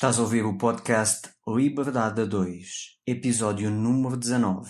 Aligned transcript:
Estás 0.00 0.18
a 0.18 0.22
ouvir 0.22 0.46
o 0.46 0.56
podcast 0.56 1.28
Liberdade 1.46 2.22
a 2.22 2.24
2, 2.24 3.00
episódio 3.06 3.70
número 3.70 4.16
19. 4.16 4.66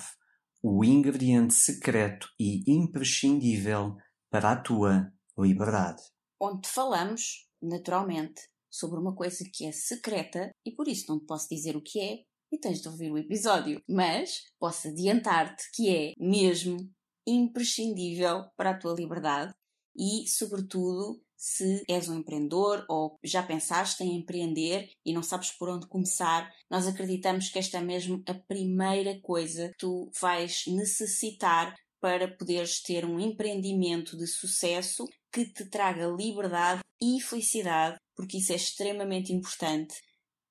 O 0.61 0.85
ingrediente 0.85 1.55
secreto 1.55 2.27
e 2.37 2.65
imprescindível 2.67 3.95
para 4.29 4.51
a 4.51 4.61
tua 4.61 5.13
liberdade. 5.39 6.03
Onde 6.43 6.69
falamos, 6.69 7.49
naturalmente, 7.63 8.43
sobre 8.69 8.99
uma 8.99 9.15
coisa 9.15 9.45
que 9.55 9.67
é 9.67 9.71
secreta 9.71 10.51
e 10.67 10.75
por 10.75 10.89
isso 10.89 11.05
não 11.09 11.21
te 11.21 11.27
posso 11.27 11.47
dizer 11.49 11.77
o 11.77 11.81
que 11.81 12.01
é 12.01 12.25
e 12.53 12.59
tens 12.59 12.83
de 12.83 12.89
ouvir 12.89 13.13
o 13.13 13.19
episódio. 13.19 13.81
Mas 13.89 14.43
posso 14.59 14.89
adiantar-te 14.89 15.63
que 15.73 15.89
é 15.95 16.13
mesmo 16.19 16.77
imprescindível 17.25 18.47
para 18.57 18.71
a 18.71 18.77
tua 18.77 18.95
liberdade 18.95 19.53
e, 19.97 20.29
sobretudo, 20.29 21.23
se 21.41 21.83
és 21.89 22.07
um 22.07 22.19
empreendedor 22.19 22.85
ou 22.87 23.19
já 23.25 23.43
pensaste 23.43 24.05
em 24.05 24.15
empreender 24.19 24.91
e 25.07 25.15
não 25.15 25.23
sabes 25.23 25.51
por 25.51 25.71
onde 25.71 25.89
começar, 25.89 26.53
nós 26.71 26.87
acreditamos 26.87 27.49
que 27.49 27.59
esta 27.59 27.79
é 27.79 27.81
mesmo 27.81 28.23
a 28.29 28.35
primeira 28.35 29.19
coisa 29.23 29.71
que 29.71 29.79
tu 29.79 30.11
vais 30.21 30.65
necessitar 30.67 31.75
para 31.99 32.29
poderes 32.29 32.83
ter 32.83 33.07
um 33.07 33.19
empreendimento 33.19 34.19
de 34.19 34.27
sucesso 34.27 35.07
que 35.33 35.47
te 35.47 35.65
traga 35.65 36.09
liberdade 36.09 36.83
e 37.01 37.19
felicidade, 37.23 37.97
porque 38.15 38.37
isso 38.37 38.53
é 38.53 38.57
extremamente 38.57 39.33
importante. 39.33 39.95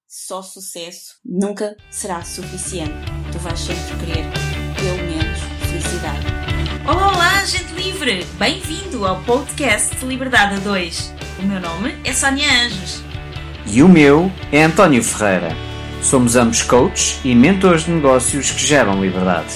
Só 0.08 0.42
sucesso 0.42 1.20
nunca 1.24 1.78
será 1.92 2.24
suficiente. 2.24 3.06
Tu 3.32 3.38
vais 3.38 3.60
sempre 3.60 4.06
querer. 4.06 4.39
Olá, 6.90 7.12
olá, 7.12 7.46
gente 7.46 7.72
livre! 7.76 8.26
Bem-vindo 8.40 9.06
ao 9.06 9.22
podcast 9.22 10.04
Liberdade 10.04 10.56
a 10.56 10.58
2. 10.58 11.14
O 11.38 11.46
meu 11.46 11.60
nome 11.60 11.96
é 12.04 12.12
Sónia 12.12 12.50
Anjos. 12.64 13.04
E 13.68 13.84
o 13.84 13.88
meu 13.88 14.32
é 14.52 14.64
António 14.64 15.04
Ferreira. 15.04 15.56
Somos 16.02 16.36
ambos 16.36 16.64
coaches 16.64 17.20
e 17.24 17.36
mentores 17.36 17.84
de 17.84 17.92
negócios 17.92 18.50
que 18.50 18.66
geram 18.66 19.04
liberdade. 19.04 19.54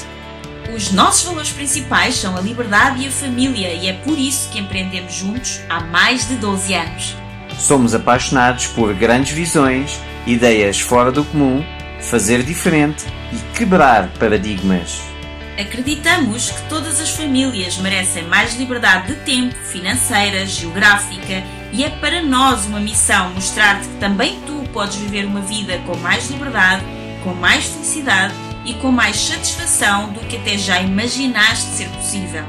Os 0.76 0.92
nossos 0.92 1.24
valores 1.24 1.50
principais 1.50 2.18
são 2.18 2.38
a 2.38 2.40
liberdade 2.40 3.02
e 3.02 3.08
a 3.08 3.12
família, 3.12 3.74
e 3.74 3.88
é 3.88 3.94
por 3.94 4.20
isso 4.20 4.52
que 4.52 4.60
empreendemos 4.60 5.16
juntos 5.16 5.60
há 5.68 5.80
mais 5.80 6.28
de 6.28 6.36
12 6.36 6.72
anos. 6.76 7.16
Somos 7.58 7.96
apaixonados 7.96 8.68
por 8.68 8.94
grandes 8.94 9.32
visões, 9.32 10.00
ideias 10.28 10.80
fora 10.80 11.12
do 11.12 11.24
comum, 11.24 11.66
fazer 12.00 12.44
diferente 12.44 13.04
e 13.32 13.58
quebrar 13.58 14.10
paradigmas. 14.20 15.13
Acreditamos 15.58 16.50
que 16.50 16.68
todas 16.68 17.00
as 17.00 17.12
famílias 17.12 17.78
merecem 17.78 18.24
mais 18.24 18.56
liberdade 18.56 19.14
de 19.14 19.20
tempo, 19.22 19.54
financeira, 19.56 20.48
geográfica 20.48 21.44
e 21.72 21.84
é 21.84 21.90
para 21.90 22.24
nós 22.24 22.66
uma 22.66 22.80
missão 22.80 23.30
mostrar-te 23.30 23.88
que 23.88 23.98
também 23.98 24.42
tu 24.48 24.68
podes 24.74 24.96
viver 24.96 25.26
uma 25.26 25.42
vida 25.42 25.78
com 25.86 25.96
mais 25.98 26.30
liberdade, 26.32 26.84
com 27.24 27.36
mais 27.36 27.66
felicidade 27.66 28.34
e 28.66 28.74
com 28.76 28.92
mais 28.92 29.16
satisfação 29.16 30.12
do 30.12 30.22
que 30.22 30.38
até 30.38 30.58
já 30.58 30.82
imaginaste 30.82 31.70
ser 31.70 31.90
possível. 31.90 32.44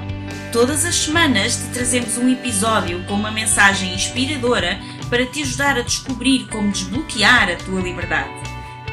Todas 0.50 0.86
as 0.86 0.94
semanas 0.94 1.56
te 1.56 1.74
trazemos 1.74 2.16
um 2.16 2.28
episódio 2.30 3.04
com 3.04 3.14
uma 3.14 3.30
mensagem 3.30 3.92
inspiradora 3.92 4.78
para 5.10 5.26
te 5.26 5.42
ajudar 5.42 5.76
a 5.76 5.82
descobrir 5.82 6.46
como 6.46 6.70
desbloquear 6.70 7.50
a 7.50 7.56
tua 7.56 7.82
liberdade. 7.82 8.43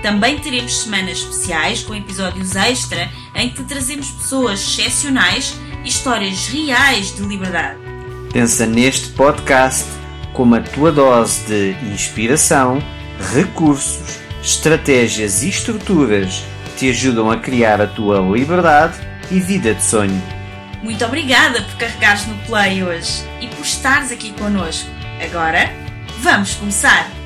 Também 0.01 0.39
teremos 0.39 0.81
semanas 0.81 1.19
especiais 1.19 1.83
com 1.83 1.93
episódios 1.93 2.55
extra 2.55 3.09
em 3.35 3.49
que 3.49 3.63
trazemos 3.63 4.09
pessoas 4.09 4.59
excepcionais 4.59 5.55
e 5.83 5.89
histórias 5.89 6.47
reais 6.47 7.15
de 7.15 7.23
liberdade. 7.23 7.79
Pensa 8.33 8.65
neste 8.65 9.09
podcast 9.09 9.85
como 10.33 10.55
a 10.55 10.61
tua 10.61 10.91
dose 10.91 11.45
de 11.45 11.75
inspiração, 11.93 12.81
recursos, 13.33 14.19
estratégias 14.41 15.43
e 15.43 15.49
estruturas 15.49 16.43
que 16.65 16.71
te 16.77 16.89
ajudam 16.89 17.29
a 17.29 17.37
criar 17.37 17.79
a 17.79 17.87
tua 17.87 18.19
liberdade 18.19 18.97
e 19.29 19.39
vida 19.39 19.73
de 19.73 19.83
sonho. 19.83 20.21
Muito 20.81 21.05
obrigada 21.05 21.61
por 21.61 21.75
carregares 21.75 22.25
no 22.25 22.35
play 22.45 22.83
hoje 22.83 23.23
e 23.39 23.47
por 23.47 23.63
estares 23.63 24.11
aqui 24.11 24.31
connosco. 24.33 24.89
Agora, 25.23 25.71
vamos 26.21 26.55
começar! 26.55 27.20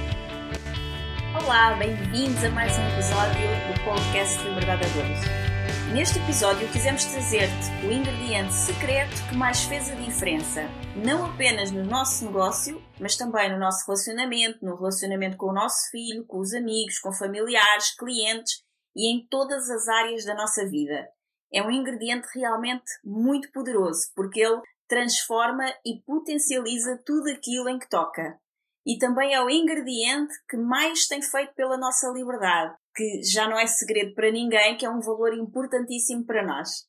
Olá, 1.45 1.75
bem-vindos 1.75 2.43
a 2.43 2.49
mais 2.49 2.75
um 2.75 2.87
episódio 2.89 3.47
do 3.67 3.83
podcast 3.85 4.43
Liberdade 4.45 4.81
a 4.83 5.89
2. 5.89 5.93
Neste 5.93 6.17
episódio 6.17 6.67
quisemos 6.71 7.05
trazer-te 7.05 7.85
o 7.85 7.91
ingrediente 7.91 8.51
secreto 8.51 9.13
que 9.29 9.37
mais 9.37 9.63
fez 9.65 9.91
a 9.91 9.93
diferença, 9.93 10.63
não 10.95 11.23
apenas 11.23 11.69
no 11.69 11.85
nosso 11.85 12.25
negócio, 12.25 12.81
mas 12.99 13.15
também 13.15 13.51
no 13.51 13.59
nosso 13.59 13.85
relacionamento, 13.85 14.65
no 14.65 14.75
relacionamento 14.75 15.37
com 15.37 15.51
o 15.51 15.53
nosso 15.53 15.87
filho, 15.91 16.25
com 16.25 16.39
os 16.39 16.51
amigos, 16.51 16.97
com 16.97 17.13
familiares, 17.13 17.95
clientes 17.95 18.63
e 18.95 19.13
em 19.13 19.27
todas 19.27 19.69
as 19.69 19.87
áreas 19.87 20.25
da 20.25 20.33
nossa 20.33 20.67
vida. 20.67 21.07
É 21.53 21.61
um 21.61 21.69
ingrediente 21.69 22.27
realmente 22.33 22.91
muito 23.03 23.51
poderoso, 23.51 24.07
porque 24.15 24.41
ele 24.41 24.63
transforma 24.87 25.71
e 25.85 26.01
potencializa 26.07 26.99
tudo 27.05 27.29
aquilo 27.29 27.69
em 27.69 27.77
que 27.77 27.87
toca 27.87 28.35
e 28.85 28.97
também 28.97 29.33
é 29.33 29.41
o 29.41 29.49
ingrediente 29.49 30.33
que 30.47 30.57
mais 30.57 31.07
tem 31.07 31.21
feito 31.21 31.53
pela 31.55 31.77
nossa 31.77 32.07
liberdade, 32.09 32.75
que 32.95 33.23
já 33.23 33.49
não 33.49 33.57
é 33.57 33.65
segredo 33.65 34.13
para 34.13 34.31
ninguém, 34.31 34.77
que 34.77 34.85
é 34.85 34.89
um 34.89 34.99
valor 34.99 35.33
importantíssimo 35.33 36.25
para 36.25 36.45
nós. 36.45 36.85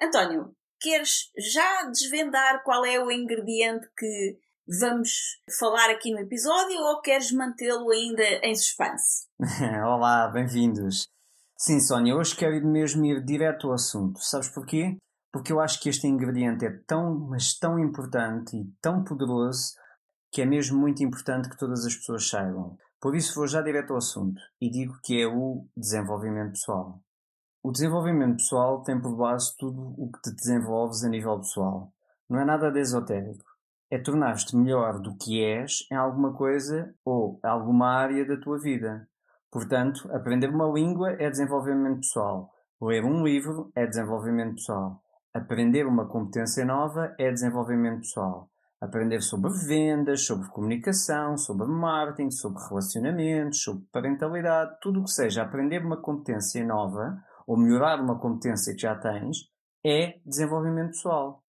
António, 0.00 0.54
queres 0.78 1.30
já 1.36 1.84
desvendar 1.84 2.62
qual 2.62 2.84
é 2.84 3.02
o 3.02 3.10
ingrediente 3.10 3.88
que 3.96 4.38
vamos 4.80 5.10
falar 5.58 5.88
aqui 5.90 6.12
no 6.12 6.20
episódio 6.20 6.78
ou 6.78 7.00
queres 7.00 7.32
mantê-lo 7.32 7.90
ainda 7.90 8.22
em 8.42 8.54
suspense? 8.54 9.26
Olá, 9.86 10.28
bem-vindos. 10.28 11.08
Sim, 11.56 11.80
Sónia, 11.80 12.14
hoje 12.14 12.36
quero 12.36 12.64
mesmo 12.66 13.04
ir 13.06 13.24
direto 13.24 13.68
ao 13.68 13.72
assunto. 13.72 14.20
Sabes 14.20 14.48
porquê? 14.48 14.96
Porque 15.32 15.52
eu 15.52 15.60
acho 15.60 15.80
que 15.80 15.88
este 15.88 16.06
ingrediente 16.06 16.64
é 16.64 16.70
tão, 16.86 17.18
mas 17.28 17.58
tão 17.58 17.78
importante 17.78 18.56
e 18.56 18.64
tão 18.80 19.02
poderoso 19.02 19.72
que 20.30 20.42
é 20.42 20.46
mesmo 20.46 20.78
muito 20.78 21.02
importante 21.02 21.48
que 21.48 21.58
todas 21.58 21.84
as 21.84 21.94
pessoas 21.94 22.28
saibam. 22.28 22.76
Por 23.00 23.14
isso 23.14 23.34
vou 23.34 23.46
já 23.46 23.62
direto 23.62 23.92
ao 23.92 23.98
assunto 23.98 24.40
e 24.60 24.68
digo 24.68 24.98
que 25.02 25.20
é 25.20 25.26
o 25.26 25.66
desenvolvimento 25.76 26.52
pessoal. 26.52 27.00
O 27.62 27.70
desenvolvimento 27.70 28.38
pessoal 28.38 28.82
tem 28.82 29.00
por 29.00 29.16
base 29.16 29.56
tudo 29.56 29.94
o 29.96 30.10
que 30.10 30.20
te 30.22 30.34
desenvolves 30.34 31.04
a 31.04 31.08
nível 31.08 31.38
pessoal. 31.38 31.92
Não 32.28 32.40
é 32.40 32.44
nada 32.44 32.70
de 32.70 32.80
esotérico. 32.80 33.44
É 33.90 33.98
tornar-te 33.98 34.54
melhor 34.54 35.00
do 35.00 35.16
que 35.16 35.42
és 35.42 35.86
em 35.90 35.94
alguma 35.94 36.34
coisa 36.34 36.94
ou 37.04 37.40
alguma 37.42 37.88
área 37.88 38.24
da 38.26 38.36
tua 38.36 38.58
vida. 38.58 39.08
Portanto, 39.50 40.10
aprender 40.12 40.50
uma 40.50 40.66
língua 40.66 41.12
é 41.12 41.30
desenvolvimento 41.30 42.00
pessoal. 42.00 42.52
Ler 42.80 43.04
um 43.04 43.24
livro 43.24 43.72
é 43.74 43.86
desenvolvimento 43.86 44.56
pessoal. 44.56 45.02
Aprender 45.32 45.86
uma 45.86 46.06
competência 46.06 46.64
nova 46.64 47.14
é 47.18 47.30
desenvolvimento 47.30 48.00
pessoal 48.00 48.50
aprender 48.80 49.20
sobre 49.20 49.50
vendas, 49.66 50.24
sobre 50.24 50.48
comunicação, 50.50 51.36
sobre 51.36 51.66
marketing, 51.66 52.30
sobre 52.30 52.62
relacionamentos, 52.68 53.62
sobre 53.62 53.84
parentalidade, 53.90 54.78
tudo 54.80 55.00
o 55.00 55.04
que 55.04 55.10
seja 55.10 55.42
aprender 55.42 55.84
uma 55.84 56.00
competência 56.00 56.64
nova 56.64 57.22
ou 57.46 57.56
melhorar 57.56 58.00
uma 58.00 58.20
competência 58.20 58.74
que 58.74 58.82
já 58.82 58.96
tens 58.96 59.50
é 59.84 60.20
desenvolvimento 60.24 60.92
pessoal. 60.92 61.44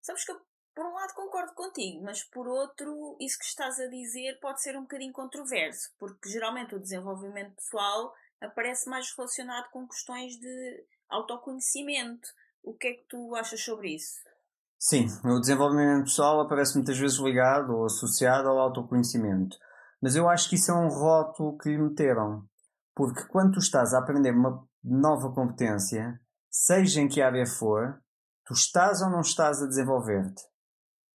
Sabes 0.00 0.24
que 0.24 0.32
eu, 0.32 0.40
por 0.74 0.86
um 0.86 0.94
lado, 0.94 1.14
concordo 1.14 1.54
contigo, 1.54 2.02
mas 2.04 2.22
por 2.24 2.46
outro, 2.46 3.16
isso 3.20 3.38
que 3.38 3.44
estás 3.44 3.78
a 3.80 3.86
dizer 3.86 4.38
pode 4.40 4.60
ser 4.62 4.76
um 4.76 4.82
bocadinho 4.82 5.12
controverso, 5.12 5.90
porque 5.98 6.28
geralmente 6.28 6.74
o 6.74 6.80
desenvolvimento 6.80 7.54
pessoal 7.56 8.14
aparece 8.40 8.88
mais 8.88 9.12
relacionado 9.16 9.70
com 9.70 9.86
questões 9.86 10.36
de 10.36 10.84
autoconhecimento. 11.08 12.28
O 12.62 12.74
que 12.74 12.88
é 12.88 12.94
que 12.94 13.04
tu 13.08 13.34
achas 13.34 13.60
sobre 13.60 13.94
isso? 13.94 14.20
Sim, 14.84 15.06
o 15.24 15.38
desenvolvimento 15.38 16.06
pessoal 16.06 16.40
aparece 16.40 16.74
muitas 16.74 16.98
vezes 16.98 17.16
ligado 17.16 17.72
ou 17.72 17.84
associado 17.84 18.48
ao 18.48 18.58
autoconhecimento. 18.58 19.56
Mas 20.02 20.16
eu 20.16 20.28
acho 20.28 20.48
que 20.48 20.56
isso 20.56 20.72
é 20.72 20.74
um 20.74 20.88
rótulo 20.88 21.56
que 21.56 21.68
lhe 21.68 21.78
meteram. 21.78 22.42
Porque 22.92 23.24
quando 23.28 23.52
tu 23.52 23.58
estás 23.60 23.94
a 23.94 24.00
aprender 24.00 24.32
uma 24.32 24.66
nova 24.82 25.32
competência, 25.32 26.20
seja 26.50 27.00
em 27.00 27.06
que 27.06 27.22
área 27.22 27.46
for, 27.46 28.02
tu 28.44 28.54
estás 28.54 29.00
ou 29.00 29.08
não 29.08 29.20
estás 29.20 29.62
a 29.62 29.68
desenvolver-te. 29.68 30.42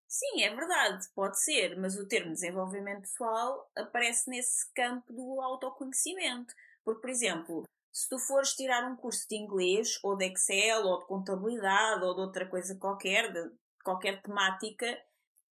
Sim, 0.08 0.44
é 0.44 0.56
verdade, 0.56 1.06
pode 1.14 1.38
ser, 1.44 1.78
mas 1.78 1.98
o 1.98 2.08
termo 2.08 2.32
desenvolvimento 2.32 3.02
pessoal 3.02 3.70
aparece 3.76 4.30
nesse 4.30 4.72
campo 4.74 5.12
do 5.12 5.42
autoconhecimento. 5.42 6.54
Porque, 6.86 7.02
por 7.02 7.10
exemplo, 7.10 7.64
se 7.98 8.08
tu 8.08 8.20
fores 8.20 8.54
tirar 8.54 8.88
um 8.88 8.96
curso 8.96 9.28
de 9.28 9.36
inglês, 9.36 10.00
ou 10.04 10.16
de 10.16 10.26
Excel, 10.28 10.86
ou 10.86 11.00
de 11.00 11.08
contabilidade, 11.08 12.06
ou 12.06 12.14
de 12.14 12.22
outra 12.22 12.48
coisa 12.48 12.76
qualquer, 12.76 13.34
de 13.34 13.50
qualquer 13.84 14.22
temática, 14.22 14.86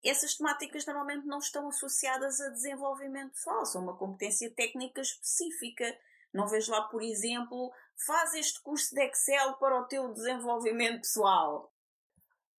essas 0.05 0.37
temáticas 0.37 0.87
normalmente 0.87 1.27
não 1.27 1.39
estão 1.39 1.67
associadas 1.67 2.41
a 2.41 2.51
desenvolvimento 2.51 3.33
pessoal, 3.33 3.67
são 3.67 3.83
uma 3.83 3.97
competência 3.97 4.49
técnica 4.55 5.01
específica. 5.01 5.93
Não 6.33 6.47
vejo 6.47 6.71
lá, 6.71 6.83
por 6.83 7.03
exemplo, 7.03 7.73
faz 8.07 8.33
este 8.35 8.63
curso 8.63 8.95
de 8.95 9.03
Excel 9.03 9.55
para 9.55 9.81
o 9.81 9.89
teu 9.89 10.13
desenvolvimento 10.13 11.01
pessoal. 11.01 11.75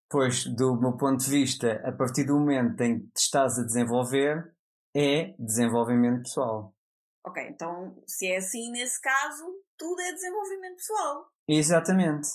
Pois, 0.09 0.45
do 0.47 0.75
meu 0.75 0.97
ponto 0.97 1.23
de 1.23 1.29
vista, 1.29 1.81
a 1.85 1.93
partir 1.93 2.25
do 2.25 2.33
momento 2.33 2.81
em 2.81 2.99
que 2.99 3.07
te 3.13 3.21
estás 3.21 3.57
a 3.57 3.63
desenvolver, 3.63 4.53
é 4.93 5.33
desenvolvimento 5.39 6.23
pessoal. 6.23 6.75
Ok, 7.25 7.41
então 7.47 8.03
se 8.05 8.27
é 8.27 8.37
assim 8.37 8.69
nesse 8.71 9.01
caso, 9.01 9.45
tudo 9.77 10.01
é 10.01 10.11
desenvolvimento 10.11 10.75
pessoal. 10.75 11.27
Exatamente. 11.47 12.27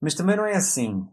Mas 0.00 0.14
também 0.14 0.36
não 0.36 0.46
é 0.46 0.56
assim. 0.56 1.06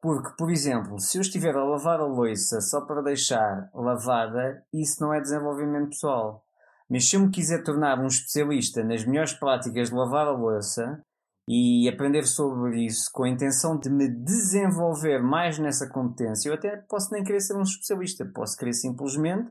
Porque, 0.00 0.30
por 0.38 0.50
exemplo, 0.50 0.98
se 1.00 1.18
eu 1.18 1.22
estiver 1.22 1.54
a 1.56 1.64
lavar 1.64 2.00
a 2.00 2.06
louça 2.06 2.60
só 2.60 2.82
para 2.86 3.02
deixar 3.02 3.68
lavada, 3.74 4.64
isso 4.72 5.02
não 5.02 5.12
é 5.12 5.20
desenvolvimento 5.20 5.90
pessoal. 5.90 6.44
Mas 6.88 7.08
se 7.08 7.16
eu 7.16 7.20
me 7.20 7.30
quiser 7.30 7.62
tornar 7.62 7.98
um 7.98 8.06
especialista 8.06 8.82
nas 8.84 9.04
melhores 9.04 9.32
práticas 9.32 9.90
de 9.90 9.94
lavar 9.94 10.26
a 10.26 10.32
louça 10.32 11.02
e 11.48 11.88
aprender 11.88 12.26
sobre 12.26 12.84
isso 12.84 13.10
com 13.12 13.24
a 13.24 13.28
intenção 13.28 13.78
de 13.78 13.90
me 13.90 14.08
desenvolver 14.08 15.18
mais 15.18 15.58
nessa 15.58 15.88
competência, 15.88 16.48
eu 16.48 16.54
até 16.54 16.76
posso 16.88 17.12
nem 17.12 17.24
querer 17.24 17.40
ser 17.40 17.56
um 17.56 17.62
especialista, 17.62 18.24
posso 18.32 18.56
querer 18.56 18.74
simplesmente 18.74 19.50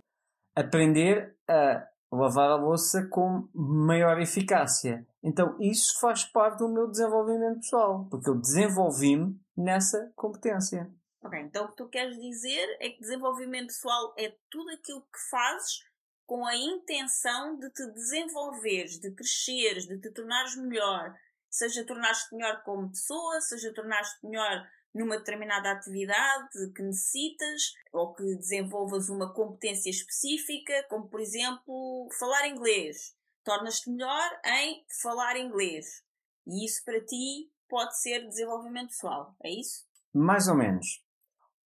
aprender 0.55 1.35
a 1.47 1.85
lavar 2.12 2.50
a 2.50 2.56
louça 2.56 3.07
com 3.09 3.48
maior 3.54 4.19
eficácia. 4.19 5.06
Então 5.24 5.57
isso 5.59 6.00
faz 6.00 6.24
parte 6.25 6.59
do 6.59 6.69
meu 6.69 6.88
desenvolvimento 6.88 7.59
pessoal, 7.59 8.07
porque 8.09 8.30
eu 8.30 8.39
desenvolvi-me 8.39 9.39
nessa 9.56 10.12
competência. 10.15 10.89
Ok, 11.21 11.39
então 11.39 11.65
o 11.65 11.69
que 11.69 11.75
tu 11.77 11.89
queres 11.89 12.18
dizer 12.18 12.77
é 12.80 12.89
que 12.89 13.01
desenvolvimento 13.01 13.68
pessoal 13.68 14.13
é 14.18 14.36
tudo 14.50 14.69
aquilo 14.71 15.01
que 15.01 15.30
fazes 15.30 15.83
com 16.25 16.45
a 16.45 16.56
intenção 16.56 17.57
de 17.57 17.69
te 17.71 17.86
desenvolveres, 17.94 19.00
de 19.00 19.12
cresceres, 19.12 19.88
de 19.88 20.00
te 20.00 20.12
tornares 20.12 20.56
melhor, 20.57 21.15
seja 21.50 21.86
tornar-te 21.86 22.36
melhor 22.36 22.62
como 22.63 22.89
pessoa, 22.89 23.42
seja 23.42 23.74
tornar-te 23.74 24.25
melhor 24.25 24.68
numa 24.97 25.17
determinada 25.17 25.71
atividade 25.71 26.71
que 26.75 26.81
necessitas 26.81 27.73
ou 27.94 28.13
que 28.13 28.35
desenvolvas 28.35 29.09
uma 29.09 29.33
competência 29.33 29.89
específica, 29.89 30.73
como 30.89 31.07
por 31.07 31.19
exemplo 31.19 32.09
falar 32.19 32.47
inglês. 32.47 33.15
Tornas-te 33.44 33.89
melhor 33.89 34.29
em 34.45 34.83
falar 35.01 35.38
inglês. 35.38 36.03
E 36.45 36.65
isso 36.65 36.83
para 36.83 36.99
ti 37.05 37.51
pode 37.69 37.99
ser 37.99 38.27
desenvolvimento 38.27 38.89
pessoal, 38.89 39.35
é 39.44 39.49
isso? 39.49 39.85
Mais 40.13 40.47
ou 40.47 40.55
menos. 40.55 41.03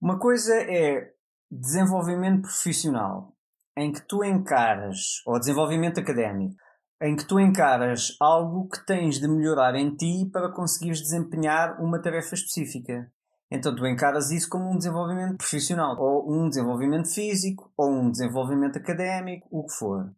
Uma 0.01 0.19
coisa 0.19 0.55
é 0.55 1.13
desenvolvimento 1.49 2.43
profissional, 2.43 3.35
em 3.77 3.91
que 3.91 4.01
tu 4.01 4.23
encaras, 4.23 5.21
ou 5.25 5.39
desenvolvimento 5.39 5.99
académico, 5.99 6.55
em 7.01 7.15
que 7.15 7.25
tu 7.25 7.39
encaras 7.39 8.15
algo 8.19 8.69
que 8.69 8.85
tens 8.85 9.19
de 9.19 9.27
melhorar 9.27 9.75
em 9.75 9.95
ti 9.95 10.29
para 10.31 10.51
conseguires 10.51 11.01
desempenhar 11.01 11.81
uma 11.81 12.01
tarefa 12.01 12.35
específica. 12.35 13.11
Então 13.51 13.75
tu 13.75 13.85
encaras 13.85 14.31
isso 14.31 14.49
como 14.49 14.71
um 14.71 14.77
desenvolvimento 14.77 15.37
profissional, 15.37 15.99
ou 15.99 16.31
um 16.31 16.47
desenvolvimento 16.47 17.13
físico, 17.13 17.69
ou 17.75 17.89
um 17.89 18.09
desenvolvimento 18.09 18.77
académico, 18.77 19.45
o 19.51 19.65
que 19.65 19.73
for. 19.73 20.09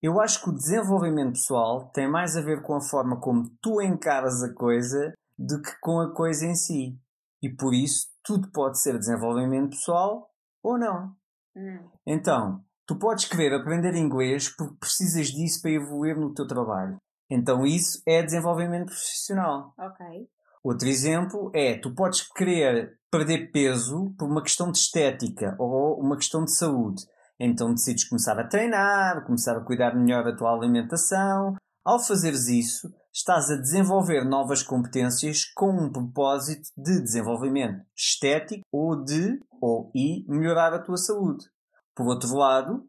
Eu 0.00 0.20
acho 0.20 0.42
que 0.44 0.50
o 0.50 0.54
desenvolvimento 0.54 1.32
pessoal 1.32 1.90
tem 1.90 2.08
mais 2.08 2.36
a 2.36 2.40
ver 2.40 2.62
com 2.62 2.76
a 2.76 2.80
forma 2.80 3.20
como 3.20 3.50
tu 3.60 3.82
encaras 3.82 4.44
a 4.44 4.54
coisa 4.54 5.12
do 5.36 5.60
que 5.60 5.72
com 5.80 6.00
a 6.00 6.14
coisa 6.14 6.46
em 6.46 6.54
si. 6.54 6.96
E 7.42 7.48
por 7.48 7.74
isso, 7.74 8.06
tudo 8.22 8.48
pode 8.52 8.80
ser 8.80 8.96
desenvolvimento 8.96 9.70
pessoal 9.70 10.30
ou 10.62 10.78
não. 10.78 11.16
Hum. 11.56 11.90
Então, 12.06 12.64
tu 12.86 12.96
podes 12.96 13.24
querer 13.24 13.52
aprender 13.54 13.94
inglês 13.96 14.54
porque 14.54 14.76
precisas 14.78 15.28
disso 15.28 15.60
para 15.62 15.72
evoluir 15.72 16.16
no 16.16 16.32
teu 16.32 16.46
trabalho. 16.46 16.96
Então, 17.28 17.66
isso 17.66 18.00
é 18.06 18.22
desenvolvimento 18.22 18.86
profissional. 18.86 19.74
Ok. 19.76 20.28
Outro 20.62 20.88
exemplo 20.88 21.50
é, 21.54 21.78
tu 21.78 21.94
podes 21.94 22.22
querer 22.22 22.98
perder 23.10 23.50
peso 23.50 24.14
por 24.18 24.28
uma 24.28 24.42
questão 24.42 24.70
de 24.70 24.78
estética 24.78 25.56
ou 25.58 25.98
uma 26.00 26.16
questão 26.16 26.44
de 26.44 26.54
saúde. 26.54 27.02
Então 27.40 27.72
decides 27.72 28.08
começar 28.08 28.38
a 28.38 28.46
treinar, 28.46 29.24
começar 29.24 29.56
a 29.56 29.64
cuidar 29.64 29.94
melhor 29.94 30.24
da 30.24 30.36
tua 30.36 30.52
alimentação. 30.52 31.54
Ao 31.84 31.98
fazeres 31.98 32.48
isso, 32.48 32.92
estás 33.12 33.50
a 33.50 33.56
desenvolver 33.56 34.24
novas 34.24 34.62
competências 34.62 35.44
com 35.54 35.70
um 35.70 35.90
propósito 35.90 36.68
de 36.76 37.00
desenvolvimento 37.00 37.82
estético 37.96 38.62
ou 38.72 39.02
de 39.02 39.38
ou 39.60 39.90
e 39.94 40.24
melhorar 40.28 40.74
a 40.74 40.82
tua 40.82 40.96
saúde. 40.96 41.46
Por 41.94 42.06
outro 42.06 42.34
lado, 42.36 42.84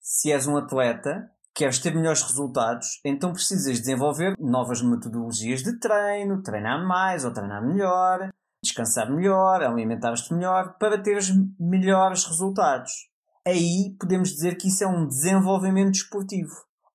se 0.00 0.32
és 0.32 0.46
um 0.46 0.56
atleta, 0.56 1.30
queres 1.54 1.78
ter 1.78 1.94
melhores 1.94 2.22
resultados, 2.22 3.00
então 3.04 3.32
precisas 3.32 3.78
desenvolver 3.78 4.34
novas 4.38 4.82
metodologias 4.82 5.62
de 5.62 5.78
treino, 5.78 6.42
treinar 6.42 6.86
mais 6.86 7.24
ou 7.24 7.32
treinar 7.32 7.66
melhor, 7.66 8.30
descansar 8.62 9.10
melhor, 9.10 9.62
alimentar-te 9.62 10.32
melhor 10.32 10.76
para 10.78 11.02
teres 11.02 11.30
melhores 11.58 12.24
resultados 12.24 13.12
aí 13.46 13.94
podemos 13.98 14.30
dizer 14.30 14.56
que 14.56 14.68
isso 14.68 14.84
é 14.84 14.86
um 14.86 15.06
desenvolvimento 15.06 15.92
desportivo 15.92 16.54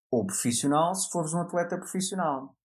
ou 0.10 0.26
profissional, 0.26 0.96
se 0.96 1.10
fores 1.10 1.34
um 1.34 1.42
atleta 1.42 1.78
profissional. 1.78 2.56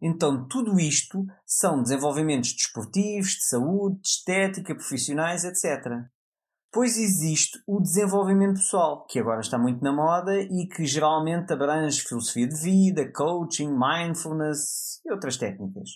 Então, 0.00 0.48
tudo 0.48 0.80
isto 0.80 1.24
são 1.46 1.80
desenvolvimentos 1.80 2.52
desportivos, 2.52 3.30
de 3.30 3.46
saúde, 3.46 4.00
de 4.00 4.08
estética, 4.08 4.74
profissionais, 4.74 5.44
etc. 5.44 6.02
Pois 6.72 6.96
existe 6.96 7.62
o 7.66 7.82
desenvolvimento 7.82 8.54
pessoal, 8.54 9.04
que 9.04 9.18
agora 9.18 9.40
está 9.40 9.58
muito 9.58 9.84
na 9.84 9.92
moda 9.92 10.40
e 10.40 10.66
que 10.66 10.86
geralmente 10.86 11.52
abrange 11.52 12.00
filosofia 12.00 12.48
de 12.48 12.58
vida, 12.58 13.12
coaching, 13.12 13.68
mindfulness 13.68 15.02
e 15.04 15.12
outras 15.12 15.36
técnicas. 15.36 15.90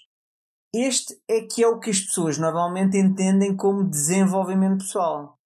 Este 0.74 1.18
é 1.26 1.40
que 1.40 1.64
é 1.64 1.66
o 1.66 1.80
que 1.80 1.88
as 1.88 2.00
pessoas 2.00 2.36
normalmente 2.36 2.98
entendem 2.98 3.56
como 3.56 3.88
desenvolvimento 3.88 4.84
pessoal. 4.84 5.38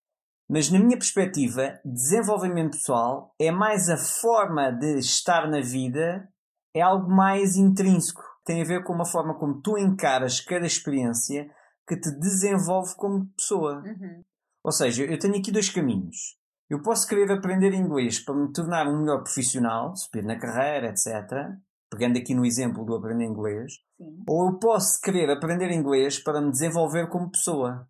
Mas 0.50 0.68
na 0.68 0.80
minha 0.80 0.98
perspectiva, 0.98 1.78
desenvolvimento 1.84 2.72
pessoal 2.72 3.32
é 3.40 3.52
mais 3.52 3.88
a 3.88 3.96
forma 3.96 4.72
de 4.72 4.98
estar 4.98 5.48
na 5.48 5.60
vida, 5.60 6.28
é 6.74 6.80
algo 6.80 7.08
mais 7.08 7.56
intrínseco. 7.56 8.20
Tem 8.44 8.60
a 8.62 8.64
ver 8.64 8.82
com 8.82 9.00
a 9.00 9.04
forma 9.04 9.38
como 9.38 9.62
tu 9.62 9.78
encaras 9.78 10.40
cada 10.40 10.66
experiência 10.66 11.48
que 11.86 11.96
te 11.96 12.10
desenvolve 12.18 12.96
como 12.96 13.28
pessoa. 13.36 13.80
Uhum. 13.86 14.24
Ou 14.62 14.72
seja, 14.72 15.04
eu 15.04 15.18
tenho 15.18 15.36
aqui 15.36 15.50
dois 15.50 15.68
caminhos. 15.70 16.38
Eu 16.68 16.82
posso 16.82 17.06
querer 17.08 17.30
aprender 17.32 17.72
inglês 17.72 18.20
para 18.20 18.34
me 18.34 18.52
tornar 18.52 18.86
um 18.86 19.00
melhor 19.00 19.22
profissional, 19.22 19.96
subir 19.96 20.24
na 20.24 20.38
carreira, 20.38 20.88
etc. 20.88 21.48
Pegando 21.90 22.18
aqui 22.18 22.34
no 22.34 22.46
exemplo 22.46 22.84
do 22.84 22.94
aprender 22.94 23.24
inglês. 23.24 23.72
Sim. 23.96 24.22
Ou 24.28 24.46
eu 24.46 24.58
posso 24.58 25.00
querer 25.00 25.28
aprender 25.30 25.70
inglês 25.72 26.18
para 26.18 26.40
me 26.40 26.52
desenvolver 26.52 27.08
como 27.08 27.30
pessoa. 27.30 27.88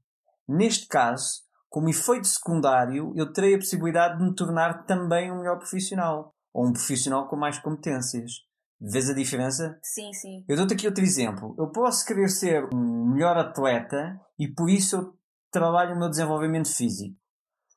Neste 0.49 0.87
caso, 0.87 1.43
como 1.69 1.90
efeito 1.90 2.26
secundário, 2.26 3.12
eu 3.14 3.32
terei 3.32 3.55
a 3.55 3.58
possibilidade 3.58 4.19
de 4.19 4.25
me 4.25 4.34
tornar 4.34 4.84
também 4.87 5.31
um 5.31 5.40
melhor 5.40 5.58
profissional. 5.58 6.34
Ou 6.52 6.66
um 6.66 6.73
profissional 6.73 7.28
com 7.28 7.37
mais 7.37 7.58
competências. 7.58 8.32
Vês 8.81 9.11
a 9.11 9.14
diferença? 9.14 9.78
Sim, 9.83 10.11
sim. 10.14 10.42
Eu 10.49 10.56
dou-te 10.56 10.73
aqui 10.73 10.87
outro 10.87 11.04
exemplo. 11.04 11.54
Eu 11.59 11.71
posso 11.71 12.04
querer 12.06 12.30
ser 12.30 12.66
um 12.73 13.12
melhor 13.12 13.37
atleta 13.37 14.18
e 14.38 14.49
por 14.49 14.71
isso 14.71 14.97
eu 14.97 15.20
trabalho 15.50 15.95
o 15.95 15.99
meu 15.99 16.09
desenvolvimento 16.09 16.75
físico. 16.75 17.16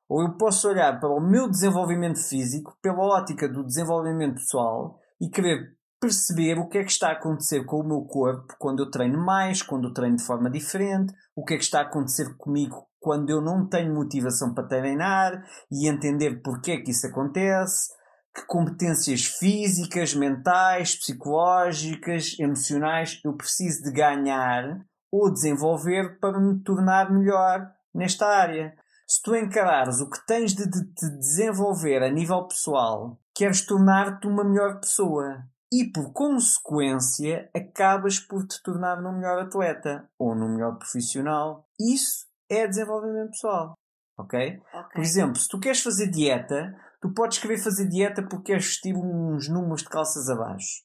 Ou 0.10 0.22
eu 0.22 0.38
posso 0.38 0.68
olhar 0.68 1.00
para 1.00 1.10
o 1.10 1.20
meu 1.20 1.50
desenvolvimento 1.50 2.20
físico 2.20 2.77
pela 2.82 3.00
ótica 3.00 3.48
do 3.48 3.63
desenvolvimento 3.63 4.36
pessoal 4.36 5.00
e 5.20 5.30
querer 5.30 5.75
perceber 6.00 6.60
o 6.60 6.68
que 6.68 6.80
é 6.80 6.84
que 6.84 6.92
está 6.92 7.10
a 7.10 7.13
acontecer 7.13 7.63
com 7.65 7.77
o 7.80 7.88
meu 7.88 8.01
corpo 8.01 8.53
quando 8.60 8.84
eu 8.84 8.92
treino 8.92 9.18
mais, 9.18 9.62
quando 9.62 9.88
eu 9.88 9.94
treino 9.94 10.18
de 10.18 10.24
forma 10.24 10.50
diferente, 10.50 11.13
o 11.34 11.46
que 11.46 11.53
é 11.53 11.58
que 11.58 11.63
está 11.63 11.80
a 11.80 11.84
acontecer 11.84 12.36
comigo 12.38 12.86
quando 13.00 13.30
eu 13.30 13.42
não 13.42 13.68
tenho 13.68 13.94
motivação 13.94 14.53
para 14.53 14.68
treinar 14.68 15.44
e 15.72 15.89
entender 15.89 16.42
porque 16.42 16.72
é 16.72 16.82
que 16.82 16.92
isso 16.92 17.08
acontece, 17.08 17.89
que 18.36 18.46
competências 18.46 19.25
físicas, 19.25 20.13
mentais, 20.13 20.96
psicológicas, 20.96 22.38
emocionais 22.39 23.20
eu 23.24 23.34
preciso 23.36 23.84
de 23.84 23.92
ganhar 23.92 24.86
ou 25.13 25.32
desenvolver 25.32 26.17
para 26.20 26.39
me 26.39 26.60
tornar 26.63 27.12
melhor 27.12 27.72
nesta 27.93 28.25
área. 28.25 28.75
Se 29.08 29.22
tu 29.22 29.36
encarares 29.36 30.01
o 30.01 30.10
que 30.10 30.25
tens 30.25 30.55
de 30.55 30.67
te 30.67 31.08
desenvolver 31.20 32.01
a 32.01 32.10
nível 32.10 32.48
pessoal, 32.48 33.20
queres 33.32 33.63
tornar-te 33.63 34.25
uma 34.25 34.43
melhor 34.43 34.79
pessoa. 34.79 35.43
E 35.72 35.86
por 35.86 36.12
consequência, 36.13 37.48
acabas 37.55 38.20
por 38.20 38.43
te 38.48 38.62
tornar 38.63 39.00
num 39.03 39.12
melhor 39.12 39.43
atleta 39.43 40.10
ou 40.17 40.34
num 40.34 40.55
melhor 40.55 40.79
profissional. 40.79 41.67
Isso 41.79 42.25
é 42.50 42.67
desenvolvimento 42.67 43.32
pessoal. 43.32 43.77
Ok? 44.17 44.60
Por 44.93 45.01
exemplo, 45.01 45.36
se 45.36 45.48
tu 45.48 45.60
queres 45.60 45.84
fazer 45.84 46.08
dieta, 46.08 46.75
tu 47.00 47.13
podes 47.13 47.38
querer 47.38 47.60
fazer 47.60 47.88
dieta 47.88 48.24
porque 48.24 48.51
queres 48.51 48.65
vestir 48.65 48.96
uns 48.96 49.48
números 49.48 49.84
de 49.84 49.89
calças 49.89 50.27
abaixo. 50.27 50.84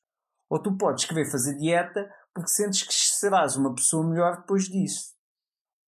Ou 0.50 0.60
tu 0.60 0.76
podes 0.76 1.06
querer 1.06 1.30
fazer 1.30 1.56
dieta 1.56 2.10
porque 2.38 2.52
sentes 2.52 2.84
que 2.84 2.94
serás 2.94 3.56
uma 3.56 3.74
pessoa 3.74 4.08
melhor 4.08 4.36
depois 4.36 4.64
disso. 4.64 5.12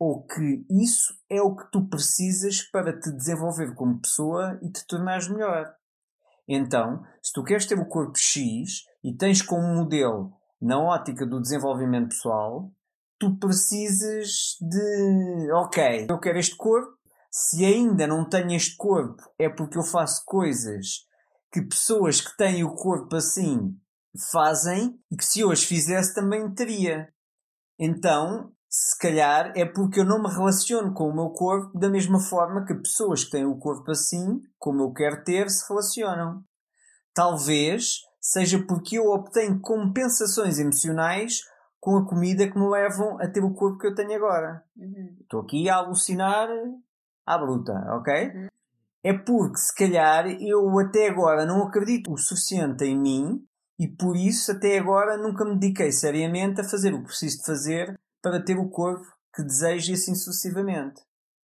Ou 0.00 0.26
que 0.26 0.66
isso 0.68 1.14
é 1.30 1.40
o 1.40 1.54
que 1.54 1.70
tu 1.70 1.86
precisas 1.86 2.62
para 2.62 2.98
te 2.98 3.12
desenvolver 3.12 3.72
como 3.74 4.00
pessoa 4.00 4.58
e 4.60 4.68
te 4.68 4.84
tornares 4.86 5.28
melhor. 5.28 5.72
Então, 6.48 7.04
se 7.22 7.32
tu 7.32 7.44
queres 7.44 7.66
ter 7.66 7.78
o 7.78 7.86
corpo 7.86 8.18
X 8.18 8.84
e 9.04 9.16
tens 9.16 9.40
como 9.40 9.74
modelo 9.76 10.32
na 10.60 10.80
ótica 10.80 11.24
do 11.24 11.40
desenvolvimento 11.40 12.08
pessoal, 12.08 12.72
tu 13.16 13.38
precisas 13.38 14.56
de, 14.60 15.52
ok, 15.52 16.06
eu 16.10 16.18
quero 16.18 16.38
este 16.38 16.56
corpo, 16.56 16.98
se 17.30 17.64
ainda 17.64 18.08
não 18.08 18.28
tenho 18.28 18.56
este 18.56 18.76
corpo 18.76 19.22
é 19.38 19.48
porque 19.48 19.78
eu 19.78 19.84
faço 19.84 20.24
coisas 20.24 21.06
que 21.52 21.62
pessoas 21.62 22.20
que 22.20 22.36
têm 22.36 22.64
o 22.64 22.74
corpo 22.74 23.14
assim 23.14 23.78
fazem 24.32 24.98
e 25.10 25.16
que 25.16 25.24
se 25.24 25.42
as 25.42 25.62
fizesse 25.62 26.14
também 26.14 26.52
teria. 26.52 27.08
Então, 27.78 28.52
se 28.68 28.96
calhar 28.98 29.52
é 29.56 29.64
porque 29.64 30.00
eu 30.00 30.04
não 30.04 30.22
me 30.22 30.28
relaciono 30.28 30.92
com 30.94 31.08
o 31.08 31.14
meu 31.14 31.30
corpo 31.30 31.76
da 31.78 31.88
mesma 31.88 32.20
forma 32.20 32.64
que 32.64 32.74
pessoas 32.74 33.24
que 33.24 33.30
têm 33.30 33.44
o 33.44 33.58
corpo 33.58 33.90
assim, 33.90 34.40
como 34.58 34.82
eu 34.82 34.92
quero 34.92 35.24
ter, 35.24 35.50
se 35.50 35.68
relacionam. 35.68 36.44
Talvez 37.12 38.00
seja 38.20 38.64
porque 38.66 38.98
eu 38.98 39.06
obtenho 39.06 39.60
compensações 39.60 40.58
emocionais 40.58 41.40
com 41.80 41.96
a 41.96 42.06
comida 42.06 42.48
que 42.48 42.58
me 42.58 42.68
levam 42.68 43.18
a 43.20 43.26
ter 43.26 43.42
o 43.42 43.54
corpo 43.54 43.78
que 43.78 43.86
eu 43.86 43.94
tenho 43.94 44.14
agora. 44.14 44.62
Uhum. 44.76 45.16
Estou 45.20 45.40
aqui 45.40 45.68
a 45.68 45.76
alucinar 45.76 46.48
à 47.26 47.38
bruta, 47.38 47.72
ok? 47.96 48.28
Uhum. 48.28 48.48
É 49.02 49.14
porque 49.14 49.56
se 49.56 49.74
calhar 49.74 50.26
eu 50.28 50.78
até 50.78 51.08
agora 51.08 51.46
não 51.46 51.62
acredito 51.62 52.12
o 52.12 52.18
suficiente 52.18 52.84
em 52.84 53.00
mim 53.00 53.49
e 53.80 53.88
por 53.88 54.14
isso 54.14 54.52
até 54.52 54.78
agora 54.78 55.16
nunca 55.16 55.42
me 55.42 55.58
dediquei 55.58 55.90
seriamente 55.90 56.60
a 56.60 56.68
fazer 56.68 56.92
o 56.92 56.98
que 56.98 57.06
preciso 57.06 57.38
de 57.38 57.46
fazer 57.46 57.98
para 58.20 58.44
ter 58.44 58.58
o 58.58 58.68
corpo 58.68 59.06
que 59.34 59.42
desejo 59.42 59.90
e 59.90 59.94
assim 59.94 60.14
sucessivamente. 60.14 61.00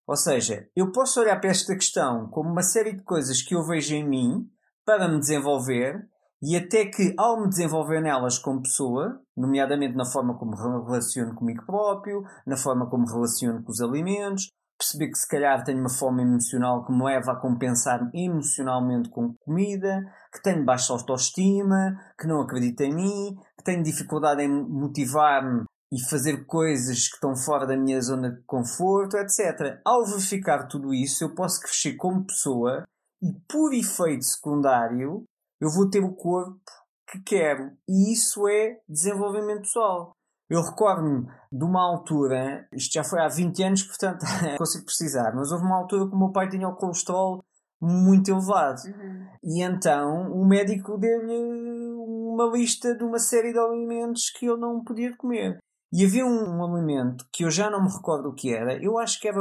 Ou 0.07 0.15
seja, 0.15 0.67
eu 0.75 0.91
posso 0.91 1.21
olhar 1.21 1.39
para 1.39 1.51
esta 1.51 1.75
questão 1.75 2.27
como 2.29 2.49
uma 2.49 2.63
série 2.63 2.93
de 2.93 3.03
coisas 3.03 3.43
que 3.43 3.53
eu 3.53 3.63
vejo 3.63 3.93
em 3.93 4.09
mim 4.09 4.49
para 4.83 5.07
me 5.07 5.19
desenvolver 5.19 6.09
e 6.41 6.57
até 6.57 6.87
que, 6.87 7.13
ao 7.19 7.39
me 7.39 7.47
desenvolver 7.47 8.01
nelas 8.01 8.39
como 8.39 8.63
pessoa, 8.63 9.21
nomeadamente 9.37 9.95
na 9.95 10.03
forma 10.03 10.35
como 10.35 10.51
me 10.51 10.57
relaciono 10.57 11.35
comigo 11.35 11.63
próprio, 11.67 12.23
na 12.47 12.57
forma 12.57 12.89
como 12.89 13.03
me 13.03 13.11
relaciono 13.13 13.63
com 13.63 13.71
os 13.71 13.79
alimentos, 13.79 14.49
perceber 14.77 15.09
que 15.09 15.17
se 15.17 15.27
calhar 15.27 15.63
tenho 15.63 15.79
uma 15.79 15.89
fome 15.89 16.23
emocional 16.23 16.85
que 16.85 16.91
me 16.91 17.03
leva 17.03 17.31
a 17.31 17.39
compensar 17.39 18.09
emocionalmente 18.13 19.09
com 19.09 19.33
comida, 19.45 20.01
que 20.33 20.41
tenho 20.41 20.65
baixa 20.65 20.93
autoestima, 20.93 21.95
que 22.19 22.27
não 22.27 22.41
acredito 22.41 22.81
em 22.81 22.93
mim, 22.93 23.35
que 23.57 23.63
tenho 23.63 23.83
dificuldade 23.83 24.43
em 24.43 24.49
motivar-me 24.49 25.63
e 25.91 26.01
fazer 26.09 26.45
coisas 26.45 27.07
que 27.07 27.15
estão 27.15 27.35
fora 27.35 27.67
da 27.67 27.77
minha 27.77 28.01
zona 28.01 28.31
de 28.31 28.41
conforto, 28.45 29.15
etc. 29.15 29.79
Ao 29.85 30.03
verificar 30.05 30.67
tudo 30.67 30.91
isso, 30.91 31.23
eu 31.23 31.35
posso 31.35 31.59
crescer 31.59 31.95
como 31.95 32.25
pessoa 32.25 32.83
e, 33.21 33.31
por 33.47 33.73
efeito 33.73 34.23
secundário, 34.23 35.23
eu 35.61 35.69
vou 35.69 35.89
ter 35.89 36.03
o 36.03 36.15
corpo 36.15 36.59
que 37.07 37.21
quero. 37.21 37.71
E 37.87 38.11
isso 38.11 38.47
é 38.47 38.79
desenvolvimento 38.89 39.61
pessoal. 39.61 40.11
Eu 40.49 40.61
recordo-me 40.61 41.27
de 41.51 41.63
uma 41.63 41.81
altura, 41.81 42.67
isto 42.73 42.93
já 42.93 43.03
foi 43.03 43.19
há 43.21 43.27
20 43.27 43.63
anos, 43.63 43.83
portanto 43.87 44.25
consigo 44.57 44.85
precisar, 44.85 45.33
mas 45.35 45.51
houve 45.51 45.65
uma 45.65 45.77
altura 45.77 46.07
que 46.07 46.15
o 46.15 46.19
meu 46.19 46.31
pai 46.31 46.49
tinha 46.49 46.67
o 46.67 46.75
colesterol 46.75 47.43
muito 47.81 48.31
elevado. 48.31 48.79
Uhum. 48.85 49.27
E 49.43 49.61
então 49.61 50.31
o 50.31 50.45
médico 50.45 50.97
deu-lhe 50.97 51.93
uma 52.33 52.45
lista 52.45 52.95
de 52.95 53.03
uma 53.03 53.19
série 53.19 53.51
de 53.51 53.59
alimentos 53.59 54.29
que 54.29 54.45
eu 54.45 54.57
não 54.57 54.83
podia 54.83 55.15
comer. 55.17 55.59
E 55.95 56.03
havia 56.03 56.25
um, 56.25 56.57
um, 56.57 56.63
alimento 56.63 57.23
que 57.31 57.45
eu 57.45 57.51
já 57.51 57.69
não 57.69 57.83
me 57.83 57.91
recordo 57.91 58.29
o 58.29 58.33
que 58.33 58.51
era. 58.51 58.81
Eu 58.83 58.97
acho 58.97 59.19
que 59.19 59.27
era. 59.27 59.39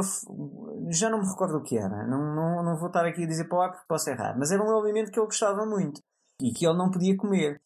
Já 0.91 1.09
não 1.09 1.19
me 1.19 1.27
recordo 1.27 1.57
o 1.57 1.63
que 1.63 1.75
era. 1.75 2.05
Não, 2.05 2.35
não, 2.35 2.63
não 2.63 2.77
vou 2.77 2.89
estar 2.89 3.03
aqui 3.07 3.23
a 3.23 3.27
dizer 3.27 3.45
para 3.45 3.57
lá 3.57 3.69
porque 3.69 3.87
posso 3.87 4.07
errar. 4.11 4.37
Mas 4.37 4.51
era 4.51 4.63
um 4.63 4.77
alimento 4.77 5.11
que 5.11 5.19
eu 5.19 5.25
gostava 5.25 5.65
muito 5.65 5.99
e 6.39 6.53
que 6.53 6.63
ele 6.67 6.77
não 6.77 6.91
podia 6.91 7.17
comer. 7.17 7.59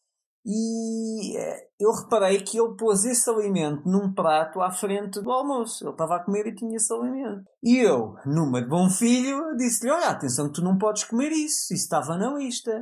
E 0.50 1.36
eh, 1.36 1.68
eu 1.78 1.92
reparei 1.92 2.40
que 2.40 2.58
ele 2.58 2.74
pôs 2.74 3.04
esse 3.04 3.28
alimento 3.28 3.86
num 3.86 4.14
prato 4.14 4.62
à 4.62 4.70
frente 4.70 5.20
do 5.20 5.30
almoço. 5.30 5.84
Ele 5.84 5.90
estava 5.90 6.16
a 6.16 6.24
comer 6.24 6.46
e 6.46 6.54
tinha 6.54 6.76
esse 6.76 6.90
alimento. 6.90 7.44
E 7.62 7.76
eu, 7.76 8.14
numa 8.24 8.62
de 8.62 8.68
bom 8.68 8.88
filho, 8.88 9.54
disse-lhe: 9.58 9.92
Olha, 9.92 10.08
atenção, 10.08 10.50
tu 10.50 10.62
não 10.62 10.78
podes 10.78 11.04
comer 11.04 11.30
isso. 11.32 11.74
Isso 11.74 11.84
estava 11.84 12.16
na 12.16 12.32
lista. 12.32 12.72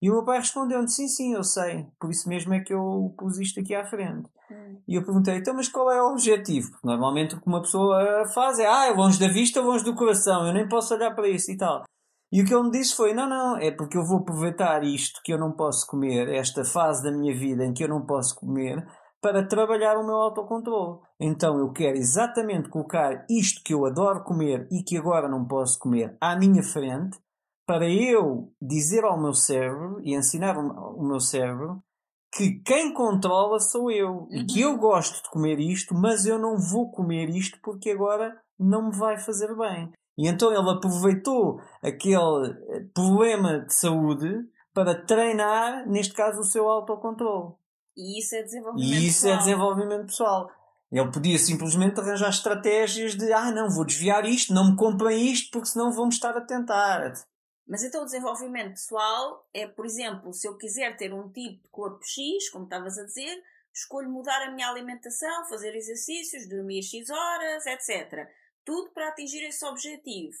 E 0.00 0.08
o 0.08 0.12
meu 0.12 0.24
pai 0.24 0.38
respondeu-me: 0.38 0.88
Sim, 0.88 1.08
sim, 1.08 1.34
eu 1.34 1.42
sei. 1.42 1.88
Por 1.98 2.10
isso 2.10 2.28
mesmo 2.28 2.54
é 2.54 2.60
que 2.60 2.72
eu 2.72 3.12
pus 3.18 3.40
isto 3.40 3.58
aqui 3.58 3.74
à 3.74 3.84
frente. 3.84 4.30
Hum. 4.48 4.80
E 4.86 4.94
eu 4.94 5.04
perguntei: 5.04 5.36
Então, 5.36 5.52
mas 5.52 5.68
qual 5.68 5.90
é 5.90 6.00
o 6.00 6.12
objetivo? 6.12 6.70
Porque 6.70 6.86
normalmente 6.86 7.34
o 7.34 7.40
que 7.40 7.48
uma 7.48 7.60
pessoa 7.60 8.24
faz 8.32 8.60
é: 8.60 8.68
Ah, 8.68 8.86
é 8.86 8.92
longe 8.92 9.18
da 9.18 9.26
vista, 9.26 9.60
longe 9.60 9.84
do 9.84 9.96
coração. 9.96 10.46
Eu 10.46 10.54
nem 10.54 10.68
posso 10.68 10.94
olhar 10.94 11.12
para 11.12 11.28
isso 11.28 11.50
e 11.50 11.56
tal. 11.56 11.82
E 12.32 12.40
o 12.40 12.44
que 12.44 12.54
ele 12.54 12.64
me 12.64 12.70
disse 12.70 12.94
foi: 12.94 13.12
não, 13.12 13.28
não, 13.28 13.56
é 13.56 13.70
porque 13.70 13.96
eu 13.96 14.04
vou 14.04 14.18
aproveitar 14.18 14.84
isto 14.84 15.20
que 15.24 15.32
eu 15.32 15.38
não 15.38 15.52
posso 15.52 15.86
comer, 15.86 16.28
esta 16.28 16.64
fase 16.64 17.02
da 17.02 17.10
minha 17.10 17.34
vida 17.34 17.64
em 17.64 17.72
que 17.72 17.82
eu 17.84 17.88
não 17.88 18.06
posso 18.06 18.36
comer, 18.36 18.86
para 19.20 19.46
trabalhar 19.46 19.96
o 19.98 20.06
meu 20.06 20.16
autocontrole. 20.16 21.00
Então 21.18 21.58
eu 21.58 21.72
quero 21.72 21.96
exatamente 21.96 22.68
colocar 22.68 23.26
isto 23.28 23.62
que 23.62 23.74
eu 23.74 23.84
adoro 23.84 24.24
comer 24.24 24.66
e 24.70 24.82
que 24.82 24.96
agora 24.96 25.28
não 25.28 25.44
posso 25.44 25.78
comer 25.78 26.16
à 26.20 26.36
minha 26.36 26.62
frente, 26.62 27.18
para 27.66 27.88
eu 27.88 28.52
dizer 28.60 29.04
ao 29.04 29.20
meu 29.20 29.34
cérebro 29.34 30.00
e 30.02 30.14
ensinar 30.14 30.56
o 30.58 31.02
meu 31.02 31.20
cérebro 31.20 31.82
que 32.32 32.60
quem 32.64 32.92
controla 32.94 33.58
sou 33.58 33.90
eu 33.90 34.26
e 34.30 34.44
que 34.44 34.60
eu 34.60 34.76
gosto 34.76 35.22
de 35.22 35.30
comer 35.30 35.58
isto, 35.58 35.94
mas 35.94 36.26
eu 36.26 36.38
não 36.38 36.56
vou 36.56 36.90
comer 36.90 37.28
isto 37.28 37.58
porque 37.62 37.90
agora 37.90 38.40
não 38.58 38.88
me 38.88 38.96
vai 38.96 39.18
fazer 39.18 39.54
bem. 39.56 39.92
E 40.18 40.28
então 40.28 40.52
ele 40.52 40.70
aproveitou 40.70 41.60
aquele 41.82 42.50
eh, 42.68 42.84
problema 42.92 43.60
de 43.60 43.74
saúde 43.74 44.28
para 44.72 44.94
treinar, 44.94 45.88
neste 45.88 46.14
caso, 46.14 46.40
o 46.40 46.44
seu 46.44 46.68
autocontrole. 46.68 47.54
E 47.96 48.18
isso 48.18 48.34
é 48.34 48.42
desenvolvimento 48.42 48.92
E 48.92 49.06
isso 49.06 49.22
pessoal. 49.22 49.34
é 49.34 49.38
desenvolvimento 49.38 50.06
pessoal. 50.06 50.50
Ele 50.92 51.12
podia 51.12 51.38
simplesmente 51.38 52.00
arranjar 52.00 52.30
estratégias 52.30 53.14
de 53.14 53.32
ah, 53.32 53.50
não, 53.52 53.70
vou 53.70 53.84
desviar 53.84 54.24
isto, 54.24 54.52
não 54.52 54.70
me 54.70 54.76
comprem 54.76 55.30
isto, 55.30 55.50
porque 55.50 55.68
senão 55.68 55.92
vão-me 55.92 56.12
estar 56.12 56.36
a 56.36 56.40
tentar. 56.40 57.12
Mas 57.66 57.84
então 57.84 58.02
o 58.02 58.04
desenvolvimento 58.04 58.70
pessoal 58.70 59.48
é, 59.54 59.66
por 59.68 59.86
exemplo, 59.86 60.32
se 60.32 60.48
eu 60.48 60.56
quiser 60.56 60.96
ter 60.96 61.14
um 61.14 61.28
tipo 61.30 61.62
de 61.62 61.68
corpo 61.70 62.00
X, 62.04 62.50
como 62.50 62.64
estavas 62.64 62.98
a 62.98 63.04
dizer, 63.04 63.40
escolho 63.72 64.10
mudar 64.10 64.42
a 64.42 64.50
minha 64.50 64.68
alimentação, 64.68 65.48
fazer 65.48 65.74
exercícios, 65.76 66.48
dormir 66.48 66.82
X 66.82 67.08
horas, 67.08 67.66
etc 67.66 68.28
tudo 68.70 68.92
para 68.92 69.08
atingir 69.08 69.42
esse 69.42 69.64
objetivo. 69.66 70.36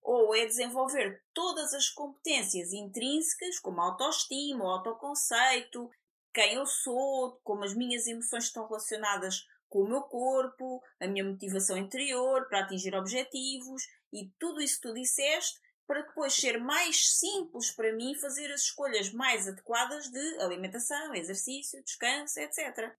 Ou 0.00 0.32
é 0.36 0.46
desenvolver 0.46 1.20
todas 1.34 1.74
as 1.74 1.88
competências 1.88 2.72
intrínsecas, 2.72 3.58
como 3.58 3.80
autoestima, 3.80 4.72
autoconceito, 4.72 5.90
quem 6.32 6.54
eu 6.54 6.64
sou, 6.64 7.40
como 7.42 7.64
as 7.64 7.74
minhas 7.74 8.06
emoções 8.06 8.44
estão 8.44 8.68
relacionadas 8.68 9.44
com 9.68 9.80
o 9.80 9.88
meu 9.88 10.02
corpo, 10.02 10.80
a 11.00 11.08
minha 11.08 11.24
motivação 11.24 11.76
interior 11.76 12.46
para 12.48 12.60
atingir 12.60 12.94
objetivos 12.94 13.82
e 14.12 14.30
tudo 14.38 14.60
isso 14.60 14.80
que 14.80 14.88
tu 14.88 14.94
disseste 14.94 15.58
para 15.84 16.02
depois 16.02 16.34
ser 16.34 16.58
mais 16.58 17.18
simples 17.18 17.72
para 17.72 17.92
mim 17.96 18.14
fazer 18.14 18.52
as 18.52 18.60
escolhas 18.60 19.12
mais 19.12 19.48
adequadas 19.48 20.08
de 20.08 20.40
alimentação, 20.40 21.16
exercício, 21.16 21.82
descanso, 21.82 22.38
etc. 22.38 22.94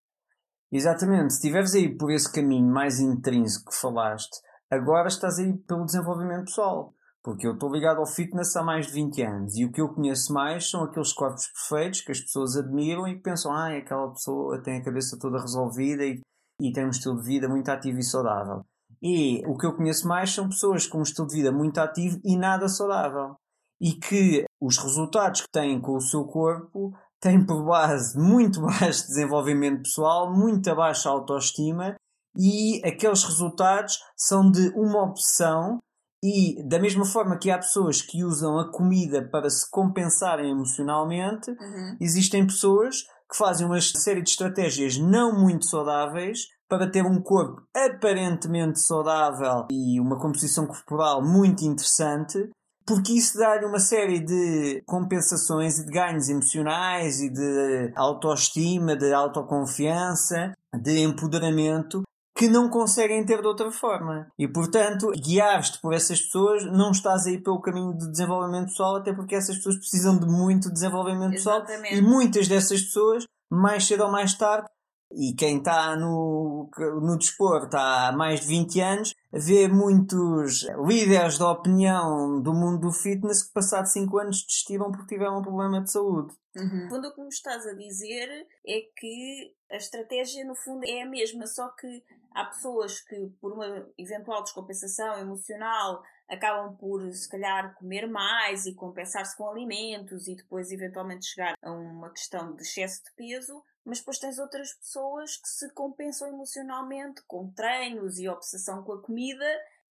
Exatamente. 0.70 1.32
Se 1.32 1.40
estiveres 1.40 1.74
aí 1.74 1.96
por 1.96 2.12
esse 2.12 2.30
caminho 2.30 2.68
mais 2.68 3.00
intrínseco 3.00 3.72
que 3.72 3.78
falaste, 3.78 4.42
agora 4.74 5.08
estás 5.08 5.39
aí 5.39 5.53
pelo 5.68 5.86
desenvolvimento 5.86 6.46
pessoal. 6.46 6.94
Porque 7.24 7.48
eu 7.48 7.53
estou 7.53 7.72
ligado 7.72 8.00
ao 8.00 8.06
fitness 8.06 8.53
há 8.58 8.62
mais 8.62 8.88
de 8.88 8.94
20 8.94 9.22
anos 9.22 9.58
e 9.58 9.63
o 9.63 9.72
que 9.72 9.80
eu 9.80 9.94
conheço 9.94 10.34
mais 10.34 10.70
são 10.70 10.84
aqueles 10.84 11.13
corpos 11.13 11.48
perfeitos 11.48 12.01
que 12.01 12.12
as 12.12 12.20
pessoas 12.20 12.58
admiram 12.58 13.08
e 13.08 13.18
pensam, 13.18 13.53
ah, 13.53 13.77
aquela 13.77 14.12
pessoa 14.12 14.62
tem 14.62 14.77
a 14.77 14.84
cabeça 14.84 15.18
toda 15.18 15.39
resolvida 15.39 16.03
e, 16.03 16.20
e 16.62 16.74
tem 16.74 16.86
um 16.86 16.89
estilo 16.89 17.18
de 17.22 17.25
vida 17.25 17.48
muito 17.48 17.70
ativo 17.70 17.98
e 17.98 18.03
saudável. 18.03 18.65
E 19.01 19.42
o 19.48 19.58
que 19.58 19.65
eu 19.65 19.74
conheço 19.74 20.06
mais 20.06 20.32
são 20.32 20.50
pessoas 20.50 20.86
com 20.86 21.00
um 21.00 21.03
estilo 21.03 21.27
de 21.27 21.36
vida 21.36 21.51
muito 21.51 21.77
ativo 21.77 22.20
e 22.25 22.38
nada 22.38 22.68
saudável. 22.68 23.36
E 23.80 23.94
que 23.94 24.46
os 24.62 24.77
resultados 24.77 25.42
que 25.42 25.51
têm 25.51 25.80
com 25.80 25.96
o 25.96 26.01
seu 26.01 26.25
corpo 26.25 26.94
têm 27.22 27.46
por 27.46 27.63
base 27.63 28.20
muito 28.20 28.60
baixo 28.63 29.08
desenvolvimento 29.08 29.84
pessoal, 29.84 30.30
muito 30.34 30.75
baixa 30.75 31.10
autoestima 31.10 31.96
e 32.36 32.82
aqueles 32.86 33.24
resultados 33.24 34.00
são 34.16 34.50
de 34.50 34.70
uma 34.75 35.04
opção 35.04 35.80
e 36.24 36.63
da 36.68 36.80
mesma 36.80 37.04
forma 37.06 37.38
que 37.38 37.52
há 37.52 37.58
pessoas 37.58 38.02
que 38.02 38.24
usam 38.24 38.58
a 38.58 38.72
comida 38.72 39.28
para 39.30 39.50
se 39.50 39.70
compensarem 39.70 40.52
emocionalmente, 40.52 41.52
Uhum. 41.52 41.98
existem 42.00 42.46
pessoas 42.48 43.02
que 43.30 43.38
fazem 43.38 43.66
uma 43.68 43.82
série 43.82 44.22
de 44.22 44.30
estratégias 44.30 44.98
não 44.98 45.38
muito 45.38 45.66
saudáveis 45.66 46.40
para 46.70 46.90
ter 46.90 47.04
um 47.06 47.22
corpo 47.22 47.62
aparentemente 47.75 48.80
saudável 48.80 49.68
e 49.70 50.00
uma 50.00 50.18
composição 50.18 50.66
corporal 50.66 51.22
muito 51.22 51.63
interessante, 51.66 52.50
porque 52.86 53.13
isso 53.13 53.38
dá-lhe 53.38 53.66
uma 53.66 53.80
série 53.80 54.20
de 54.20 54.82
compensações 54.86 55.78
e 55.80 55.86
de 55.86 55.92
ganhos 55.92 56.30
emocionais 56.30 57.20
e 57.22 57.30
de 57.32 57.92
autoestima, 57.96 58.96
de 58.96 59.12
autoconfiança, 59.13 60.54
de 60.82 61.00
empoderamento 61.00 62.02
que 62.36 62.48
não 62.48 62.70
conseguem 62.70 63.24
ter 63.25 63.42
de 63.42 63.48
outra 63.48 63.72
forma. 63.72 64.28
E, 64.38 64.48
portanto, 64.48 65.12
guiar-te 65.12 65.80
por 65.80 65.94
essas 65.94 66.20
pessoas, 66.20 66.66
não 66.66 66.92
estás 66.92 67.28
aí 67.28 67.42
pelo 67.42 67.62
caminho 67.62 67.96
de 67.96 68.10
desenvolvimento 68.10 68.70
pessoal, 68.70 68.96
até 68.96 69.13
porque 69.13 69.36
essas 69.36 69.58
pessoas 69.58 69.78
precisam 69.78 70.18
de 70.18 70.25
muito 70.25 70.72
desenvolvimento 70.72 71.34
pessoal 71.34 71.63
Exatamente. 71.63 71.96
e 71.96 72.02
muitas 72.02 72.48
dessas 72.48 72.82
pessoas, 72.82 73.25
mais 73.52 73.86
cedo 73.86 74.04
ou 74.04 74.12
mais 74.12 74.34
tarde, 74.34 74.68
e 75.16 75.34
quem 75.36 75.58
está 75.58 75.96
no, 75.96 76.70
no 77.02 77.18
desporto 77.18 77.75
há 77.78 78.12
mais 78.12 78.42
de 78.42 78.48
20 78.48 78.82
anos 78.82 79.16
vê 79.32 79.68
muitos 79.68 80.66
líderes 80.86 81.38
da 81.38 81.52
opinião 81.52 82.42
do 82.42 82.54
mundo 82.54 82.80
do 82.80 82.92
fitness 82.92 83.44
que 83.44 83.54
passado 83.54 83.86
5 83.86 84.18
anos 84.18 84.44
desistiram 84.44 84.92
porque 84.92 85.13
tiveram 85.13 85.40
um 85.40 85.42
problema 85.44 85.82
de 85.82 85.92
saúde. 85.92 86.34
Uhum. 86.56 86.88
Quando 86.90 87.06
o 87.06 87.13
que 87.13 87.22
me 87.22 87.28
estás 87.28 87.66
a 87.66 87.74
dizer 87.74 88.28
é 88.68 88.82
que 88.96 89.54
a 89.74 89.77
estratégia 89.77 90.46
no 90.46 90.56
fundo 90.56 90.86
é 90.86 91.01
a 91.01 91.06
mesma, 91.06 91.48
só 91.48 91.68
que 91.70 92.03
há 92.32 92.46
pessoas 92.46 93.01
que 93.01 93.27
por 93.42 93.53
uma 93.53 93.89
eventual 93.98 94.44
descompensação 94.44 95.18
emocional 95.18 96.03
acabam 96.30 96.75
por 96.77 97.12
se 97.12 97.27
calhar 97.27 97.74
comer 97.75 98.08
mais 98.08 98.68
e 98.68 98.75
compensar-se 98.75 99.36
com 99.36 99.50
alimentos 99.50 100.27
e 100.27 100.36
depois 100.36 100.72
eventualmente 100.72 101.25
chegar 101.25 101.56
a 101.60 101.72
uma 101.72 102.12
questão 102.12 102.56
de 102.56 102.62
excesso 102.62 103.03
de 103.03 103.12
peso, 103.15 103.63
mas 103.84 103.98
depois 103.98 104.20
tens 104.20 104.38
outras 104.38 104.74
pessoas 104.74 105.38
que 105.38 105.50
se 105.50 105.68
compensam 105.74 106.27
emocionalmente 106.27 107.24
com 107.25 107.51
treinos 107.51 108.20
e 108.20 108.30
obsessão 108.30 108.84
com 108.84 108.94
a 108.94 109.01
comida 109.01 109.46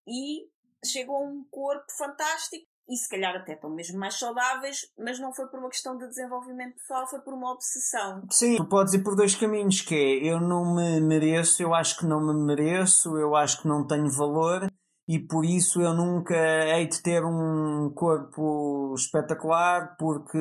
e 0.07 0.47
chegam 0.85 1.15
a 1.15 1.21
um 1.21 1.43
corpo 1.50 1.91
fantástico 1.97 2.70
e 2.91 2.98
se 2.98 3.07
calhar 3.07 3.33
até 3.33 3.53
estão 3.53 3.69
mesmo 3.69 3.98
mais 3.98 4.19
saudáveis, 4.19 4.81
mas 5.00 5.17
não 5.17 5.33
foi 5.33 5.48
por 5.48 5.60
uma 5.60 5.69
questão 5.69 5.98
de 5.98 6.05
desenvolvimento 6.07 6.75
pessoal, 6.75 7.07
foi 7.07 7.21
por 7.21 7.33
uma 7.33 7.53
obsessão. 7.53 8.21
Sim, 8.29 8.57
tu 8.57 8.65
podes 8.65 8.93
ir 8.93 9.01
por 9.01 9.15
dois 9.15 9.33
caminhos, 9.33 9.79
que 9.79 9.95
é 9.95 10.31
eu 10.31 10.41
não 10.41 10.75
me 10.75 11.00
mereço, 11.00 11.63
eu 11.63 11.74
acho 11.74 11.98
que 11.98 12.05
não 12.05 12.19
me 12.19 12.33
mereço, 12.45 13.17
eu 13.17 13.33
acho 13.33 13.62
que 13.62 13.67
não 13.67 13.88
tenho 13.88 14.12
valor 14.12 14.69
e 15.11 15.19
por 15.19 15.43
isso 15.43 15.81
eu 15.81 15.93
nunca 15.93 16.33
hei 16.33 16.87
de 16.87 17.01
ter 17.03 17.21
um 17.25 17.91
corpo 17.93 18.93
espetacular 18.95 19.97
porque 19.99 20.37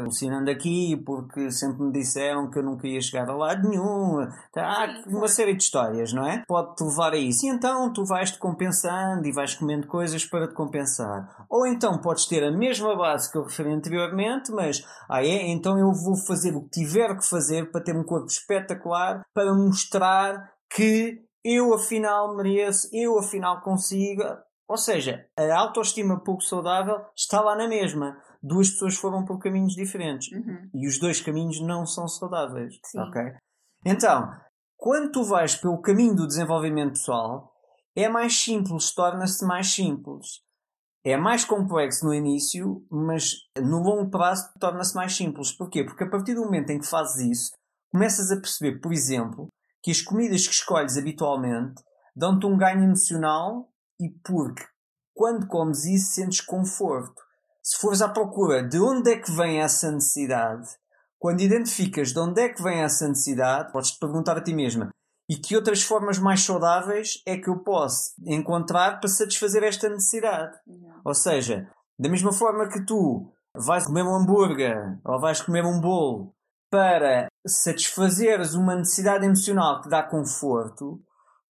alucinando 0.00 0.48
aqui, 0.48 0.96
porque 1.04 1.50
sempre 1.50 1.82
me 1.82 1.92
disseram 1.92 2.48
que 2.48 2.60
eu 2.60 2.62
nunca 2.62 2.86
ia 2.86 3.00
chegar 3.00 3.28
a 3.28 3.34
lado 3.34 3.68
nenhum. 3.68 4.20
Há 4.56 5.02
uma 5.08 5.26
série 5.26 5.56
de 5.56 5.64
histórias, 5.64 6.12
não 6.12 6.24
é? 6.24 6.44
Pode-te 6.46 6.84
levar 6.84 7.14
a 7.14 7.16
isso. 7.16 7.44
E 7.44 7.48
então 7.48 7.92
tu 7.92 8.04
vais-te 8.04 8.38
compensando 8.38 9.26
e 9.26 9.32
vais 9.32 9.56
comendo 9.56 9.88
coisas 9.88 10.24
para 10.24 10.46
te 10.46 10.54
compensar. 10.54 11.44
Ou 11.50 11.66
então 11.66 12.00
podes 12.00 12.24
ter 12.26 12.44
a 12.44 12.56
mesma 12.56 12.96
base 12.96 13.28
que 13.28 13.36
eu 13.36 13.42
referi 13.42 13.72
anteriormente, 13.72 14.52
mas 14.52 14.84
ah 15.10 15.24
é, 15.24 15.50
então 15.50 15.76
eu 15.76 15.92
vou 15.92 16.16
fazer 16.16 16.54
o 16.54 16.62
que 16.62 16.70
tiver 16.70 17.16
que 17.16 17.28
fazer 17.28 17.72
para 17.72 17.82
ter 17.82 17.96
um 17.96 18.04
corpo 18.04 18.28
espetacular, 18.28 19.24
para 19.34 19.52
mostrar 19.52 20.52
que 20.72 21.18
eu 21.44 21.74
afinal 21.74 22.36
mereço, 22.36 22.88
eu 22.92 23.18
afinal 23.18 23.60
consigo. 23.62 24.22
Ou 24.68 24.76
seja, 24.76 25.26
a 25.36 25.58
autoestima 25.58 26.22
pouco 26.22 26.42
saudável 26.42 26.96
está 27.16 27.40
lá 27.40 27.56
na 27.56 27.68
mesma. 27.68 28.16
Duas 28.42 28.70
pessoas 28.70 28.96
foram 28.96 29.24
por 29.24 29.38
caminhos 29.38 29.74
diferentes. 29.74 30.32
Uhum. 30.32 30.70
E 30.74 30.88
os 30.88 30.98
dois 30.98 31.20
caminhos 31.20 31.60
não 31.60 31.84
são 31.84 32.08
saudáveis. 32.08 32.78
Sim. 32.84 33.00
Ok? 33.00 33.22
Então, 33.84 34.30
quando 34.76 35.12
tu 35.12 35.24
vais 35.24 35.56
pelo 35.56 35.80
caminho 35.80 36.14
do 36.14 36.26
desenvolvimento 36.26 36.92
pessoal, 36.92 37.52
é 37.94 38.08
mais 38.08 38.36
simples, 38.36 38.94
torna-se 38.94 39.44
mais 39.44 39.72
simples. 39.72 40.40
É 41.04 41.16
mais 41.16 41.44
complexo 41.44 42.06
no 42.06 42.14
início, 42.14 42.84
mas 42.90 43.32
no 43.60 43.82
longo 43.82 44.10
prazo 44.10 44.48
torna-se 44.58 44.94
mais 44.94 45.14
simples. 45.14 45.52
Porquê? 45.52 45.84
Porque 45.84 46.04
a 46.04 46.10
partir 46.10 46.34
do 46.34 46.42
momento 46.42 46.70
em 46.70 46.78
que 46.78 46.86
fazes 46.86 47.30
isso, 47.30 47.52
começas 47.90 48.30
a 48.30 48.36
perceber, 48.36 48.80
por 48.80 48.92
exemplo, 48.92 49.48
que 49.82 49.90
as 49.90 50.00
comidas 50.00 50.46
que 50.46 50.54
escolhes 50.54 50.96
habitualmente 50.96 51.82
dão-te 52.14 52.46
um 52.46 52.56
ganho 52.56 52.84
emocional 52.84 53.68
e 54.00 54.08
porque 54.24 54.64
quando 55.14 55.46
comes 55.46 55.84
isso 55.84 56.14
sentes 56.14 56.40
conforto. 56.40 57.20
Se 57.62 57.78
fores 57.78 58.02
à 58.02 58.08
procura 58.08 58.62
de 58.62 58.78
onde 58.80 59.12
é 59.12 59.18
que 59.18 59.30
vem 59.30 59.60
essa 59.60 59.90
necessidade, 59.90 60.68
quando 61.18 61.40
identificas 61.40 62.12
de 62.12 62.18
onde 62.18 62.40
é 62.42 62.48
que 62.48 62.62
vem 62.62 62.80
essa 62.80 63.06
necessidade, 63.06 63.70
podes-te 63.72 63.98
perguntar 63.98 64.36
a 64.36 64.42
ti 64.42 64.52
mesma 64.52 64.90
e 65.30 65.36
que 65.36 65.54
outras 65.54 65.82
formas 65.82 66.18
mais 66.18 66.42
saudáveis 66.42 67.22
é 67.24 67.36
que 67.36 67.48
eu 67.48 67.62
posso 67.62 68.12
encontrar 68.26 68.98
para 68.98 69.08
satisfazer 69.08 69.62
esta 69.62 69.88
necessidade. 69.88 70.58
Ou 71.04 71.14
seja, 71.14 71.70
da 71.98 72.08
mesma 72.08 72.32
forma 72.32 72.68
que 72.68 72.84
tu 72.84 73.32
vais 73.54 73.86
comer 73.86 74.02
um 74.02 74.14
hambúrguer 74.14 74.98
ou 75.04 75.20
vais 75.20 75.40
comer 75.40 75.64
um 75.64 75.80
bolo 75.80 76.34
para 76.72 77.26
satisfazeres 77.46 78.54
uma 78.54 78.74
necessidade 78.74 79.26
emocional 79.26 79.82
que 79.82 79.90
dá 79.90 80.02
conforto, 80.02 80.98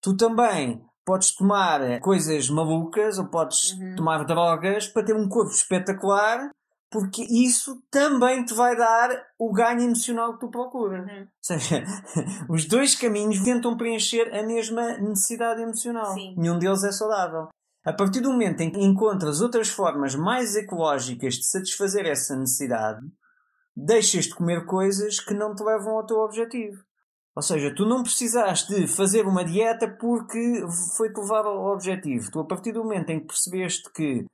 tu 0.02 0.16
também 0.16 0.82
podes 1.06 1.32
tomar 1.36 2.00
coisas 2.00 2.50
malucas 2.50 3.18
ou 3.18 3.28
podes 3.28 3.70
Uhum. 3.72 3.94
tomar 3.96 4.24
drogas 4.24 4.88
para 4.88 5.04
ter 5.04 5.14
um 5.14 5.28
corpo 5.28 5.52
espetacular, 5.52 6.50
porque 6.90 7.22
isso 7.22 7.80
também 7.88 8.44
te 8.44 8.52
vai 8.52 8.76
dar 8.76 9.10
o 9.38 9.52
ganho 9.52 9.80
emocional 9.82 10.34
que 10.34 10.40
tu 10.40 10.50
procuras. 10.50 11.06
Uhum. 11.06 11.20
Ou 11.20 11.26
seja, 11.40 11.84
os 12.50 12.66
dois 12.66 12.96
caminhos 12.96 13.40
tentam 13.44 13.76
preencher 13.76 14.28
a 14.34 14.42
mesma 14.44 14.98
necessidade 14.98 15.62
emocional. 15.62 16.14
Sim. 16.14 16.34
Nenhum 16.36 16.58
deles 16.58 16.82
é 16.82 16.90
saudável. 16.90 17.46
A 17.84 17.92
partir 17.92 18.20
do 18.20 18.30
momento 18.30 18.60
em 18.60 18.70
que 18.70 18.80
encontras 18.80 19.40
outras 19.40 19.68
formas 19.68 20.14
mais 20.16 20.54
ecológicas 20.56 21.34
de 21.34 21.48
satisfazer 21.48 22.06
essa 22.06 22.36
necessidade, 22.36 23.00
deixas 23.76 24.26
de 24.26 24.34
comer 24.34 24.66
coisas 24.66 25.20
que 25.20 25.34
não 25.34 25.54
te 25.54 25.62
levam 25.62 25.96
ao 25.96 26.06
teu 26.06 26.18
objetivo. 26.18 26.82
Ou 27.34 27.42
seja, 27.42 27.74
tu 27.74 27.86
não 27.86 28.02
precisaste 28.02 28.74
de 28.74 28.86
fazer 28.86 29.26
uma 29.26 29.44
dieta 29.44 29.88
porque 29.88 30.64
foi-te 30.96 31.18
levar 31.18 31.46
ao 31.46 31.72
objetivo. 31.72 32.30
Tu, 32.30 32.40
a 32.40 32.46
partir 32.46 32.72
do 32.72 32.82
momento 32.84 33.10
em 33.10 33.20
que 33.20 33.26
percebeste 33.26 33.90
que 33.92 34.26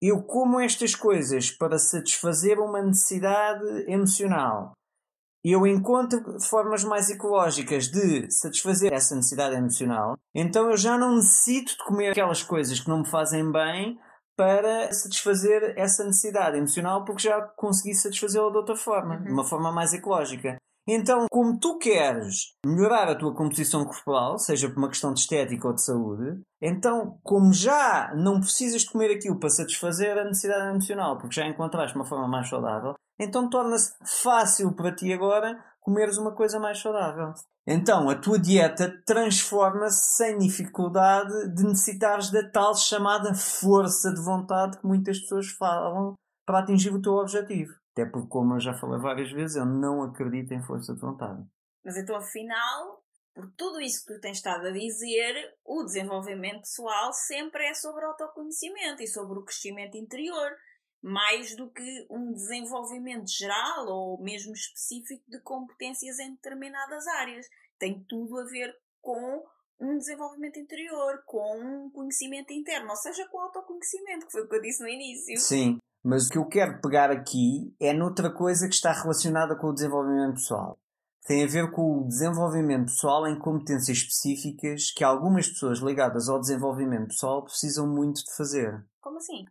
eu 0.00 0.20
como 0.24 0.58
estas 0.58 0.96
coisas 0.96 1.52
para 1.52 1.78
satisfazer 1.78 2.58
uma 2.58 2.82
necessidade 2.82 3.64
emocional, 3.88 4.72
eu 5.44 5.64
encontro 5.64 6.40
formas 6.40 6.82
mais 6.82 7.08
ecológicas 7.08 7.88
de 7.88 8.28
satisfazer 8.30 8.92
essa 8.92 9.14
necessidade 9.14 9.56
emocional, 9.56 10.16
então 10.34 10.70
eu 10.70 10.76
já 10.76 10.96
não 10.96 11.16
necessito 11.16 11.72
de 11.76 11.84
comer 11.84 12.10
aquelas 12.10 12.42
coisas 12.42 12.78
que 12.78 12.88
não 12.88 13.00
me 13.00 13.08
fazem 13.08 13.50
bem 13.50 13.98
para 14.36 14.92
satisfazer 14.92 15.74
essa 15.76 16.04
necessidade 16.04 16.56
emocional 16.56 17.04
porque 17.04 17.22
já 17.22 17.40
consegui 17.56 17.94
satisfazê-la 17.94 18.50
de 18.50 18.56
outra 18.56 18.76
forma, 18.76 19.16
Uhum. 19.16 19.24
de 19.24 19.32
uma 19.32 19.44
forma 19.44 19.70
mais 19.72 19.92
ecológica. 19.92 20.56
Então, 20.88 21.26
como 21.30 21.60
tu 21.60 21.78
queres 21.78 22.54
melhorar 22.66 23.08
a 23.08 23.14
tua 23.14 23.32
composição 23.32 23.84
corporal, 23.84 24.36
seja 24.36 24.68
por 24.68 24.78
uma 24.78 24.88
questão 24.88 25.12
de 25.14 25.20
estética 25.20 25.68
ou 25.68 25.74
de 25.74 25.84
saúde, 25.84 26.40
então, 26.60 27.18
como 27.22 27.52
já 27.52 28.12
não 28.16 28.40
precisas 28.40 28.82
de 28.82 28.90
comer 28.90 29.12
aquilo 29.14 29.38
para 29.38 29.48
satisfazer 29.48 30.18
a 30.18 30.24
necessidade 30.24 30.70
emocional, 30.70 31.18
porque 31.18 31.36
já 31.36 31.46
encontraste 31.46 31.94
uma 31.94 32.04
forma 32.04 32.26
mais 32.26 32.48
saudável, 32.48 32.94
então 33.16 33.48
torna-se 33.48 33.92
fácil 34.22 34.72
para 34.74 34.92
ti 34.92 35.12
agora 35.12 35.56
comeres 35.82 36.16
uma 36.16 36.34
coisa 36.34 36.58
mais 36.58 36.80
saudável. 36.80 37.34
Então, 37.66 38.08
a 38.08 38.14
tua 38.14 38.38
dieta 38.38 38.90
transforma-se 39.04 40.16
sem 40.16 40.38
dificuldade 40.38 41.54
de 41.54 41.64
necessitares 41.64 42.30
da 42.30 42.48
tal 42.50 42.74
chamada 42.74 43.34
força 43.34 44.12
de 44.12 44.24
vontade 44.24 44.78
que 44.78 44.86
muitas 44.86 45.20
pessoas 45.20 45.48
falam 45.50 46.14
para 46.46 46.60
atingir 46.60 46.90
o 46.90 47.02
teu 47.02 47.12
objetivo. 47.14 47.72
Até 47.92 48.06
porque, 48.06 48.28
como 48.28 48.54
eu 48.54 48.60
já 48.60 48.74
falei 48.74 48.98
várias 49.00 49.30
vezes, 49.30 49.56
eu 49.56 49.66
não 49.66 50.02
acredito 50.02 50.52
em 50.52 50.62
força 50.62 50.94
de 50.94 51.00
vontade. 51.00 51.44
Mas 51.84 51.96
então, 51.96 52.16
afinal, 52.16 53.02
por 53.34 53.50
tudo 53.56 53.80
isso 53.80 54.04
que 54.04 54.14
tu 54.14 54.20
tens 54.20 54.38
estado 54.38 54.66
a 54.66 54.72
dizer, 54.72 55.34
o 55.64 55.84
desenvolvimento 55.84 56.60
pessoal 56.60 57.12
sempre 57.12 57.64
é 57.66 57.74
sobre 57.74 58.04
autoconhecimento 58.04 59.02
e 59.02 59.06
sobre 59.06 59.38
o 59.38 59.44
crescimento 59.44 59.96
interior, 59.96 60.50
mais 61.02 61.56
do 61.56 61.68
que 61.70 62.06
um 62.08 62.32
desenvolvimento 62.32 63.28
geral 63.28 63.86
ou 63.88 64.22
mesmo 64.22 64.52
específico 64.52 65.24
de 65.28 65.40
competências 65.40 66.18
em 66.18 66.32
determinadas 66.32 67.06
áreas. 67.08 67.46
Tem 67.78 68.04
tudo 68.08 68.38
a 68.38 68.44
ver 68.44 68.72
com 69.00 69.44
um 69.80 69.98
desenvolvimento 69.98 70.60
interior, 70.60 71.22
com 71.26 71.58
um 71.58 71.90
conhecimento 71.90 72.52
interno, 72.52 72.90
ou 72.90 72.96
seja, 72.96 73.26
com 73.28 73.38
o 73.38 73.40
autoconhecimento, 73.40 74.26
que 74.26 74.32
foi 74.32 74.42
o 74.42 74.48
que 74.48 74.54
eu 74.54 74.62
disse 74.62 74.80
no 74.80 74.88
início. 74.88 75.36
Sim, 75.38 75.78
mas 76.04 76.26
o 76.26 76.30
que 76.30 76.38
eu 76.38 76.46
quero 76.46 76.80
pegar 76.80 77.10
aqui 77.10 77.74
é 77.80 77.92
noutra 77.92 78.32
coisa 78.32 78.68
que 78.68 78.74
está 78.74 78.92
relacionada 78.92 79.56
com 79.56 79.68
o 79.68 79.74
desenvolvimento 79.74 80.34
pessoal. 80.34 80.78
Tem 81.26 81.44
a 81.44 81.48
ver 81.48 81.70
com 81.70 81.98
o 81.98 82.06
desenvolvimento 82.06 82.86
pessoal 82.86 83.26
em 83.26 83.38
competências 83.38 83.98
específicas 83.98 84.90
que 84.92 85.04
algumas 85.04 85.48
pessoas 85.48 85.78
ligadas 85.78 86.28
ao 86.28 86.40
desenvolvimento 86.40 87.08
pessoal 87.08 87.44
precisam 87.44 87.86
muito 87.86 88.24
de 88.24 88.36
fazer. 88.36 88.84
Como 89.00 89.18
assim? 89.18 89.44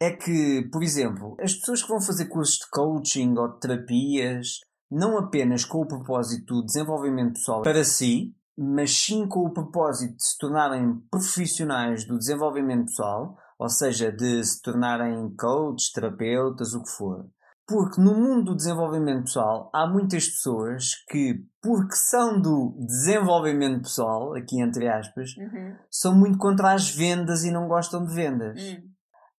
É 0.00 0.10
que, 0.10 0.68
por 0.72 0.82
exemplo, 0.82 1.36
as 1.40 1.54
pessoas 1.54 1.82
que 1.82 1.88
vão 1.88 2.00
fazer 2.00 2.26
cursos 2.26 2.56
de 2.56 2.68
coaching 2.70 3.34
ou 3.38 3.52
de 3.52 3.60
terapias, 3.60 4.58
não 4.90 5.16
apenas 5.18 5.64
com 5.64 5.78
o 5.78 5.86
propósito 5.86 6.54
do 6.56 6.64
desenvolvimento 6.64 7.34
pessoal 7.34 7.62
para 7.62 7.84
si, 7.84 8.34
mas 8.56 8.90
sim 8.96 9.26
com 9.26 9.40
o 9.40 9.52
propósito 9.52 10.16
de 10.16 10.24
se 10.24 10.38
tornarem 10.38 11.00
profissionais 11.10 12.04
do 12.06 12.18
desenvolvimento 12.18 12.86
pessoal, 12.86 13.36
ou 13.58 13.68
seja, 13.68 14.12
de 14.12 14.44
se 14.44 14.60
tornarem 14.62 15.34
coaches, 15.36 15.90
terapeutas, 15.92 16.74
o 16.74 16.82
que 16.82 16.90
for. 16.90 17.26
Porque 17.66 17.98
no 18.00 18.14
mundo 18.14 18.50
do 18.50 18.56
desenvolvimento 18.56 19.24
pessoal 19.24 19.70
há 19.72 19.86
muitas 19.88 20.28
pessoas 20.28 20.90
que, 21.08 21.42
porque 21.62 21.96
são 21.96 22.38
do 22.38 22.76
desenvolvimento 22.86 23.82
pessoal, 23.82 24.34
aqui 24.34 24.60
entre 24.60 24.86
aspas, 24.86 25.30
Uhum. 25.38 25.74
são 25.90 26.14
muito 26.14 26.36
contra 26.36 26.72
as 26.74 26.90
vendas 26.90 27.42
e 27.42 27.50
não 27.50 27.66
gostam 27.66 28.04
de 28.04 28.14
vendas. 28.14 28.60
Hum. 28.60 28.93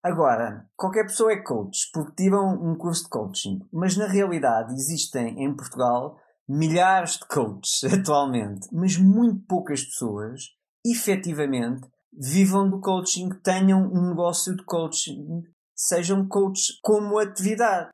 Agora, 0.05 0.69
qualquer 0.75 1.05
pessoa 1.05 1.33
é 1.33 1.41
coach 1.41 1.89
porque 1.91 2.25
tiram 2.25 2.53
um 2.61 2.77
curso 2.77 3.05
de 3.05 3.09
coaching, 3.09 3.57
mas 3.73 3.97
na 3.97 4.05
realidade 4.05 4.71
existem 4.71 5.43
em 5.43 5.55
Portugal 5.55 6.15
milhares 6.47 7.13
de 7.13 7.27
coaches 7.27 7.83
atualmente, 7.91 8.67
mas 8.71 8.97
muito 8.97 9.43
poucas 9.47 9.83
pessoas 9.83 10.41
efetivamente 10.85 11.87
vivam 12.13 12.69
do 12.69 12.79
coaching, 12.79 13.29
tenham 13.43 13.81
um 13.81 14.09
negócio 14.09 14.55
de 14.55 14.63
coaching, 14.63 15.41
sejam 15.75 16.27
coaches 16.27 16.79
como 16.83 17.17
atividade. 17.17 17.89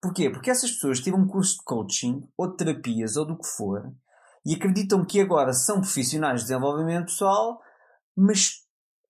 Porquê? 0.00 0.30
Porque 0.30 0.50
essas 0.50 0.70
pessoas 0.70 1.00
tiram 1.00 1.18
um 1.18 1.28
curso 1.28 1.58
de 1.58 1.64
coaching, 1.66 2.26
ou 2.38 2.52
de 2.52 2.56
terapias, 2.56 3.18
ou 3.18 3.26
do 3.26 3.36
que 3.36 3.46
for, 3.46 3.92
e 4.46 4.54
acreditam 4.54 5.04
que 5.04 5.20
agora 5.20 5.52
são 5.52 5.82
profissionais 5.82 6.40
de 6.40 6.46
desenvolvimento 6.46 7.08
pessoal, 7.08 7.60
mas 8.16 8.63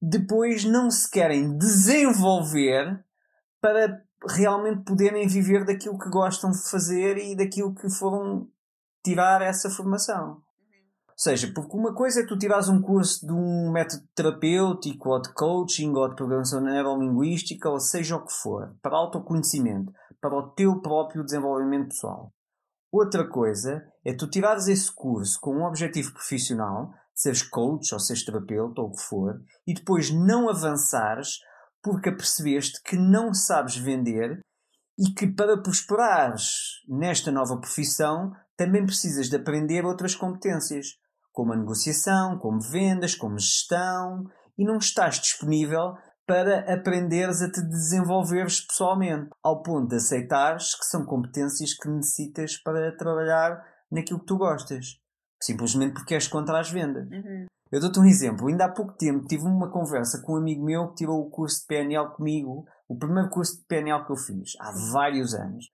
depois 0.07 0.65
não 0.65 0.91
se 0.91 1.11
querem 1.11 1.57
desenvolver 1.57 3.03
para 3.61 4.03
realmente 4.29 4.85
poderem 4.85 5.27
viver 5.27 5.65
daquilo 5.65 5.99
que 5.99 6.11
gostam 6.11 6.51
de 6.51 6.63
fazer 6.71 7.17
e 7.17 7.35
daquilo 7.35 7.75
que 7.75 7.89
foram 7.89 8.47
tirar 9.03 9.41
essa 9.41 9.71
formação. 9.71 10.43
Ou 11.09 11.19
seja, 11.19 11.51
porque 11.55 11.77
uma 11.77 11.95
coisa 11.95 12.21
é 12.21 12.27
tu 12.27 12.37
tirares 12.37 12.69
um 12.69 12.83
curso 12.83 13.27
de 13.27 13.33
um 13.33 13.71
método 13.71 14.03
terapêutico 14.15 15.09
ou 15.09 15.23
de 15.23 15.33
coaching 15.33 15.95
ou 15.95 16.09
de 16.09 16.17
programação 16.17 16.61
neurolinguística 16.61 17.71
ou 17.71 17.81
seja 17.81 18.17
o 18.17 18.27
que 18.27 18.33
for, 18.33 18.77
para 18.83 18.97
autoconhecimento, 18.97 19.93
para 20.21 20.37
o 20.37 20.51
teu 20.51 20.83
próprio 20.83 21.25
desenvolvimento 21.25 21.89
pessoal. 21.89 22.31
Outra 22.93 23.27
coisa 23.27 23.83
é 24.05 24.13
tu 24.13 24.29
tirares 24.29 24.69
esse 24.69 24.93
curso 24.95 25.39
com 25.41 25.57
um 25.57 25.65
objetivo 25.65 26.13
profissional, 26.13 26.93
seres 27.15 27.43
coach 27.43 27.93
ou 27.93 28.01
seres 28.01 28.25
terapeuta 28.25 28.81
ou 28.81 28.89
o 28.89 28.93
que 28.93 29.03
for, 29.03 29.41
e 29.67 29.75
depois 29.75 30.11
não 30.11 30.49
avançares 30.49 31.39
porque 31.83 32.09
apercebeste 32.09 32.83
que 32.83 32.97
não 32.97 33.33
sabes 33.33 33.77
vender 33.77 34.41
e 34.99 35.13
que 35.13 35.27
para 35.27 35.61
prosperares 35.61 36.81
nesta 36.89 37.31
nova 37.31 37.59
profissão 37.59 38.33
também 38.57 38.87
precisas 38.87 39.29
de 39.29 39.37
aprender 39.37 39.85
outras 39.85 40.15
competências, 40.15 40.87
como 41.33 41.53
a 41.53 41.57
negociação, 41.57 42.39
como 42.39 42.61
vendas, 42.61 43.15
como 43.15 43.39
gestão, 43.39 44.25
e 44.57 44.65
não 44.65 44.79
estás 44.79 45.21
disponível 45.21 45.95
para 46.27 46.73
aprenderes 46.73 47.43
a 47.43 47.51
te 47.51 47.61
desenvolveres 47.61 48.61
pessoalmente, 48.61 49.29
ao 49.43 49.63
ponto 49.63 49.89
de 49.89 49.97
aceitares 49.97 50.75
que 50.75 50.87
são 50.87 51.05
competências 51.05 51.75
que 51.75 51.89
necessitas 51.89 52.57
para 52.57 52.97
trabalhar 52.97 53.63
naquilo 53.91 54.21
que 54.21 54.27
tu 54.27 54.39
gostas, 54.39 54.99
simplesmente 55.45 55.95
porque 55.95 56.15
és 56.15 56.27
contra 56.27 56.59
as 56.59 56.71
vendas. 56.71 57.09
Uhum. 57.11 57.47
Eu 57.71 57.81
dou-te 57.81 57.99
um 57.99 58.05
exemplo. 58.05 58.49
Ainda 58.49 58.67
há 58.67 58.73
pouco 58.73 58.93
tempo 58.97 59.27
tive 59.27 59.45
uma 59.45 59.71
conversa 59.71 60.23
com 60.23 60.35
um 60.35 60.37
amigo 60.37 60.65
meu 60.65 60.89
que 60.89 60.97
tirou 60.97 61.21
o 61.21 61.31
curso 61.31 61.61
de 61.61 61.67
PNL 61.67 62.15
comigo, 62.15 62.65
o 62.89 62.97
primeiro 62.97 63.29
curso 63.31 63.59
de 63.59 63.67
PNL 63.67 64.05
que 64.05 64.13
eu 64.13 64.17
fiz, 64.17 64.53
há 64.61 64.73
vários 64.93 65.35
anos. 65.35 65.67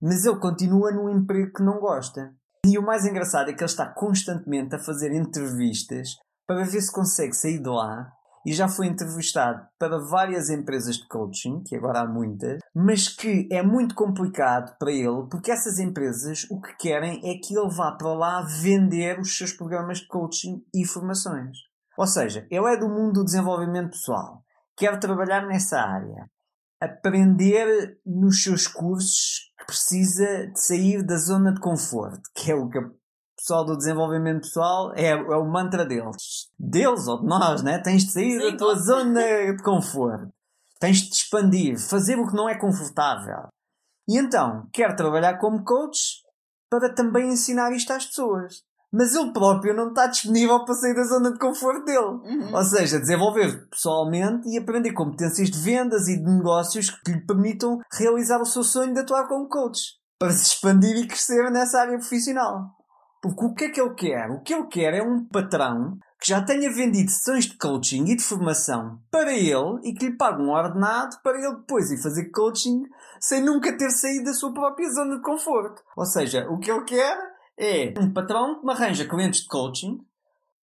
Mas 0.00 0.24
ele 0.24 0.38
continua 0.38 0.90
num 0.90 1.08
emprego 1.08 1.52
que 1.52 1.62
não 1.62 1.78
gosta. 1.78 2.34
E 2.66 2.78
o 2.78 2.82
mais 2.82 3.04
engraçado 3.04 3.48
é 3.48 3.52
que 3.52 3.60
ele 3.60 3.70
está 3.70 3.86
constantemente 3.86 4.74
a 4.74 4.78
fazer 4.78 5.12
entrevistas 5.12 6.10
para 6.46 6.64
ver 6.64 6.80
se 6.80 6.92
consegue 6.92 7.32
sair 7.32 7.62
de 7.62 7.68
lá. 7.68 8.10
E 8.46 8.52
já 8.52 8.68
foi 8.68 8.86
entrevistado 8.86 9.66
para 9.76 9.98
várias 9.98 10.48
empresas 10.50 10.98
de 10.98 11.08
coaching, 11.08 11.64
que 11.64 11.74
agora 11.74 12.02
há 12.02 12.06
muitas, 12.06 12.60
mas 12.72 13.08
que 13.08 13.48
é 13.50 13.60
muito 13.60 13.92
complicado 13.92 14.78
para 14.78 14.92
ele, 14.92 15.26
porque 15.28 15.50
essas 15.50 15.80
empresas 15.80 16.46
o 16.48 16.60
que 16.60 16.72
querem 16.76 17.18
é 17.28 17.38
que 17.38 17.58
ele 17.58 17.74
vá 17.74 17.90
para 17.90 18.14
lá 18.14 18.42
vender 18.62 19.18
os 19.18 19.36
seus 19.36 19.52
programas 19.52 19.98
de 19.98 20.06
coaching 20.06 20.64
e 20.72 20.86
formações. 20.86 21.58
Ou 21.98 22.06
seja, 22.06 22.46
ele 22.48 22.72
é 22.72 22.76
do 22.78 22.88
mundo 22.88 23.14
do 23.14 23.24
desenvolvimento 23.24 23.90
pessoal, 23.90 24.44
quer 24.76 24.96
trabalhar 25.00 25.44
nessa 25.44 25.80
área, 25.80 26.30
aprender 26.80 27.98
nos 28.06 28.44
seus 28.44 28.68
cursos 28.68 29.52
que 29.58 29.66
precisa 29.66 30.46
de 30.46 30.60
sair 30.60 31.02
da 31.02 31.16
zona 31.16 31.52
de 31.52 31.60
conforto, 31.60 32.22
que 32.32 32.52
é 32.52 32.54
o 32.54 32.68
que 32.68 32.78
pessoal 33.46 33.64
do 33.64 33.76
desenvolvimento 33.76 34.40
pessoal 34.40 34.92
é, 34.96 35.10
é 35.10 35.36
o 35.36 35.46
mantra 35.46 35.86
deles. 35.86 36.50
Deles 36.58 37.06
ou 37.06 37.20
de 37.20 37.26
nós, 37.26 37.62
né? 37.62 37.78
Tens 37.78 38.04
de 38.04 38.12
sair 38.12 38.40
Sim, 38.40 38.50
da 38.50 38.56
tua 38.56 38.74
zona 38.74 39.22
de 39.22 39.62
conforto. 39.62 40.28
Tens 40.80 40.98
de 40.98 41.10
te 41.10 41.22
expandir, 41.22 41.78
fazer 41.78 42.18
o 42.18 42.26
que 42.26 42.34
não 42.34 42.48
é 42.48 42.58
confortável. 42.58 43.48
E 44.08 44.18
então, 44.18 44.68
quer 44.72 44.94
trabalhar 44.96 45.38
como 45.38 45.64
coach 45.64 46.22
para 46.68 46.92
também 46.92 47.28
ensinar 47.28 47.72
isto 47.72 47.92
às 47.92 48.06
pessoas. 48.06 48.62
Mas 48.92 49.14
ele 49.14 49.32
próprio 49.32 49.74
não 49.74 49.88
está 49.88 50.06
disponível 50.06 50.64
para 50.64 50.74
sair 50.74 50.94
da 50.94 51.04
zona 51.04 51.32
de 51.32 51.38
conforto 51.38 51.84
dele. 51.84 51.98
Uhum. 51.98 52.54
Ou 52.54 52.64
seja, 52.64 52.98
desenvolver 52.98 53.68
pessoalmente 53.68 54.48
e 54.48 54.58
aprender 54.58 54.92
competências 54.92 55.50
de 55.50 55.58
vendas 55.58 56.08
e 56.08 56.16
de 56.16 56.30
negócios 56.30 56.90
que 56.90 57.12
lhe 57.12 57.26
permitam 57.26 57.78
realizar 57.92 58.40
o 58.40 58.46
seu 58.46 58.62
sonho 58.62 58.92
de 58.92 59.00
atuar 59.00 59.28
como 59.28 59.48
coach. 59.48 59.94
Para 60.18 60.30
se 60.30 60.46
expandir 60.46 60.96
e 60.96 61.06
crescer 61.06 61.50
nessa 61.50 61.80
área 61.80 61.98
profissional. 61.98 62.76
Porque 63.22 63.44
o 63.44 63.54
que 63.54 63.64
é 63.64 63.70
que 63.70 63.80
ele 63.80 63.94
quer? 63.94 64.30
O 64.30 64.40
que 64.40 64.54
ele 64.54 64.66
quer 64.66 64.94
é 64.94 65.02
um 65.02 65.24
patrão 65.24 65.98
que 66.20 66.30
já 66.30 66.42
tenha 66.42 66.72
vendido 66.72 67.10
sessões 67.10 67.46
de 67.46 67.56
coaching 67.56 68.04
e 68.04 68.16
de 68.16 68.22
formação 68.22 68.98
para 69.10 69.32
ele 69.32 69.80
e 69.84 69.92
que 69.92 70.06
lhe 70.06 70.16
pague 70.16 70.42
um 70.42 70.50
ordenado 70.50 71.16
para 71.22 71.38
ele 71.38 71.56
depois 71.56 71.90
ir 71.90 72.02
fazer 72.02 72.30
coaching 72.30 72.82
sem 73.20 73.42
nunca 73.42 73.76
ter 73.76 73.90
saído 73.90 74.24
da 74.24 74.34
sua 74.34 74.52
própria 74.52 74.88
zona 74.90 75.16
de 75.16 75.22
conforto. 75.22 75.82
Ou 75.96 76.04
seja, 76.04 76.46
o 76.48 76.58
que 76.58 76.70
ele 76.70 76.84
quer 76.84 77.18
é 77.58 77.94
um 77.98 78.12
patrão 78.12 78.60
que 78.60 78.66
me 78.66 78.72
arranja 78.72 79.08
clientes 79.08 79.42
de 79.42 79.48
coaching. 79.48 79.98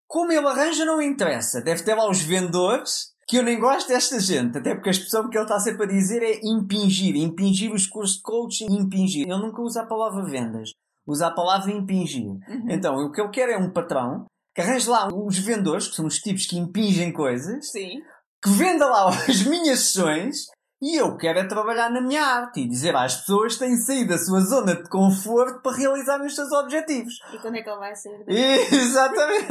Como 0.07 0.31
ele 0.31 0.47
arranja, 0.47 0.85
não 0.85 1.01
interessa. 1.01 1.61
Deve 1.61 1.83
ter 1.83 1.95
lá 1.95 2.09
os 2.09 2.21
vendedores, 2.21 3.13
que 3.27 3.37
eu 3.37 3.43
nem 3.43 3.59
gosto 3.59 3.87
desta 3.87 4.19
gente. 4.19 4.57
Até 4.57 4.75
porque 4.75 4.89
a 4.89 4.91
expressão 4.91 5.27
que 5.29 5.37
ele 5.37 5.43
está 5.43 5.59
sempre 5.59 5.85
a 5.85 5.87
dizer 5.87 6.21
é 6.21 6.39
impingir. 6.43 7.15
Impingir 7.15 7.73
os 7.73 7.87
cursos 7.87 8.17
de 8.17 8.23
coaching, 8.23 8.67
impingir. 8.69 9.27
Ele 9.27 9.41
nunca 9.41 9.61
usa 9.61 9.81
a 9.81 9.87
palavra 9.87 10.23
vendas. 10.23 10.69
Usa 11.05 11.27
a 11.27 11.31
palavra 11.31 11.71
impingir. 11.71 12.25
Uhum. 12.25 12.67
Então, 12.69 12.95
o 12.95 13.11
que 13.11 13.19
eu 13.19 13.29
quero 13.29 13.51
é 13.51 13.57
um 13.57 13.71
patrão 13.71 14.25
que 14.55 14.61
arranje 14.61 14.89
lá 14.89 15.07
os 15.11 15.37
vendedores, 15.37 15.87
que 15.87 15.95
são 15.95 16.05
os 16.05 16.19
tipos 16.19 16.45
que 16.45 16.57
impingem 16.57 17.11
coisas, 17.11 17.71
Sim. 17.71 17.99
que 18.41 18.49
venda 18.51 18.85
lá 18.85 19.09
as 19.27 19.43
minhas 19.43 19.79
sessões 19.79 20.45
e 20.83 20.99
eu 20.99 21.15
quero 21.15 21.39
é 21.39 21.47
trabalhar 21.47 21.89
na 21.89 22.01
minha 22.01 22.21
arte 22.21 22.59
e 22.59 22.67
dizer 22.67 22.93
às 22.93 23.15
pessoas 23.15 23.53
que 23.53 23.59
têm 23.59 23.77
saído 23.77 24.09
da 24.09 24.17
sua 24.17 24.41
zona 24.41 24.75
de 24.75 24.89
conforto 24.89 25.61
para 25.61 25.77
realizarem 25.77 26.27
os 26.27 26.35
seus 26.35 26.51
objetivos. 26.51 27.13
E 27.33 27.39
quando 27.39 27.55
é 27.55 27.61
que 27.61 27.69
ele 27.69 27.79
vai 27.79 27.95
sair? 27.95 28.25
Exatamente. 28.27 29.47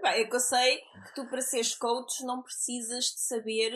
Bem, 0.00 0.22
é 0.22 0.24
que 0.24 0.34
eu 0.34 0.40
sei 0.40 0.78
que 0.78 1.14
tu, 1.14 1.26
para 1.26 1.42
seres 1.42 1.74
coach, 1.74 2.24
não 2.24 2.42
precisas 2.42 3.04
de 3.04 3.20
saber, 3.20 3.70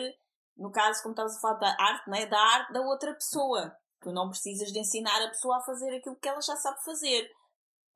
no 0.57 0.71
caso, 0.71 1.03
como 1.03 1.13
estavas 1.13 1.37
a 1.37 1.39
falar 1.39 1.59
da 1.59 1.75
arte, 1.79 2.09
não 2.09 2.17
é? 2.17 2.25
da 2.25 2.39
arte 2.39 2.73
da 2.73 2.81
outra 2.81 3.13
pessoa. 3.13 3.71
Tu 4.01 4.11
não 4.11 4.29
precisas 4.29 4.71
de 4.71 4.79
ensinar 4.79 5.21
a 5.23 5.29
pessoa 5.29 5.57
a 5.57 5.61
fazer 5.61 5.95
aquilo 5.95 6.15
que 6.15 6.27
ela 6.27 6.41
já 6.41 6.55
sabe 6.55 6.83
fazer. 6.83 7.29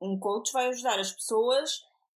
Um 0.00 0.18
coach 0.18 0.52
vai 0.52 0.68
ajudar 0.68 0.98
as 0.98 1.12
pessoas 1.12 1.70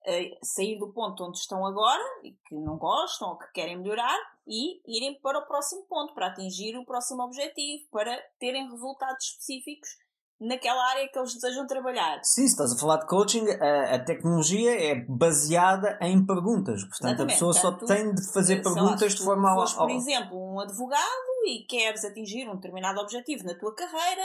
a 0.07 0.45
sair 0.45 0.79
do 0.79 0.93
ponto 0.93 1.25
onde 1.25 1.39
estão 1.39 1.65
agora 1.67 2.03
e 2.23 2.33
que 2.47 2.55
não 2.55 2.79
gostam 2.79 3.31
ou 3.31 3.39
que 3.39 3.53
querem 3.53 3.79
melhorar 3.79 4.19
e 4.47 4.81
irem 4.87 5.21
para 5.21 5.39
o 5.39 5.47
próximo 5.47 5.85
ponto, 5.89 6.15
para 6.15 6.29
atingir 6.29 6.77
o 6.77 6.85
próximo 6.85 7.23
objetivo, 7.23 7.85
para 7.91 8.17
terem 8.39 8.71
resultados 8.71 9.27
específicos 9.27 9.89
naquela 10.41 10.83
área 10.91 11.07
que 11.09 11.19
eles 11.19 11.35
desejam 11.35 11.67
trabalhar. 11.67 12.21
Sim, 12.25 12.47
se 12.47 12.53
estás 12.53 12.73
a 12.73 12.79
falar 12.79 12.97
de 12.97 13.07
coaching, 13.07 13.47
a, 13.51 13.97
a 13.97 13.99
tecnologia 13.99 14.73
é 14.73 14.95
baseada 15.07 15.99
em 16.01 16.25
perguntas. 16.25 16.83
Portanto, 16.85 17.05
a 17.05 17.09
Exatamente. 17.09 17.33
pessoa 17.35 17.53
só 17.53 17.71
Portanto, 17.73 17.89
tem 17.89 18.15
de 18.15 18.33
fazer 18.33 18.57
lá, 18.57 18.63
perguntas 18.63 19.13
se 19.13 19.19
de 19.19 19.25
forma 19.25 19.55
fores, 19.55 19.77
ao, 19.77 19.87
por 19.87 19.95
exemplo, 19.95 20.55
um 20.55 20.61
advogado 20.61 21.30
e 21.47 21.67
queres 21.67 22.05
atingir 22.05 22.49
um 22.49 22.57
determinado 22.57 23.01
objetivo 23.01 23.45
na 23.45 23.59
tua 23.59 23.75
carreira, 23.75 24.23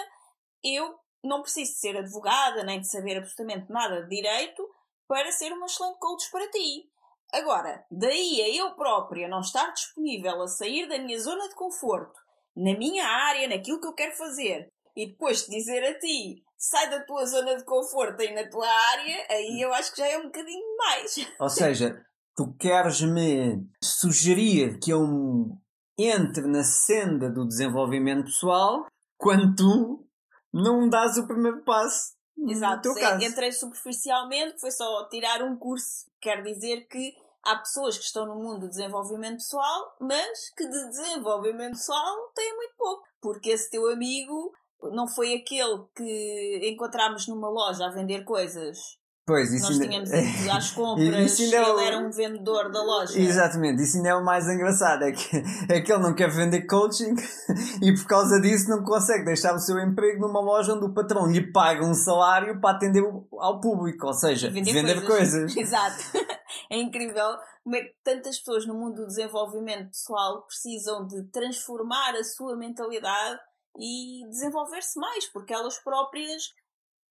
eu 0.63 0.95
não 1.23 1.41
preciso 1.41 1.71
de 1.71 1.79
ser 1.79 1.97
advogada 1.97 2.63
nem 2.63 2.79
de 2.79 2.89
saber 2.89 3.17
absolutamente 3.17 3.71
nada 3.71 4.03
de 4.03 4.09
direito 4.09 4.63
para 5.07 5.31
ser 5.31 5.51
uma 5.51 5.65
excelente 5.65 5.99
coach 5.99 6.29
para 6.31 6.49
ti. 6.49 6.89
Agora, 7.33 7.83
daí 7.91 8.41
a 8.41 8.55
eu 8.55 8.75
própria 8.75 9.27
não 9.27 9.39
estar 9.39 9.71
disponível 9.71 10.41
a 10.41 10.47
sair 10.47 10.87
da 10.87 10.99
minha 10.99 11.19
zona 11.19 11.47
de 11.49 11.55
conforto, 11.55 12.19
na 12.55 12.77
minha 12.77 13.05
área, 13.05 13.47
naquilo 13.47 13.79
que 13.81 13.87
eu 13.87 13.93
quero 13.93 14.15
fazer, 14.15 14.69
e 14.95 15.07
depois 15.07 15.43
te 15.43 15.51
dizer 15.51 15.83
a 15.83 15.99
ti, 15.99 16.43
sai 16.57 16.89
da 16.89 17.03
tua 17.03 17.25
zona 17.25 17.57
de 17.57 17.65
conforto 17.65 18.21
aí 18.21 18.33
na 18.33 18.49
tua 18.49 18.67
área, 18.67 19.27
aí 19.29 19.61
eu 19.61 19.73
acho 19.73 19.91
que 19.91 19.97
já 19.97 20.07
é 20.07 20.17
um 20.17 20.25
bocadinho 20.25 20.77
mais. 20.77 21.15
Ou 21.39 21.49
seja, 21.49 22.01
tu 22.35 22.55
queres-me 22.57 23.67
sugerir 23.83 24.79
que 24.79 24.91
eu 24.91 25.01
entre 25.97 26.47
na 26.47 26.63
senda 26.63 27.29
do 27.29 27.47
desenvolvimento 27.47 28.25
pessoal 28.25 28.85
quando 29.17 29.55
tu 29.55 30.05
não 30.53 30.87
dás 30.89 31.17
o 31.17 31.27
primeiro 31.27 31.63
passo. 31.63 32.13
Exato, 32.37 32.75
No 32.75 32.81
teu 32.81 32.93
sim, 32.93 32.99
caso. 32.99 33.23
entrei 33.25 33.51
superficialmente, 33.51 34.59
foi 34.59 34.71
só 34.71 35.07
tirar 35.07 35.41
um 35.41 35.55
curso. 35.57 36.05
Quer 36.19 36.43
dizer 36.43 36.85
que 36.87 37.13
há 37.43 37.55
pessoas 37.57 37.97
que 37.97 38.03
estão 38.03 38.25
no 38.25 38.35
mundo 38.35 38.61
do 38.61 38.69
desenvolvimento 38.69 39.37
pessoal, 39.37 39.95
mas 40.01 40.49
que 40.55 40.67
de 40.67 40.89
desenvolvimento 40.89 41.71
pessoal 41.71 42.31
têm 42.35 42.55
muito 42.55 42.75
pouco. 42.77 43.03
Porque 43.21 43.51
esse 43.51 43.69
teu 43.69 43.89
amigo 43.89 44.51
não 44.91 45.07
foi 45.07 45.33
aquele 45.33 45.85
que 45.95 46.69
encontramos 46.71 47.27
numa 47.27 47.49
loja 47.49 47.85
a 47.85 47.91
vender 47.91 48.23
coisas 48.25 48.97
Pois, 49.27 49.51
isso 49.51 49.63
Nós 49.65 49.81
ainda- 49.81 49.87
tínhamos 49.87 50.11
ido 50.43 50.51
às 50.51 50.71
compras, 50.71 51.07
Isso 51.31 51.41
ainda 51.41 51.55
é 51.57 51.61
o- 51.73 51.79
ele 51.79 51.87
era 51.87 51.97
um 51.97 52.11
vendedor 52.11 52.71
da 52.71 52.83
loja. 52.83 53.19
Exatamente, 53.19 53.81
isso 53.81 53.97
ainda 53.97 54.09
é 54.09 54.15
o 54.15 54.23
mais 54.23 54.47
engraçado, 54.47 55.03
é 55.03 55.11
que, 55.11 55.35
é 55.67 55.81
que 55.81 55.91
ele 55.91 56.03
não 56.03 56.13
quer 56.13 56.29
vender 56.29 56.67
coaching 56.67 57.15
e 57.81 57.91
por 57.95 58.05
causa 58.05 58.39
disso 58.39 58.69
não 58.69 58.83
consegue 58.83 59.25
deixar 59.25 59.55
o 59.55 59.59
seu 59.59 59.79
emprego 59.79 60.19
numa 60.27 60.39
loja 60.39 60.73
onde 60.73 60.85
o 60.85 60.93
patrão 60.93 61.25
lhe 61.25 61.51
paga 61.51 61.83
um 61.83 61.95
salário 61.95 62.61
para 62.61 62.75
atender 62.77 63.03
ao 63.39 63.59
público, 63.59 64.05
ou 64.05 64.13
seja, 64.13 64.49
vender, 64.51 65.03
coisas. 65.05 65.55
Exato. 65.57 66.03
É 66.69 66.77
incrível 66.77 67.35
como 67.63 67.75
é 67.75 67.81
que 67.81 67.95
tantas 68.03 68.37
pessoas 68.37 68.67
no 68.67 68.75
mundo 68.75 68.97
do 69.01 69.07
desenvolvimento 69.07 69.87
pessoal 69.89 70.43
precisam 70.45 71.05
de 71.07 71.23
transformar 71.31 72.13
a 72.15 72.23
sua 72.23 72.55
mentalidade 72.55 73.39
e 73.77 74.25
desenvolver-se 74.29 74.99
mais, 74.99 75.25
porque 75.33 75.53
elas 75.53 75.77
próprias 75.79 76.43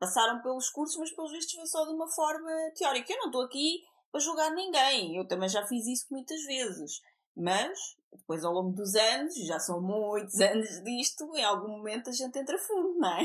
passaram 0.05 0.43
pelos 0.43 0.69
cursos, 0.69 0.99
mas 0.99 1.15
pelos 1.15 1.33
vistos 1.33 1.55
foi 1.55 1.67
só 1.67 1.85
de 1.87 1.95
uma 1.95 2.09
forma 2.09 2.51
teórica. 2.77 3.13
Eu 3.13 3.19
não 3.19 3.27
estou 3.27 3.43
aqui 3.43 3.81
para 4.13 4.21
julgar 4.21 4.51
ninguém, 4.53 5.17
eu 5.17 5.27
também 5.27 5.49
já 5.49 5.67
fiz 5.67 5.87
isso 5.87 6.07
muitas 6.11 6.41
vezes. 6.45 7.01
Mas, 7.37 7.79
depois 8.13 8.45
ao 8.45 8.53
longo 8.53 8.73
dos 8.73 8.95
anos, 8.95 9.35
já 9.47 9.59
são 9.59 9.81
muitos 9.81 10.39
anos 10.41 10.69
disto, 10.85 11.25
em 11.35 11.45
algum 11.45 11.69
momento 11.69 12.11
a 12.11 12.13
gente 12.13 12.39
entra 12.39 12.57
fundo, 12.59 12.99
não 12.99 13.09
é? 13.09 13.23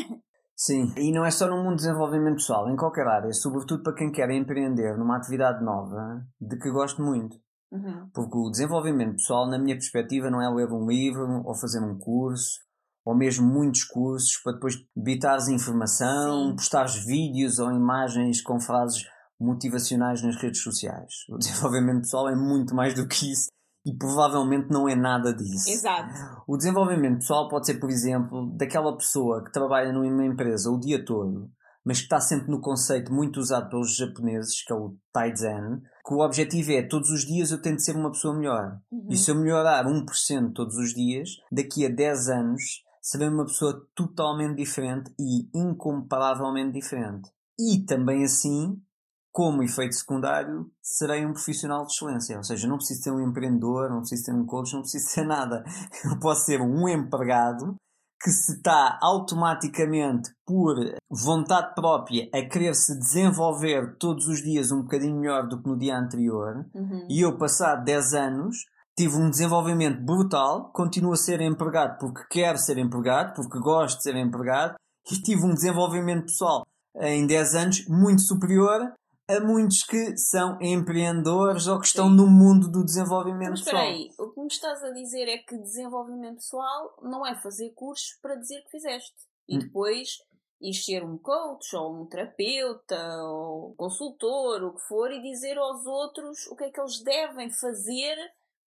Sim, 0.55 0.93
e 0.97 1.11
não 1.11 1.25
é 1.25 1.31
só 1.31 1.47
no 1.47 1.57
mundo 1.57 1.71
do 1.71 1.75
desenvolvimento 1.75 2.35
pessoal, 2.35 2.69
em 2.69 2.75
qualquer 2.75 3.07
área, 3.07 3.31
sobretudo 3.31 3.83
para 3.83 3.95
quem 3.95 4.11
quer 4.11 4.29
empreender 4.31 4.97
numa 4.97 5.17
atividade 5.17 5.63
nova, 5.63 6.21
de 6.39 6.57
que 6.57 6.71
gosto 6.71 7.01
muito. 7.01 7.37
Uhum. 7.71 8.09
Porque 8.13 8.37
o 8.37 8.49
desenvolvimento 8.49 9.13
pessoal, 9.13 9.47
na 9.47 9.59
minha 9.59 9.75
perspectiva, 9.75 10.29
não 10.29 10.41
é 10.41 10.49
ler 10.49 10.69
um 10.71 10.87
livro 10.87 11.43
ou 11.45 11.55
fazer 11.55 11.79
um 11.79 11.97
curso, 11.97 12.59
ou 13.09 13.15
mesmo 13.15 13.47
muitos 13.47 13.83
cursos 13.83 14.37
para 14.43 14.53
depois 14.53 14.75
debitares 14.95 15.47
informação, 15.47 16.49
Sim. 16.49 16.55
postares 16.55 16.95
vídeos 17.03 17.57
ou 17.57 17.71
imagens 17.71 18.39
com 18.39 18.59
frases 18.59 19.03
motivacionais 19.39 20.21
nas 20.21 20.35
redes 20.35 20.61
sociais. 20.61 21.25
O 21.27 21.37
desenvolvimento 21.39 22.01
pessoal 22.01 22.29
é 22.29 22.35
muito 22.35 22.75
mais 22.75 22.93
do 22.93 23.07
que 23.07 23.31
isso 23.31 23.47
e 23.83 23.97
provavelmente 23.97 24.69
não 24.69 24.87
é 24.87 24.95
nada 24.95 25.33
disso. 25.33 25.71
Exato. 25.71 26.13
O 26.47 26.55
desenvolvimento 26.55 27.17
pessoal 27.17 27.49
pode 27.49 27.65
ser, 27.65 27.79
por 27.79 27.89
exemplo, 27.89 28.55
daquela 28.55 28.95
pessoa 28.95 29.43
que 29.43 29.51
trabalha 29.51 29.91
numa 29.91 30.25
empresa 30.25 30.69
o 30.69 30.79
dia 30.79 31.03
todo, 31.03 31.49
mas 31.83 31.97
que 31.97 32.03
está 32.03 32.19
sempre 32.19 32.51
no 32.51 32.61
conceito 32.61 33.11
muito 33.11 33.39
usado 33.39 33.71
pelos 33.71 33.95
japoneses, 33.95 34.63
que 34.63 34.71
é 34.71 34.75
o 34.75 34.95
Taizen, 35.11 35.81
que 36.05 36.13
o 36.13 36.19
objetivo 36.19 36.73
é 36.73 36.83
todos 36.83 37.09
os 37.09 37.25
dias 37.25 37.49
eu 37.49 37.59
tento 37.59 37.81
ser 37.81 37.95
uma 37.95 38.11
pessoa 38.11 38.37
melhor. 38.37 38.77
Uhum. 38.91 39.07
E 39.09 39.17
se 39.17 39.31
eu 39.31 39.35
melhorar 39.35 39.87
1% 39.87 40.53
todos 40.53 40.75
os 40.75 40.93
dias, 40.93 41.29
daqui 41.51 41.83
a 41.87 41.89
10 41.89 42.29
anos 42.29 42.87
serei 43.01 43.27
uma 43.27 43.45
pessoa 43.45 43.85
totalmente 43.95 44.55
diferente 44.57 45.11
e 45.19 45.49
incomparavelmente 45.53 46.73
diferente. 46.73 47.29
E 47.59 47.85
também 47.85 48.23
assim, 48.23 48.81
como 49.31 49.63
efeito 49.63 49.95
secundário, 49.95 50.71
serei 50.81 51.25
um 51.25 51.33
profissional 51.33 51.85
de 51.85 51.93
excelência. 51.93 52.37
Ou 52.37 52.43
seja, 52.43 52.67
não 52.67 52.77
preciso 52.77 53.03
ser 53.03 53.11
um 53.11 53.21
empreendedor, 53.21 53.89
não 53.89 53.99
preciso 53.99 54.25
ser 54.25 54.33
um 54.33 54.45
coach, 54.45 54.73
não 54.73 54.81
preciso 54.81 55.07
ser 55.09 55.23
nada. 55.27 55.63
Eu 56.05 56.19
posso 56.19 56.45
ser 56.45 56.61
um 56.61 56.87
empregado 56.87 57.75
que 58.21 58.31
se 58.31 58.57
está 58.57 58.99
automaticamente 59.01 60.29
por 60.45 60.75
vontade 61.09 61.73
própria 61.73 62.29
a 62.33 62.41
querer 62.49 62.75
se 62.75 62.97
desenvolver 62.99 63.95
todos 63.97 64.27
os 64.27 64.41
dias 64.41 64.71
um 64.71 64.81
bocadinho 64.81 65.15
melhor 65.17 65.47
do 65.47 65.61
que 65.61 65.69
no 65.69 65.77
dia 65.77 65.97
anterior 65.97 66.65
Uhum. 66.75 67.07
e 67.09 67.21
eu, 67.21 67.37
passado 67.37 67.83
10 67.85 68.13
anos, 68.13 68.57
tive 68.99 69.15
um 69.15 69.29
desenvolvimento 69.29 70.01
brutal, 70.03 70.69
continuo 70.73 71.13
a 71.13 71.15
ser 71.15 71.39
empregado 71.39 71.97
porque 71.99 72.21
quero 72.29 72.57
ser 72.57 72.77
empregado, 72.77 73.33
porque 73.33 73.57
gosto 73.59 73.95
de 73.97 74.03
ser 74.03 74.15
empregado, 74.17 74.75
e 75.09 75.15
tive 75.21 75.45
um 75.45 75.53
desenvolvimento 75.53 76.23
pessoal 76.23 76.65
em 76.97 77.25
10 77.25 77.55
anos 77.55 77.87
muito 77.87 78.21
superior 78.21 78.93
a 79.29 79.39
muitos 79.39 79.83
que 79.83 80.17
são 80.17 80.57
empreendedores 80.59 81.65
ou 81.67 81.79
que 81.79 81.87
estão 81.87 82.09
Sim. 82.09 82.15
no 82.17 82.27
mundo 82.27 82.69
do 82.69 82.83
desenvolvimento 82.83 83.51
Mas 83.51 83.59
espera 83.59 83.77
pessoal. 83.77 83.95
aí, 83.95 84.09
o 84.19 84.31
que 84.33 84.41
me 84.41 84.47
estás 84.47 84.83
a 84.83 84.91
dizer 84.91 85.29
é 85.29 85.37
que 85.37 85.57
desenvolvimento 85.59 86.35
pessoal 86.35 86.93
não 87.01 87.25
é 87.25 87.39
fazer 87.39 87.69
cursos 87.75 88.17
para 88.21 88.35
dizer 88.35 88.61
que 88.63 88.71
fizeste. 88.71 89.15
E 89.47 89.55
Hum. 89.55 89.59
depois 89.59 90.09
ir 90.59 90.73
ser 90.73 91.05
um 91.05 91.17
coach 91.17 91.73
ou 91.73 92.01
um 92.01 92.05
terapeuta 92.05 92.99
ou 93.23 93.73
consultor, 93.75 94.61
o 94.63 94.73
que 94.73 94.81
for, 94.89 95.09
e 95.09 95.21
dizer 95.21 95.57
aos 95.57 95.85
outros 95.85 96.47
o 96.47 96.55
que 96.57 96.65
é 96.65 96.69
que 96.69 96.81
eles 96.81 97.01
devem 97.01 97.49
fazer 97.49 98.17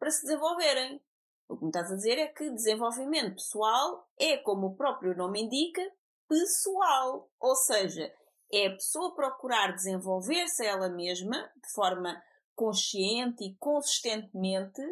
para 0.03 0.11
se 0.11 0.23
desenvolverem. 0.23 1.01
O 1.49 1.57
que 1.57 1.62
me 1.62 1.69
estás 1.69 1.93
a 1.93 1.95
dizer 1.95 2.19
é 2.19 2.27
que 2.27 2.51
desenvolvimento 2.51 3.37
pessoal 3.37 4.05
é, 4.19 4.37
como 4.38 4.67
o 4.67 4.75
próprio 4.75 5.17
nome 5.17 5.45
indica, 5.45 5.81
pessoal. 6.29 7.31
Ou 7.38 7.55
seja, 7.55 8.12
é 8.53 8.67
a 8.67 8.73
pessoa 8.73 9.15
procurar 9.15 9.73
desenvolver-se 9.73 10.67
ela 10.67 10.88
mesma 10.88 11.37
de 11.37 11.73
forma 11.73 12.21
consciente 12.53 13.45
e 13.45 13.55
consistentemente 13.61 14.83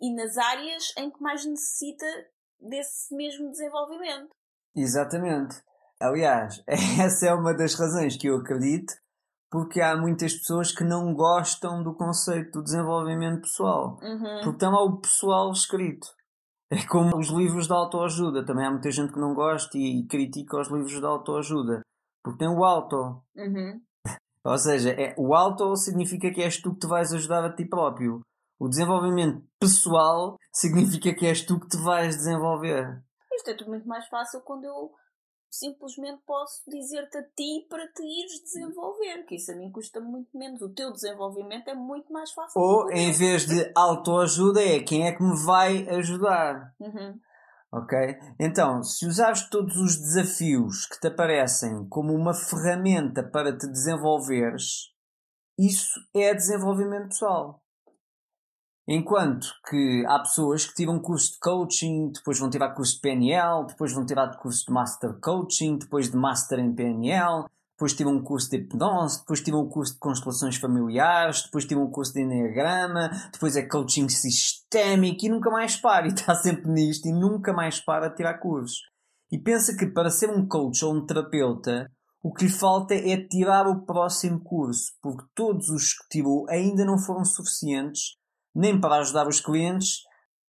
e 0.00 0.12
nas 0.12 0.36
áreas 0.36 0.92
em 0.98 1.12
que 1.12 1.22
mais 1.22 1.44
necessita 1.44 2.06
desse 2.58 3.14
mesmo 3.14 3.52
desenvolvimento. 3.52 4.34
Exatamente. 4.74 5.62
Aliás, 6.00 6.60
essa 6.66 7.28
é 7.28 7.34
uma 7.34 7.54
das 7.54 7.74
razões 7.74 8.16
que 8.16 8.26
eu 8.26 8.38
acredito 8.38 8.94
porque 9.50 9.80
há 9.80 9.96
muitas 9.96 10.34
pessoas 10.34 10.72
que 10.72 10.84
não 10.84 11.14
gostam 11.14 11.82
do 11.82 11.94
conceito 11.94 12.58
do 12.58 12.62
desenvolvimento 12.62 13.42
pessoal. 13.42 13.98
Uhum. 14.02 14.40
Porque 14.42 14.58
tem 14.58 14.68
lá 14.68 14.82
o 14.82 15.00
pessoal 15.00 15.50
escrito. 15.50 16.06
É 16.70 16.84
como 16.86 17.16
os 17.16 17.28
livros 17.28 17.66
de 17.66 17.72
autoajuda. 17.72 18.44
Também 18.44 18.66
há 18.66 18.70
muita 18.70 18.90
gente 18.90 19.12
que 19.12 19.18
não 19.18 19.34
gosta 19.34 19.78
e 19.78 20.06
critica 20.06 20.60
os 20.60 20.70
livros 20.70 20.98
de 20.98 21.04
autoajuda. 21.04 21.80
Porque 22.22 22.38
tem 22.38 22.48
o 22.48 22.62
auto. 22.62 23.22
Uhum. 23.34 23.80
Ou 24.44 24.58
seja, 24.58 24.90
é, 24.90 25.14
o 25.16 25.34
auto 25.34 25.74
significa 25.76 26.30
que 26.30 26.42
és 26.42 26.60
tu 26.60 26.74
que 26.74 26.80
te 26.80 26.86
vais 26.86 27.12
ajudar 27.12 27.44
a 27.44 27.54
ti 27.54 27.64
próprio. 27.64 28.20
O 28.60 28.68
desenvolvimento 28.68 29.42
pessoal 29.58 30.36
significa 30.52 31.14
que 31.14 31.26
és 31.26 31.42
tu 31.42 31.58
que 31.60 31.68
te 31.68 31.78
vais 31.78 32.16
desenvolver. 32.16 33.02
Isto 33.32 33.50
é 33.50 33.54
tudo 33.54 33.70
muito 33.70 33.86
mais 33.86 34.06
fácil 34.08 34.40
quando 34.40 34.64
eu 34.64 34.90
simplesmente 35.50 36.22
posso 36.26 36.62
dizer-te 36.68 37.18
a 37.18 37.22
ti 37.22 37.66
para 37.68 37.86
te 37.88 38.02
ires 38.02 38.42
desenvolver, 38.42 39.24
que 39.24 39.36
isso 39.36 39.52
a 39.52 39.56
mim 39.56 39.70
custa 39.72 40.00
muito 40.00 40.36
menos. 40.36 40.60
O 40.60 40.72
teu 40.72 40.92
desenvolvimento 40.92 41.68
é 41.68 41.74
muito 41.74 42.12
mais 42.12 42.30
fácil. 42.32 42.60
Ou, 42.60 42.90
em 42.92 43.12
vez 43.12 43.46
de 43.46 43.70
autoajuda, 43.74 44.62
é 44.62 44.80
quem 44.80 45.06
é 45.06 45.12
que 45.12 45.22
me 45.22 45.36
vai 45.44 45.88
ajudar. 45.88 46.74
Uhum. 46.78 47.18
Ok? 47.72 47.98
Então, 48.40 48.82
se 48.82 49.06
usares 49.06 49.48
todos 49.50 49.76
os 49.76 49.98
desafios 49.98 50.86
que 50.86 51.00
te 51.00 51.08
aparecem 51.08 51.86
como 51.88 52.14
uma 52.14 52.32
ferramenta 52.32 53.22
para 53.22 53.56
te 53.56 53.66
desenvolveres, 53.66 54.94
isso 55.58 56.00
é 56.14 56.32
desenvolvimento 56.34 57.08
pessoal. 57.08 57.62
Enquanto 58.90 59.46
que 59.68 60.02
há 60.06 60.18
pessoas 60.20 60.64
que 60.64 60.72
tiram 60.74 60.98
curso 60.98 61.32
de 61.32 61.40
coaching, 61.40 62.10
depois 62.10 62.38
vão 62.38 62.48
tirar 62.48 62.70
curso 62.70 62.94
de 62.94 63.00
PNL, 63.02 63.66
depois 63.66 63.92
vão 63.92 64.06
tirar 64.06 64.34
curso 64.38 64.64
de 64.64 64.72
Master 64.72 65.12
Coaching, 65.20 65.76
depois 65.76 66.10
de 66.10 66.16
Master 66.16 66.58
em 66.58 66.74
PNL, 66.74 67.44
depois 67.76 67.92
tiram 67.92 68.12
um 68.12 68.22
curso 68.22 68.48
de 68.48 68.56
hipnose, 68.56 69.20
depois 69.20 69.42
tiram 69.42 69.60
um 69.60 69.68
curso 69.68 69.92
de 69.92 69.98
constelações 69.98 70.56
familiares, 70.56 71.42
depois 71.42 71.66
tiram 71.66 71.82
um 71.82 71.90
curso 71.90 72.14
de 72.14 72.22
Enneagrama, 72.22 73.10
depois 73.30 73.56
é 73.56 73.62
coaching 73.62 74.08
sistémico 74.08 75.26
e 75.26 75.28
nunca 75.28 75.50
mais 75.50 75.76
para. 75.76 76.06
E 76.06 76.14
está 76.14 76.34
sempre 76.34 76.70
nisto 76.70 77.06
e 77.06 77.12
nunca 77.12 77.52
mais 77.52 77.78
para 77.78 78.08
tirar 78.08 78.38
cursos. 78.38 78.78
E 79.30 79.36
pensa 79.36 79.76
que 79.76 79.86
para 79.86 80.08
ser 80.08 80.30
um 80.30 80.48
coach 80.48 80.82
ou 80.82 80.94
um 80.94 81.04
terapeuta, 81.04 81.90
o 82.22 82.32
que 82.32 82.46
lhe 82.46 82.50
falta 82.50 82.94
é 82.94 83.18
tirar 83.18 83.66
o 83.66 83.84
próximo 83.84 84.40
curso, 84.40 84.92
porque 85.02 85.26
todos 85.34 85.68
os 85.68 85.92
que 85.92 86.08
tirou 86.08 86.48
ainda 86.48 86.86
não 86.86 86.96
foram 86.96 87.22
suficientes 87.22 88.17
nem 88.54 88.80
para 88.80 88.96
ajudar 88.96 89.26
os 89.26 89.40
clientes 89.40 90.02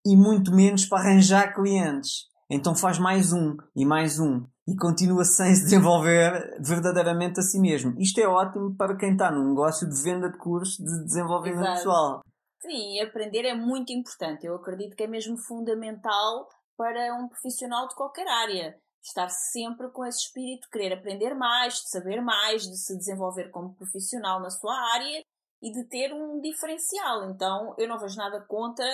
e 0.05 0.15
muito 0.15 0.51
menos 0.51 0.85
para 0.85 0.99
arranjar 0.99 1.53
clientes. 1.53 2.27
Então 2.49 2.73
faz 2.73 2.97
mais 2.97 3.31
um 3.31 3.55
e 3.75 3.85
mais 3.85 4.19
um 4.19 4.43
e 4.67 4.75
continua 4.75 5.23
sem 5.25 5.53
se 5.53 5.65
desenvolver 5.65 6.57
verdadeiramente 6.59 7.39
a 7.39 7.43
si 7.43 7.59
mesmo. 7.59 7.93
Isto 7.99 8.19
é 8.19 8.27
ótimo 8.27 8.75
para 8.75 8.97
quem 8.97 9.11
está 9.11 9.31
num 9.31 9.49
negócio 9.49 9.87
de 9.87 10.01
venda 10.01 10.29
de 10.29 10.37
cursos 10.37 10.77
de 10.77 11.05
desenvolvimento 11.05 11.61
Exato. 11.61 11.77
pessoal. 11.77 12.21
Sim, 12.61 12.99
aprender 13.01 13.45
é 13.45 13.55
muito 13.55 13.93
importante. 13.93 14.45
Eu 14.45 14.55
acredito 14.55 14.95
que 14.95 15.03
é 15.03 15.07
mesmo 15.07 15.37
fundamental 15.37 16.47
para 16.75 17.15
um 17.15 17.27
profissional 17.27 17.87
de 17.87 17.95
qualquer 17.95 18.27
área. 18.27 18.75
Estar 19.01 19.29
sempre 19.29 19.89
com 19.91 20.05
esse 20.05 20.19
espírito 20.19 20.63
de 20.63 20.69
querer 20.69 20.93
aprender 20.93 21.33
mais, 21.33 21.75
de 21.75 21.89
saber 21.89 22.21
mais, 22.21 22.63
de 22.63 22.77
se 22.77 22.97
desenvolver 22.97 23.49
como 23.49 23.73
profissional 23.75 24.41
na 24.41 24.49
sua 24.49 24.73
área 24.93 25.23
e 25.61 25.71
de 25.71 25.83
ter 25.85 26.13
um 26.13 26.39
diferencial. 26.39 27.29
Então, 27.29 27.75
eu 27.77 27.87
não 27.87 27.99
vejo 27.99 28.17
nada 28.17 28.41
contra 28.41 28.85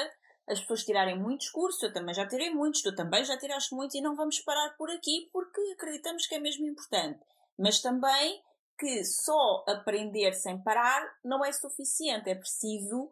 as 0.47 0.60
pessoas 0.60 0.84
tirarem 0.84 1.19
muitos 1.19 1.49
cursos. 1.49 1.82
Eu 1.82 1.93
também 1.93 2.13
já 2.13 2.28
tirei 2.28 2.54
muitos, 2.54 2.82
tu 2.82 2.93
também 2.95 3.23
já 3.23 3.38
tiraste 3.38 3.73
muitos 3.73 3.95
e 3.95 4.01
não 4.01 4.15
vamos 4.15 4.39
parar 4.39 4.75
por 4.78 4.89
aqui 4.89 5.30
porque 5.32 5.62
acreditamos 5.73 6.28
que 6.28 6.36
é 6.36 6.39
mesmo 6.39 6.65
importante. 6.65 7.19
Mas 7.58 7.82
também 7.82 8.41
que 8.78 9.04
só 9.06 9.63
aprender 9.67 10.34
sem 10.34 10.62
parar 10.62 11.01
não 11.23 11.43
é 11.43 11.51
suficiente. 11.51 12.30
É 12.30 12.36
preciso 12.36 13.10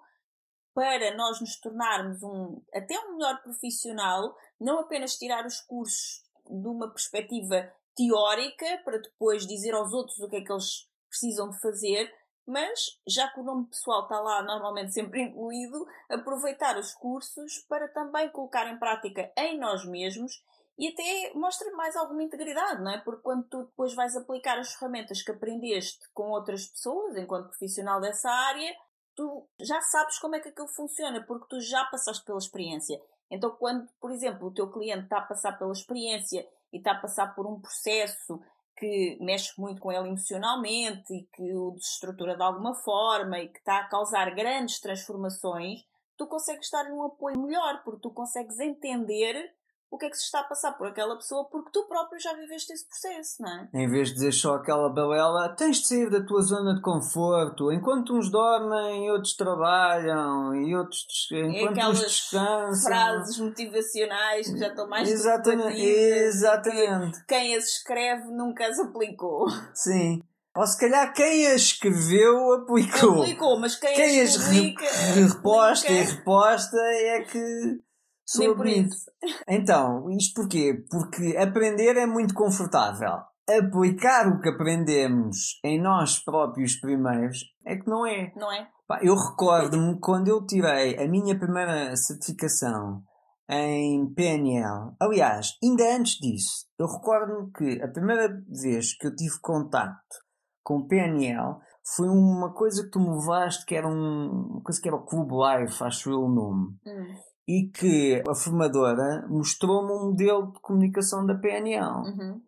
para 0.74 1.16
nós 1.16 1.40
nos 1.40 1.60
tornarmos 1.60 2.22
um, 2.24 2.62
até 2.74 3.00
um 3.00 3.16
melhor 3.16 3.42
profissional, 3.44 4.36
não 4.60 4.80
apenas 4.80 5.16
tirar 5.16 5.46
os 5.46 5.62
cursos 5.62 6.24
de 6.50 6.68
uma 6.68 6.90
perspectiva 6.90 7.72
teórica 7.96 8.82
para 8.84 8.98
depois 8.98 9.46
dizer 9.46 9.74
aos 9.74 9.94
outros 9.94 10.20
o 10.20 10.28
que 10.28 10.38
é 10.38 10.42
que 10.42 10.52
eles 10.52 10.90
precisam 11.08 11.52
de 11.52 11.60
fazer, 11.60 12.12
mas 12.46 13.00
já 13.08 13.28
que 13.30 13.40
o 13.40 13.44
nome 13.44 13.68
pessoal 13.68 14.04
está 14.04 14.20
lá 14.20 14.42
normalmente 14.42 14.94
sempre 14.94 15.22
incluído, 15.22 15.86
aproveitar 16.10 16.78
os 16.78 16.94
cursos 16.94 17.60
para 17.70 17.88
também 17.88 18.30
colocar 18.30 18.68
em 18.68 18.78
prática 18.78 19.32
em 19.38 19.58
nós 19.58 19.86
mesmos 19.86 20.44
e 20.78 20.88
até 20.88 21.32
mostra 21.36 21.72
mais 21.76 21.96
alguma 21.96 22.24
integridade, 22.24 22.82
não 22.82 22.92
é? 22.92 22.98
Porque 23.00 23.22
quando 23.22 23.44
tu 23.48 23.64
depois 23.64 23.94
vais 23.94 24.16
aplicar 24.16 24.58
as 24.58 24.74
ferramentas 24.74 25.22
que 25.22 25.32
aprendeste 25.32 26.00
com 26.14 26.30
outras 26.30 26.68
pessoas, 26.68 27.16
enquanto 27.16 27.50
profissional 27.50 28.02
dessa 28.02 28.30
área, 28.30 28.76
tu 29.16 29.48
já 29.60 29.80
sabes 29.82 30.18
como 30.18 30.36
é 30.36 30.40
que 30.40 30.50
aquilo 30.50 30.68
funciona, 30.68 31.22
porque 31.22 31.46
tu 31.48 31.62
já 31.62 31.86
passaste 31.86 32.26
pela 32.26 32.40
experiência. 32.40 33.00
Então, 33.30 33.52
quando, 33.52 33.88
por 34.00 34.12
exemplo, 34.12 34.48
o 34.48 34.54
teu 34.54 34.72
cliente 34.72 35.04
está 35.04 35.20
a 35.20 35.26
passar 35.26 35.58
pela 35.58 35.72
experiência 35.72 36.48
e 36.72 36.78
está 36.78 36.94
a 36.94 37.00
passar 37.00 37.36
por 37.36 37.46
um 37.46 37.60
processo 37.60 38.42
que 38.76 39.18
mexe 39.22 39.60
muito 39.60 39.82
com 39.82 39.92
ele 39.92 40.08
emocionalmente 40.08 41.14
e 41.14 41.24
que 41.34 41.54
o 41.56 41.72
desestrutura 41.72 42.36
de 42.36 42.44
alguma 42.44 42.74
forma 42.74 43.40
e 43.40 43.48
que 43.48 43.60
está 43.60 43.80
a 43.80 43.88
causar 43.88 44.34
grandes 44.34 44.80
transformações, 44.80 45.86
tu 46.18 46.28
consegues 46.28 46.66
estar 46.66 46.84
num 46.86 47.04
apoio 47.04 47.40
melhor, 47.40 47.84
porque 47.84 48.02
tu 48.02 48.12
consegues 48.12 48.60
entender 48.60 49.54
o 49.94 49.98
que 49.98 50.06
é 50.08 50.10
que 50.10 50.18
se 50.18 50.24
está 50.24 50.40
a 50.40 50.44
passar 50.46 50.72
por 50.74 50.88
aquela 50.88 51.16
pessoa 51.16 51.46
porque 51.46 51.70
tu 51.72 51.84
próprio 51.88 52.20
já 52.20 52.34
viveste 52.34 52.74
esse 52.74 52.84
processo, 52.88 53.42
não 53.44 53.50
é? 53.50 53.70
Em 53.76 53.88
vez 53.88 54.08
de 54.08 54.16
dizer 54.16 54.32
só 54.32 54.56
aquela 54.56 54.90
balela, 54.90 55.50
tens 55.50 55.78
de 55.82 55.88
sair 55.88 56.10
da 56.10 56.20
tua 56.26 56.42
zona 56.42 56.74
de 56.74 56.82
conforto. 56.82 57.72
Enquanto 57.72 58.18
uns 58.18 58.32
dormem, 58.32 59.12
outros 59.12 59.36
trabalham 59.36 60.56
e 60.56 60.76
outros 60.76 61.06
enquanto 61.32 61.72
aquelas 61.72 62.00
uns 62.00 62.06
descansam. 62.08 62.92
frases 62.92 63.38
motivacionais 63.40 64.48
que 64.50 64.58
já 64.58 64.68
estão 64.70 64.88
mais 64.90 65.10
Exatamente, 65.12 65.80
exatamente. 65.82 67.20
que 67.20 67.26
Quem 67.28 67.56
as 67.56 67.66
escreve 67.66 68.32
nunca 68.32 68.66
as 68.68 68.80
aplicou. 68.80 69.46
Sim. 69.74 70.24
Ou 70.56 70.68
se 70.68 70.80
calhar 70.80 71.12
quem 71.14 71.48
as 71.48 71.62
escreveu 71.62 72.54
aplicou. 72.54 73.22
Aplicou, 73.22 73.60
mas 73.60 73.76
quem, 73.76 73.94
Quem 73.96 74.22
as 74.22 74.36
as 74.36 74.48
re- 74.48 74.56
publica, 74.74 74.86
reposta 75.16 75.92
e 75.92 76.02
reposta 76.04 76.78
é 76.78 77.22
que 77.22 77.80
sou 78.26 78.46
nem 78.46 78.56
por 78.56 78.68
isso. 78.68 79.12
Então, 79.48 80.10
isto 80.12 80.42
porquê? 80.42 80.84
Porque 80.90 81.38
aprender 81.38 81.98
é 81.98 82.06
muito 82.06 82.34
confortável. 82.34 83.20
Aplicar 83.50 84.28
o 84.28 84.40
que 84.40 84.50
aprendemos 84.50 85.60
em 85.64 85.82
nós 85.82 86.24
próprios 86.24 86.76
primeiros 86.80 87.40
é 87.66 87.76
que 87.76 87.88
não 87.90 88.06
é. 88.06 88.32
Não 88.36 88.52
é? 88.52 88.70
Eu 89.02 89.16
recordo-me 89.16 90.00
quando 90.00 90.28
eu 90.28 90.46
tirei 90.46 90.98
a 90.98 91.08
minha 91.08 91.38
primeira 91.38 91.96
certificação 91.96 93.04
em 93.50 94.14
PNL. 94.14 94.94
Aliás, 95.00 95.58
ainda 95.62 95.96
antes 95.96 96.18
disso, 96.20 96.68
eu 96.80 96.88
recordo-me 96.88 97.52
que 97.52 97.82
a 97.82 97.88
primeira 97.88 98.30
vez 98.48 98.96
que 98.96 99.08
eu 99.08 99.16
tive 99.16 99.40
contacto 99.42 100.16
com 100.64 100.88
PNL 100.88 101.58
foi 101.96 102.08
uma 102.08 102.54
coisa 102.54 102.84
que 102.84 102.92
tu 102.92 103.00
me 103.00 103.10
levaste, 103.10 103.66
que 103.66 103.76
era 103.76 103.88
um, 103.88 104.52
uma 104.52 104.62
coisa 104.62 104.82
que 104.82 104.88
era 104.88 104.96
o 104.96 105.06
Clube 105.06 105.34
Life, 105.34 105.84
acho 105.84 106.10
eu 106.10 106.22
o 106.22 106.30
nome 106.30 106.78
Hum, 106.86 107.14
e 107.48 107.70
que 107.70 108.24
a 108.28 108.36
formadora 108.36 109.28
mostrou-me 109.30 109.92
um 109.92 110.10
modelo 110.10 110.52
de 110.52 110.60
comunicação 110.62 111.26
da 111.26 111.36
PNL. 111.36 111.86
uhum. 111.86 112.42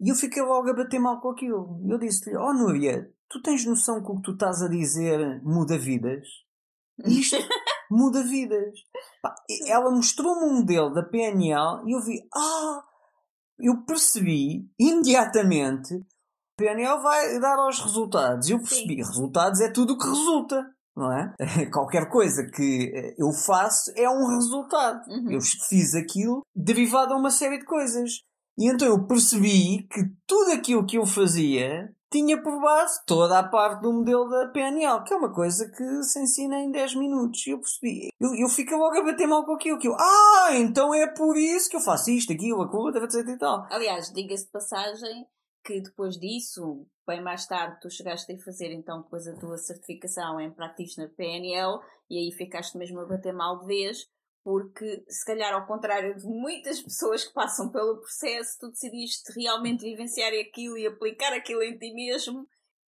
E 0.00 0.08
eu 0.08 0.14
fiquei 0.14 0.42
logo 0.42 0.70
a 0.70 0.74
bater 0.74 0.98
mal 0.98 1.20
com 1.20 1.30
aquilo. 1.30 1.78
Eu 1.86 1.98
disse-lhe: 1.98 2.36
Oh, 2.36 2.54
Núria, 2.54 3.12
tu 3.28 3.40
tens 3.42 3.66
noção 3.66 4.02
que 4.02 4.10
o 4.10 4.16
que 4.16 4.22
tu 4.22 4.32
estás 4.32 4.62
a 4.62 4.68
dizer 4.68 5.42
muda 5.42 5.78
vidas? 5.78 6.26
Isto 7.04 7.36
muda 7.90 8.22
vidas. 8.24 8.80
Pá, 9.22 9.34
ela 9.66 9.90
mostrou-me 9.90 10.46
um 10.46 10.60
modelo 10.60 10.92
da 10.94 11.02
PNL 11.02 11.82
e 11.86 11.92
eu 11.92 12.00
vi: 12.00 12.18
Ah, 12.34 12.82
eu 13.58 13.84
percebi 13.84 14.66
imediatamente. 14.78 15.94
A 15.94 16.62
PNL 16.62 17.02
vai 17.02 17.38
dar 17.38 17.58
aos 17.58 17.78
resultados. 17.78 18.48
E 18.48 18.52
eu 18.52 18.58
percebi: 18.58 18.96
resultados 18.96 19.60
é 19.60 19.70
tudo 19.70 19.94
o 19.94 19.98
que 19.98 20.06
resulta. 20.08 20.66
Não 21.00 21.10
é? 21.10 21.34
Qualquer 21.72 22.10
coisa 22.10 22.46
que 22.54 22.92
eh, 22.94 23.14
eu 23.16 23.32
faço 23.32 23.90
é 23.96 24.08
um 24.10 24.26
resultado. 24.34 25.00
Uhum. 25.08 25.30
Eu 25.30 25.40
fiz 25.40 25.94
aquilo 25.94 26.42
derivado 26.54 27.14
a 27.14 27.16
uma 27.16 27.30
série 27.30 27.58
de 27.58 27.64
coisas. 27.64 28.20
E 28.58 28.70
então 28.70 28.86
eu 28.86 29.06
percebi 29.06 29.88
que 29.90 30.02
tudo 30.26 30.52
aquilo 30.52 30.84
que 30.84 30.98
eu 30.98 31.06
fazia 31.06 31.90
tinha 32.12 32.42
por 32.42 32.60
base 32.60 33.00
toda 33.06 33.38
a 33.38 33.48
parte 33.48 33.80
do 33.80 33.92
modelo 33.92 34.28
da 34.28 34.48
PNL, 34.48 35.02
que 35.04 35.14
é 35.14 35.16
uma 35.16 35.32
coisa 35.32 35.70
que 35.70 36.02
se 36.02 36.20
ensina 36.20 36.58
em 36.58 36.70
10 36.70 36.96
minutos. 36.96 37.46
E 37.46 37.50
eu 37.50 37.60
percebi. 37.60 38.08
Eu, 38.20 38.34
eu 38.34 38.48
fico 38.50 38.74
logo 38.74 38.98
a 38.98 39.04
bater 39.04 39.26
mal 39.26 39.46
com 39.46 39.54
aquilo. 39.54 39.78
Que 39.78 39.88
eu, 39.88 39.96
ah, 39.98 40.50
então 40.52 40.92
é 40.92 41.06
por 41.06 41.34
isso 41.38 41.70
que 41.70 41.76
eu 41.76 41.80
faço 41.80 42.10
isto, 42.10 42.30
aquilo, 42.32 42.60
aquilo, 42.60 42.90
etc 42.90 43.26
e 43.26 43.38
tal. 43.38 43.66
Aliás, 43.70 44.12
diga-se 44.12 44.44
de 44.44 44.50
passagem 44.50 45.26
que 45.64 45.80
depois 45.80 46.18
disso, 46.18 46.86
bem 47.06 47.22
mais 47.22 47.46
tarde, 47.46 47.80
tu 47.80 47.90
chegaste 47.90 48.32
a 48.32 48.38
fazer 48.38 48.72
então 48.72 49.02
depois 49.02 49.26
a 49.26 49.38
tua 49.38 49.56
certificação 49.56 50.40
em 50.40 50.52
Practitioner 50.52 51.14
PNL 51.14 51.80
e 52.08 52.18
aí 52.18 52.32
ficaste 52.32 52.76
mesmo 52.76 53.00
a 53.00 53.06
bater 53.06 53.32
mal 53.32 53.60
de 53.60 53.66
vez, 53.66 54.08
porque 54.42 55.04
se 55.08 55.24
calhar 55.24 55.52
ao 55.52 55.66
contrário 55.66 56.16
de 56.16 56.26
muitas 56.26 56.80
pessoas 56.82 57.24
que 57.24 57.34
passam 57.34 57.70
pelo 57.70 57.98
processo, 57.98 58.58
tu 58.60 58.70
decidiste 58.70 59.32
realmente 59.38 59.84
vivenciar 59.84 60.32
aquilo 60.32 60.78
e 60.78 60.86
aplicar 60.86 61.32
aquilo 61.32 61.62
em 61.62 61.76
ti 61.76 61.92
mesmo 61.92 62.46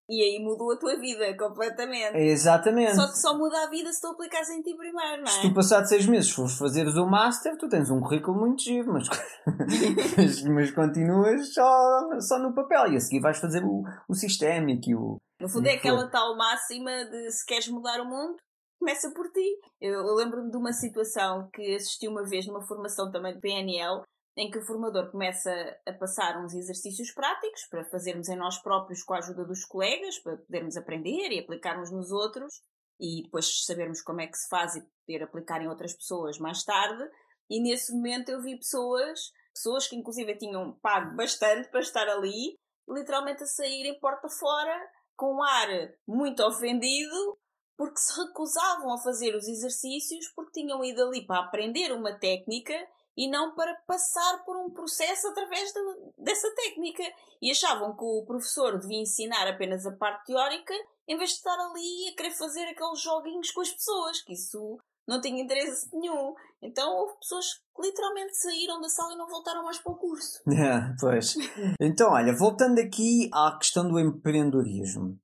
e 0.08 0.22
aí 0.22 0.42
mudou 0.42 0.72
a 0.72 0.76
tua 0.76 0.98
vida 0.98 1.36
completamente. 1.36 2.16
Exatamente. 2.16 2.96
Só 2.96 3.06
que 3.06 3.18
só 3.18 3.36
muda 3.36 3.64
a 3.64 3.70
vida 3.70 3.92
se 3.92 4.00
tu 4.00 4.08
aplicares 4.08 4.48
em 4.50 4.62
ti 4.62 4.74
primeiro, 4.76 5.22
não 5.22 5.26
Se 5.26 5.38
é? 5.38 5.42
tu 5.42 5.54
passado 5.54 5.86
seis 5.86 6.06
meses 6.06 6.30
fores 6.30 6.56
fazeres 6.58 6.94
o 6.96 7.06
Master, 7.06 7.56
tu 7.56 7.68
tens 7.68 7.90
um 7.90 8.00
currículo 8.00 8.38
muito 8.38 8.62
giro, 8.62 8.92
mas, 8.92 9.08
mas, 10.16 10.42
mas 10.42 10.70
continuas 10.72 11.54
só, 11.54 12.20
só 12.20 12.38
no 12.38 12.54
papel 12.54 12.92
e 12.92 12.96
a 12.96 13.00
seguir 13.00 13.20
vais 13.20 13.38
fazer 13.38 13.64
o, 13.64 13.82
o 14.08 14.14
sistémico 14.14 14.88
e 14.88 14.94
o. 14.94 15.16
No 15.40 15.48
fundo 15.48 15.66
é 15.66 15.74
aquela 15.74 16.08
tal 16.08 16.36
máxima 16.36 16.90
de 17.04 17.30
se 17.30 17.44
queres 17.46 17.68
mudar 17.68 18.00
o 18.00 18.04
mundo, 18.04 18.36
começa 18.78 19.10
por 19.14 19.30
ti. 19.30 19.58
Eu, 19.80 19.94
eu 19.94 20.14
lembro-me 20.14 20.50
de 20.50 20.56
uma 20.56 20.72
situação 20.72 21.48
que 21.52 21.74
assisti 21.74 22.08
uma 22.08 22.24
vez 22.24 22.46
numa 22.46 22.66
formação 22.66 23.10
também 23.10 23.34
de 23.34 23.40
PNL, 23.40 24.02
em 24.36 24.50
que 24.50 24.58
o 24.58 24.64
formador 24.64 25.10
começa 25.10 25.50
a 25.86 25.92
passar 25.92 26.42
uns 26.42 26.54
exercícios 26.54 27.10
práticos 27.12 27.66
para 27.66 27.84
fazermos 27.84 28.28
em 28.28 28.36
nós 28.36 28.58
próprios 28.58 29.02
com 29.02 29.14
a 29.14 29.18
ajuda 29.18 29.44
dos 29.44 29.64
colegas, 29.64 30.18
para 30.18 30.38
podermos 30.38 30.76
aprender 30.76 31.30
e 31.30 31.40
aplicarmos 31.40 31.90
nos 31.90 32.10
outros 32.10 32.62
e 32.98 33.24
depois 33.24 33.64
sabermos 33.64 34.00
como 34.00 34.20
é 34.20 34.26
que 34.26 34.36
se 34.36 34.48
faz 34.48 34.76
e 34.76 34.82
poder 35.04 35.24
aplicar 35.24 35.60
em 35.60 35.68
outras 35.68 35.92
pessoas 35.94 36.38
mais 36.38 36.64
tarde. 36.64 37.02
E 37.50 37.60
nesse 37.60 37.92
momento 37.92 38.30
eu 38.30 38.40
vi 38.40 38.56
pessoas, 38.56 39.32
pessoas 39.52 39.86
que 39.86 39.96
inclusive 39.96 40.38
tinham 40.38 40.78
pago 40.80 41.14
bastante 41.14 41.68
para 41.68 41.80
estar 41.80 42.08
ali, 42.08 42.58
literalmente 42.88 43.42
a 43.42 43.46
saírem 43.46 43.98
porta 44.00 44.28
fora 44.28 44.90
com 45.14 45.36
um 45.36 45.42
ar 45.42 45.68
muito 46.06 46.42
ofendido 46.42 47.38
porque 47.76 47.98
se 47.98 48.18
recusavam 48.20 48.94
a 48.94 49.02
fazer 49.02 49.34
os 49.34 49.46
exercícios 49.46 50.28
porque 50.34 50.60
tinham 50.60 50.84
ido 50.84 51.02
ali 51.02 51.26
para 51.26 51.40
aprender 51.40 51.92
uma 51.92 52.18
técnica 52.18 52.74
e 53.16 53.28
não 53.30 53.54
para 53.54 53.74
passar 53.86 54.42
por 54.44 54.56
um 54.56 54.70
processo 54.70 55.28
através 55.28 55.72
de- 55.72 56.12
dessa 56.24 56.48
técnica. 56.54 57.02
E 57.40 57.50
achavam 57.50 57.96
que 57.96 58.04
o 58.04 58.24
professor 58.26 58.78
devia 58.78 59.00
ensinar 59.02 59.46
apenas 59.48 59.84
a 59.86 59.92
parte 59.92 60.26
teórica 60.26 60.74
em 61.08 61.16
vez 61.16 61.30
de 61.30 61.36
estar 61.36 61.58
ali 61.58 62.08
a 62.08 62.16
querer 62.16 62.30
fazer 62.32 62.64
aqueles 62.64 63.00
joguinhos 63.00 63.50
com 63.50 63.60
as 63.60 63.70
pessoas, 63.70 64.22
que 64.22 64.32
isso 64.34 64.78
não 65.06 65.20
tinha 65.20 65.42
interesse 65.42 65.88
nenhum. 65.92 66.32
Então 66.62 66.94
houve 66.96 67.18
pessoas 67.18 67.46
que 67.74 67.82
literalmente 67.82 68.36
saíram 68.36 68.80
da 68.80 68.88
sala 68.88 69.12
e 69.12 69.16
não 69.18 69.26
voltaram 69.28 69.64
mais 69.64 69.78
para 69.78 69.92
o 69.92 69.96
curso. 69.96 70.40
É, 70.48 70.94
pois. 71.00 71.34
Então, 71.80 72.12
olha, 72.12 72.32
voltando 72.36 72.78
aqui 72.78 73.28
à 73.34 73.56
questão 73.58 73.88
do 73.88 73.98
empreendedorismo. 73.98 75.18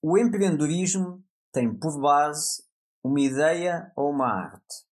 O 0.00 0.16
empreendedorismo 0.16 1.22
tem 1.52 1.74
por 1.76 2.00
base 2.00 2.62
uma 3.02 3.20
ideia 3.20 3.92
ou 3.96 4.10
uma 4.10 4.26
arte. 4.28 4.84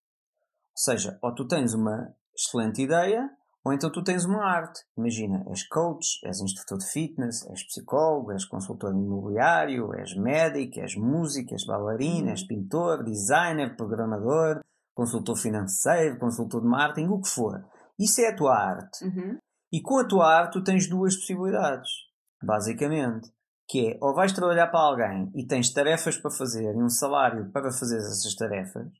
Ou 0.71 0.77
seja, 0.77 1.17
ou 1.21 1.33
tu 1.33 1.47
tens 1.47 1.73
uma 1.73 2.13
excelente 2.35 2.81
ideia, 2.81 3.29
ou 3.65 3.71
então 3.71 3.89
tu 3.89 4.03
tens 4.03 4.25
uma 4.25 4.43
arte. 4.43 4.81
Imagina, 4.97 5.43
és 5.47 5.65
coach, 5.67 6.19
és 6.25 6.41
instrutor 6.41 6.77
de 6.79 6.85
fitness, 6.91 7.45
és 7.49 7.63
psicólogo, 7.63 8.33
és 8.33 8.45
consultor 8.45 8.91
imobiliário, 8.91 9.93
és 9.95 10.15
médico, 10.15 10.81
és 10.81 10.95
músico, 10.95 11.53
és 11.53 11.65
bailarina, 11.65 12.31
és 12.31 12.45
pintor, 12.45 13.03
designer, 13.03 13.75
programador, 13.77 14.61
consultor 14.93 15.37
financeiro, 15.37 16.19
consultor 16.19 16.61
de 16.61 16.67
marketing, 16.67 17.07
o 17.07 17.21
que 17.21 17.29
for. 17.29 17.63
Isso 17.97 18.19
é 18.21 18.27
a 18.27 18.35
tua 18.35 18.53
arte. 18.53 19.05
E 19.71 19.81
com 19.81 19.97
a 19.97 20.07
tua 20.07 20.27
arte 20.27 20.53
tu 20.53 20.63
tens 20.63 20.87
duas 20.87 21.15
possibilidades, 21.15 21.89
basicamente. 22.43 23.31
Que 23.65 23.93
é, 23.93 23.97
ou 24.01 24.13
vais 24.13 24.33
trabalhar 24.33 24.67
para 24.67 24.81
alguém 24.81 25.31
e 25.33 25.47
tens 25.47 25.71
tarefas 25.71 26.17
para 26.17 26.29
fazer 26.29 26.75
e 26.75 26.83
um 26.83 26.89
salário 26.89 27.49
para 27.51 27.71
fazer 27.71 27.97
essas 27.97 28.35
tarefas. 28.35 28.91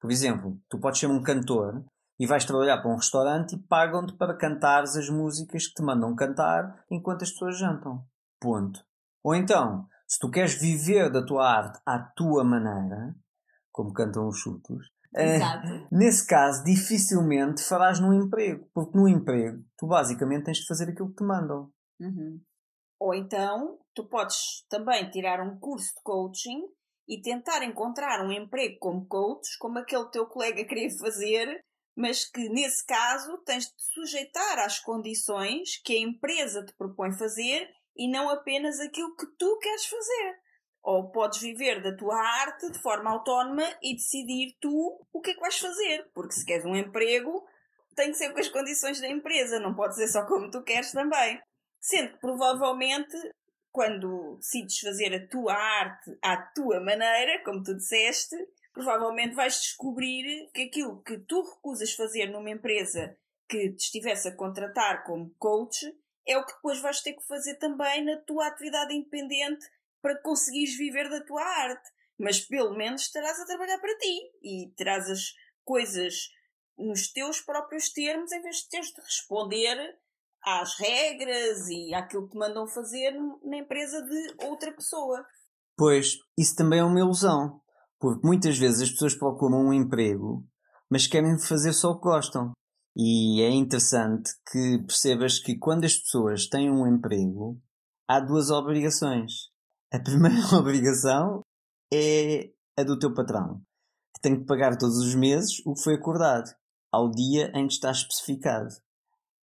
Por 0.00 0.10
exemplo, 0.10 0.58
tu 0.68 0.80
podes 0.80 0.98
ser 0.98 1.06
um 1.06 1.22
cantor 1.22 1.84
e 2.20 2.26
vais 2.26 2.44
trabalhar 2.44 2.82
para 2.82 2.90
um 2.90 2.96
restaurante 2.96 3.56
e 3.56 3.58
pagam-te 3.58 4.12
para 4.12 4.36
cantares 4.36 4.94
as 4.94 5.08
músicas 5.08 5.66
que 5.66 5.72
te 5.72 5.82
mandam 5.82 6.14
cantar 6.14 6.84
enquanto 6.90 7.22
as 7.22 7.30
pessoas 7.30 7.58
jantam. 7.58 8.04
Ponto. 8.38 8.84
Ou 9.24 9.34
então, 9.34 9.86
se 10.06 10.18
tu 10.18 10.30
queres 10.30 10.52
viver 10.52 11.10
da 11.10 11.24
tua 11.24 11.48
arte 11.48 11.80
à 11.86 11.98
tua 11.98 12.44
maneira, 12.44 13.16
como 13.72 13.94
cantam 13.94 14.28
os 14.28 14.38
chutos, 14.38 14.86
Exato. 15.12 15.66
Nesse 15.90 16.24
caso, 16.24 16.62
dificilmente 16.62 17.64
farás 17.64 17.98
num 17.98 18.12
emprego, 18.12 18.68
porque 18.72 18.96
no 18.96 19.08
emprego 19.08 19.64
tu 19.76 19.88
basicamente 19.88 20.44
tens 20.44 20.58
de 20.58 20.66
fazer 20.66 20.90
aquilo 20.90 21.08
que 21.08 21.16
te 21.16 21.24
mandam. 21.24 21.68
Uhum. 21.98 22.40
Ou 23.00 23.14
então, 23.14 23.78
tu 23.92 24.08
podes 24.08 24.64
também 24.68 25.10
tirar 25.10 25.40
um 25.40 25.58
curso 25.58 25.88
de 25.96 26.02
coaching 26.04 26.62
e 27.08 27.20
tentar 27.20 27.64
encontrar 27.64 28.24
um 28.24 28.30
emprego 28.30 28.76
como 28.78 29.04
coach, 29.06 29.58
como 29.58 29.80
aquele 29.80 30.08
teu 30.10 30.26
colega 30.26 30.64
queria 30.64 30.88
fazer, 30.96 31.60
mas 32.00 32.24
que 32.24 32.48
nesse 32.48 32.84
caso 32.86 33.36
tens 33.44 33.66
de 33.66 33.76
te 33.76 33.82
sujeitar 33.92 34.58
às 34.60 34.80
condições 34.80 35.76
que 35.84 35.92
a 35.92 36.00
empresa 36.00 36.64
te 36.64 36.72
propõe 36.72 37.12
fazer 37.12 37.68
e 37.94 38.10
não 38.10 38.30
apenas 38.30 38.80
aquilo 38.80 39.14
que 39.14 39.26
tu 39.38 39.58
queres 39.58 39.84
fazer. 39.84 40.38
Ou 40.82 41.10
podes 41.10 41.40
viver 41.40 41.82
da 41.82 41.94
tua 41.94 42.16
arte 42.16 42.72
de 42.72 42.80
forma 42.80 43.10
autónoma 43.10 43.64
e 43.82 43.94
decidir 43.94 44.56
tu 44.58 45.06
o 45.12 45.20
que 45.20 45.32
é 45.32 45.34
que 45.34 45.40
vais 45.40 45.58
fazer. 45.58 46.10
Porque 46.14 46.32
se 46.32 46.46
queres 46.46 46.64
um 46.64 46.74
emprego, 46.74 47.46
tem 47.94 48.10
que 48.10 48.16
ser 48.16 48.32
com 48.32 48.40
as 48.40 48.48
condições 48.48 48.98
da 48.98 49.08
empresa, 49.08 49.60
não 49.60 49.74
pode 49.74 49.94
ser 49.94 50.08
só 50.08 50.24
como 50.24 50.50
tu 50.50 50.62
queres 50.62 50.92
também. 50.92 51.38
Sendo 51.78 52.12
que 52.12 52.20
provavelmente 52.20 53.14
quando 53.70 54.36
decides 54.36 54.78
fazer 54.78 55.14
a 55.14 55.28
tua 55.28 55.54
arte 55.54 56.18
à 56.22 56.38
tua 56.38 56.80
maneira, 56.80 57.44
como 57.44 57.62
tu 57.62 57.74
disseste, 57.76 58.36
provavelmente 58.72 59.34
vais 59.34 59.60
descobrir 59.60 60.50
que 60.52 60.62
aquilo 60.62 61.02
que 61.02 61.18
tu 61.18 61.42
recusas 61.42 61.92
fazer 61.92 62.26
numa 62.26 62.50
empresa 62.50 63.16
que 63.48 63.70
te 63.70 63.84
estivesse 63.84 64.28
a 64.28 64.36
contratar 64.36 65.04
como 65.04 65.34
coach 65.38 65.86
é 66.26 66.38
o 66.38 66.44
que 66.44 66.54
depois 66.54 66.80
vais 66.80 67.00
ter 67.00 67.14
que 67.14 67.26
fazer 67.26 67.56
também 67.56 68.04
na 68.04 68.16
tua 68.18 68.46
atividade 68.46 68.94
independente 68.94 69.66
para 70.00 70.20
conseguires 70.22 70.76
viver 70.76 71.08
da 71.08 71.24
tua 71.24 71.42
arte. 71.42 71.88
Mas 72.18 72.40
pelo 72.40 72.76
menos 72.76 73.02
estarás 73.02 73.40
a 73.40 73.46
trabalhar 73.46 73.78
para 73.78 73.96
ti 73.98 74.30
e 74.42 74.72
terás 74.76 75.08
as 75.10 75.32
coisas 75.64 76.30
nos 76.78 77.10
teus 77.12 77.40
próprios 77.40 77.90
termos 77.90 78.30
em 78.32 78.42
vez 78.42 78.56
de 78.56 78.68
teres 78.68 78.88
de 78.88 79.00
responder 79.00 79.98
às 80.42 80.78
regras 80.78 81.68
e 81.68 81.94
àquilo 81.94 82.28
que 82.28 82.38
mandam 82.38 82.66
fazer 82.66 83.12
na 83.42 83.58
empresa 83.58 84.02
de 84.02 84.46
outra 84.46 84.72
pessoa. 84.72 85.24
Pois, 85.76 86.18
isso 86.36 86.56
também 86.56 86.80
é 86.80 86.84
uma 86.84 87.00
ilusão, 87.00 87.60
porque 88.00 88.26
muitas 88.26 88.56
vezes 88.56 88.82
as 88.82 88.90
pessoas 88.90 89.14
procuram 89.14 89.66
um 89.66 89.72
emprego, 89.72 90.42
mas 90.90 91.06
querem 91.06 91.38
fazer 91.38 91.74
só 91.74 91.90
o 91.90 91.96
que 91.96 92.08
gostam. 92.08 92.52
E 92.96 93.42
é 93.42 93.50
interessante 93.50 94.32
que 94.50 94.78
percebas 94.86 95.38
que 95.38 95.56
quando 95.56 95.84
as 95.84 95.96
pessoas 95.96 96.48
têm 96.48 96.70
um 96.70 96.86
emprego, 96.86 97.60
há 98.08 98.18
duas 98.18 98.50
obrigações. 98.50 99.50
A 99.92 100.00
primeira 100.00 100.40
obrigação 100.56 101.42
é 101.92 102.50
a 102.76 102.82
do 102.82 102.98
teu 102.98 103.12
patrão, 103.12 103.60
que 104.14 104.22
tem 104.22 104.40
que 104.40 104.46
pagar 104.46 104.76
todos 104.76 104.96
os 104.96 105.14
meses 105.14 105.60
o 105.66 105.74
que 105.74 105.82
foi 105.82 105.94
acordado, 105.94 106.50
ao 106.90 107.10
dia 107.10 107.52
em 107.54 107.66
que 107.66 107.74
está 107.74 107.90
especificado. 107.90 108.70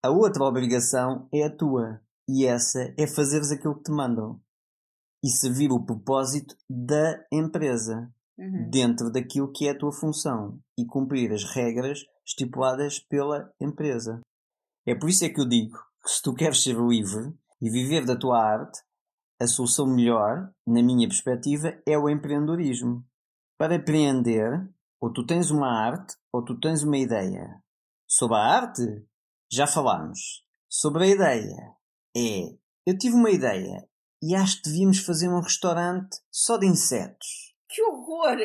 A 0.03 0.09
outra 0.09 0.43
obrigação 0.43 1.27
é 1.33 1.45
a 1.45 1.55
tua, 1.55 2.01
e 2.27 2.45
essa 2.45 2.93
é 2.97 3.07
fazeres 3.07 3.51
aquilo 3.51 3.77
que 3.77 3.83
te 3.83 3.91
mandam 3.91 4.41
e 5.23 5.29
servir 5.29 5.71
o 5.71 5.83
propósito 5.83 6.55
da 6.69 7.25
empresa 7.31 8.11
Uhum. 8.39 8.69
dentro 8.69 9.11
daquilo 9.11 9.51
que 9.51 9.67
é 9.67 9.71
a 9.71 9.77
tua 9.77 9.91
função 9.91 10.59
e 10.77 10.85
cumprir 10.85 11.31
as 11.33 11.43
regras 11.43 12.03
estipuladas 12.23 12.99
pela 12.99 13.51
empresa. 13.59 14.21
É 14.85 14.93
por 14.93 15.09
isso 15.09 15.25
é 15.25 15.29
que 15.29 15.41
eu 15.41 15.47
digo 15.47 15.75
que 16.03 16.11
se 16.11 16.21
tu 16.21 16.33
queres 16.33 16.61
ser 16.61 16.77
livre 16.77 17.33
e 17.59 17.69
viver 17.69 18.05
da 18.05 18.15
tua 18.15 18.39
arte, 18.39 18.79
a 19.39 19.47
solução 19.47 19.87
melhor, 19.87 20.51
na 20.65 20.83
minha 20.83 21.07
perspectiva, 21.07 21.81
é 21.85 21.97
o 21.97 22.09
empreendedorismo. 22.09 23.03
Para 23.57 23.75
empreender, 23.75 24.69
ou 25.01 25.11
tu 25.11 25.25
tens 25.25 25.51
uma 25.51 25.67
arte 25.67 26.15
ou 26.31 26.43
tu 26.43 26.59
tens 26.59 26.83
uma 26.83 26.97
ideia. 26.97 27.61
Sobre 28.07 28.37
a 28.37 28.39
arte, 28.39 29.05
já 29.51 29.67
falámos. 29.67 30.45
Sobre 30.69 31.05
a 31.05 31.07
ideia, 31.07 31.75
é 32.15 32.57
eu 32.85 32.97
tive 32.97 33.15
uma 33.15 33.29
ideia 33.29 33.85
e 34.23 34.33
acho 34.33 34.61
que 34.61 34.69
devíamos 34.69 34.99
fazer 34.99 35.27
um 35.27 35.41
restaurante 35.41 36.17
só 36.31 36.57
de 36.57 36.65
insetos. 36.65 37.46
Que 37.69 37.81
horror! 37.83 38.37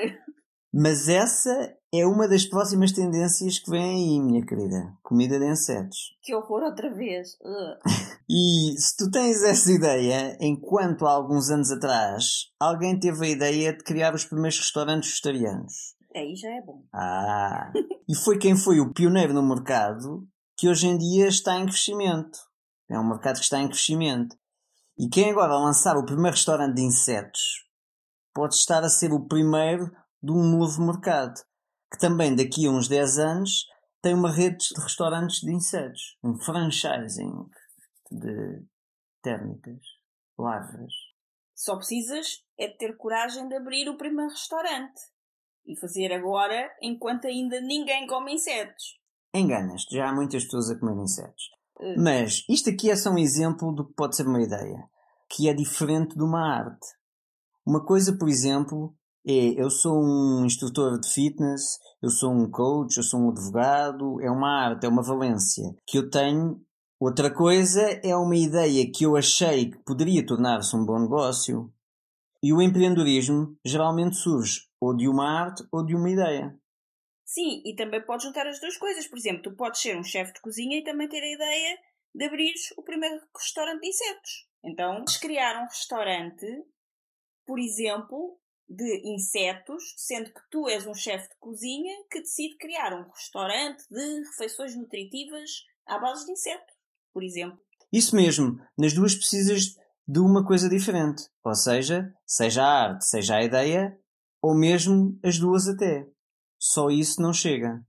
Mas 0.75 1.07
essa 1.07 1.77
é 1.93 2.07
uma 2.07 2.27
das 2.27 2.47
próximas 2.47 2.93
tendências 2.93 3.59
que 3.59 3.71
vem 3.71 3.83
aí, 3.83 4.21
minha 4.21 4.45
querida. 4.45 4.97
Comida 5.03 5.39
de 5.39 5.45
insetos. 5.45 6.17
Que 6.23 6.35
horror 6.35 6.63
outra 6.63 6.93
vez! 6.93 7.37
E 8.29 8.75
se 8.79 8.97
tu 8.97 9.11
tens 9.11 9.43
essa 9.43 9.71
ideia, 9.71 10.39
enquanto 10.41 11.07
há 11.07 11.13
alguns 11.13 11.51
anos 11.51 11.71
atrás 11.71 12.47
alguém 12.59 12.99
teve 12.99 13.27
a 13.27 13.29
ideia 13.29 13.77
de 13.77 13.85
criar 13.85 14.15
os 14.15 14.25
primeiros 14.25 14.59
restaurantes 14.59 15.11
vegetarianos. 15.11 15.95
Aí 16.17 16.35
já 16.35 16.49
é 16.49 16.63
bom. 16.63 16.83
Ah! 16.95 17.71
E 18.09 18.17
foi 18.17 18.39
quem 18.39 18.57
foi 18.57 18.81
o 18.81 18.93
pioneiro 18.93 19.35
no 19.35 19.43
mercado 19.43 20.27
que 20.57 20.69
hoje 20.69 20.87
em 20.87 20.97
dia 20.97 21.29
está 21.29 21.59
em 21.59 21.67
crescimento. 21.67 22.39
É 22.89 22.99
um 22.99 23.09
mercado 23.09 23.37
que 23.37 23.45
está 23.45 23.61
em 23.61 23.69
crescimento. 23.69 24.35
E 24.99 25.09
quem 25.09 25.31
agora 25.31 25.59
lançar 25.59 25.97
o 25.97 26.07
primeiro 26.07 26.37
restaurante 26.37 26.77
de 26.77 26.83
insetos 26.83 27.63
pode 28.35 28.55
estar 28.55 28.83
a 28.83 28.89
ser 28.89 29.13
o 29.13 29.27
primeiro 29.27 29.91
de 30.23 30.33
um 30.33 30.43
novo 30.43 30.85
mercado. 30.85 31.35
Que 31.91 31.99
também 31.99 32.35
daqui 32.35 32.67
a 32.67 32.71
uns 32.71 32.89
10 32.89 33.19
anos 33.19 33.67
tem 34.01 34.15
uma 34.15 34.31
rede 34.31 34.69
de 34.75 34.81
restaurantes 34.81 35.41
de 35.41 35.53
insetos. 35.53 36.17
Um 36.23 36.39
franchising 36.39 37.33
de 38.11 38.63
térmitas, 39.23 39.81
larvas. 40.39 40.93
Só 41.55 41.77
precisas 41.77 42.43
é 42.59 42.69
de 42.69 42.77
ter 42.77 42.97
coragem 42.97 43.49
de 43.49 43.55
abrir 43.55 43.89
o 43.89 43.97
primeiro 43.97 44.31
restaurante. 44.31 45.01
E 45.65 45.79
fazer 45.79 46.13
agora 46.13 46.69
enquanto 46.83 47.27
ainda 47.27 47.61
ninguém 47.61 48.07
come 48.07 48.35
insetos. 48.35 48.99
Enganas-te, 49.33 49.95
já 49.95 50.09
há 50.09 50.13
muitas 50.15 50.45
pessoas 50.45 50.71
a 50.71 50.79
comer 50.79 51.01
insetos. 51.01 51.51
Eh, 51.81 51.97
Mas 51.97 52.45
isto 52.49 52.69
aqui 52.69 52.91
é 52.91 52.97
só 52.97 53.11
um 53.11 53.19
exemplo 53.19 53.73
do 53.73 53.87
que 53.87 53.95
pode 53.95 54.17
ser 54.17 54.27
uma 54.27 54.43
ideia, 54.43 54.89
que 55.31 55.49
é 55.49 55.55
diferente 55.55 56.17
de 56.17 56.23
uma 56.23 56.57
arte. 56.57 56.87
Uma 57.65 57.85
coisa, 57.85 58.17
por 58.19 58.29
exemplo, 58.29 58.95
é 59.27 59.61
eu 59.61 59.71
sou 59.71 59.95
um 59.95 60.45
instrutor 60.45 60.99
de 60.99 61.09
fitness, 61.09 61.79
eu 62.03 62.11
sou 62.11 62.33
um 62.33 62.51
coach, 62.51 62.97
eu 62.97 63.03
sou 63.03 63.21
um 63.21 63.31
advogado, 63.31 64.21
é 64.21 64.31
uma 64.31 64.65
arte, 64.65 64.85
é 64.85 64.89
uma 64.89 65.03
valência 65.03 65.65
que 65.87 65.99
eu 65.99 66.11
tenho. 66.11 66.61
Outra 66.99 67.33
coisa 67.33 67.83
é 68.05 68.15
uma 68.17 68.37
ideia 68.37 68.91
que 68.93 69.05
eu 69.05 69.17
achei 69.17 69.71
que 69.71 69.79
poderia 69.85 70.25
tornar-se 70.27 70.77
um 70.77 70.85
bom 70.85 70.99
negócio. 70.99 71.73
E 72.43 72.53
o 72.53 72.61
empreendedorismo 72.61 73.57
geralmente 73.65 74.17
surge 74.17 74.63
ou 74.81 74.97
de 74.97 75.09
uma 75.09 75.29
arte 75.29 75.65
ou 75.71 75.85
de 75.85 75.95
uma 75.95 76.11
ideia. 76.11 76.57
Sim, 77.25 77.63
e 77.65 77.75
também 77.77 78.05
podes 78.05 78.27
juntar 78.27 78.47
as 78.47 78.61
duas 78.61 78.77
coisas. 78.77 79.07
Por 79.07 79.17
exemplo, 79.17 79.43
tu 79.43 79.57
podes 79.57 79.81
ser 79.81 79.97
um 79.97 80.03
chefe 80.03 80.35
de 80.35 80.41
cozinha 80.41 80.79
e 80.79 80.85
também 80.85 81.09
ter 81.09 81.23
a 81.23 81.33
ideia 81.33 81.79
de 82.15 82.25
abrir 82.25 82.53
o 82.77 82.83
primeiro 82.83 83.21
restaurante 83.35 83.81
de 83.81 83.89
insetos. 83.89 84.49
Então, 84.65 84.97
podes 84.97 85.17
criar 85.17 85.63
um 85.63 85.67
restaurante, 85.67 86.47
por 87.53 87.61
exemplo, 87.61 88.39
de 88.67 89.03
insetos, 89.13 89.83
sendo 89.99 90.33
que 90.33 90.41
tu 90.51 90.67
és 90.71 90.87
um 90.87 90.95
chefe 90.95 91.29
de 91.29 91.37
cozinha 91.39 91.93
que 92.11 92.23
decide 92.23 92.57
criar 92.57 92.95
um 92.95 93.11
restaurante 93.11 93.85
de 93.91 94.21
refeições 94.31 94.75
nutritivas 94.75 95.51
à 95.87 95.99
base 95.99 96.25
de 96.25 96.33
insetos, 96.33 96.75
por 97.13 97.23
exemplo. 97.23 97.59
Isso 97.93 98.17
mesmo, 98.17 98.59
nas 98.79 98.95
duas 98.95 99.15
precisas 99.15 99.77
de 100.09 100.19
uma 100.19 100.47
coisa 100.47 100.67
diferente. 100.67 101.29
Ou 101.45 101.55
seja, 101.55 102.11
seja 102.25 102.65
a 102.65 102.85
arte, 102.85 103.05
seja 103.05 103.37
a 103.37 103.45
ideia, 103.45 104.01
ou 104.41 104.55
mesmo 104.55 105.21
as 105.23 105.39
duas 105.39 105.69
até. 105.69 106.09
Só 106.59 106.89
isso 106.89 107.21
não 107.21 107.35
chega. 107.35 107.85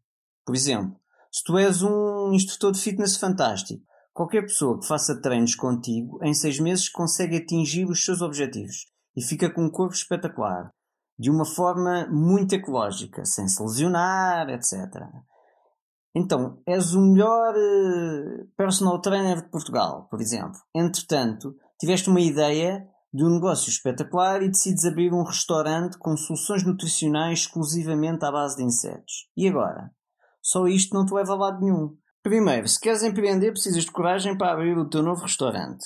Por 0.45 0.57
exemplo, 0.57 0.99
se 1.31 1.41
tu 1.41 1.57
és 1.57 1.81
um 1.81 2.33
instrutor 2.33 2.73
de 2.73 2.81
fitness 2.81 3.15
fantástico, 3.15 3.81
qualquer 4.11 4.41
pessoa 4.41 4.77
que 4.77 4.85
faça 4.85 5.21
treinos 5.21 5.55
contigo, 5.55 6.19
em 6.21 6.33
seis 6.33 6.59
meses 6.59 6.89
consegue 6.89 7.37
atingir 7.37 7.85
os 7.85 8.03
seus 8.03 8.21
objetivos 8.21 8.91
e 9.15 9.21
fica 9.21 9.49
com 9.49 9.65
um 9.65 9.69
corpo 9.69 9.93
espetacular, 9.93 10.71
de 11.17 11.29
uma 11.29 11.45
forma 11.45 12.07
muito 12.07 12.53
ecológica, 12.53 13.25
sem 13.25 13.47
se 13.47 13.61
lesionar, 13.61 14.49
etc. 14.49 14.73
Então, 16.15 16.61
és 16.65 16.93
o 16.93 17.01
melhor 17.01 17.55
eh, 17.55 18.45
personal 18.55 18.99
trainer 19.01 19.41
de 19.41 19.49
Portugal, 19.49 20.07
por 20.09 20.21
exemplo. 20.21 20.59
Entretanto, 20.73 21.55
tiveste 21.79 22.09
uma 22.09 22.21
ideia 22.21 22.87
de 23.11 23.23
um 23.23 23.29
negócio 23.29 23.69
espetacular 23.69 24.41
e 24.41 24.49
decides 24.49 24.85
abrir 24.85 25.13
um 25.13 25.23
restaurante 25.23 25.97
com 25.97 26.17
soluções 26.17 26.63
nutricionais 26.63 27.39
exclusivamente 27.39 28.25
à 28.25 28.31
base 28.31 28.57
de 28.57 28.63
insetos. 28.63 29.29
E 29.37 29.47
agora? 29.47 29.91
Só 30.41 30.67
isto 30.67 30.95
não 30.95 31.05
te 31.05 31.13
leva 31.13 31.33
a 31.33 31.37
lado 31.37 31.61
nenhum. 31.61 31.95
Primeiro, 32.23 32.67
se 32.67 32.79
queres 32.79 33.03
empreender, 33.03 33.51
precisas 33.51 33.83
de 33.83 33.91
coragem 33.91 34.37
para 34.37 34.53
abrir 34.53 34.77
o 34.77 34.89
teu 34.89 35.03
novo 35.03 35.21
restaurante. 35.21 35.85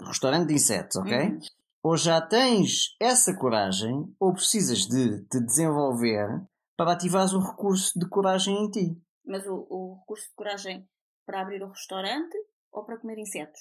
Restaurante 0.00 0.48
de 0.48 0.54
insetos, 0.54 0.96
ok? 0.96 1.16
Uhum. 1.16 1.38
Ou 1.86 1.96
já 1.96 2.20
tens 2.20 2.96
essa 3.00 3.32
coragem, 3.38 4.12
ou 4.18 4.32
precisas 4.32 4.88
de 4.88 5.22
te 5.26 5.38
desenvolver 5.38 6.44
para 6.76 6.90
ativares 6.90 7.32
o 7.32 7.38
recurso 7.38 7.96
de 7.96 8.08
coragem 8.08 8.56
em 8.56 8.68
ti. 8.68 9.02
Mas 9.24 9.46
o, 9.46 9.64
o 9.70 10.00
recurso 10.00 10.28
de 10.28 10.34
coragem 10.34 10.88
para 11.24 11.40
abrir 11.40 11.62
o 11.62 11.68
restaurante 11.68 12.36
ou 12.72 12.84
para 12.84 12.98
comer 12.98 13.18
insetos? 13.18 13.60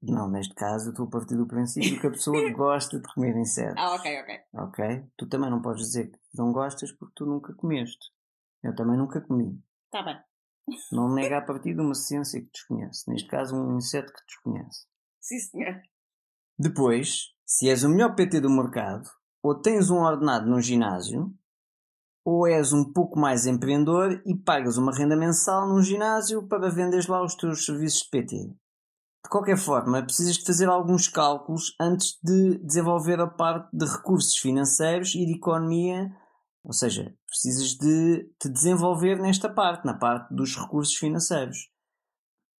Não, 0.00 0.30
neste 0.30 0.54
caso, 0.54 0.86
eu 0.86 0.90
estou 0.92 1.06
a 1.06 1.10
partir 1.10 1.34
do 1.34 1.48
princípio 1.48 2.00
que 2.00 2.06
a 2.06 2.12
pessoa 2.12 2.48
gosta 2.54 2.96
de 2.96 3.12
comer 3.12 3.36
insetos. 3.36 3.74
Ah, 3.76 3.96
ok, 3.96 4.20
ok. 4.20 4.40
Ok? 4.54 5.04
Tu 5.16 5.28
também 5.28 5.50
não 5.50 5.60
podes 5.60 5.86
dizer 5.86 6.12
que 6.12 6.18
não 6.32 6.52
gostas 6.52 6.92
porque 6.92 7.14
tu 7.16 7.26
nunca 7.26 7.52
comeste. 7.54 8.06
Eu 8.62 8.72
também 8.76 8.96
nunca 8.96 9.20
comi. 9.20 9.60
Está 9.86 10.00
bem. 10.00 10.22
Não 10.92 11.12
nega 11.12 11.38
a 11.38 11.42
partir 11.42 11.74
de 11.74 11.80
uma 11.80 11.96
ciência 11.96 12.40
que 12.40 12.52
desconhece. 12.52 13.10
Neste 13.10 13.28
caso, 13.28 13.56
um 13.56 13.76
inseto 13.78 14.12
que 14.12 14.24
desconhece. 14.26 14.86
Sim, 15.20 15.38
senhor. 15.40 15.82
Depois, 16.56 17.33
se 17.46 17.68
és 17.68 17.84
o 17.84 17.88
melhor 17.88 18.14
PT 18.14 18.40
do 18.40 18.50
mercado, 18.50 19.08
ou 19.42 19.60
tens 19.60 19.90
um 19.90 19.98
ordenado 19.98 20.48
num 20.48 20.60
ginásio, 20.60 21.32
ou 22.24 22.46
és 22.46 22.72
um 22.72 22.90
pouco 22.90 23.18
mais 23.18 23.46
empreendedor 23.46 24.22
e 24.24 24.34
pagas 24.34 24.78
uma 24.78 24.92
renda 24.92 25.14
mensal 25.14 25.68
num 25.68 25.82
ginásio 25.82 26.48
para 26.48 26.70
venderes 26.70 27.06
lá 27.06 27.22
os 27.22 27.34
teus 27.34 27.66
serviços 27.66 28.04
de 28.04 28.10
PT. 28.10 28.36
De 29.24 29.30
qualquer 29.30 29.58
forma, 29.58 30.02
precisas 30.02 30.36
de 30.36 30.44
fazer 30.44 30.68
alguns 30.68 31.08
cálculos 31.08 31.74
antes 31.78 32.18
de 32.22 32.58
desenvolver 32.58 33.20
a 33.20 33.26
parte 33.26 33.68
de 33.76 33.84
recursos 33.84 34.36
financeiros 34.36 35.14
e 35.14 35.26
de 35.26 35.34
economia, 35.34 36.10
ou 36.62 36.72
seja, 36.72 37.14
precisas 37.26 37.74
de 37.74 38.30
te 38.38 38.48
desenvolver 38.48 39.20
nesta 39.20 39.48
parte, 39.48 39.84
na 39.84 39.94
parte 39.94 40.34
dos 40.34 40.56
recursos 40.56 40.94
financeiros. 40.94 41.70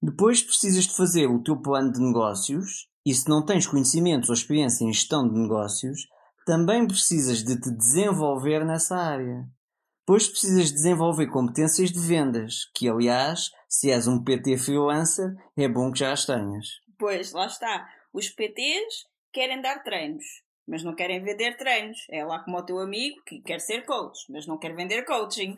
Depois 0.03 0.43
precisas 0.43 0.85
de 0.85 0.95
fazer 0.95 1.27
o 1.27 1.43
teu 1.43 1.57
plano 1.57 1.91
de 1.91 2.01
negócios 2.01 2.89
e 3.05 3.15
se 3.15 3.29
não 3.29 3.45
tens 3.45 3.67
conhecimentos 3.67 4.29
ou 4.29 4.35
experiência 4.35 4.85
em 4.85 4.93
gestão 4.93 5.29
de 5.29 5.39
negócios, 5.39 6.07
também 6.47 6.87
precisas 6.87 7.43
de 7.43 7.61
te 7.61 7.71
desenvolver 7.71 8.65
nessa 8.65 8.97
área. 8.97 9.45
Depois 10.07 10.29
precisas 10.29 10.71
desenvolver 10.71 11.29
competências 11.29 11.91
de 11.91 11.99
vendas, 11.99 12.71
que 12.75 12.89
aliás, 12.89 13.51
se 13.69 13.91
és 13.91 14.07
um 14.07 14.23
PT 14.23 14.59
freelancer, 14.59 15.35
é 15.57 15.67
bom 15.67 15.91
que 15.91 16.01
já 16.01 16.13
as 16.13 16.27
tenhas. 16.27 16.67
Pois, 16.99 17.33
lá 17.33 17.47
está. 17.47 17.89
Os 18.13 18.29
PTs 18.29 19.07
querem 19.33 19.63
dar 19.63 19.83
treinos, 19.83 20.25
mas 20.69 20.85
não 20.85 20.95
querem 20.95 21.23
vender 21.23 21.57
treinos. 21.57 21.99
É 22.11 22.25
lá 22.25 22.45
como 22.45 22.59
o 22.59 22.63
teu 22.63 22.79
amigo 22.79 23.17
que 23.27 23.41
quer 23.41 23.61
ser 23.61 23.87
coach, 23.87 24.31
mas 24.31 24.47
não 24.47 24.59
quer 24.59 24.75
vender 24.77 25.05
coaching. 25.05 25.57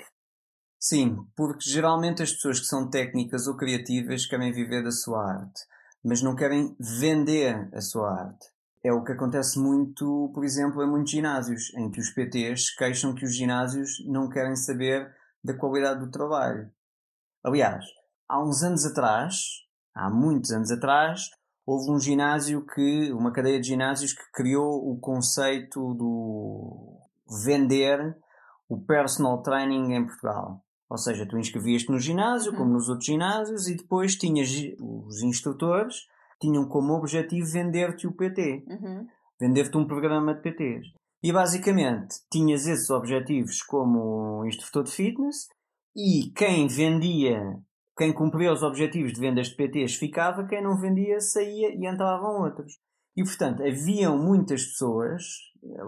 Sim, 0.79 1.17
porque 1.37 1.69
geralmente 1.69 2.23
as 2.23 2.33
pessoas 2.33 2.61
que 2.61 2.67
são 2.67 2.89
técnicas 2.89 3.49
ou 3.49 3.57
criativas 3.57 4.27
querem 4.27 4.53
viver 4.53 4.85
da 4.85 4.93
sua 4.93 5.21
arte, 5.21 5.61
mas 6.07 6.23
não 6.23 6.37
querem 6.37 6.77
vender 6.79 7.69
a 7.75 7.81
sua 7.81 8.09
arte. 8.09 8.47
É 8.85 8.93
o 8.93 9.03
que 9.03 9.11
acontece 9.11 9.59
muito, 9.59 10.31
por 10.33 10.45
exemplo, 10.45 10.81
em 10.81 10.89
muitos 10.89 11.11
ginásios, 11.11 11.75
em 11.75 11.91
que 11.91 11.99
os 11.99 12.11
PTs 12.11 12.71
queixam 12.77 13.13
que 13.13 13.25
os 13.25 13.35
ginásios 13.35 13.97
não 14.07 14.29
querem 14.29 14.55
saber 14.55 15.13
da 15.43 15.53
qualidade 15.53 15.99
do 15.99 16.09
trabalho. 16.09 16.71
Aliás, 17.43 17.85
há 18.29 18.41
uns 18.41 18.63
anos 18.63 18.87
atrás, 18.87 19.65
há 19.93 20.09
muitos 20.09 20.53
anos 20.53 20.71
atrás, 20.71 21.23
houve 21.67 21.91
um 21.91 21.99
ginásio 21.99 22.65
que, 22.65 23.13
uma 23.13 23.33
cadeia 23.33 23.61
de 23.61 23.67
ginásios 23.67 24.13
que 24.13 24.31
criou 24.33 24.89
o 24.89 25.01
conceito 25.01 25.93
do 25.95 27.01
vender 27.45 28.17
o 28.69 28.81
personal 28.81 29.43
training 29.43 29.95
em 29.95 30.07
Portugal. 30.07 30.65
Ou 30.89 30.97
seja, 30.97 31.27
tu 31.27 31.37
inscrevias-te 31.37 31.91
no 31.91 31.99
ginásio, 31.99 32.55
como 32.55 32.73
nos 32.73 32.89
outros 32.89 33.07
ginásios, 33.07 33.67
e 33.67 33.77
depois 33.77 34.15
tinhas 34.15 34.49
os 34.79 35.23
instrutores 35.23 36.07
tinham 36.41 36.69
como 36.69 36.95
objetivo 36.95 37.47
vender-te 37.51 38.07
o 38.07 38.13
PT. 38.13 38.65
Uhum. 38.69 39.07
Vender-te 39.41 39.77
um 39.77 39.87
programa 39.87 40.35
de 40.35 40.43
PTs. 40.43 40.87
E 41.23 41.33
basicamente 41.33 42.17
tinhas 42.31 42.67
esses 42.67 42.91
objetivos 42.91 43.63
como 43.63 44.45
instrutor 44.47 44.85
de 44.85 44.93
fitness 44.93 45.49
e 45.95 46.31
quem 46.37 46.69
vendia, 46.69 47.41
quem 47.97 48.13
cumpria 48.13 48.53
os 48.53 48.63
objetivos 48.63 49.13
de 49.13 49.21
vendas 49.21 49.49
de 49.49 49.57
PTs 49.57 49.97
ficava, 49.97 50.47
quem 50.47 50.63
não 50.63 50.79
vendia 50.79 51.21
saía 51.21 51.75
e 51.75 51.87
entravam 51.87 52.43
outros. 52.43 52.79
E 53.17 53.25
portanto 53.25 53.63
haviam 53.63 54.19
muitas 54.19 54.63
pessoas 54.67 55.23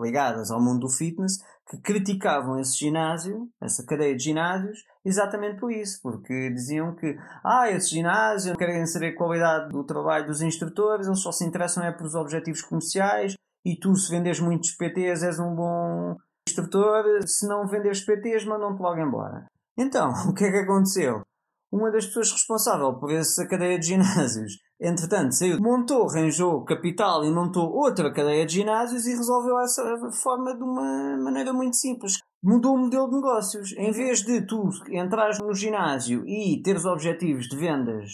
ligadas 0.00 0.50
ao 0.50 0.60
mundo 0.60 0.80
do 0.80 0.88
fitness 0.88 1.38
que 1.68 1.78
criticavam 1.78 2.58
esse 2.58 2.78
ginásio, 2.78 3.48
essa 3.60 3.84
cadeia 3.84 4.16
de 4.16 4.24
ginásios, 4.24 4.78
exatamente 5.04 5.60
por 5.60 5.70
isso, 5.70 6.00
porque 6.02 6.50
diziam 6.50 6.94
que, 6.94 7.16
ah, 7.44 7.70
esse 7.70 7.90
ginásio 7.90 8.56
querem 8.56 8.86
saber 8.86 9.08
a 9.08 9.16
qualidade 9.16 9.68
do 9.70 9.84
trabalho 9.84 10.26
dos 10.26 10.40
instrutores, 10.40 11.06
eles 11.06 11.20
só 11.20 11.30
se 11.30 11.44
interessam 11.44 11.84
é 11.84 11.92
pelos 11.92 12.14
objetivos 12.14 12.62
comerciais 12.62 13.34
e 13.64 13.76
tu, 13.78 13.94
se 13.96 14.10
vendes 14.10 14.40
muitos 14.40 14.72
PTs, 14.72 15.22
és 15.22 15.38
um 15.38 15.54
bom 15.54 16.16
instrutor, 16.48 17.04
se 17.26 17.46
não 17.46 17.66
vendes 17.66 18.04
PTs, 18.04 18.46
mandam-te 18.46 18.80
logo 18.80 19.00
embora. 19.00 19.46
Então, 19.76 20.10
o 20.28 20.34
que 20.34 20.44
é 20.44 20.50
que 20.50 20.58
aconteceu? 20.58 21.22
Uma 21.70 21.90
das 21.90 22.06
pessoas 22.06 22.32
responsável 22.32 22.94
por 22.94 23.12
essa 23.12 23.46
cadeia 23.46 23.78
de 23.78 23.86
ginásios 23.86 24.54
Entretanto, 24.80 25.34
saiu, 25.34 25.60
montou, 25.60 26.08
arranjou 26.08 26.64
capital 26.64 27.24
e 27.24 27.30
montou 27.30 27.68
outra 27.68 28.12
cadeia 28.12 28.46
de 28.46 28.54
ginásios 28.54 29.06
e 29.06 29.16
resolveu 29.16 29.58
essa 29.58 29.82
forma 30.22 30.56
de 30.56 30.62
uma 30.62 31.16
maneira 31.16 31.52
muito 31.52 31.76
simples. 31.76 32.18
Mudou 32.40 32.76
o 32.76 32.78
modelo 32.78 33.08
de 33.08 33.16
negócios. 33.16 33.72
Em 33.76 33.90
vez 33.90 34.22
de 34.22 34.40
tu 34.46 34.70
entrares 34.88 35.40
no 35.40 35.52
ginásio 35.52 36.24
e 36.28 36.62
teres 36.62 36.84
objetivos 36.84 37.48
de 37.48 37.56
vendas 37.56 38.08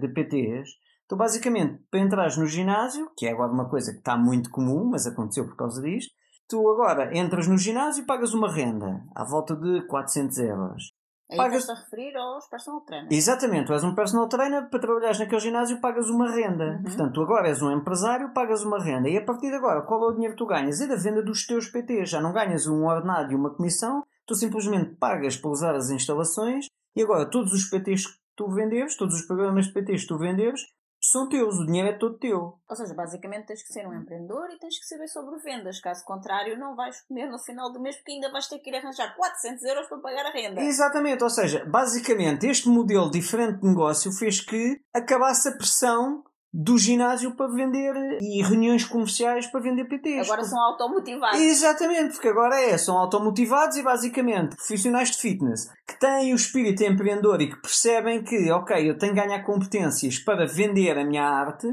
de 0.00 0.08
PTs, 0.08 0.70
então 1.04 1.16
basicamente, 1.16 1.80
para 1.88 2.00
entrares 2.00 2.36
no 2.36 2.46
ginásio, 2.46 3.08
que 3.16 3.26
é 3.26 3.30
agora 3.30 3.52
uma 3.52 3.70
coisa 3.70 3.92
que 3.92 3.98
está 3.98 4.16
muito 4.16 4.50
comum, 4.50 4.90
mas 4.90 5.06
aconteceu 5.06 5.46
por 5.46 5.56
causa 5.56 5.80
disto, 5.80 6.12
tu 6.48 6.68
agora 6.68 7.16
entras 7.16 7.46
no 7.46 7.56
ginásio 7.56 8.02
e 8.02 8.06
pagas 8.06 8.34
uma 8.34 8.52
renda 8.52 9.04
à 9.14 9.24
volta 9.24 9.54
de 9.54 9.86
400 9.86 10.36
euros. 10.38 10.97
Pagas... 11.36 11.62
estás 11.62 11.78
a 11.78 11.82
referir 11.82 12.16
aos 12.16 12.48
personal 12.48 12.80
trainers. 12.80 13.14
Exatamente, 13.14 13.66
tu 13.66 13.74
és 13.74 13.84
um 13.84 13.94
personal 13.94 14.28
trainer, 14.28 14.68
para 14.70 14.80
trabalhares 14.80 15.18
naquele 15.18 15.40
ginásio 15.40 15.80
pagas 15.80 16.08
uma 16.08 16.30
renda. 16.30 16.76
Uhum. 16.76 16.82
Portanto, 16.82 17.12
tu 17.12 17.22
agora 17.22 17.48
és 17.48 17.60
um 17.60 17.70
empresário, 17.70 18.32
pagas 18.32 18.64
uma 18.64 18.82
renda. 18.82 19.08
E 19.08 19.16
a 19.16 19.24
partir 19.24 19.48
de 19.48 19.56
agora, 19.56 19.82
qual 19.82 20.04
é 20.04 20.06
o 20.06 20.12
dinheiro 20.12 20.34
que 20.34 20.38
tu 20.38 20.46
ganhas? 20.46 20.80
É 20.80 20.86
da 20.86 20.96
venda 20.96 21.22
dos 21.22 21.46
teus 21.46 21.68
PTs. 21.68 22.08
Já 22.08 22.20
não 22.20 22.32
ganhas 22.32 22.66
um 22.66 22.84
ordenado 22.86 23.30
e 23.32 23.36
uma 23.36 23.54
comissão, 23.54 24.02
tu 24.26 24.34
simplesmente 24.34 24.94
pagas 24.96 25.36
para 25.36 25.50
usar 25.50 25.74
as 25.74 25.90
instalações 25.90 26.66
e 26.96 27.02
agora 27.02 27.30
todos 27.30 27.52
os 27.52 27.64
PTs 27.68 28.06
que 28.06 28.18
tu 28.34 28.48
venderes, 28.48 28.96
todos 28.96 29.14
os 29.14 29.26
programas 29.26 29.66
de 29.66 29.72
PTs 29.72 30.02
que 30.02 30.08
tu 30.08 30.18
venderes, 30.18 30.62
são 31.00 31.28
teus, 31.28 31.56
o 31.58 31.66
dinheiro 31.66 31.88
é 31.88 31.98
todo 31.98 32.18
teu. 32.18 32.58
Ou 32.68 32.76
seja, 32.76 32.94
basicamente 32.94 33.46
tens 33.46 33.62
que 33.62 33.72
ser 33.72 33.86
um 33.86 33.94
empreendedor 33.94 34.50
e 34.50 34.58
tens 34.58 34.78
que 34.78 34.86
saber 34.86 35.08
sobre 35.08 35.38
vendas. 35.38 35.80
Caso 35.80 36.04
contrário, 36.04 36.58
não 36.58 36.74
vais 36.74 37.00
comer 37.02 37.28
no 37.30 37.38
final 37.38 37.72
do 37.72 37.80
mês 37.80 37.96
porque 37.96 38.12
ainda 38.12 38.30
vais 38.32 38.48
ter 38.48 38.58
que 38.58 38.70
ir 38.70 38.76
arranjar 38.76 39.14
400 39.16 39.62
euros 39.64 39.88
para 39.88 39.98
pagar 39.98 40.26
a 40.26 40.32
renda. 40.32 40.60
Exatamente, 40.60 41.22
ou 41.22 41.30
seja, 41.30 41.64
basicamente 41.64 42.46
este 42.46 42.68
modelo 42.68 43.10
diferente 43.10 43.60
de 43.60 43.68
negócio 43.68 44.12
fez 44.12 44.40
que 44.40 44.80
acabasse 44.92 45.48
a 45.48 45.52
pressão 45.52 46.24
do 46.52 46.78
ginásio 46.78 47.36
para 47.36 47.52
vender 47.52 48.18
e 48.20 48.42
reuniões 48.42 48.84
comerciais 48.84 49.46
para 49.46 49.60
vender 49.60 49.84
PTs. 49.84 50.26
Agora 50.26 50.44
são 50.44 50.58
automotivados. 50.60 51.38
Exatamente, 51.38 52.14
porque 52.14 52.28
agora 52.28 52.58
é, 52.60 52.78
são 52.78 52.96
automotivados 52.96 53.76
e 53.76 53.82
basicamente 53.82 54.56
profissionais 54.56 55.10
de 55.10 55.18
fitness 55.18 55.68
que 55.86 55.98
têm 55.98 56.32
o 56.32 56.36
espírito 56.36 56.82
empreendedor 56.82 57.40
e 57.42 57.50
que 57.50 57.60
percebem 57.60 58.22
que, 58.22 58.50
ok, 58.50 58.88
eu 58.88 58.96
tenho 58.96 59.14
que 59.14 59.20
ganhar 59.20 59.44
competências 59.44 60.18
para 60.18 60.46
vender 60.46 60.96
a 60.98 61.04
minha 61.04 61.24
arte, 61.24 61.68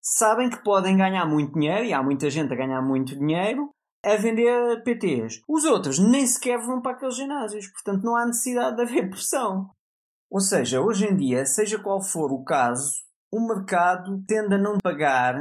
sabem 0.00 0.50
que 0.50 0.62
podem 0.64 0.96
ganhar 0.96 1.26
muito 1.26 1.54
dinheiro 1.54 1.84
e 1.84 1.92
há 1.92 2.02
muita 2.02 2.28
gente 2.28 2.52
a 2.52 2.56
ganhar 2.56 2.82
muito 2.82 3.16
dinheiro 3.16 3.70
a 4.04 4.16
vender 4.16 4.82
PTs. 4.82 5.42
Os 5.48 5.64
outros 5.64 5.98
nem 5.98 6.26
sequer 6.26 6.58
vão 6.58 6.80
para 6.80 6.92
aqueles 6.92 7.16
ginásios, 7.16 7.68
portanto 7.68 8.02
não 8.04 8.16
há 8.16 8.26
necessidade 8.26 8.76
de 8.76 8.82
haver 8.82 9.10
pressão. 9.10 9.70
Ou 10.30 10.40
seja, 10.40 10.80
hoje 10.80 11.06
em 11.06 11.16
dia, 11.16 11.46
seja 11.46 11.78
qual 11.78 12.02
for 12.02 12.32
o 12.32 12.44
caso, 12.44 13.07
o 13.30 13.46
mercado 13.46 14.22
tende 14.26 14.54
a 14.54 14.58
não 14.58 14.78
pagar 14.78 15.34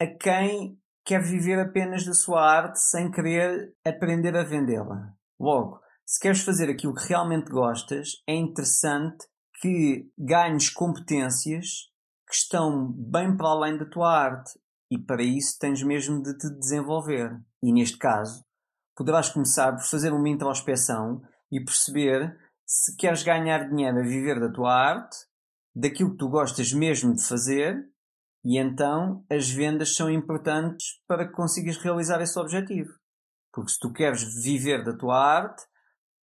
a 0.00 0.06
quem 0.06 0.78
quer 1.04 1.20
viver 1.20 1.58
apenas 1.58 2.04
da 2.04 2.14
sua 2.14 2.40
arte 2.40 2.80
sem 2.80 3.10
querer 3.10 3.74
aprender 3.84 4.36
a 4.36 4.44
vendê-la. 4.44 5.12
Logo, 5.38 5.80
se 6.06 6.20
queres 6.20 6.42
fazer 6.42 6.70
aquilo 6.70 6.94
que 6.94 7.08
realmente 7.08 7.50
gostas, 7.50 8.22
é 8.26 8.34
interessante 8.34 9.26
que 9.60 10.08
ganhes 10.16 10.70
competências 10.70 11.90
que 12.28 12.34
estão 12.34 12.92
bem 12.92 13.36
para 13.36 13.48
além 13.48 13.76
da 13.76 13.84
tua 13.84 14.10
arte 14.10 14.52
e 14.90 14.98
para 14.98 15.22
isso 15.22 15.58
tens 15.58 15.82
mesmo 15.82 16.22
de 16.22 16.36
te 16.36 16.48
desenvolver. 16.50 17.40
E 17.62 17.72
neste 17.72 17.98
caso, 17.98 18.44
poderás 18.96 19.30
começar 19.30 19.72
por 19.72 19.84
fazer 19.84 20.12
uma 20.12 20.28
introspeção 20.28 21.22
e 21.50 21.62
perceber 21.64 22.36
se 22.66 22.96
queres 22.96 23.22
ganhar 23.22 23.68
dinheiro 23.68 23.98
a 23.98 24.02
viver 24.02 24.40
da 24.40 24.50
tua 24.50 24.72
arte 24.72 25.16
daquilo 25.74 26.12
que 26.12 26.18
tu 26.18 26.28
gostas 26.28 26.72
mesmo 26.72 27.14
de 27.14 27.22
fazer 27.22 27.88
e 28.44 28.58
então 28.58 29.24
as 29.30 29.48
vendas 29.48 29.94
são 29.94 30.10
importantes 30.10 31.00
para 31.06 31.26
que 31.26 31.32
consigas 31.32 31.76
realizar 31.78 32.20
esse 32.20 32.38
objetivo. 32.38 32.90
Porque 33.52 33.70
se 33.70 33.78
tu 33.78 33.92
queres 33.92 34.22
viver 34.42 34.84
da 34.84 34.96
tua 34.96 35.16
arte, 35.16 35.62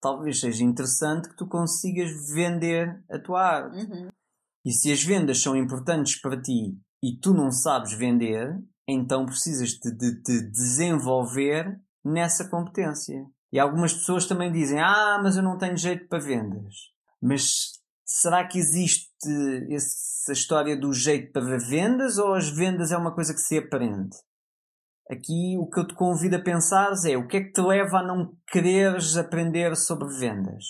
talvez 0.02 0.40
seja 0.40 0.64
interessante 0.64 1.30
que 1.30 1.36
tu 1.36 1.48
consigas 1.48 2.10
vender 2.34 3.04
a 3.10 3.20
tua 3.20 3.42
arte. 3.42 3.78
Uhum. 3.78 4.10
E 4.66 4.72
se 4.72 4.92
as 4.92 5.04
vendas 5.04 5.42
são 5.42 5.56
importantes 5.56 6.20
para 6.20 6.42
ti 6.42 6.78
e 7.02 7.18
tu 7.18 7.34
não 7.34 7.52
sabes 7.52 7.94
vender, 7.94 8.60
então 8.88 9.26
precisas 9.26 9.70
de, 9.70 9.92
de, 9.92 10.22
de 10.22 10.52
desenvolver 10.52 11.80
nessa 12.04 12.50
competência. 12.50 13.26
E 13.52 13.60
algumas 13.60 13.94
pessoas 13.94 14.26
também 14.26 14.52
dizem: 14.52 14.80
Ah, 14.80 15.20
mas 15.24 15.38
eu 15.38 15.44
não 15.44 15.58
tenho 15.58 15.78
jeito 15.78 16.08
para 16.08 16.20
vendas. 16.20 16.76
Mas 17.22 17.80
será 18.06 18.46
que 18.46 18.58
existe 18.58 19.09
essa 19.70 20.32
história 20.32 20.78
do 20.78 20.94
jeito 20.94 21.32
para 21.32 21.58
vendas 21.58 22.18
ou 22.18 22.34
as 22.34 22.50
vendas 22.50 22.92
é 22.92 22.98
uma 22.98 23.14
coisa 23.14 23.34
que 23.34 23.40
se 23.40 23.58
aprende? 23.58 24.16
Aqui 25.10 25.58
o 25.58 25.68
que 25.68 25.80
eu 25.80 25.88
te 25.88 25.96
convido 25.96 26.36
a 26.36 26.42
pensar 26.42 26.92
é 27.08 27.18
o 27.18 27.28
que 27.28 27.38
é 27.38 27.44
que 27.44 27.52
te 27.52 27.62
leva 27.62 27.98
a 27.98 28.04
não 28.04 28.38
quereres 28.48 29.18
aprender 29.18 29.76
sobre 29.76 30.08
vendas? 30.08 30.64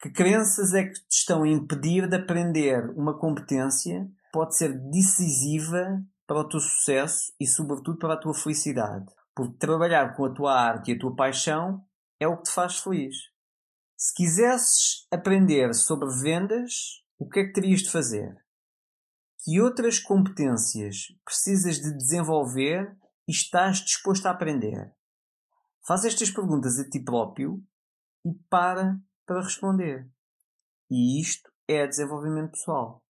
Que 0.00 0.10
crenças 0.10 0.74
é 0.74 0.82
que 0.84 0.94
te 0.94 1.18
estão 1.18 1.44
a 1.44 1.48
impedir 1.48 2.08
de 2.08 2.16
aprender 2.16 2.90
uma 2.96 3.16
competência 3.16 4.04
que 4.04 4.32
pode 4.32 4.56
ser 4.56 4.76
decisiva 4.90 6.02
para 6.26 6.40
o 6.40 6.48
teu 6.48 6.58
sucesso 6.58 7.32
e, 7.38 7.46
sobretudo, 7.46 7.98
para 7.98 8.14
a 8.14 8.20
tua 8.20 8.34
felicidade. 8.34 9.06
Porque 9.32 9.56
trabalhar 9.58 10.16
com 10.16 10.24
a 10.24 10.34
tua 10.34 10.60
arte 10.60 10.90
e 10.90 10.94
a 10.94 10.98
tua 10.98 11.14
paixão 11.14 11.84
é 12.18 12.26
o 12.26 12.36
que 12.36 12.44
te 12.44 12.50
faz 12.50 12.78
feliz. 12.78 13.14
Se 13.96 14.12
quisesses 14.12 15.06
aprender 15.12 15.72
sobre 15.72 16.08
vendas, 16.20 17.04
o 17.22 17.28
que 17.28 17.38
é 17.38 17.44
que 17.44 17.52
terias 17.52 17.82
de 17.82 17.90
fazer? 17.90 18.34
Que 19.44 19.60
outras 19.60 20.00
competências 20.00 21.06
precisas 21.24 21.76
de 21.76 21.96
desenvolver 21.96 22.98
e 23.28 23.30
estás 23.30 23.78
disposto 23.78 24.26
a 24.26 24.32
aprender? 24.32 24.92
Faz 25.86 26.04
estas 26.04 26.30
perguntas 26.30 26.80
a 26.80 26.90
ti 26.90 27.00
próprio 27.00 27.62
e 28.24 28.34
para 28.50 28.98
para 29.24 29.40
responder. 29.40 30.10
E 30.90 31.20
isto 31.20 31.48
é 31.68 31.86
desenvolvimento 31.86 32.50
pessoal. 32.50 33.00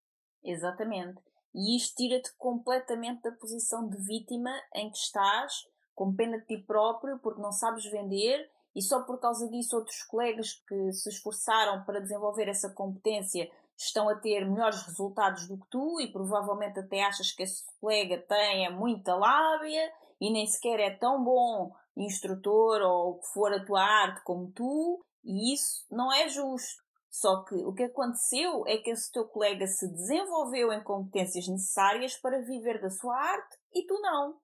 Exatamente. 0.45 1.19
E 1.55 1.75
isto 1.75 1.95
tira-te 1.97 2.37
completamente 2.37 3.23
da 3.23 3.33
posição 3.33 3.89
de 3.89 3.97
vítima 3.97 4.51
em 4.75 4.91
que 4.91 4.99
estás, 4.99 5.55
com 5.95 6.15
pena 6.15 6.39
de 6.39 6.45
ti 6.45 6.59
próprio, 6.59 7.19
porque 7.21 7.41
não 7.41 7.51
sabes 7.51 7.91
vender 7.91 8.47
e 8.77 8.83
só 8.83 9.05
por 9.05 9.19
causa 9.19 9.49
disso 9.49 9.75
outros 9.75 10.03
colegas 10.03 10.53
que 10.69 10.93
se 10.93 11.09
esforçaram 11.09 11.83
para 11.85 12.01
desenvolver 12.01 12.49
essa 12.49 12.69
competência 12.71 13.51
estão 13.85 14.09
a 14.09 14.15
ter 14.15 14.45
melhores 14.49 14.83
resultados 14.83 15.47
do 15.47 15.59
que 15.59 15.67
tu 15.71 16.01
e 16.01 16.13
provavelmente 16.13 16.79
até 16.79 17.03
achas 17.03 17.33
que 17.33 17.43
esse 17.43 17.65
colega 17.81 18.19
tem 18.19 18.73
muita 18.73 19.15
lábia 19.15 19.93
e 20.21 20.31
nem 20.31 20.47
sequer 20.47 20.81
é 20.81 20.91
tão 20.91 21.23
bom 21.23 21.73
instrutor 21.97 22.81
ou 22.83 23.11
o 23.11 23.19
que 23.19 23.27
for 23.29 23.53
a 23.53 23.65
tua 23.65 23.83
arte 23.83 24.23
como 24.25 24.51
tu 24.53 25.05
e 25.25 25.55
isso 25.55 25.87
não 25.91 26.13
é 26.13 26.29
justo. 26.29 26.83
Só 27.11 27.43
que 27.43 27.55
o 27.57 27.75
que 27.75 27.83
aconteceu 27.83 28.67
é 28.67 28.79
que 28.79 28.91
esse 28.91 29.13
teu 29.13 29.27
colega 29.27 29.67
se 29.67 29.87
desenvolveu 29.87 30.73
em 30.73 30.83
competências 30.83 31.47
necessárias 31.47 32.17
para 32.17 32.41
viver 32.41 32.81
da 32.81 32.89
sua 32.89 33.15
arte 33.15 33.59
e 33.75 33.87
tu 33.87 34.01
não. 34.01 34.41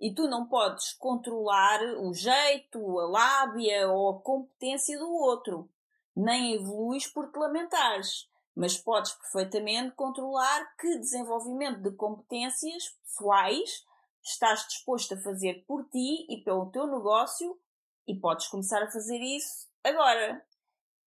E 0.00 0.12
tu 0.12 0.28
não 0.28 0.48
podes 0.48 0.92
controlar 0.94 1.80
o 2.00 2.12
jeito, 2.12 2.98
a 2.98 3.06
lábia 3.08 3.88
ou 3.88 4.10
a 4.10 4.20
competência 4.20 4.98
do 4.98 5.08
outro. 5.08 5.68
Nem 6.14 6.54
evoluís 6.54 7.06
por 7.06 7.30
te 7.30 7.38
lamentares. 7.38 8.28
Mas 8.58 8.76
podes 8.76 9.12
perfeitamente 9.12 9.94
controlar 9.94 10.74
que 10.76 10.98
desenvolvimento 10.98 11.80
de 11.80 11.94
competências 11.94 12.88
pessoais 13.04 13.84
estás 14.20 14.66
disposto 14.66 15.14
a 15.14 15.20
fazer 15.20 15.64
por 15.64 15.88
ti 15.90 16.26
e 16.28 16.42
pelo 16.42 16.68
teu 16.72 16.88
negócio 16.88 17.56
e 18.04 18.18
podes 18.18 18.48
começar 18.48 18.82
a 18.82 18.90
fazer 18.90 19.20
isso 19.20 19.68
agora. 19.84 20.44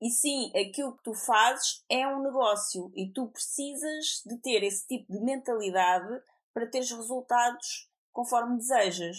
E 0.02 0.10
sim, 0.10 0.50
aquilo 0.58 0.96
que 0.96 1.04
tu 1.04 1.14
fazes 1.14 1.84
é 1.90 2.08
um 2.08 2.24
negócio 2.24 2.90
e 2.96 3.12
tu 3.12 3.28
precisas 3.28 4.22
de 4.26 4.38
ter 4.42 4.64
esse 4.64 4.88
tipo 4.88 5.12
de 5.12 5.20
mentalidade 5.20 6.24
para 6.54 6.70
teres 6.70 6.90
resultados 6.90 7.92
conforme 8.14 8.60
desejas. 8.60 9.18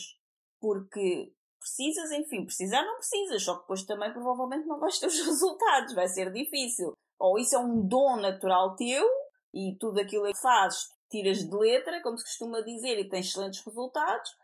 Porque 0.59 1.35
precisas, 1.61 2.11
enfim, 2.13 2.47
precisar 2.47 2.83
não 2.83 2.97
precisas, 2.97 3.43
só 3.43 3.57
que 3.57 3.61
depois 3.61 3.85
também 3.85 4.11
provavelmente 4.11 4.67
não 4.67 4.81
vais 4.81 4.99
ter 4.99 5.07
os 5.07 5.21
resultados, 5.21 5.93
vai 5.93 6.09
ser 6.09 6.33
difícil. 6.33 6.95
Ou 7.19 7.39
isso 7.39 7.55
é 7.55 7.59
um 7.59 7.87
dom 7.87 8.17
natural 8.17 8.75
teu 8.77 9.09
e 9.53 9.77
tudo 9.79 10.01
aquilo 10.01 10.27
que 10.27 10.41
fazes 10.41 10.91
tiras 11.11 11.39
de 11.39 11.55
letra, 11.55 12.03
como 12.03 12.17
se 12.17 12.25
costuma 12.25 12.63
dizer, 12.63 12.99
e 12.99 13.09
tens 13.09 13.29
excelentes 13.29 13.61
resultados, 13.65 14.35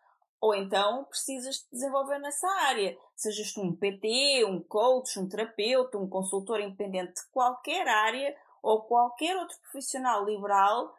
ou 0.40 0.54
então 0.54 1.04
precisas 1.04 1.58
te 1.58 1.70
desenvolver 1.72 2.18
nessa 2.18 2.48
área. 2.62 2.96
Sejas 3.16 3.52
tu 3.52 3.62
um 3.62 3.74
PT, 3.74 4.44
um 4.44 4.62
coach, 4.62 5.18
um 5.18 5.28
terapeuta, 5.28 5.98
um 5.98 6.08
consultor 6.08 6.60
independente 6.60 7.14
de 7.14 7.30
qualquer 7.32 7.88
área 7.88 8.36
ou 8.62 8.82
qualquer 8.82 9.36
outro 9.36 9.58
profissional 9.60 10.24
liberal, 10.24 10.94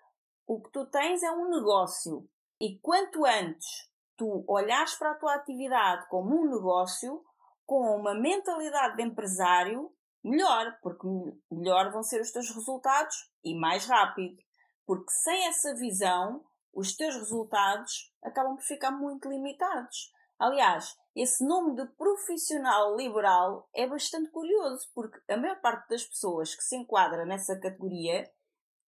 o 0.48 0.60
que 0.62 0.72
tu 0.72 0.86
tens 0.88 1.22
é 1.22 1.32
um 1.32 1.50
negócio. 1.50 2.28
E 2.60 2.78
quanto 2.80 3.26
antes 3.26 3.90
tu 4.18 4.44
olhares 4.48 4.96
para 4.96 5.12
a 5.12 5.16
tua 5.16 5.36
atividade 5.36 6.08
como 6.10 6.36
um 6.36 6.50
negócio, 6.50 7.24
com 7.66 7.96
uma 7.96 8.16
mentalidade 8.16 8.98
de 8.98 9.04
empresário, 9.04 9.94
melhor, 10.24 10.78
porque 10.82 11.08
melhor 11.52 11.92
vão 11.92 12.04
ser 12.04 12.22
os 12.22 12.32
teus 12.32 12.50
resultados 12.54 13.16
e 13.44 13.58
mais 13.58 13.86
rápido. 13.86 14.38
Porque 14.86 15.12
sem 15.12 15.48
essa 15.48 15.74
visão, 15.76 16.44
os 16.74 16.96
teus 16.96 17.16
resultados 17.16 18.14
acabam 18.24 18.56
por 18.56 18.64
ficar 18.64 18.92
muito 18.92 19.30
limitados. 19.30 20.12
Aliás, 20.38 20.96
esse 21.16 21.46
nome 21.46 21.76
de 21.76 21.86
profissional 21.96 22.96
liberal 22.96 23.68
é 23.76 23.86
bastante 23.86 24.32
curioso, 24.32 24.88
porque 24.94 25.20
a 25.30 25.36
maior 25.36 25.60
parte 25.60 25.90
das 25.90 26.06
pessoas 26.06 26.56
que 26.56 26.64
se 26.64 26.78
enquadra 26.78 27.26
nessa 27.26 27.60
categoria 27.60 28.30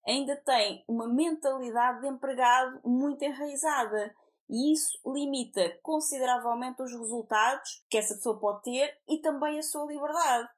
ainda 0.08 0.36
tem 0.38 0.84
uma 0.88 1.08
mentalidade 1.08 2.02
de 2.02 2.08
empregado 2.08 2.80
muito 2.86 3.24
enraizada. 3.24 4.16
E 4.50 4.74
isso 4.74 4.98
limita 5.06 5.78
consideravelmente 5.82 6.82
os 6.82 6.92
resultados 6.92 7.86
que 7.90 7.98
essa 7.98 8.16
pessoa 8.16 8.40
pode 8.40 8.64
ter 8.64 8.98
e 9.08 9.20
também 9.20 9.60
a 9.60 9.64
sua 9.64 9.86
liberdade. 9.86 10.50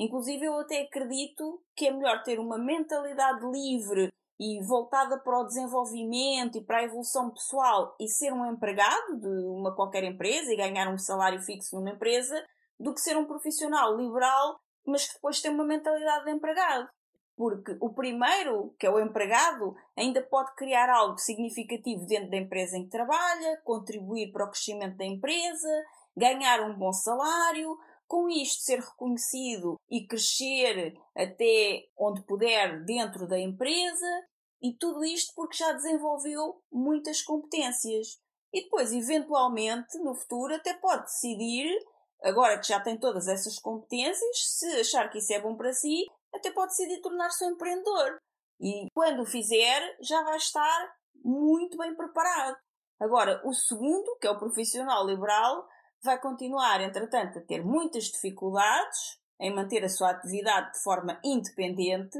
Inclusive, 0.00 0.46
eu 0.46 0.58
até 0.58 0.80
acredito 0.80 1.62
que 1.76 1.86
é 1.86 1.92
melhor 1.92 2.22
ter 2.22 2.40
uma 2.40 2.56
mentalidade 2.56 3.44
livre 3.44 4.08
e 4.40 4.58
voltada 4.66 5.18
para 5.18 5.38
o 5.38 5.44
desenvolvimento 5.44 6.56
e 6.56 6.64
para 6.64 6.78
a 6.78 6.84
evolução 6.84 7.30
pessoal 7.30 7.94
e 8.00 8.08
ser 8.08 8.32
um 8.32 8.50
empregado 8.50 9.20
de 9.20 9.28
uma 9.28 9.76
qualquer 9.76 10.02
empresa 10.04 10.50
e 10.50 10.56
ganhar 10.56 10.88
um 10.88 10.96
salário 10.96 11.42
fixo 11.42 11.76
numa 11.76 11.90
empresa 11.90 12.42
do 12.78 12.94
que 12.94 13.00
ser 13.02 13.14
um 13.18 13.26
profissional 13.26 13.94
liberal, 13.94 14.58
mas 14.86 15.06
que 15.06 15.12
depois 15.12 15.42
tem 15.42 15.50
uma 15.50 15.66
mentalidade 15.66 16.24
de 16.24 16.30
empregado. 16.30 16.88
Porque 17.36 17.76
o 17.78 17.92
primeiro, 17.92 18.74
que 18.78 18.86
é 18.86 18.90
o 18.90 18.98
empregado, 18.98 19.74
ainda 19.94 20.22
pode 20.22 20.54
criar 20.54 20.88
algo 20.88 21.18
significativo 21.18 22.06
dentro 22.06 22.30
da 22.30 22.38
empresa 22.38 22.78
em 22.78 22.84
que 22.84 22.90
trabalha, 22.90 23.60
contribuir 23.64 24.32
para 24.32 24.46
o 24.46 24.50
crescimento 24.50 24.96
da 24.96 25.04
empresa, 25.04 25.68
ganhar 26.16 26.62
um 26.62 26.78
bom 26.78 26.92
salário, 26.92 27.78
com 28.10 28.28
isto 28.28 28.64
ser 28.64 28.80
reconhecido 28.80 29.76
e 29.88 30.04
crescer 30.04 31.00
até 31.16 31.86
onde 31.96 32.26
puder 32.26 32.84
dentro 32.84 33.24
da 33.28 33.38
empresa 33.38 34.26
e 34.60 34.76
tudo 34.76 35.04
isto 35.04 35.32
porque 35.36 35.56
já 35.56 35.70
desenvolveu 35.70 36.60
muitas 36.72 37.22
competências. 37.22 38.18
E 38.52 38.64
depois, 38.64 38.92
eventualmente, 38.92 39.96
no 40.00 40.16
futuro, 40.16 40.52
até 40.52 40.74
pode 40.74 41.04
decidir, 41.04 41.72
agora 42.20 42.58
que 42.58 42.66
já 42.66 42.80
tem 42.80 42.98
todas 42.98 43.28
essas 43.28 43.60
competências, 43.60 44.42
se 44.44 44.66
achar 44.80 45.08
que 45.08 45.18
isso 45.18 45.32
é 45.32 45.40
bom 45.40 45.56
para 45.56 45.72
si, 45.72 46.04
até 46.34 46.50
pode 46.50 46.70
decidir 46.70 47.00
tornar-se 47.00 47.44
um 47.44 47.52
empreendedor. 47.52 48.18
E 48.60 48.88
quando 48.92 49.22
o 49.22 49.26
fizer, 49.26 49.96
já 50.00 50.20
vai 50.24 50.36
estar 50.36 50.96
muito 51.24 51.78
bem 51.78 51.94
preparado. 51.94 52.56
Agora, 52.98 53.40
o 53.44 53.54
segundo, 53.54 54.18
que 54.20 54.26
é 54.26 54.30
o 54.30 54.38
profissional 54.38 55.06
liberal, 55.06 55.64
vai 56.02 56.20
continuar, 56.20 56.80
entretanto, 56.80 57.38
a 57.38 57.42
ter 57.42 57.64
muitas 57.64 58.04
dificuldades 58.04 59.18
em 59.38 59.54
manter 59.54 59.84
a 59.84 59.88
sua 59.88 60.10
atividade 60.10 60.72
de 60.72 60.82
forma 60.82 61.18
independente 61.24 62.18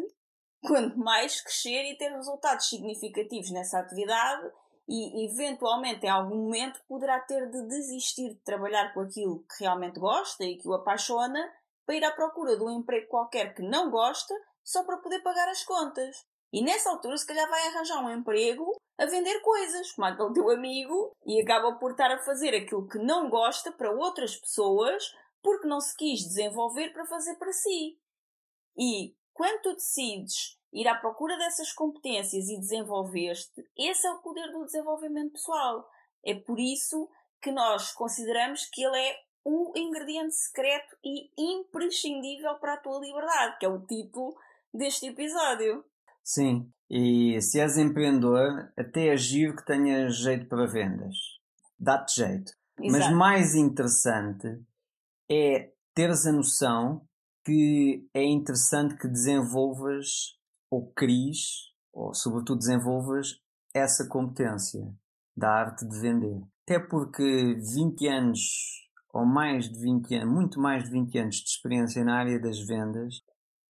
quanto 0.67 0.99
mais 0.99 1.41
crescer 1.41 1.91
e 1.91 1.97
ter 1.97 2.11
resultados 2.11 2.69
significativos 2.69 3.51
nessa 3.51 3.79
atividade 3.79 4.51
e 4.89 5.27
eventualmente 5.27 6.05
em 6.05 6.09
algum 6.09 6.37
momento 6.37 6.81
poderá 6.89 7.21
ter 7.21 7.49
de 7.49 7.63
desistir 7.69 8.31
de 8.31 8.41
trabalhar 8.41 8.93
com 8.93 9.01
aquilo 9.01 9.45
que 9.45 9.65
realmente 9.65 10.01
gosta 10.01 10.45
e 10.45 10.57
que 10.57 10.69
o 10.69 10.75
apaixona 10.75 11.41
para 11.87 11.95
ir 11.95 12.05
à 12.05 12.11
procura 12.11 12.57
de 12.57 12.65
um 12.65 12.71
emprego 12.71 13.07
qualquer 13.09 13.55
que 13.55 13.63
não 13.63 13.91
gosta 13.91 14.35
só 14.65 14.85
para 14.85 14.99
poder 14.99 15.21
pagar 15.21 15.49
as 15.49 15.65
contas. 15.65 16.27
E 16.53 16.63
nessa 16.63 16.91
altura 16.91 17.17
se 17.17 17.27
calhar 17.27 17.49
vai 17.49 17.69
arranjar 17.69 18.05
um 18.05 18.11
emprego 18.11 18.77
a 18.99 19.07
vender 19.07 19.41
coisas, 19.41 19.93
como 19.93 20.07
aquele 20.07 20.35
teu 20.35 20.51
amigo, 20.51 21.13
e 21.25 21.41
acaba 21.41 21.73
por 21.77 21.93
estar 21.93 22.11
a 22.11 22.19
fazer 22.19 22.55
aquilo 22.55 22.89
que 22.89 22.99
não 22.99 23.31
gosta 23.31 23.73
para 23.73 23.91
outras 23.91 24.37
pessoas 24.37 25.03
porque 25.43 25.67
não 25.67 25.81
se 25.81 25.97
quis 25.97 26.21
desenvolver 26.21 26.93
para 26.93 27.07
fazer 27.07 27.35
para 27.37 27.53
si. 27.53 27.99
E 28.77 29.15
quando 29.33 29.63
tu 29.63 29.75
decides 29.75 30.59
ir 30.73 30.87
à 30.87 30.95
procura 30.95 31.37
dessas 31.39 31.73
competências 31.73 32.49
e 32.49 32.61
desenvolver-te, 32.61 33.69
esse 33.77 34.07
é 34.07 34.11
o 34.11 34.21
poder 34.21 34.51
do 34.53 34.65
desenvolvimento 34.65 35.33
pessoal. 35.33 35.89
É 36.25 36.35
por 36.35 36.59
isso 36.59 37.09
que 37.41 37.51
nós 37.51 37.93
consideramos 37.93 38.67
que 38.67 38.83
ele 38.83 38.99
é 38.99 39.17
o 39.45 39.73
ingrediente 39.77 40.35
secreto 40.35 40.97
e 41.03 41.31
imprescindível 41.39 42.57
para 42.57 42.75
a 42.75 42.77
tua 42.77 43.01
liberdade, 43.01 43.59
que 43.59 43.65
é 43.65 43.69
o 43.69 43.81
título 43.87 44.37
deste 44.73 45.07
episódio. 45.07 45.85
Sim, 46.23 46.71
e 46.89 47.41
se 47.41 47.61
és 47.61 47.77
empreendedor, 47.77 48.73
até 48.77 49.09
é 49.09 49.17
giro 49.17 49.57
que 49.57 49.65
tenhas 49.65 50.17
jeito 50.17 50.49
para 50.49 50.67
vendas. 50.67 51.15
Dá-te 51.79 52.17
jeito. 52.17 52.53
Exato. 52.81 53.05
Mas 53.05 53.17
mais 53.17 53.55
interessante 53.55 54.47
é 55.31 55.71
teres 55.95 56.27
a 56.27 56.33
noção 56.33 57.07
que 57.45 58.09
é 58.15 58.23
interessante 58.25 58.97
que 58.97 59.09
desenvolvas 59.09 60.37
ou 60.71 60.93
cries, 60.93 61.71
ou 61.93 62.15
sobretudo 62.15 62.59
desenvolvas 62.59 63.41
essa 63.75 64.07
competência 64.09 64.81
da 65.37 65.51
arte 65.51 65.87
de 65.87 65.99
vender. 65.99 66.43
Até 66.65 66.79
porque 66.79 67.55
20 67.55 68.07
anos 68.07 68.41
ou 69.13 69.25
mais 69.27 69.69
de 69.69 69.81
20 69.81 70.15
anos, 70.15 70.33
muito 70.33 70.61
mais 70.61 70.85
de 70.85 70.91
20 70.91 71.19
anos 71.19 71.37
de 71.37 71.51
experiência 71.51 72.05
na 72.05 72.19
área 72.19 72.39
das 72.41 72.61
vendas 72.61 73.23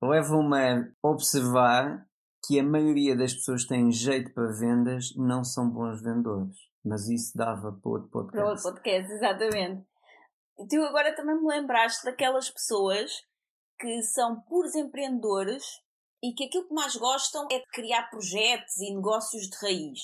levam-me 0.03 0.57
a 0.57 0.93
observar 1.03 2.07
que 2.51 2.59
a 2.59 2.65
maioria 2.65 3.17
das 3.17 3.33
pessoas 3.33 3.65
têm 3.65 3.93
jeito 3.93 4.35
para 4.35 4.51
vendas 4.51 5.15
não 5.15 5.45
são 5.45 5.71
bons 5.71 6.03
vendedores. 6.03 6.57
Mas 6.85 7.09
isso 7.09 7.31
dava 7.37 7.71
para 7.81 7.91
outro 7.93 8.11
podcast. 8.11 8.37
Para 8.37 8.51
outro 8.51 8.63
podcast, 8.65 9.13
exatamente. 9.13 9.87
Tu 10.69 10.83
agora 10.83 11.15
também 11.15 11.41
me 11.41 11.47
lembraste 11.47 12.05
daquelas 12.05 12.51
pessoas 12.51 13.13
que 13.79 14.03
são 14.03 14.41
puros 14.49 14.75
empreendedores 14.75 15.63
e 16.21 16.35
que 16.35 16.47
aquilo 16.47 16.67
que 16.67 16.75
mais 16.75 16.97
gostam 16.97 17.47
é 17.53 17.61
de 17.61 17.67
criar 17.69 18.11
projetos 18.11 18.77
e 18.81 18.97
negócios 18.97 19.45
de 19.45 19.57
raiz. 19.63 20.01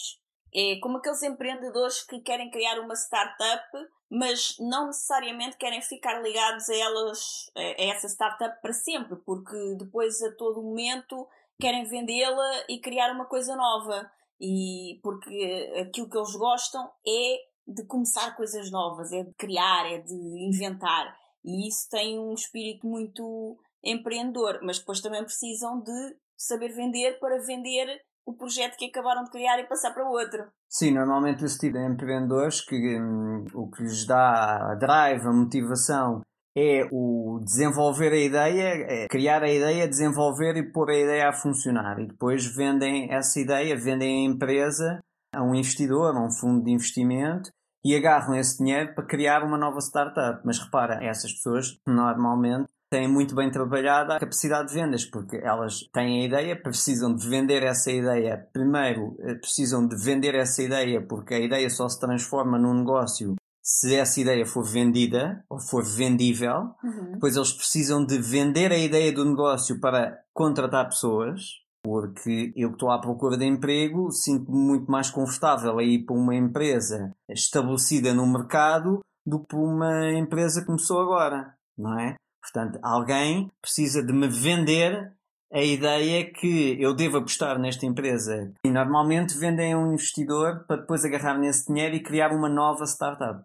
É 0.55 0.79
como 0.81 0.99
aqueles 0.99 1.25
empreendedores 1.25 2.07
que 2.07 2.21
querem 2.21 2.49
criar 2.53 2.79
uma 2.79 2.95
startup, 2.95 3.67
mas 4.09 4.55
não 4.61 4.87
necessariamente 4.87 5.57
querem 5.57 5.83
ficar 5.83 6.23
ligados 6.23 6.69
a 6.69 6.77
elas, 6.77 7.51
a 7.57 7.83
essa 7.83 8.07
startup 8.07 8.63
para 8.63 8.73
sempre, 8.73 9.17
porque 9.27 9.75
depois 9.81 10.23
a 10.23 10.33
todo 10.37 10.63
momento 10.63 11.27
querem 11.61 11.85
vendê-la 11.85 12.65
e 12.69 12.81
criar 12.81 13.13
uma 13.13 13.27
coisa 13.27 13.55
nova. 13.57 14.11
E 14.41 15.01
porque 15.03 15.73
aquilo 15.81 16.09
que 16.09 16.19
eles 16.19 16.35
gostam 16.37 16.91
é 17.07 17.37
de 17.67 17.85
começar 17.87 18.37
coisas 18.37 18.71
novas, 18.71 19.13
é 19.13 19.23
de 19.23 19.33
criar, 19.35 19.91
é 19.91 19.99
de 19.99 20.15
inventar. 20.15 21.17
E 21.45 21.69
isso 21.69 21.89
tem 21.91 22.19
um 22.19 22.35
espírito 22.35 22.87
muito 22.87 23.57
empreendedor, 23.83 24.61
mas 24.63 24.79
depois 24.79 25.01
também 25.01 25.23
precisam 25.25 25.81
de 25.81 26.17
saber 26.37 26.73
vender 26.75 27.19
para 27.19 27.39
vender 27.39 28.01
o 28.27 28.35
projeto 28.35 28.77
que 28.77 28.87
acabaram 28.87 29.25
de 29.25 29.31
criar 29.31 29.59
e 29.61 29.69
passar 29.69 29.95
para 29.95 30.09
outro. 30.09 30.47
Sim, 30.69 30.93
normalmente 30.93 31.45
esse 31.45 31.59
tipo 31.59 31.79
de 31.79 31.87
empreendedores 31.87 32.61
que 32.61 33.01
hum, 33.01 33.45
o 33.55 33.71
que 33.71 33.83
lhes 33.83 34.05
dá 34.05 34.73
a 34.73 34.75
drive, 34.75 35.27
a 35.27 35.33
motivação 35.33 36.21
é 36.57 36.89
o 36.91 37.39
desenvolver 37.45 38.13
a 38.13 38.19
ideia, 38.19 38.87
é 38.89 39.07
criar 39.09 39.43
a 39.43 39.53
ideia, 39.53 39.87
desenvolver 39.87 40.57
e 40.57 40.73
pôr 40.73 40.91
a 40.91 40.97
ideia 40.97 41.29
a 41.29 41.33
funcionar. 41.33 42.01
E 42.01 42.07
depois 42.07 42.47
vendem 42.47 43.13
essa 43.13 43.39
ideia, 43.39 43.77
vendem 43.77 44.27
a 44.27 44.31
empresa 44.31 45.01
a 45.35 45.43
um 45.43 45.55
investidor, 45.55 46.17
a 46.17 46.25
um 46.25 46.31
fundo 46.31 46.65
de 46.65 46.71
investimento 46.71 47.51
e 47.85 47.95
agarram 47.95 48.35
esse 48.35 48.59
dinheiro 48.59 48.95
para 48.95 49.05
criar 49.05 49.45
uma 49.45 49.59
nova 49.59 49.79
startup. 49.81 50.41
Mas 50.47 50.59
repara, 50.59 51.05
essas 51.05 51.33
pessoas 51.35 51.79
normalmente 51.87 52.67
têm 52.91 53.07
muito 53.07 53.35
bem 53.35 53.51
trabalhada 53.51 54.17
a 54.17 54.21
capacidade 54.21 54.69
de 54.69 54.75
vendas, 54.75 55.05
porque 55.05 55.37
elas 55.37 55.81
têm 55.93 56.23
a 56.23 56.25
ideia, 56.25 56.61
precisam 56.61 57.15
de 57.15 57.29
vender 57.29 57.63
essa 57.65 57.93
ideia. 57.93 58.49
Primeiro, 58.53 59.15
eh, 59.21 59.35
precisam 59.35 59.87
de 59.87 59.95
vender 59.97 60.35
essa 60.35 60.63
ideia, 60.63 61.03
porque 61.03 61.35
a 61.35 61.39
ideia 61.39 61.69
só 61.69 61.87
se 61.89 62.01
transforma 62.01 62.59
num 62.59 62.75
negócio 62.75 63.35
se 63.67 63.97
essa 63.97 64.21
ideia 64.21 64.47
for 64.47 64.63
vendida 64.63 65.45
ou 65.51 65.59
for 65.59 65.83
vendível. 65.85 66.71
Uhum. 66.85 67.13
Depois, 67.15 67.35
eles 67.35 67.53
precisam 67.53 68.07
de 68.07 68.17
vender 68.17 68.71
a 68.71 68.79
ideia 68.79 69.13
do 69.13 69.25
negócio 69.25 69.81
para 69.81 70.17
contratar 70.33 70.89
pessoas. 70.89 71.41
Porque 71.83 72.53
eu 72.57 72.71
que 72.71 72.75
estou 72.75 72.91
à 72.91 73.01
procura 73.01 73.37
de 73.37 73.45
emprego 73.45 74.11
sinto-me 74.11 74.59
muito 74.59 74.91
mais 74.91 75.09
confortável 75.09 75.79
a 75.79 75.85
ir 75.85 76.05
para 76.05 76.17
uma 76.17 76.35
empresa 76.35 77.15
estabelecida 77.29 78.13
no 78.13 78.27
mercado 78.27 79.01
do 79.25 79.41
que 79.41 79.47
para 79.47 79.59
uma 79.59 80.13
empresa 80.13 80.61
que 80.61 80.67
começou 80.67 81.01
agora, 81.01 81.55
não 81.79 81.97
é? 81.97 82.17
Portanto, 82.43 82.81
alguém 82.83 83.53
precisa 83.63 84.03
de 84.03 84.13
me 84.13 84.27
vender 84.27 85.13
a 85.53 85.63
ideia 85.63 86.29
que 86.29 86.77
eu 86.81 86.93
devo 86.93 87.19
apostar 87.19 87.57
nesta 87.57 87.87
empresa. 87.87 88.53
E 88.65 88.71
normalmente 88.71 89.39
vendem 89.39 89.73
a 89.73 89.79
um 89.79 89.93
investidor 89.93 90.65
para 90.67 90.81
depois 90.81 91.05
agarrar 91.05 91.39
nesse 91.39 91.67
dinheiro 91.67 91.95
e 91.95 92.03
criar 92.03 92.33
uma 92.33 92.49
nova 92.49 92.85
startup. 92.85 93.45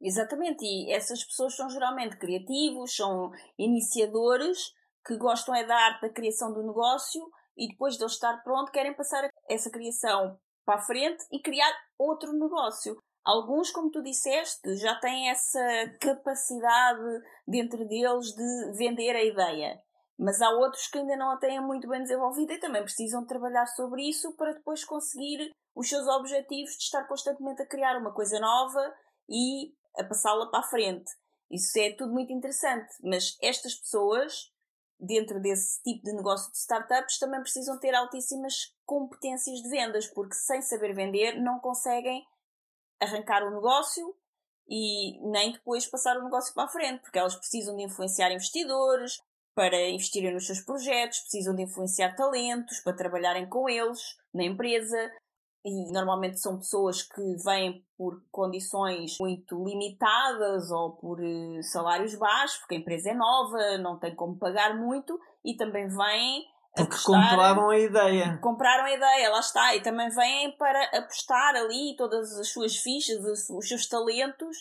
Exatamente, 0.00 0.64
e 0.64 0.92
essas 0.92 1.24
pessoas 1.24 1.56
são 1.56 1.68
geralmente 1.68 2.16
criativos, 2.16 2.94
são 2.94 3.32
iniciadores 3.58 4.72
que 5.04 5.16
gostam 5.16 5.54
é 5.54 5.64
da 5.66 5.74
arte 5.74 6.02
da 6.02 6.12
criação 6.12 6.52
do 6.52 6.62
negócio 6.62 7.20
e 7.56 7.68
depois 7.68 7.96
de 7.96 8.04
ele 8.04 8.10
estar 8.10 8.42
pronto 8.44 8.70
querem 8.70 8.94
passar 8.94 9.28
essa 9.48 9.70
criação 9.70 10.38
para 10.64 10.76
a 10.76 10.82
frente 10.82 11.24
e 11.32 11.40
criar 11.40 11.72
outro 11.98 12.32
negócio. 12.32 12.96
Alguns, 13.24 13.70
como 13.70 13.90
tu 13.90 14.02
disseste, 14.02 14.76
já 14.76 14.94
têm 15.00 15.30
essa 15.30 15.60
capacidade 16.00 17.22
dentro 17.46 17.86
deles 17.86 18.34
de 18.34 18.72
vender 18.76 19.16
a 19.16 19.24
ideia. 19.24 19.82
Mas 20.18 20.40
há 20.40 20.50
outros 20.50 20.86
que 20.88 20.98
ainda 20.98 21.16
não 21.16 21.30
a 21.30 21.36
têm 21.36 21.60
muito 21.60 21.88
bem 21.88 22.02
desenvolvida 22.02 22.54
e 22.54 22.60
também 22.60 22.82
precisam 22.82 23.26
trabalhar 23.26 23.66
sobre 23.66 24.08
isso 24.08 24.34
para 24.36 24.52
depois 24.52 24.84
conseguir 24.84 25.50
os 25.74 25.88
seus 25.88 26.06
objetivos 26.06 26.72
de 26.72 26.84
estar 26.84 27.04
constantemente 27.04 27.62
a 27.62 27.66
criar 27.66 27.98
uma 27.98 28.12
coisa 28.12 28.38
nova 28.40 28.94
e 29.28 29.72
a 29.98 30.04
passá-la 30.04 30.50
para 30.50 30.60
a 30.60 30.68
frente. 30.68 31.10
Isso 31.50 31.78
é 31.78 31.92
tudo 31.92 32.12
muito 32.12 32.32
interessante, 32.32 32.92
mas 33.02 33.36
estas 33.42 33.74
pessoas, 33.74 34.52
dentro 34.98 35.40
desse 35.40 35.82
tipo 35.82 36.04
de 36.04 36.12
negócio 36.12 36.50
de 36.52 36.58
startups, 36.58 37.18
também 37.18 37.40
precisam 37.40 37.78
ter 37.78 37.94
altíssimas 37.94 38.74
competências 38.84 39.60
de 39.60 39.68
vendas, 39.68 40.06
porque 40.06 40.34
sem 40.34 40.60
saber 40.60 40.94
vender 40.94 41.40
não 41.40 41.58
conseguem 41.58 42.24
arrancar 43.00 43.42
o 43.44 43.50
negócio 43.50 44.14
e 44.68 45.18
nem 45.30 45.52
depois 45.52 45.86
passar 45.86 46.18
o 46.18 46.24
negócio 46.24 46.52
para 46.52 46.64
a 46.64 46.68
frente, 46.68 47.00
porque 47.00 47.18
elas 47.18 47.34
precisam 47.34 47.74
de 47.76 47.84
influenciar 47.84 48.30
investidores 48.30 49.18
para 49.54 49.88
investirem 49.88 50.32
nos 50.32 50.46
seus 50.46 50.60
projetos, 50.60 51.20
precisam 51.20 51.54
de 51.54 51.62
influenciar 51.62 52.14
talentos 52.14 52.78
para 52.80 52.96
trabalharem 52.96 53.48
com 53.48 53.68
eles 53.68 54.16
na 54.32 54.44
empresa. 54.44 55.10
E 55.68 55.92
normalmente 55.92 56.40
são 56.40 56.58
pessoas 56.58 57.02
que 57.02 57.36
vêm 57.44 57.84
por 57.96 58.22
condições 58.30 59.16
muito 59.20 59.62
limitadas 59.64 60.70
ou 60.70 60.92
por 60.92 61.18
eh, 61.22 61.62
salários 61.62 62.14
baixos, 62.14 62.58
porque 62.58 62.76
a 62.76 62.78
empresa 62.78 63.10
é 63.10 63.14
nova, 63.14 63.78
não 63.78 63.98
tem 63.98 64.14
como 64.14 64.38
pagar 64.38 64.76
muito, 64.76 65.18
e 65.44 65.56
também 65.56 65.86
vêm 65.88 66.44
porque 66.74 66.94
apostar, 66.94 67.30
compraram 67.30 67.70
a 67.70 67.78
ideia. 67.78 68.38
Compraram 68.40 68.84
a 68.84 68.92
ideia, 68.92 69.30
lá 69.30 69.40
está. 69.40 69.74
E 69.74 69.82
também 69.82 70.08
vêm 70.10 70.56
para 70.56 70.84
apostar 70.98 71.54
ali 71.56 71.96
todas 71.96 72.38
as 72.38 72.48
suas 72.50 72.76
fichas, 72.76 73.18
os 73.50 73.68
seus 73.68 73.86
talentos 73.88 74.56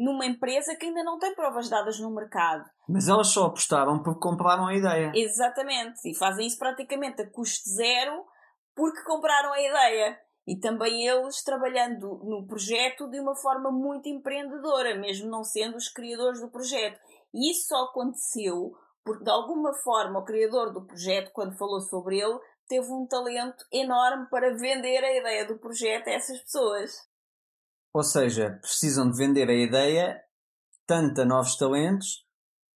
numa 0.00 0.24
empresa 0.24 0.74
que 0.74 0.86
ainda 0.86 1.04
não 1.04 1.18
tem 1.18 1.34
provas 1.34 1.68
dadas 1.68 2.00
no 2.00 2.10
mercado. 2.10 2.64
Mas 2.88 3.06
elas 3.06 3.28
só 3.28 3.46
apostaram 3.46 4.02
porque 4.02 4.20
compraram 4.20 4.66
a 4.66 4.74
ideia. 4.74 5.12
Exatamente. 5.14 6.10
E 6.10 6.16
fazem 6.16 6.46
isso 6.46 6.58
praticamente 6.58 7.20
a 7.22 7.30
custo 7.30 7.68
zero 7.68 8.24
porque 8.74 9.02
compraram 9.02 9.52
a 9.52 9.60
ideia. 9.60 10.18
E 10.50 10.58
também 10.58 11.06
eles 11.06 11.44
trabalhando 11.44 12.18
no 12.24 12.44
projeto 12.44 13.08
de 13.08 13.20
uma 13.20 13.36
forma 13.36 13.70
muito 13.70 14.08
empreendedora, 14.08 14.98
mesmo 14.98 15.30
não 15.30 15.44
sendo 15.44 15.76
os 15.76 15.88
criadores 15.88 16.40
do 16.40 16.50
projeto. 16.50 16.98
E 17.32 17.52
isso 17.52 17.68
só 17.68 17.84
aconteceu 17.84 18.72
porque 19.04 19.22
de 19.22 19.30
alguma 19.30 19.72
forma 19.74 20.18
o 20.18 20.24
criador 20.24 20.72
do 20.72 20.84
projeto, 20.84 21.30
quando 21.32 21.56
falou 21.56 21.80
sobre 21.80 22.18
ele, 22.18 22.36
teve 22.66 22.86
um 22.90 23.06
talento 23.06 23.64
enorme 23.72 24.28
para 24.28 24.56
vender 24.56 25.04
a 25.04 25.16
ideia 25.16 25.46
do 25.46 25.56
projeto 25.56 26.08
a 26.08 26.14
essas 26.14 26.40
pessoas. 26.40 26.90
Ou 27.94 28.02
seja, 28.02 28.58
precisam 28.60 29.08
de 29.08 29.16
vender 29.16 29.48
a 29.48 29.54
ideia 29.54 30.20
tanto 30.84 31.20
a 31.20 31.24
novos 31.24 31.56
talentos, 31.56 32.26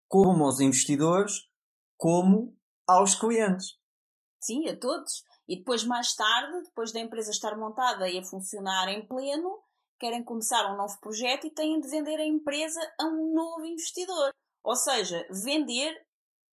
como 0.07 0.45
aos 0.45 0.61
investidores, 0.61 1.49
como 1.97 2.57
aos 2.87 3.17
clientes. 3.17 3.77
Sim, 4.41 4.69
a 4.69 4.79
todos. 4.79 5.25
E 5.47 5.57
depois, 5.57 5.85
mais 5.85 6.15
tarde, 6.15 6.63
depois 6.63 6.93
da 6.93 7.01
empresa 7.01 7.31
estar 7.31 7.57
montada 7.57 8.09
e 8.09 8.19
a 8.19 8.25
funcionar 8.25 8.89
em 8.89 9.07
pleno, 9.07 9.63
querem 9.99 10.25
começar 10.25 10.73
um 10.73 10.77
novo 10.77 10.99
projeto 11.01 11.47
e 11.47 11.51
têm 11.51 11.81
de 11.81 11.89
vender 11.89 12.19
a 12.19 12.27
empresa 12.27 12.81
a 12.99 13.05
um 13.05 13.33
novo 13.35 13.65
investidor. 13.65 14.33
Ou 14.63 14.75
seja, 14.75 15.27
vender 15.31 15.95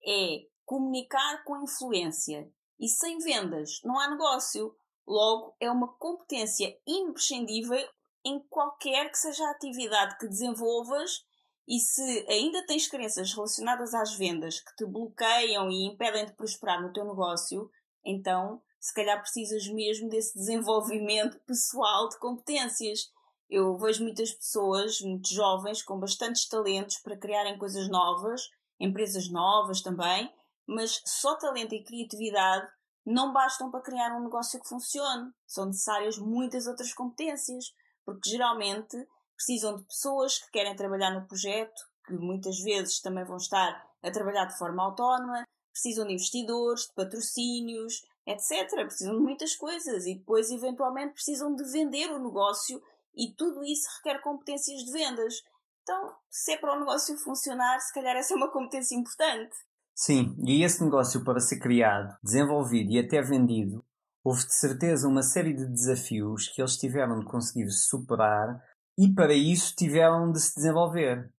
é 0.06 0.46
comunicar 0.64 1.42
com 1.44 1.62
influência. 1.62 2.50
E 2.78 2.88
sem 2.88 3.18
vendas 3.18 3.80
não 3.84 3.98
há 3.98 4.10
negócio. 4.10 4.74
Logo, 5.06 5.56
é 5.58 5.70
uma 5.70 5.88
competência 5.94 6.76
imprescindível 6.86 7.88
em 8.24 8.40
qualquer 8.48 9.10
que 9.10 9.18
seja 9.18 9.44
a 9.44 9.50
atividade 9.50 10.18
que 10.18 10.28
desenvolvas. 10.28 11.24
E 11.66 11.78
se 11.78 12.26
ainda 12.28 12.64
tens 12.66 12.88
crenças 12.88 13.32
relacionadas 13.32 13.94
às 13.94 14.14
vendas 14.16 14.60
que 14.60 14.74
te 14.76 14.84
bloqueiam 14.84 15.70
e 15.70 15.86
impedem 15.86 16.26
de 16.26 16.34
prosperar 16.34 16.82
no 16.82 16.92
teu 16.92 17.04
negócio, 17.04 17.70
então 18.04 18.60
se 18.82 18.92
calhar 18.92 19.20
precisas 19.20 19.66
mesmo 19.68 20.08
desse 20.08 20.36
desenvolvimento 20.38 21.38
pessoal 21.46 22.08
de 22.08 22.18
competências. 22.18 23.10
Eu 23.48 23.76
vejo 23.78 24.02
muitas 24.02 24.32
pessoas, 24.32 25.00
muito 25.00 25.32
jovens, 25.32 25.82
com 25.82 25.98
bastantes 25.98 26.48
talentos 26.48 26.98
para 26.98 27.16
criarem 27.16 27.58
coisas 27.58 27.88
novas 27.88 28.42
empresas 28.82 29.30
novas 29.30 29.80
também, 29.80 30.28
mas 30.66 31.00
só 31.06 31.36
talento 31.36 31.74
e 31.74 31.84
criatividade 31.84 32.68
não 33.06 33.32
bastam 33.32 33.70
para 33.70 33.80
criar 33.80 34.16
um 34.16 34.24
negócio 34.24 34.60
que 34.60 34.68
funcione. 34.68 35.30
São 35.46 35.66
necessárias 35.66 36.18
muitas 36.18 36.66
outras 36.66 36.92
competências, 36.92 37.72
porque 38.04 38.30
geralmente 38.30 38.96
precisam 39.36 39.76
de 39.76 39.84
pessoas 39.84 40.38
que 40.38 40.50
querem 40.50 40.74
trabalhar 40.74 41.10
no 41.12 41.26
projeto, 41.26 41.80
que 42.06 42.14
muitas 42.14 42.58
vezes 42.60 43.00
também 43.00 43.24
vão 43.24 43.36
estar 43.36 43.84
a 44.02 44.10
trabalhar 44.10 44.46
de 44.46 44.58
forma 44.58 44.82
autónoma, 44.82 45.44
precisam 45.72 46.06
de 46.06 46.14
investidores, 46.14 46.86
de 46.86 46.94
patrocínios, 46.94 48.02
etc. 48.26 48.68
Precisam 48.84 49.16
de 49.16 49.22
muitas 49.22 49.56
coisas 49.56 50.06
e 50.06 50.16
depois, 50.16 50.50
eventualmente, 50.50 51.14
precisam 51.14 51.54
de 51.54 51.64
vender 51.70 52.10
o 52.10 52.22
negócio 52.22 52.80
e 53.14 53.34
tudo 53.34 53.62
isso 53.64 53.88
requer 53.98 54.20
competências 54.20 54.82
de 54.84 54.92
vendas. 54.92 55.34
Então, 55.82 56.14
se 56.30 56.52
é 56.52 56.56
para 56.58 56.76
o 56.76 56.78
negócio 56.78 57.16
funcionar, 57.18 57.80
se 57.80 57.92
calhar 57.92 58.16
essa 58.16 58.34
é 58.34 58.36
uma 58.36 58.52
competência 58.52 58.94
importante. 58.96 59.54
Sim, 59.94 60.34
e 60.46 60.62
esse 60.64 60.82
negócio 60.82 61.22
para 61.24 61.40
ser 61.40 61.58
criado, 61.58 62.16
desenvolvido 62.22 62.90
e 62.92 62.98
até 62.98 63.20
vendido, 63.20 63.84
houve 64.24 64.46
de 64.46 64.54
certeza 64.54 65.08
uma 65.08 65.22
série 65.22 65.52
de 65.52 65.66
desafios 65.66 66.48
que 66.48 66.62
eles 66.62 66.76
tiveram 66.76 67.18
de 67.18 67.26
conseguir 67.26 67.68
superar 67.70 68.62
e 68.96 69.12
para 69.12 69.34
isso 69.34 69.74
tiveram 69.74 70.30
de 70.30 70.40
se 70.40 70.54
desenvolver. 70.54 71.30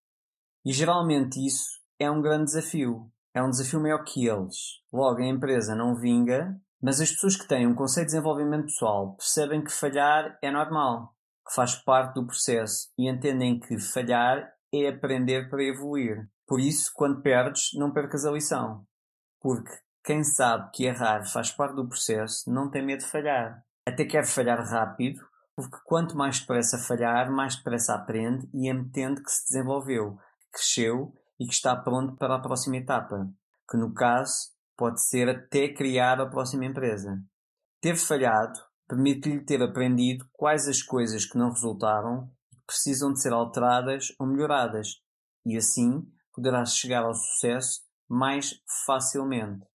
E 0.65 0.71
geralmente 0.71 1.43
isso 1.45 1.81
é 1.99 2.09
um 2.09 2.21
grande 2.21 2.45
desafio. 2.45 3.11
É 3.33 3.41
um 3.41 3.49
desafio 3.49 3.81
maior 3.81 4.03
que 4.03 4.27
eles. 4.27 4.81
Logo, 4.91 5.19
a 5.19 5.25
empresa 5.25 5.75
não 5.75 5.95
vinga, 5.95 6.55
mas 6.83 6.99
as 6.99 7.09
pessoas 7.09 7.37
que 7.37 7.47
têm 7.47 7.65
um 7.65 7.73
conceito 7.73 8.07
de 8.07 8.11
desenvolvimento 8.11 8.65
pessoal 8.65 9.15
percebem 9.15 9.63
que 9.63 9.71
falhar 9.71 10.37
é 10.41 10.51
normal, 10.51 11.15
que 11.47 11.55
faz 11.55 11.75
parte 11.75 12.15
do 12.15 12.27
processo 12.27 12.91
e 12.97 13.09
entendem 13.09 13.57
que 13.57 13.79
falhar 13.79 14.51
é 14.73 14.89
aprender 14.89 15.49
para 15.49 15.63
evoluir. 15.63 16.29
Por 16.45 16.59
isso, 16.59 16.91
quando 16.93 17.21
perdes, 17.21 17.69
não 17.75 17.93
percas 17.93 18.25
a 18.25 18.31
lição. 18.31 18.85
Porque 19.39 19.71
quem 20.03 20.25
sabe 20.25 20.71
que 20.73 20.83
errar 20.83 21.23
faz 21.25 21.51
parte 21.51 21.73
do 21.73 21.87
processo 21.87 22.51
não 22.51 22.69
tem 22.69 22.85
medo 22.85 22.99
de 22.99 23.09
falhar. 23.09 23.63
Até 23.87 24.03
quer 24.03 24.25
falhar 24.25 24.59
rápido, 24.59 25.21
porque 25.55 25.77
quanto 25.85 26.17
mais 26.17 26.41
depressa 26.41 26.77
falhar, 26.77 27.31
mais 27.31 27.55
depressa 27.55 27.95
aprende 27.95 28.49
e 28.53 28.69
entende 28.69 29.23
que 29.23 29.31
se 29.31 29.45
desenvolveu, 29.45 30.17
que 30.17 30.57
cresceu 30.57 31.13
e 31.39 31.45
que 31.45 31.53
está 31.53 31.77
pronto 31.77 32.17
para 32.17 32.35
a 32.35 32.41
próxima 32.41 32.75
etapa, 32.75 33.25
que 33.71 33.77
no 33.77 33.93
caso 33.93 34.52
pode 34.77 35.01
ser 35.05 35.29
até 35.29 35.69
criar 35.73 36.19
a 36.19 36.29
próxima 36.29 36.65
empresa. 36.65 37.17
Ter 37.81 37.95
falhado 37.95 38.59
permite-lhe 38.87 39.43
ter 39.43 39.61
aprendido 39.61 40.25
quais 40.31 40.67
as 40.67 40.81
coisas 40.81 41.25
que 41.25 41.37
não 41.37 41.49
resultaram 41.49 42.29
e 42.51 42.55
que 42.55 42.65
precisam 42.67 43.11
de 43.11 43.21
ser 43.21 43.33
alteradas 43.33 44.13
ou 44.19 44.27
melhoradas, 44.27 45.01
e 45.45 45.57
assim 45.57 46.05
poderá 46.33 46.65
chegar 46.65 47.03
ao 47.03 47.13
sucesso 47.13 47.81
mais 48.09 48.61
facilmente. 48.85 49.65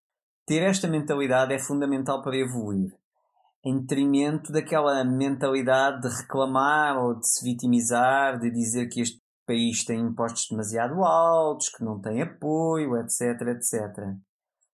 Ter 0.45 0.63
esta 0.63 0.87
mentalidade 0.87 1.53
é 1.53 1.59
fundamental 1.59 2.21
para 2.21 2.37
evoluir, 2.37 2.91
em 3.63 3.79
detrimento 3.79 4.51
daquela 4.51 5.03
mentalidade 5.03 6.01
de 6.01 6.15
reclamar 6.15 6.97
ou 6.97 7.19
de 7.19 7.27
se 7.27 7.43
vitimizar, 7.43 8.39
de 8.39 8.49
dizer 8.49 8.87
que 8.87 9.01
este 9.01 9.21
país 9.45 9.83
tem 9.83 9.99
impostos 9.99 10.47
demasiado 10.49 11.03
altos, 11.03 11.69
que 11.69 11.83
não 11.83 11.99
tem 11.99 12.21
apoio, 12.21 12.95
etc, 12.97 13.41
etc. 13.47 14.15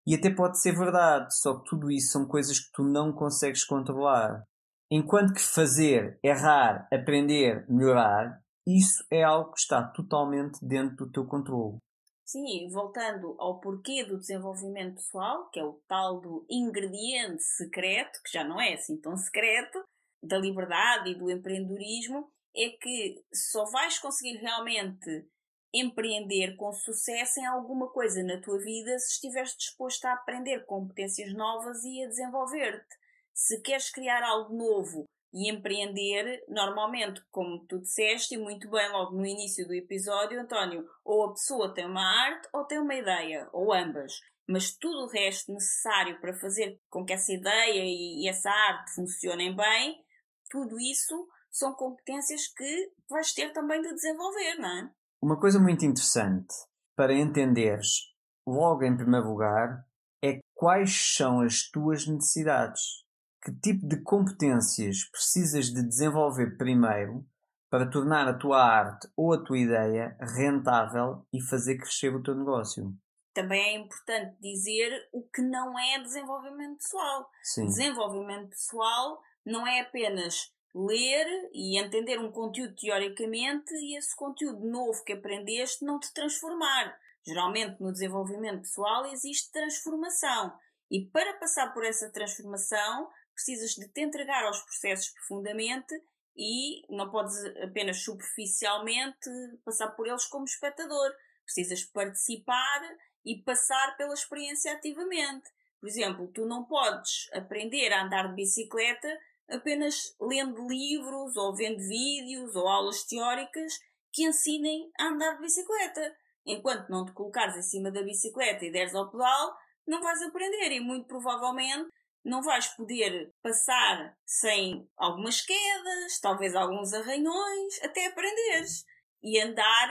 E 0.07 0.13
até 0.15 0.29
pode 0.29 0.61
ser 0.61 0.73
verdade, 0.73 1.35
só 1.37 1.57
que 1.57 1.69
tudo 1.69 1.89
isso 1.91 2.11
são 2.11 2.27
coisas 2.27 2.59
que 2.59 2.71
tu 2.71 2.83
não 2.83 3.11
consegues 3.11 3.63
controlar. 3.63 4.43
Enquanto 4.91 5.33
que 5.33 5.41
fazer, 5.41 6.19
errar, 6.23 6.87
aprender, 6.93 7.65
melhorar, 7.67 8.39
isso 8.67 9.03
é 9.11 9.23
algo 9.23 9.51
que 9.51 9.59
está 9.59 9.83
totalmente 9.83 10.59
dentro 10.61 11.05
do 11.05 11.11
teu 11.11 11.25
controle. 11.25 11.77
Sim, 12.23 12.67
voltando 12.71 13.35
ao 13.39 13.59
porquê 13.59 14.03
do 14.03 14.17
desenvolvimento 14.17 14.95
pessoal, 14.95 15.49
que 15.49 15.59
é 15.59 15.63
o 15.63 15.79
tal 15.87 16.19
do 16.19 16.45
ingrediente 16.49 17.43
secreto, 17.43 18.19
que 18.23 18.31
já 18.31 18.43
não 18.43 18.59
é 18.59 18.73
assim 18.73 18.99
tão 18.99 19.15
secreto, 19.15 19.83
da 20.23 20.37
liberdade 20.37 21.11
e 21.11 21.15
do 21.15 21.29
empreendedorismo, 21.29 22.27
é 22.55 22.69
que 22.69 23.23
só 23.31 23.65
vais 23.65 23.99
conseguir 23.99 24.37
realmente 24.37 25.27
empreender 25.75 26.55
com 26.55 26.71
sucesso 26.71 27.39
em 27.39 27.45
alguma 27.45 27.89
coisa 27.89 28.23
na 28.23 28.39
tua 28.39 28.57
vida 28.59 28.97
se 28.99 29.15
estiveres 29.15 29.55
disposto 29.57 30.05
a 30.05 30.13
aprender 30.13 30.65
competências 30.65 31.33
novas 31.33 31.83
e 31.83 32.03
a 32.03 32.07
desenvolver-te. 32.07 32.95
Se 33.33 33.61
queres 33.61 33.89
criar 33.89 34.23
algo 34.23 34.55
novo 34.55 35.03
e 35.33 35.51
empreender, 35.51 36.45
normalmente, 36.47 37.21
como 37.29 37.65
tu 37.67 37.79
disseste 37.79 38.35
e 38.35 38.37
muito 38.37 38.69
bem 38.69 38.89
logo 38.89 39.17
no 39.17 39.25
início 39.25 39.67
do 39.67 39.73
episódio, 39.73 40.39
António, 40.39 40.87
ou 41.03 41.25
a 41.25 41.33
pessoa 41.33 41.73
tem 41.73 41.85
uma 41.85 42.25
arte 42.25 42.47
ou 42.53 42.63
tem 42.63 42.79
uma 42.79 42.95
ideia, 42.95 43.49
ou 43.51 43.73
ambas. 43.73 44.13
Mas 44.47 44.71
tudo 44.77 45.03
o 45.03 45.09
resto 45.09 45.51
necessário 45.51 46.21
para 46.21 46.33
fazer 46.33 46.79
com 46.89 47.03
que 47.03 47.11
essa 47.11 47.33
ideia 47.33 47.83
e 47.83 48.29
essa 48.29 48.49
arte 48.49 48.93
funcionem 48.93 49.53
bem, 49.53 50.01
tudo 50.49 50.79
isso 50.79 51.27
são 51.51 51.73
competências 51.73 52.47
que 52.47 52.91
vais 53.09 53.33
ter 53.33 53.51
também 53.51 53.81
de 53.81 53.93
desenvolver, 53.93 54.55
não 54.55 54.69
é? 54.69 54.89
Uma 55.25 55.39
coisa 55.39 55.59
muito 55.59 55.83
interessante 55.83 56.53
para 56.95 57.11
entenderes, 57.11 58.13
logo 58.45 58.83
em 58.83 58.95
primeiro 58.95 59.27
lugar, 59.27 59.83
é 60.23 60.39
quais 60.53 61.15
são 61.15 61.41
as 61.41 61.67
tuas 61.67 62.05
necessidades. 62.05 63.03
Que 63.43 63.51
tipo 63.51 63.87
de 63.87 64.03
competências 64.03 65.09
precisas 65.09 65.73
de 65.73 65.81
desenvolver 65.81 66.55
primeiro 66.57 67.25
para 67.71 67.89
tornar 67.89 68.27
a 68.27 68.37
tua 68.37 68.63
arte 68.63 69.09
ou 69.17 69.33
a 69.33 69.43
tua 69.43 69.57
ideia 69.57 70.15
rentável 70.37 71.25
e 71.33 71.41
fazer 71.41 71.79
crescer 71.79 72.15
o 72.15 72.21
teu 72.21 72.35
negócio. 72.35 72.93
Também 73.33 73.59
é 73.59 73.79
importante 73.79 74.39
dizer 74.39 74.91
o 75.11 75.23
que 75.23 75.41
não 75.41 75.73
é 75.79 76.03
desenvolvimento 76.03 76.77
pessoal. 76.77 77.27
Sim. 77.41 77.65
Desenvolvimento 77.65 78.49
pessoal 78.49 79.19
não 79.43 79.65
é 79.65 79.81
apenas 79.81 80.53
ler 80.75 81.25
e 81.53 81.79
entender 81.79 82.19
um 82.19 82.29
conteúdo 82.29 82.75
teoricamente 82.75 83.73
e 83.75 83.97
esse 83.97 84.13
conteúdo 84.13 84.65
novo 84.67 85.03
que 85.05 85.13
aprendeste 85.13 85.85
não 85.85 85.97
te 85.97 86.13
transformar. 86.13 86.99
Geralmente 87.25 87.81
no 87.81 87.93
desenvolvimento 87.93 88.61
pessoal 88.61 89.05
existe 89.07 89.51
transformação 89.51 90.53
e 90.91 91.05
para 91.05 91.33
passar 91.35 91.73
por 91.73 91.85
essa 91.85 92.11
transformação 92.11 93.09
precisas 93.33 93.71
de 93.71 93.87
te 93.87 94.01
entregar 94.01 94.43
aos 94.43 94.61
processos 94.61 95.09
profundamente 95.09 95.93
e 96.35 96.85
não 96.93 97.09
podes 97.09 97.35
apenas 97.63 98.03
superficialmente 98.03 99.29
passar 99.63 99.87
por 99.91 100.07
eles 100.07 100.25
como 100.25 100.43
espectador. 100.43 101.13
Precisas 101.45 101.83
participar 101.85 102.81
e 103.23 103.41
passar 103.43 103.95
pela 103.97 104.13
experiência 104.13 104.73
ativamente. 104.73 105.49
Por 105.79 105.87
exemplo, 105.87 106.27
tu 106.33 106.45
não 106.45 106.65
podes 106.65 107.29
aprender 107.33 107.93
a 107.93 108.03
andar 108.03 108.29
de 108.29 108.35
bicicleta 108.35 109.07
apenas 109.49 110.15
lendo 110.19 110.67
livros 110.67 111.35
ou 111.35 111.55
vendo 111.55 111.79
vídeos 111.79 112.55
ou 112.55 112.67
aulas 112.67 113.03
teóricas 113.03 113.73
que 114.11 114.25
ensinem 114.25 114.89
a 114.99 115.07
andar 115.07 115.35
de 115.35 115.41
bicicleta. 115.41 116.15
Enquanto 116.45 116.89
não 116.89 117.05
te 117.05 117.13
colocares 117.13 117.55
em 117.55 117.61
cima 117.61 117.91
da 117.91 118.03
bicicleta 118.03 118.65
e 118.65 118.71
deres 118.71 118.95
ao 118.95 119.09
pedal, 119.09 119.55
não 119.87 120.01
vais 120.01 120.21
aprender 120.21 120.71
e 120.71 120.79
muito 120.79 121.07
provavelmente 121.07 121.89
não 122.23 122.41
vais 122.41 122.67
poder 122.75 123.31
passar 123.43 124.17
sem 124.25 124.89
algumas 124.97 125.41
quedas, 125.41 126.19
talvez 126.19 126.55
alguns 126.55 126.91
arranhões, 126.91 127.81
até 127.83 128.07
aprenderes 128.07 128.83
e 129.21 129.39
andar 129.39 129.89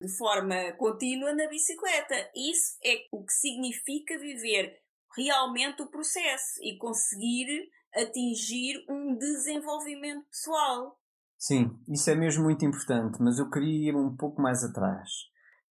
de 0.00 0.16
forma 0.18 0.72
contínua 0.72 1.32
na 1.32 1.46
bicicleta. 1.48 2.30
Isso 2.34 2.76
é 2.84 3.06
o 3.12 3.24
que 3.24 3.32
significa 3.32 4.18
viver 4.18 4.76
realmente 5.16 5.82
o 5.82 5.90
processo 5.90 6.60
e 6.60 6.76
conseguir 6.76 7.70
atingir 7.96 8.84
um 8.88 9.16
desenvolvimento 9.16 10.26
pessoal. 10.28 10.98
Sim, 11.38 11.78
isso 11.88 12.10
é 12.10 12.14
mesmo 12.14 12.44
muito 12.44 12.64
importante, 12.64 13.18
mas 13.20 13.38
eu 13.38 13.50
queria 13.50 13.90
ir 13.90 13.96
um 13.96 14.16
pouco 14.16 14.40
mais 14.40 14.62
atrás, 14.64 15.10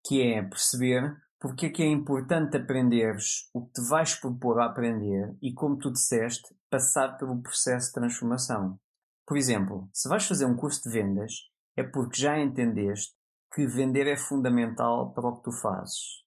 que 0.03 0.21
é 0.21 0.41
perceber 0.41 1.15
porque 1.39 1.67
é 1.67 1.69
que 1.69 1.83
é 1.83 1.87
importante 1.87 2.57
aprenderes 2.57 3.49
o 3.53 3.65
que 3.65 3.73
te 3.73 3.87
vais 3.87 4.15
propor 4.15 4.59
a 4.59 4.65
aprender 4.65 5.35
e, 5.41 5.53
como 5.53 5.77
tu 5.77 5.91
disseste, 5.91 6.55
passar 6.69 7.17
pelo 7.17 7.41
processo 7.41 7.87
de 7.87 7.93
transformação. 7.93 8.79
Por 9.27 9.37
exemplo, 9.37 9.89
se 9.93 10.07
vais 10.07 10.25
fazer 10.25 10.45
um 10.45 10.55
curso 10.55 10.81
de 10.83 10.89
vendas, 10.89 11.33
é 11.75 11.83
porque 11.83 12.19
já 12.19 12.39
entendeste 12.39 13.13
que 13.53 13.67
vender 13.67 14.07
é 14.07 14.17
fundamental 14.17 15.13
para 15.13 15.27
o 15.27 15.37
que 15.37 15.43
tu 15.43 15.51
fazes. 15.51 16.23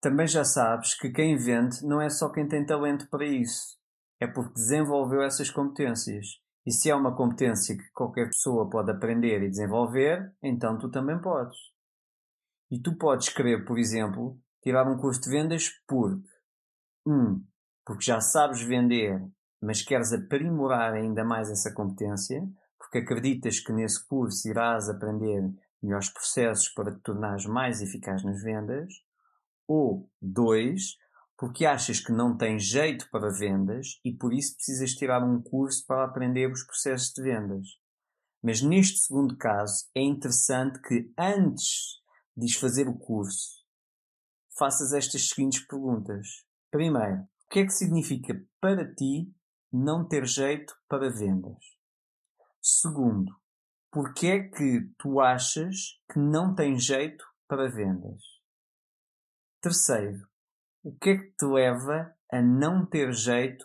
Também 0.00 0.26
já 0.26 0.44
sabes 0.44 0.94
que 0.94 1.10
quem 1.10 1.36
vende 1.36 1.84
não 1.84 2.00
é 2.00 2.08
só 2.08 2.30
quem 2.30 2.48
tem 2.48 2.64
talento 2.64 3.08
para 3.08 3.26
isso 3.26 3.81
é 4.22 4.26
porque 4.28 4.54
desenvolveu 4.54 5.20
essas 5.20 5.50
competências. 5.50 6.40
E 6.64 6.70
se 6.70 6.88
é 6.88 6.94
uma 6.94 7.16
competência 7.16 7.76
que 7.76 7.90
qualquer 7.92 8.26
pessoa 8.26 8.70
pode 8.70 8.88
aprender 8.92 9.42
e 9.42 9.50
desenvolver, 9.50 10.32
então 10.40 10.78
tu 10.78 10.88
também 10.88 11.20
podes. 11.20 11.58
E 12.70 12.80
tu 12.80 12.96
podes 12.96 13.30
querer, 13.30 13.64
por 13.64 13.78
exemplo, 13.78 14.38
tirar 14.62 14.88
um 14.88 14.96
curso 14.96 15.22
de 15.22 15.30
vendas 15.30 15.70
porque 15.88 16.22
1. 17.04 17.12
Um, 17.12 17.44
porque 17.84 18.04
já 18.04 18.20
sabes 18.20 18.62
vender, 18.62 19.20
mas 19.60 19.82
queres 19.82 20.12
aprimorar 20.12 20.94
ainda 20.94 21.24
mais 21.24 21.50
essa 21.50 21.74
competência, 21.74 22.40
porque 22.78 22.98
acreditas 22.98 23.58
que 23.58 23.72
nesse 23.72 24.06
curso 24.06 24.48
irás 24.48 24.88
aprender 24.88 25.52
melhores 25.82 26.10
processos 26.10 26.68
para 26.68 26.94
te 26.94 27.00
tornares 27.00 27.44
mais 27.44 27.82
eficaz 27.82 28.22
nas 28.22 28.40
vendas. 28.40 28.94
Ou 29.66 30.08
2 30.20 30.96
porque 31.42 31.66
achas 31.66 31.98
que 31.98 32.12
não 32.12 32.36
tens 32.36 32.62
jeito 32.62 33.10
para 33.10 33.28
vendas 33.28 33.98
e 34.04 34.14
por 34.14 34.32
isso 34.32 34.54
precisas 34.54 34.92
tirar 34.92 35.24
um 35.24 35.42
curso 35.42 35.84
para 35.88 36.04
aprender 36.04 36.48
os 36.48 36.62
processos 36.62 37.12
de 37.12 37.20
vendas. 37.20 37.66
Mas 38.40 38.62
neste 38.62 39.00
segundo 39.00 39.36
caso 39.36 39.90
é 39.92 40.02
interessante 40.02 40.80
que 40.80 41.12
antes 41.18 42.00
de 42.36 42.56
fazer 42.56 42.86
o 42.86 42.96
curso 42.96 43.66
faças 44.56 44.92
estas 44.92 45.30
seguintes 45.30 45.66
perguntas. 45.66 46.28
Primeiro, 46.70 47.22
o 47.22 47.48
que 47.50 47.58
é 47.58 47.64
que 47.64 47.72
significa 47.72 48.40
para 48.60 48.94
ti 48.94 49.28
não 49.72 50.06
ter 50.06 50.24
jeito 50.24 50.72
para 50.88 51.10
vendas? 51.10 51.58
Segundo, 52.60 53.34
porque 53.90 54.28
é 54.28 54.48
que 54.48 54.88
tu 54.96 55.18
achas 55.18 56.00
que 56.08 56.20
não 56.20 56.54
tem 56.54 56.78
jeito 56.78 57.24
para 57.48 57.68
vendas? 57.68 58.22
Terceiro, 59.60 60.30
o 60.82 60.92
que 60.96 61.10
é 61.10 61.16
que 61.16 61.30
te 61.36 61.44
leva 61.44 62.12
a 62.30 62.42
não 62.42 62.84
ter 62.84 63.12
jeito 63.12 63.64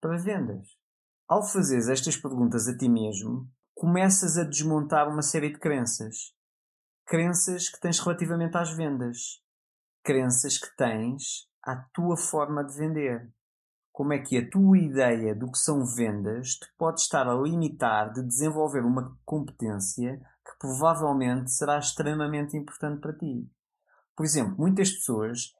para 0.00 0.18
vendas? 0.18 0.66
Ao 1.28 1.42
fazeres 1.46 1.88
estas 1.88 2.16
perguntas 2.16 2.66
a 2.66 2.76
ti 2.76 2.88
mesmo, 2.88 3.48
começas 3.74 4.36
a 4.36 4.42
desmontar 4.42 5.08
uma 5.08 5.22
série 5.22 5.52
de 5.52 5.58
crenças. 5.58 6.34
Crenças 7.06 7.68
que 7.68 7.80
tens 7.80 8.00
relativamente 8.00 8.56
às 8.56 8.72
vendas. 8.72 9.40
Crenças 10.02 10.58
que 10.58 10.76
tens 10.76 11.48
à 11.62 11.76
tua 11.92 12.16
forma 12.16 12.64
de 12.64 12.76
vender. 12.76 13.32
Como 13.92 14.12
é 14.12 14.18
que 14.18 14.36
a 14.36 14.50
tua 14.50 14.76
ideia 14.76 15.34
do 15.34 15.50
que 15.50 15.58
são 15.58 15.86
vendas 15.86 16.56
te 16.56 16.66
pode 16.76 17.00
estar 17.00 17.28
a 17.28 17.34
limitar 17.34 18.12
de 18.12 18.22
desenvolver 18.22 18.84
uma 18.84 19.16
competência 19.24 20.18
que 20.44 20.58
provavelmente 20.58 21.50
será 21.50 21.78
extremamente 21.78 22.56
importante 22.56 23.00
para 23.00 23.16
ti. 23.16 23.48
Por 24.16 24.24
exemplo, 24.24 24.56
muitas 24.58 24.90
pessoas 24.90 25.54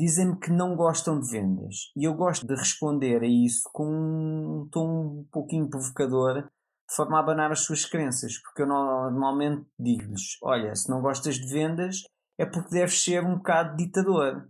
dizem-me 0.00 0.38
que 0.38 0.50
não 0.50 0.74
gostam 0.74 1.20
de 1.20 1.30
vendas 1.30 1.92
e 1.94 2.04
eu 2.04 2.14
gosto 2.14 2.46
de 2.46 2.54
responder 2.54 3.22
a 3.22 3.26
isso 3.26 3.68
com 3.70 3.84
um 3.84 4.68
tom 4.70 5.20
um 5.20 5.28
pouquinho 5.30 5.68
provocador, 5.68 6.44
de 6.44 6.96
forma 6.96 7.18
a 7.18 7.20
abanar 7.20 7.52
as 7.52 7.60
suas 7.60 7.84
crenças, 7.84 8.38
porque 8.38 8.62
eu 8.62 8.66
normalmente 8.66 9.66
digo-lhes: 9.78 10.38
Olha, 10.42 10.74
se 10.74 10.88
não 10.88 11.02
gostas 11.02 11.34
de 11.34 11.52
vendas 11.52 12.02
é 12.38 12.46
porque 12.46 12.70
deves 12.70 13.04
ser 13.04 13.22
um 13.22 13.36
bocado 13.36 13.76
ditador. 13.76 14.48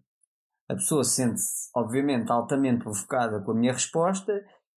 A 0.69 0.75
pessoa 0.75 1.03
sente-se, 1.03 1.69
obviamente, 1.75 2.31
altamente 2.31 2.85
provocada 2.85 3.43
com 3.43 3.51
a 3.51 3.55
minha 3.55 3.73
resposta 3.73 4.33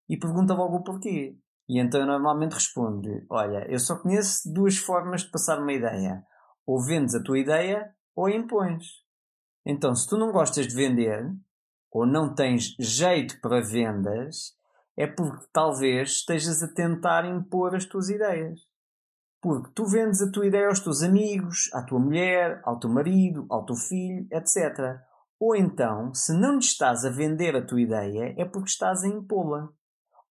e 0.10 0.18
pergunta 0.18 0.56
logo 0.56 0.78
o 0.78 0.84
porquê. 0.84 1.38
E 1.70 1.80
então 1.80 2.02
eu 2.02 2.08
normalmente 2.08 2.54
respondo: 2.54 3.08
Olha, 3.30 3.72
eu 3.72 3.78
só 3.78 4.00
conheço 4.00 4.52
duas 4.52 4.78
formas 4.78 5.22
de 5.22 5.30
passar 5.30 5.60
uma 5.60 5.72
ideia. 5.72 6.24
Ou 6.66 6.84
vendes 6.84 7.14
a 7.14 7.22
tua 7.22 7.38
ideia 7.38 7.94
ou 8.16 8.28
impões. 8.28 9.03
Então, 9.66 9.96
se 9.96 10.08
tu 10.08 10.18
não 10.18 10.32
gostas 10.32 10.68
de 10.68 10.76
vender, 10.76 11.32
ou 11.92 12.06
não 12.06 12.34
tens 12.34 12.76
jeito 12.80 13.40
para 13.40 13.62
vendas, 13.62 14.56
é 14.98 15.08
porque 15.08 15.46
talvez 15.54 16.10
estejas 16.12 16.62
a 16.62 16.74
tentar 16.74 17.26
impor 17.26 17.76
as 17.76 17.86
tuas 17.86 18.10
ideias. 18.10 18.60
Porque 19.42 19.72
tu 19.74 19.86
vendes 19.86 20.22
a 20.22 20.32
tua 20.32 20.48
ideia 20.48 20.68
aos 20.68 20.80
teus 20.80 21.02
amigos, 21.02 21.70
à 21.74 21.84
tua 21.84 22.00
mulher, 22.00 22.62
ao 22.64 22.80
teu 22.80 22.90
marido, 22.90 23.46
ao 23.50 23.66
teu 23.66 23.76
filho, 23.76 24.28
etc. 24.32 25.00
Ou 25.40 25.56
então, 25.56 26.14
se 26.14 26.34
não 26.34 26.60
estás 26.60 27.04
a 27.04 27.10
vender 27.10 27.56
a 27.56 27.66
tua 27.66 27.82
ideia, 27.82 28.34
é 28.38 28.46
porque 28.46 28.70
estás 28.70 29.04
a 29.04 29.08
impô-la. 29.08 29.70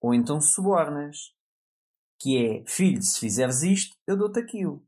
Ou 0.00 0.14
então 0.14 0.40
subornas. 0.40 1.34
Que 2.18 2.38
é, 2.38 2.64
filho, 2.66 3.02
se 3.02 3.20
fizeres 3.20 3.62
isto, 3.62 3.96
eu 4.06 4.16
dou-te 4.16 4.40
aquilo. 4.40 4.82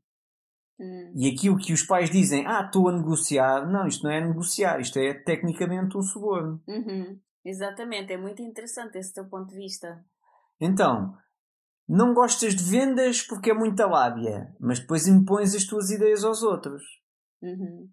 Hum. 0.79 1.13
E 1.15 1.29
aquilo 1.29 1.57
que 1.57 1.71
os 1.71 1.83
pais 1.83 2.09
dizem, 2.09 2.45
ah, 2.45 2.63
estou 2.65 2.89
a 2.89 2.91
negociar, 2.91 3.65
não, 3.65 3.87
isto 3.87 4.03
não 4.03 4.11
é 4.11 4.25
negociar, 4.25 4.79
isto 4.79 4.99
é 4.99 5.13
tecnicamente 5.13 5.97
um 5.97 6.01
suborno. 6.01 6.61
Uhum. 6.67 7.19
Exatamente, 7.43 8.11
é 8.11 8.17
muito 8.17 8.41
interessante 8.41 8.97
esse 8.97 9.13
teu 9.13 9.25
ponto 9.25 9.49
de 9.49 9.55
vista. 9.55 10.03
Então, 10.59 11.15
não 11.87 12.13
gostas 12.13 12.55
de 12.55 12.63
vendas 12.63 13.21
porque 13.21 13.51
é 13.51 13.53
muita 13.53 13.85
lábia, 13.85 14.53
mas 14.59 14.79
depois 14.79 15.07
impões 15.07 15.53
as 15.53 15.65
tuas 15.65 15.91
ideias 15.91 16.23
aos 16.23 16.41
outros. 16.41 16.81
Uhum. 17.41 17.89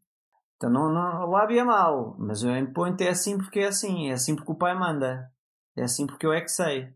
Então, 0.56 0.70
não, 0.70 0.92
não, 0.92 1.22
a 1.22 1.26
lábia 1.26 1.60
é 1.60 1.64
mau, 1.64 2.16
mas 2.18 2.42
eu 2.42 2.56
imponho-te 2.56 3.04
é 3.04 3.10
assim 3.10 3.36
porque 3.36 3.60
é 3.60 3.66
assim, 3.66 4.10
é 4.10 4.12
assim 4.12 4.34
porque 4.34 4.52
o 4.52 4.56
pai 4.56 4.74
manda, 4.74 5.30
é 5.76 5.82
assim 5.82 6.06
porque 6.06 6.24
eu 6.24 6.32
é 6.32 6.40
que 6.40 6.48
sei. 6.48 6.88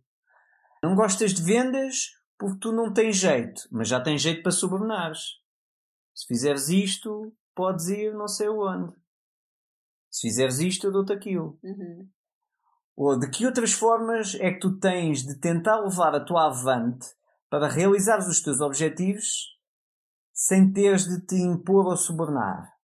Não 0.83 0.95
gostas 0.95 1.35
de 1.35 1.43
vendas 1.43 2.13
porque 2.39 2.59
tu 2.61 2.73
não 2.73 2.93
tens 2.93 3.17
jeito, 3.17 3.63
mas 3.71 3.89
já 3.89 4.01
tens 4.01 4.23
jeito 4.23 4.43
para 4.43 4.53
subornares. 4.53 5.21
Se 6.17 6.27
fizeres 6.27 6.71
isto, 6.71 7.31
podes 7.55 7.89
ir 7.89 8.15
não 8.15 8.27
sei 8.27 8.49
onde. 8.49 8.97
Se 10.11 10.29
fizeres 10.29 10.59
isto, 10.61 10.87
eu 10.87 10.93
dou-te 10.93 11.13
aquilo. 11.13 11.61
Uhum. 11.63 12.09
Ou 12.97 13.19
de 13.19 13.29
que 13.29 13.45
outras 13.45 13.73
formas 13.73 14.35
é 14.37 14.51
que 14.51 14.61
tu 14.61 14.79
tens 14.79 15.23
de 15.23 15.39
tentar 15.39 15.79
levar 15.79 16.15
a 16.15 16.25
tua 16.25 16.47
avante 16.47 17.07
para 17.51 17.69
realizares 17.69 18.27
os 18.27 18.41
teus 18.41 18.63
objetivos 18.63 19.55
sem 20.33 20.73
teres 20.73 21.05
de 21.05 21.21
te 21.27 21.35
impor 21.35 21.87
ou 21.87 21.97
subornar? 21.99 22.75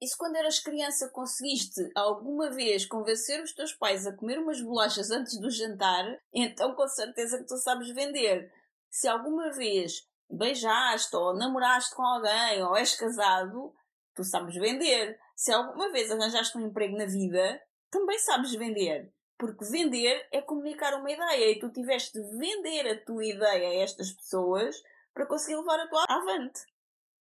E 0.00 0.06
se 0.06 0.16
quando 0.16 0.36
eras 0.36 0.60
criança 0.60 1.10
conseguiste 1.10 1.90
alguma 1.96 2.48
vez 2.50 2.86
convencer 2.86 3.42
os 3.42 3.52
teus 3.52 3.72
pais 3.72 4.06
a 4.06 4.16
comer 4.16 4.38
umas 4.38 4.60
bolachas 4.60 5.10
antes 5.10 5.36
do 5.40 5.50
jantar, 5.50 6.04
então 6.32 6.76
com 6.76 6.86
certeza 6.86 7.38
que 7.38 7.46
tu 7.46 7.56
sabes 7.56 7.90
vender. 7.90 8.52
Se 8.88 9.08
alguma 9.08 9.50
vez 9.50 10.08
beijaste 10.30 11.14
ou 11.16 11.34
namoraste 11.34 11.94
com 11.94 12.02
alguém 12.02 12.62
ou 12.62 12.76
és 12.76 12.94
casado, 12.94 13.74
tu 14.14 14.24
sabes 14.24 14.54
vender. 14.54 15.18
Se 15.34 15.52
alguma 15.52 15.90
vez 15.90 16.10
arranjaste 16.10 16.56
um 16.56 16.66
emprego 16.66 16.96
na 16.96 17.06
vida, 17.06 17.60
também 17.90 18.18
sabes 18.18 18.54
vender. 18.54 19.12
Porque 19.38 19.64
vender 19.64 20.26
é 20.32 20.42
comunicar 20.42 20.94
uma 20.94 21.10
ideia 21.10 21.52
e 21.52 21.58
tu 21.58 21.70
tiveste 21.70 22.12
de 22.12 22.36
vender 22.36 22.90
a 22.90 23.04
tua 23.04 23.24
ideia 23.24 23.68
a 23.68 23.82
estas 23.82 24.12
pessoas 24.12 24.76
para 25.14 25.26
conseguir 25.26 25.56
levar 25.56 25.80
a 25.80 25.88
tua 25.88 26.04
avante. 26.08 26.60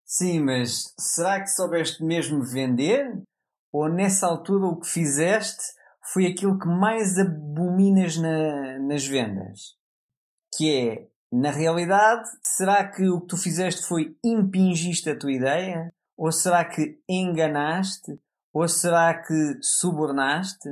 Sim, 0.05 0.41
mas 0.41 0.93
será 0.97 1.39
que 1.39 1.47
soubeste 1.47 2.03
mesmo 2.03 2.43
vender? 2.43 3.21
Ou 3.71 3.87
nessa 3.87 4.27
altura 4.27 4.65
o 4.65 4.79
que 4.79 4.87
fizeste 4.87 5.63
foi 6.11 6.25
aquilo 6.25 6.57
que 6.57 6.67
mais 6.67 7.17
abominas 7.17 8.17
na, 8.17 8.79
nas 8.79 9.05
vendas? 9.05 9.77
Que 10.57 10.75
é 10.75 11.08
na 11.31 11.51
realidade, 11.51 12.27
será 12.43 12.87
que 12.89 13.07
o 13.07 13.21
que 13.21 13.27
tu 13.27 13.37
fizeste 13.37 13.87
foi 13.87 14.17
impingiste 14.23 15.09
a 15.09 15.17
tua 15.17 15.31
ideia? 15.31 15.93
Ou 16.17 16.31
será 16.31 16.65
que 16.65 16.99
enganaste? 17.07 18.19
Ou 18.53 18.67
será 18.67 19.13
que 19.13 19.57
subornaste? 19.61 20.69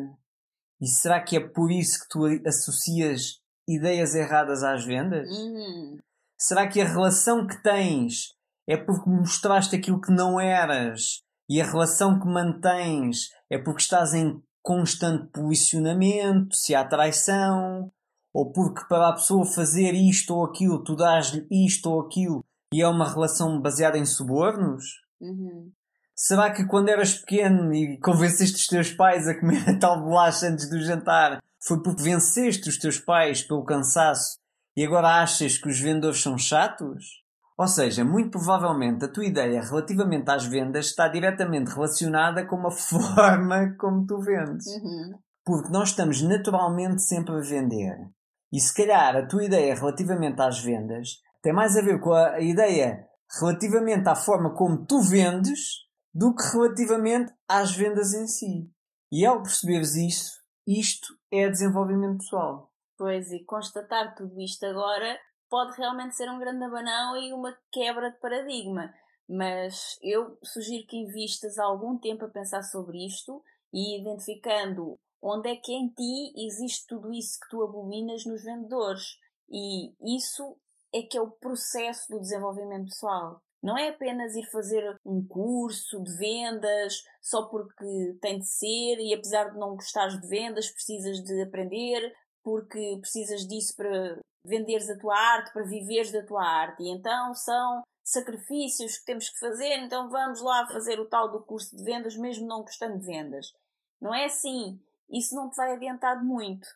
E 0.81 0.87
será 0.87 1.21
que 1.21 1.37
é 1.37 1.39
por 1.39 1.71
isso 1.71 2.01
que 2.01 2.09
tu 2.09 2.25
associas 2.47 3.39
ideias 3.67 4.15
erradas 4.15 4.63
às 4.63 4.83
vendas? 4.83 5.29
Uhum. 5.29 5.97
Será 6.39 6.67
que 6.67 6.81
a 6.81 6.85
relação 6.85 7.45
que 7.47 7.61
tens 7.61 8.35
é 8.67 8.77
porque 8.77 9.09
mostraste 9.09 9.75
aquilo 9.75 10.01
que 10.01 10.11
não 10.11 10.39
eras? 10.39 11.23
E 11.49 11.61
a 11.61 11.65
relação 11.65 12.19
que 12.19 12.27
mantens 12.27 13.29
é 13.49 13.57
porque 13.57 13.81
estás 13.81 14.13
em 14.13 14.41
constante 14.61 15.27
posicionamento, 15.31 16.53
se 16.53 16.75
há 16.75 16.83
traição, 16.83 17.91
ou 18.37 18.51
porque 18.51 18.85
para 18.87 19.09
a 19.09 19.13
pessoa 19.13 19.43
fazer 19.43 19.93
isto 19.95 20.35
ou 20.35 20.45
aquilo, 20.45 20.83
tu 20.83 20.95
dás-lhe 20.95 21.47
isto 21.49 21.89
ou 21.89 22.01
aquilo 22.01 22.45
e 22.71 22.83
é 22.83 22.87
uma 22.87 23.11
relação 23.11 23.59
baseada 23.59 23.97
em 23.97 24.05
subornos? 24.05 24.83
Uhum. 25.19 25.71
Será 26.15 26.51
que 26.51 26.63
quando 26.67 26.89
eras 26.89 27.15
pequeno 27.15 27.73
e 27.73 27.99
convenceste 27.99 28.57
os 28.57 28.67
teus 28.67 28.91
pais 28.91 29.27
a 29.27 29.33
comer 29.33 29.67
a 29.67 29.79
tal 29.79 30.03
bolacha 30.03 30.45
antes 30.49 30.69
do 30.69 30.79
jantar 30.79 31.41
foi 31.59 31.81
porque 31.81 32.03
venceste 32.03 32.69
os 32.69 32.77
teus 32.77 32.99
pais 32.99 33.41
pelo 33.41 33.65
cansaço 33.65 34.37
e 34.75 34.85
agora 34.85 35.23
achas 35.23 35.57
que 35.57 35.67
os 35.67 35.79
vendedores 35.79 36.21
são 36.21 36.37
chatos? 36.37 37.23
Ou 37.57 37.67
seja, 37.67 38.05
muito 38.05 38.29
provavelmente 38.29 39.03
a 39.03 39.11
tua 39.11 39.25
ideia 39.25 39.63
relativamente 39.63 40.29
às 40.29 40.45
vendas 40.45 40.85
está 40.85 41.07
diretamente 41.07 41.71
relacionada 41.71 42.45
com 42.45 42.67
a 42.67 42.69
forma 42.69 43.75
como 43.79 44.05
tu 44.05 44.19
vendes. 44.19 44.67
Uhum. 44.67 45.17
Porque 45.43 45.71
nós 45.71 45.89
estamos 45.89 46.21
naturalmente 46.21 47.01
sempre 47.01 47.35
a 47.35 47.39
vender. 47.39 48.15
E 48.51 48.59
se 48.59 48.73
calhar 48.73 49.15
a 49.15 49.25
tua 49.25 49.43
ideia 49.43 49.75
relativamente 49.75 50.41
às 50.41 50.59
vendas 50.59 51.21
tem 51.41 51.53
mais 51.53 51.75
a 51.77 51.81
ver 51.81 51.99
com 51.99 52.13
a 52.13 52.39
ideia 52.39 53.07
relativamente 53.39 54.07
à 54.07 54.15
forma 54.15 54.53
como 54.55 54.85
tu 54.85 55.01
vendes 55.01 55.85
do 56.13 56.33
que 56.33 56.43
relativamente 56.53 57.33
às 57.47 57.75
vendas 57.75 58.13
em 58.13 58.27
si. 58.27 58.71
E 59.11 59.25
ao 59.25 59.41
perceberes 59.41 59.95
isso, 59.95 60.41
isto 60.65 61.13
é 61.31 61.49
desenvolvimento 61.49 62.19
pessoal. 62.19 62.71
Pois, 62.97 63.31
e 63.31 63.43
constatar 63.43 64.15
tudo 64.15 64.39
isto 64.41 64.65
agora 64.65 65.17
pode 65.49 65.77
realmente 65.77 66.15
ser 66.15 66.29
um 66.29 66.39
grande 66.39 66.63
abanão 66.63 67.15
e 67.15 67.31
uma 67.31 67.55
quebra 67.71 68.11
de 68.11 68.19
paradigma. 68.19 68.93
Mas 69.29 69.97
eu 70.01 70.37
sugiro 70.43 70.87
que 70.87 70.97
invistas 70.97 71.57
algum 71.57 71.97
tempo 71.97 72.25
a 72.25 72.29
pensar 72.29 72.63
sobre 72.63 73.05
isto 73.05 73.43
e 73.73 74.01
identificando 74.01 74.97
onde 75.27 75.49
é 75.49 75.55
que 75.57 75.73
em 75.73 75.89
ti 75.89 76.33
existe 76.37 76.87
tudo 76.87 77.13
isso 77.13 77.37
que 77.41 77.49
tu 77.49 77.61
abominas 77.61 78.25
nos 78.25 78.43
vendedores. 78.43 79.17
E 79.49 79.93
isso 80.17 80.57
é 80.93 81.01
que 81.01 81.17
é 81.17 81.21
o 81.21 81.31
processo 81.31 82.09
do 82.09 82.19
desenvolvimento 82.19 82.85
pessoal. 82.85 83.41
Não 83.61 83.77
é 83.77 83.89
apenas 83.89 84.35
ir 84.35 84.49
fazer 84.49 84.97
um 85.05 85.25
curso 85.27 86.01
de 86.01 86.15
vendas 86.17 87.03
só 87.21 87.43
porque 87.47 88.17
tem 88.21 88.39
de 88.39 88.47
ser 88.47 88.97
e 88.99 89.13
apesar 89.13 89.49
de 89.49 89.57
não 89.57 89.75
gostares 89.75 90.19
de 90.21 90.27
vendas, 90.27 90.69
precisas 90.69 91.21
de 91.21 91.41
aprender 91.41 92.13
porque 92.43 92.97
precisas 93.01 93.45
disso 93.45 93.75
para 93.75 94.19
venderes 94.45 94.89
a 94.89 94.97
tua 94.97 95.17
arte, 95.17 95.51
para 95.51 95.65
viveres 95.65 96.11
da 96.11 96.25
tua 96.25 96.45
arte. 96.45 96.83
E 96.83 96.89
então 96.89 97.33
são 97.33 97.83
sacrifícios 98.01 98.99
que 98.99 99.05
temos 99.05 99.27
que 99.27 99.39
fazer, 99.39 99.79
então 99.79 100.09
vamos 100.09 100.39
lá 100.39 100.65
fazer 100.67 100.97
o 100.97 101.09
tal 101.09 101.29
do 101.29 101.43
curso 101.43 101.75
de 101.75 101.83
vendas 101.83 102.15
mesmo 102.15 102.47
não 102.47 102.61
gostando 102.61 102.97
de 102.99 103.05
vendas. 103.05 103.51
Não 103.99 104.13
é 104.13 104.25
assim 104.25 104.79
isso 105.09 105.35
não 105.35 105.49
te 105.49 105.55
vai 105.55 105.73
adiantar 105.73 106.23
muito. 106.23 106.67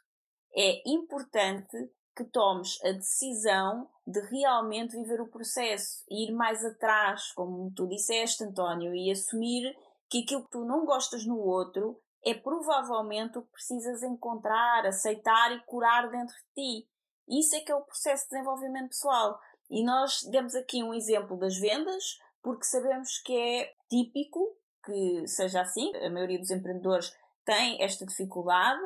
É 0.53 0.81
importante 0.89 1.91
que 2.15 2.25
tomes 2.25 2.77
a 2.83 2.91
decisão 2.91 3.89
de 4.05 4.19
realmente 4.27 4.95
viver 4.97 5.21
o 5.21 5.29
processo 5.29 6.03
ir 6.09 6.31
mais 6.31 6.63
atrás, 6.65 7.31
como 7.31 7.71
tu 7.73 7.87
disseste, 7.87 8.43
António, 8.43 8.93
e 8.93 9.09
assumir 9.11 9.75
que 10.09 10.23
aquilo 10.23 10.43
que 10.43 10.51
tu 10.51 10.65
não 10.65 10.85
gostas 10.85 11.25
no 11.25 11.37
outro 11.37 12.01
é 12.23 12.33
provavelmente 12.33 13.37
o 13.37 13.41
que 13.43 13.51
precisas 13.51 14.03
encontrar, 14.03 14.85
aceitar 14.85 15.51
e 15.51 15.61
curar 15.61 16.09
dentro 16.09 16.35
de 16.35 16.53
ti. 16.53 16.89
Isso 17.27 17.55
é 17.55 17.61
que 17.61 17.71
é 17.71 17.75
o 17.75 17.85
processo 17.85 18.25
de 18.25 18.31
desenvolvimento 18.31 18.89
pessoal. 18.89 19.39
E 19.69 19.83
nós 19.83 20.21
demos 20.29 20.53
aqui 20.53 20.83
um 20.83 20.93
exemplo 20.93 21.37
das 21.37 21.57
vendas, 21.57 22.03
porque 22.43 22.65
sabemos 22.65 23.19
que 23.19 23.33
é 23.33 23.73
típico 23.89 24.57
que 24.83 25.25
seja 25.27 25.61
assim. 25.61 25.95
A 25.95 26.09
maioria 26.09 26.39
dos 26.39 26.51
empreendedores 26.51 27.15
tem 27.51 27.83
esta 27.83 28.05
dificuldade, 28.05 28.79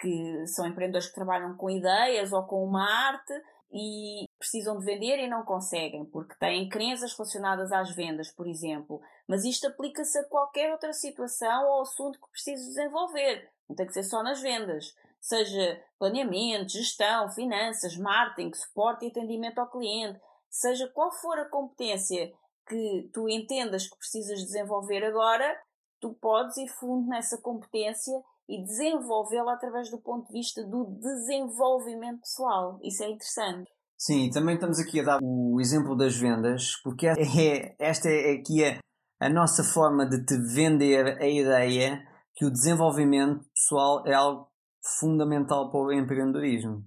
que 0.00 0.46
são 0.46 0.66
empreendedores 0.66 1.08
que 1.08 1.14
trabalham 1.14 1.54
com 1.58 1.68
ideias 1.68 2.32
ou 2.32 2.42
com 2.44 2.64
uma 2.64 2.82
arte 2.82 3.34
e 3.70 4.24
precisam 4.38 4.78
de 4.78 4.84
vender 4.86 5.18
e 5.18 5.28
não 5.28 5.44
conseguem, 5.44 6.06
porque 6.06 6.34
têm 6.36 6.70
crenças 6.70 7.12
relacionadas 7.12 7.70
às 7.70 7.94
vendas, 7.94 8.30
por 8.30 8.46
exemplo. 8.46 8.98
Mas 9.28 9.44
isto 9.44 9.66
aplica-se 9.66 10.18
a 10.18 10.24
qualquer 10.24 10.72
outra 10.72 10.94
situação 10.94 11.66
ou 11.66 11.82
assunto 11.82 12.18
que 12.18 12.30
precises 12.30 12.68
desenvolver. 12.68 13.50
Não 13.68 13.76
tem 13.76 13.86
que 13.86 13.92
ser 13.92 14.04
só 14.04 14.22
nas 14.22 14.40
vendas. 14.40 14.94
Seja 15.20 15.78
planeamento, 15.98 16.72
gestão, 16.72 17.28
finanças, 17.28 17.94
marketing, 17.98 18.54
suporte 18.54 19.04
e 19.04 19.08
atendimento 19.10 19.58
ao 19.58 19.70
cliente. 19.70 20.18
Seja 20.48 20.88
qual 20.88 21.12
for 21.12 21.38
a 21.38 21.50
competência 21.50 22.32
que 22.66 23.10
tu 23.12 23.28
entendas 23.28 23.86
que 23.86 23.98
precisas 23.98 24.40
desenvolver 24.40 25.04
agora, 25.04 25.60
tu 26.00 26.14
podes 26.14 26.56
ir 26.56 26.68
fundo 26.68 27.08
nessa 27.08 27.38
competência 27.38 28.14
e 28.48 28.62
desenvolvê-la 28.62 29.54
através 29.54 29.90
do 29.90 29.98
ponto 29.98 30.26
de 30.28 30.32
vista 30.32 30.64
do 30.64 30.86
desenvolvimento 31.00 32.20
pessoal. 32.20 32.78
Isso 32.82 33.02
é 33.02 33.10
interessante. 33.10 33.70
Sim, 33.96 34.30
também 34.30 34.54
estamos 34.54 34.78
aqui 34.78 35.00
a 35.00 35.04
dar 35.04 35.18
o 35.20 35.60
exemplo 35.60 35.96
das 35.96 36.16
vendas, 36.16 36.76
porque 36.84 37.06
é, 37.06 37.12
é, 37.12 37.76
esta 37.78 38.08
é 38.08 38.34
aqui 38.34 38.64
a, 38.64 38.78
a 39.20 39.28
nossa 39.28 39.64
forma 39.64 40.08
de 40.08 40.24
te 40.24 40.36
vender 40.54 41.20
a 41.20 41.28
ideia 41.28 42.00
que 42.34 42.46
o 42.46 42.50
desenvolvimento 42.50 43.44
pessoal 43.52 44.06
é 44.06 44.14
algo 44.14 44.48
fundamental 45.00 45.70
para 45.70 45.80
o 45.80 45.92
empreendedorismo. 45.92 46.84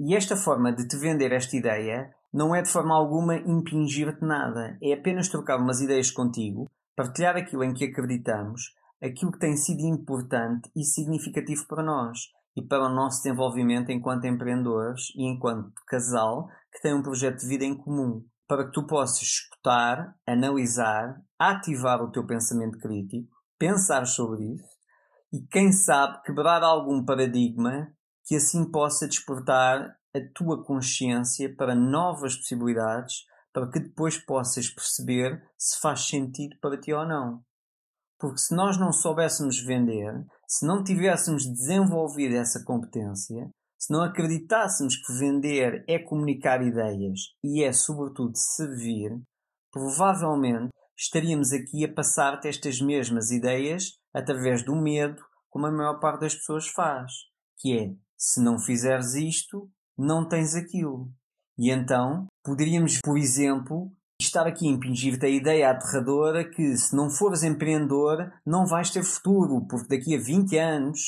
E 0.00 0.16
esta 0.16 0.36
forma 0.36 0.72
de 0.72 0.88
te 0.88 0.96
vender 0.96 1.32
esta 1.32 1.54
ideia 1.54 2.12
não 2.32 2.54
é 2.54 2.62
de 2.62 2.68
forma 2.68 2.96
alguma 2.96 3.36
impingir-te 3.36 4.24
nada, 4.24 4.76
é 4.82 4.92
apenas 4.94 5.28
trocar 5.28 5.58
umas 5.60 5.80
ideias 5.80 6.10
contigo, 6.10 6.68
partilhar 6.96 7.36
aquilo 7.36 7.64
em 7.64 7.74
que 7.74 7.84
acreditamos, 7.84 8.72
aquilo 9.02 9.32
que 9.32 9.38
tem 9.38 9.56
sido 9.56 9.80
importante 9.80 10.70
e 10.74 10.84
significativo 10.84 11.66
para 11.66 11.82
nós 11.82 12.18
e 12.56 12.62
para 12.62 12.86
o 12.86 12.94
nosso 12.94 13.22
desenvolvimento 13.22 13.90
enquanto 13.90 14.26
empreendedores 14.26 15.10
e 15.16 15.24
enquanto 15.24 15.72
casal 15.86 16.48
que 16.72 16.80
tem 16.80 16.94
um 16.94 17.02
projeto 17.02 17.40
de 17.40 17.48
vida 17.48 17.64
em 17.64 17.76
comum, 17.76 18.24
para 18.46 18.66
que 18.66 18.72
tu 18.72 18.86
possas 18.86 19.22
escutar, 19.22 20.14
analisar, 20.26 21.20
ativar 21.38 22.02
o 22.02 22.10
teu 22.10 22.26
pensamento 22.26 22.78
crítico, 22.78 23.28
pensar 23.58 24.06
sobre 24.06 24.54
isso 24.54 24.74
e, 25.32 25.40
quem 25.50 25.72
sabe, 25.72 26.22
quebrar 26.22 26.62
algum 26.62 27.04
paradigma 27.04 27.92
que 28.24 28.36
assim 28.36 28.70
possa 28.70 29.08
despertar 29.08 29.96
a 30.14 30.20
tua 30.34 30.64
consciência 30.64 31.52
para 31.56 31.74
novas 31.74 32.36
possibilidades, 32.36 33.24
para 33.54 33.70
que 33.70 33.78
depois 33.78 34.18
possas 34.18 34.68
perceber 34.68 35.40
se 35.56 35.80
faz 35.80 36.08
sentido 36.08 36.56
para 36.60 36.78
ti 36.78 36.92
ou 36.92 37.06
não. 37.06 37.40
Porque 38.18 38.38
se 38.38 38.54
nós 38.54 38.76
não 38.76 38.92
soubéssemos 38.92 39.60
vender, 39.60 40.12
se 40.48 40.66
não 40.66 40.82
tivéssemos 40.82 41.46
desenvolvido 41.46 42.34
essa 42.34 42.64
competência, 42.64 43.48
se 43.78 43.92
não 43.92 44.02
acreditássemos 44.02 44.96
que 44.96 45.12
vender 45.18 45.84
é 45.86 45.98
comunicar 46.00 46.62
ideias 46.62 47.20
e 47.44 47.62
é, 47.62 47.72
sobretudo, 47.72 48.32
servir, 48.34 49.12
provavelmente 49.70 50.70
estaríamos 50.98 51.52
aqui 51.52 51.84
a 51.84 51.92
passar-te 51.92 52.48
estas 52.48 52.80
mesmas 52.80 53.30
ideias 53.30 53.92
através 54.12 54.64
do 54.64 54.74
medo, 54.74 55.22
como 55.48 55.66
a 55.66 55.70
maior 55.70 56.00
parte 56.00 56.22
das 56.22 56.34
pessoas 56.34 56.66
faz, 56.66 57.12
que 57.58 57.78
é, 57.78 57.94
se 58.16 58.42
não 58.42 58.58
fizeres 58.58 59.14
isto, 59.14 59.70
não 59.96 60.26
tens 60.26 60.54
aquilo. 60.56 61.12
E 61.58 61.70
então, 61.70 62.26
poderíamos, 62.44 62.98
por 63.02 63.16
exemplo, 63.16 63.90
estar 64.20 64.46
aqui 64.46 64.68
a 64.68 64.70
impingir-te 64.70 65.26
a 65.26 65.28
ideia 65.28 65.70
aterradora 65.70 66.48
que 66.48 66.76
se 66.76 66.94
não 66.96 67.10
fores 67.10 67.42
empreendedor 67.42 68.32
não 68.44 68.66
vais 68.66 68.90
ter 68.90 69.02
futuro, 69.02 69.66
porque 69.68 69.96
daqui 69.96 70.16
a 70.16 70.20
20 70.20 70.58
anos, 70.58 71.00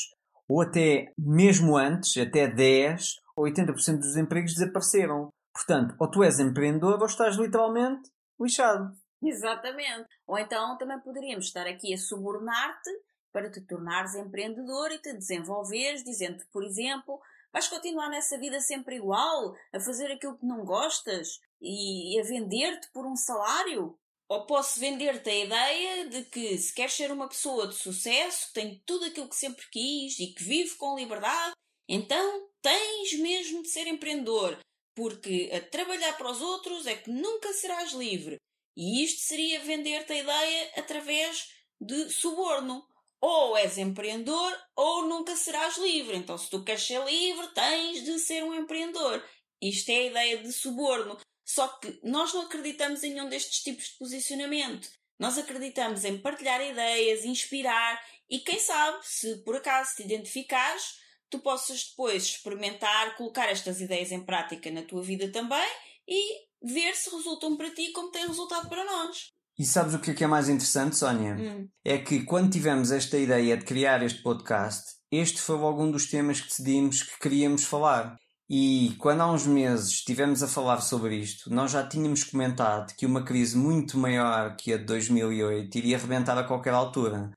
ou 0.47 0.61
até 0.61 1.11
mesmo 1.17 1.77
antes, 1.77 2.17
até 2.17 2.47
10, 2.47 3.15
80% 3.37 3.99
dos 3.99 4.15
empregos 4.15 4.53
desapareceram. 4.53 5.29
Portanto, 5.53 5.95
ou 5.99 6.09
tu 6.09 6.23
és 6.23 6.39
empreendedor 6.39 6.99
ou 6.99 7.05
estás 7.05 7.35
literalmente 7.35 8.09
lixado. 8.39 8.91
Exatamente. 9.21 10.07
Ou 10.27 10.37
então 10.37 10.77
também 10.77 10.99
poderíamos 10.99 11.45
estar 11.45 11.65
aqui 11.65 11.93
a 11.93 11.97
subornar-te 11.97 12.91
para 13.31 13.49
te 13.49 13.61
tornares 13.61 14.15
empreendedor 14.15 14.91
e 14.91 14.99
te 14.99 15.13
desenvolveres, 15.13 16.03
dizendo-te, 16.03 16.45
por 16.51 16.63
exemplo, 16.63 17.19
Vais 17.53 17.67
continuar 17.67 18.09
nessa 18.09 18.37
vida 18.37 18.59
sempre 18.59 18.97
igual, 18.97 19.55
a 19.73 19.79
fazer 19.79 20.11
aquilo 20.11 20.37
que 20.37 20.45
não 20.45 20.65
gostas 20.65 21.39
e 21.61 22.19
a 22.19 22.23
vender-te 22.23 22.89
por 22.91 23.05
um 23.05 23.15
salário? 23.15 23.97
Ou 24.29 24.45
posso 24.45 24.79
vender-te 24.79 25.29
a 25.29 25.35
ideia 25.35 26.09
de 26.09 26.23
que 26.25 26.57
se 26.57 26.73
queres 26.73 26.93
ser 26.93 27.11
uma 27.11 27.29
pessoa 27.29 27.67
de 27.67 27.75
sucesso, 27.75 28.47
que 28.47 28.53
tem 28.53 28.83
tudo 28.85 29.05
aquilo 29.05 29.29
que 29.29 29.35
sempre 29.35 29.65
quis 29.71 30.19
e 30.19 30.33
que 30.33 30.43
vive 30.43 30.75
com 30.75 30.97
liberdade, 30.97 31.53
então 31.87 32.49
tens 32.61 33.13
mesmo 33.19 33.63
de 33.63 33.69
ser 33.69 33.87
empreendedor, 33.87 34.59
porque 34.93 35.49
a 35.53 35.61
trabalhar 35.61 36.17
para 36.17 36.31
os 36.31 36.41
outros 36.41 36.85
é 36.85 36.95
que 36.95 37.09
nunca 37.09 37.53
serás 37.53 37.93
livre. 37.93 38.37
E 38.75 39.03
isto 39.03 39.21
seria 39.21 39.61
vender-te 39.61 40.13
a 40.13 40.17
ideia 40.17 40.71
através 40.75 41.51
de 41.79 42.09
suborno 42.09 42.86
ou 43.19 43.57
és 43.57 43.77
empreendedor 43.77 44.55
ou 44.75 45.05
nunca 45.05 45.35
serás 45.35 45.77
livre. 45.77 46.17
Então, 46.17 46.37
se 46.37 46.49
tu 46.49 46.63
queres 46.63 46.83
ser 46.83 47.03
livre, 47.03 47.47
tens 47.53 48.03
de 48.03 48.19
ser 48.19 48.43
um 48.43 48.53
empreendedor. 48.53 49.23
Isto 49.61 49.89
é 49.89 49.95
a 49.95 50.05
ideia 50.05 50.37
de 50.37 50.51
suborno. 50.51 51.17
Só 51.43 51.67
que 51.67 51.99
nós 52.03 52.33
não 52.33 52.41
acreditamos 52.41 53.03
em 53.03 53.13
nenhum 53.13 53.29
destes 53.29 53.63
tipos 53.63 53.85
de 53.85 53.97
posicionamento. 53.97 54.89
Nós 55.17 55.37
acreditamos 55.37 56.05
em 56.05 56.17
partilhar 56.19 56.61
ideias, 56.61 57.25
inspirar 57.25 57.99
e 58.29 58.39
quem 58.39 58.59
sabe, 58.59 58.99
se 59.03 59.37
por 59.37 59.55
acaso 59.55 59.95
te 59.95 60.03
identificares, 60.03 60.99
tu 61.29 61.39
possas 61.39 61.85
depois 61.89 62.23
experimentar, 62.23 63.15
colocar 63.15 63.49
estas 63.49 63.81
ideias 63.81 64.11
em 64.11 64.23
prática 64.23 64.69
na 64.69 64.83
tua 64.83 65.01
vida 65.01 65.31
também 65.31 65.67
e 66.07 66.47
ver 66.61 66.95
se 66.95 67.09
resultam 67.09 67.55
para 67.55 67.71
ti 67.71 67.91
como 67.91 68.11
têm 68.11 68.27
resultado 68.27 68.69
para 68.69 68.83
nós. 68.83 69.33
E 69.59 69.65
sabes 69.65 69.95
o 69.95 69.99
que 69.99 70.11
é, 70.11 70.13
que 70.13 70.23
é 70.23 70.27
mais 70.27 70.49
interessante, 70.49 70.95
Sónia? 70.95 71.35
Hum. 71.35 71.67
É 71.83 71.97
que 71.97 72.23
quando 72.23 72.51
tivemos 72.51 72.91
esta 72.91 73.17
ideia 73.17 73.57
de 73.57 73.65
criar 73.65 74.03
este 74.03 74.21
podcast, 74.21 74.97
este 75.11 75.41
foi 75.41 75.57
algum 75.57 75.89
dos 75.89 76.05
temas 76.05 76.39
que 76.39 76.47
decidimos 76.47 77.01
que 77.01 77.17
queríamos 77.19 77.63
falar. 77.63 78.15
E 78.49 78.95
quando 78.99 79.21
há 79.21 79.31
uns 79.31 79.47
meses 79.47 79.89
estivemos 79.89 80.43
a 80.43 80.47
falar 80.47 80.79
sobre 80.81 81.15
isto, 81.17 81.53
nós 81.53 81.71
já 81.71 81.85
tínhamos 81.85 82.23
comentado 82.23 82.95
que 82.95 83.05
uma 83.05 83.23
crise 83.23 83.57
muito 83.57 83.97
maior 83.97 84.55
que 84.55 84.71
a 84.71 84.77
de 84.77 84.85
2008 84.85 85.75
iria 85.75 85.97
arrebentar 85.97 86.37
a 86.37 86.43
qualquer 86.43 86.73
altura. 86.73 87.31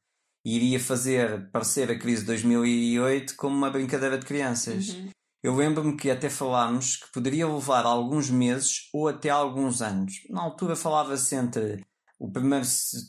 E 0.44 0.56
iria 0.56 0.78
fazer 0.78 1.50
parecer 1.50 1.90
a 1.90 1.98
crise 1.98 2.20
de 2.20 2.28
2008 2.28 3.34
como 3.36 3.56
uma 3.56 3.70
brincadeira 3.70 4.18
de 4.18 4.26
crianças. 4.26 4.90
Uhum. 4.90 5.10
Eu 5.42 5.56
lembro-me 5.56 5.96
que 5.96 6.10
até 6.10 6.28
falámos 6.28 6.96
que 6.96 7.12
poderia 7.12 7.48
levar 7.48 7.86
alguns 7.86 8.30
meses 8.30 8.88
ou 8.92 9.08
até 9.08 9.30
alguns 9.30 9.80
anos. 9.80 10.14
Na 10.28 10.42
altura 10.42 10.76
falava-se 10.76 11.34
entre 11.34 11.84
o 12.20 12.30
primeiro 12.30 12.66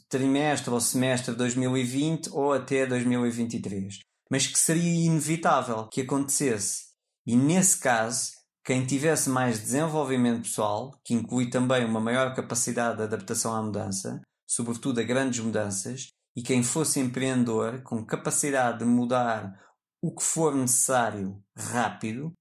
trimestre 0.08 0.72
ou 0.72 0.80
semestre 0.80 1.34
de 1.34 1.38
2020 1.38 2.30
ou 2.32 2.54
até 2.54 2.88
2023. 2.88 4.00
Mas 4.30 4.48
que 4.48 4.58
seria 4.58 5.06
inevitável 5.06 5.90
que 5.90 6.02
acontecesse. 6.02 6.86
E 7.28 7.36
nesse 7.36 7.78
caso, 7.78 8.32
quem 8.64 8.86
tivesse 8.86 9.30
mais 9.30 9.60
desenvolvimento 9.60 10.44
pessoal, 10.44 10.98
que 11.04 11.14
inclui 11.14 11.50
também 11.50 11.84
uma 11.84 12.00
maior 12.00 12.34
capacidade 12.34 12.98
de 12.98 13.04
adaptação 13.04 13.54
à 13.54 13.62
mudança, 13.62 14.22
sobretudo 14.48 15.02
a 15.02 15.04
grandes 15.04 15.42
mudanças, 15.42 16.08
e 16.34 16.42
quem 16.42 16.64
fosse 16.64 17.02
empreendedor 17.02 17.84
com 17.84 18.06
capacidade 18.06 18.80
de 18.80 18.86
mudar 18.86 19.60
o 20.02 20.16
que 20.16 20.24
for 20.24 20.56
necessário 20.56 21.44
rápido, 21.58 22.32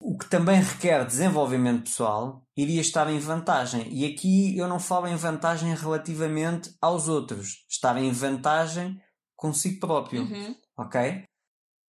o 0.00 0.16
que 0.16 0.28
também 0.28 0.60
requer 0.60 1.04
desenvolvimento 1.04 1.84
pessoal, 1.84 2.42
iria 2.56 2.80
estar 2.80 3.10
em 3.10 3.18
vantagem. 3.18 3.88
E 3.92 4.04
aqui 4.04 4.56
eu 4.56 4.68
não 4.68 4.78
falo 4.78 5.06
em 5.06 5.16
vantagem 5.16 5.74
relativamente 5.74 6.74
aos 6.80 7.08
outros, 7.08 7.64
estar 7.68 7.96
em 7.96 8.10
vantagem 8.12 9.00
consigo 9.34 9.80
próprio. 9.80 10.22
Uhum. 10.22 10.54
Ok? 10.78 11.24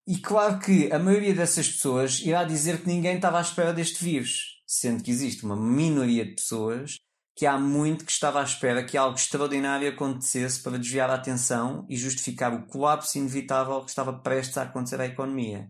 E 0.07 0.17
claro 0.19 0.59
que 0.59 0.91
a 0.91 0.97
maioria 0.97 1.33
dessas 1.33 1.67
pessoas 1.67 2.21
irá 2.21 2.43
dizer 2.45 2.81
que 2.81 2.87
ninguém 2.87 3.17
estava 3.17 3.39
à 3.39 3.41
espera 3.41 3.73
deste 3.73 4.01
vírus, 4.01 4.61
sendo 4.65 5.03
que 5.03 5.11
existe 5.11 5.43
uma 5.43 5.55
minoria 5.55 6.25
de 6.25 6.35
pessoas 6.35 6.97
que 7.35 7.45
há 7.45 7.57
muito 7.59 8.03
que 8.03 8.11
estava 8.11 8.39
à 8.39 8.43
espera 8.43 8.83
que 8.83 8.97
algo 8.97 9.15
extraordinário 9.15 9.87
acontecesse 9.87 10.63
para 10.63 10.79
desviar 10.79 11.09
a 11.11 11.13
atenção 11.13 11.85
e 11.87 11.95
justificar 11.95 12.51
o 12.51 12.65
colapso 12.65 13.17
inevitável 13.19 13.79
que 13.83 13.89
estava 13.89 14.11
prestes 14.11 14.57
a 14.57 14.63
acontecer 14.63 14.99
à 14.99 15.05
economia. 15.05 15.67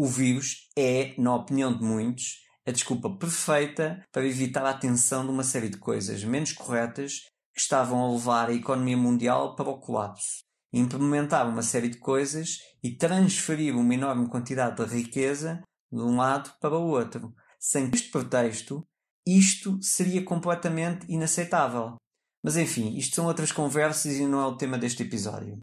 O 0.00 0.06
vírus 0.06 0.68
é, 0.78 1.12
na 1.18 1.34
opinião 1.34 1.76
de 1.76 1.82
muitos, 1.82 2.46
a 2.64 2.70
desculpa 2.70 3.10
perfeita 3.10 4.00
para 4.12 4.24
evitar 4.24 4.64
a 4.64 4.70
atenção 4.70 5.24
de 5.26 5.32
uma 5.32 5.42
série 5.42 5.68
de 5.68 5.76
coisas 5.76 6.22
menos 6.22 6.52
corretas 6.52 7.22
que 7.52 7.60
estavam 7.60 8.04
a 8.04 8.12
levar 8.12 8.48
a 8.48 8.54
economia 8.54 8.96
mundial 8.96 9.56
para 9.56 9.68
o 9.68 9.80
colapso. 9.80 10.44
implementar 10.72 11.48
uma 11.48 11.62
série 11.62 11.88
de 11.88 11.98
coisas 11.98 12.58
e 12.80 12.94
transferir 12.94 13.76
uma 13.76 13.92
enorme 13.92 14.28
quantidade 14.28 14.76
de 14.76 14.94
riqueza 14.94 15.62
de 15.90 16.00
um 16.00 16.16
lado 16.16 16.52
para 16.60 16.78
o 16.78 16.86
outro. 16.86 17.34
Sem 17.58 17.90
este 17.92 18.10
pretexto, 18.12 18.86
isto 19.26 19.82
seria 19.82 20.24
completamente 20.24 21.06
inaceitável. 21.08 21.96
Mas 22.44 22.56
enfim, 22.56 22.96
isto 22.96 23.16
são 23.16 23.26
outras 23.26 23.50
conversas 23.50 24.14
e 24.14 24.26
não 24.26 24.40
é 24.40 24.46
o 24.46 24.56
tema 24.56 24.78
deste 24.78 25.02
episódio. 25.02 25.60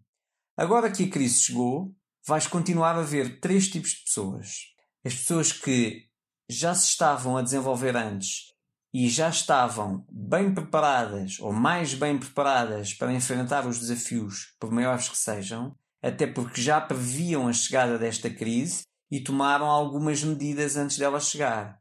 Agora 0.57 0.91
que 0.91 1.05
a 1.05 1.09
crise 1.09 1.43
chegou, 1.43 1.95
vais 2.27 2.47
continuar 2.47 2.95
a 2.95 3.03
ver 3.03 3.39
três 3.39 3.67
tipos 3.67 3.91
de 3.91 4.03
pessoas. 4.03 4.73
As 5.05 5.13
pessoas 5.13 5.51
que 5.51 6.05
já 6.49 6.73
se 6.73 6.87
estavam 6.87 7.37
a 7.37 7.41
desenvolver 7.41 7.95
antes 7.95 8.53
e 8.93 9.07
já 9.09 9.29
estavam 9.29 10.05
bem 10.09 10.53
preparadas 10.53 11.37
ou 11.39 11.51
mais 11.51 11.93
bem 11.93 12.17
preparadas 12.17 12.93
para 12.93 13.13
enfrentar 13.13 13.67
os 13.67 13.79
desafios, 13.79 14.55
por 14.59 14.71
maiores 14.71 15.09
que 15.09 15.17
sejam, 15.17 15.75
até 16.01 16.25
porque 16.25 16.61
já 16.61 16.81
previam 16.81 17.47
a 17.47 17.53
chegada 17.53 17.99
desta 17.99 18.29
crise 18.29 18.83
e 19.11 19.19
tomaram 19.19 19.65
algumas 19.65 20.23
medidas 20.23 20.77
antes 20.77 20.97
dela 20.97 21.19
chegar. 21.19 21.77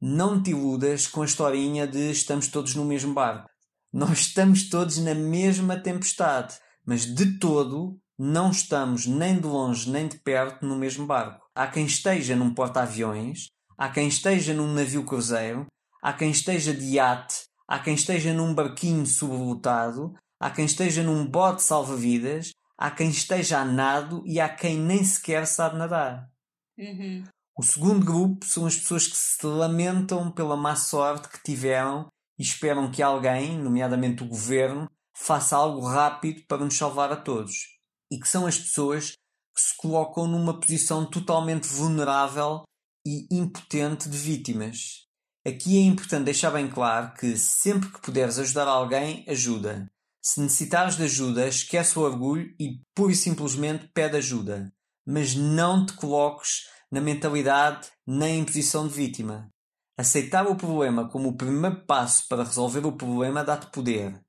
Não 0.00 0.40
te 0.40 0.50
iludas 0.50 1.08
com 1.08 1.22
a 1.22 1.24
historinha 1.24 1.86
de 1.86 2.10
estamos 2.10 2.46
todos 2.46 2.74
no 2.74 2.84
mesmo 2.84 3.12
barco. 3.14 3.48
Nós 3.92 4.20
estamos 4.20 4.68
todos 4.68 4.98
na 4.98 5.14
mesma 5.14 5.76
tempestade, 5.76 6.56
mas 6.86 7.04
de 7.04 7.38
todo 7.38 7.98
não 8.18 8.50
estamos 8.50 9.06
nem 9.06 9.40
de 9.40 9.46
longe 9.46 9.88
nem 9.88 10.08
de 10.08 10.18
perto 10.18 10.66
no 10.66 10.76
mesmo 10.76 11.06
barco. 11.06 11.46
Há 11.54 11.68
quem 11.68 11.86
esteja 11.86 12.34
num 12.34 12.52
porta-aviões, 12.52 13.46
há 13.76 13.88
quem 13.88 14.08
esteja 14.08 14.52
num 14.52 14.72
navio 14.72 15.04
cruzeiro, 15.04 15.66
há 16.02 16.12
quem 16.12 16.30
esteja 16.30 16.74
de 16.74 16.84
iate, 16.94 17.44
há 17.68 17.78
quem 17.78 17.94
esteja 17.94 18.34
num 18.34 18.52
barquinho 18.52 19.06
sublotado, 19.06 20.14
há 20.40 20.50
quem 20.50 20.64
esteja 20.64 21.02
num 21.02 21.24
bote 21.24 21.62
salva-vidas, 21.62 22.50
há 22.76 22.90
quem 22.90 23.10
esteja 23.10 23.60
a 23.60 23.64
nado 23.64 24.22
e 24.26 24.40
há 24.40 24.48
quem 24.48 24.76
nem 24.76 25.04
sequer 25.04 25.46
sabe 25.46 25.76
nadar. 25.76 26.28
Uhum. 26.76 27.24
O 27.56 27.62
segundo 27.62 28.04
grupo 28.04 28.44
são 28.44 28.66
as 28.66 28.76
pessoas 28.76 29.06
que 29.06 29.16
se 29.16 29.44
lamentam 29.46 30.30
pela 30.30 30.56
má 30.56 30.76
sorte 30.76 31.28
que 31.28 31.42
tiveram 31.42 32.08
e 32.38 32.42
esperam 32.42 32.90
que 32.90 33.02
alguém, 33.02 33.58
nomeadamente 33.58 34.22
o 34.22 34.28
governo, 34.28 34.88
faça 35.12 35.56
algo 35.56 35.84
rápido 35.84 36.42
para 36.46 36.64
nos 36.64 36.76
salvar 36.76 37.12
a 37.12 37.16
todos. 37.16 37.77
E 38.10 38.18
que 38.18 38.28
são 38.28 38.46
as 38.46 38.58
pessoas 38.58 39.12
que 39.54 39.60
se 39.60 39.76
colocam 39.76 40.26
numa 40.26 40.58
posição 40.58 41.04
totalmente 41.04 41.66
vulnerável 41.66 42.62
e 43.06 43.26
impotente 43.30 44.08
de 44.08 44.16
vítimas. 44.16 45.06
Aqui 45.46 45.78
é 45.78 45.82
importante 45.82 46.24
deixar 46.24 46.50
bem 46.50 46.68
claro 46.68 47.14
que 47.14 47.36
sempre 47.36 47.88
que 47.90 48.00
puderes 48.00 48.38
ajudar 48.38 48.68
alguém, 48.68 49.24
ajuda. 49.28 49.90
Se 50.22 50.40
necessitares 50.40 50.96
de 50.96 51.04
ajuda, 51.04 51.48
esquece 51.48 51.98
o 51.98 52.02
orgulho 52.02 52.54
e 52.60 52.80
pura 52.94 53.12
e 53.12 53.16
simplesmente 53.16 53.88
pede 53.94 54.16
ajuda. 54.16 54.70
Mas 55.06 55.34
não 55.34 55.86
te 55.86 55.94
coloques 55.94 56.66
na 56.90 57.00
mentalidade 57.00 57.88
nem 58.06 58.40
em 58.40 58.44
posição 58.44 58.86
de 58.86 58.94
vítima. 58.94 59.48
Aceitar 59.96 60.46
o 60.46 60.54
problema 60.54 61.08
como 61.08 61.30
o 61.30 61.36
primeiro 61.36 61.84
passo 61.86 62.28
para 62.28 62.44
resolver 62.44 62.86
o 62.86 62.92
problema 62.92 63.42
dá-te 63.42 63.66
poder. 63.70 64.20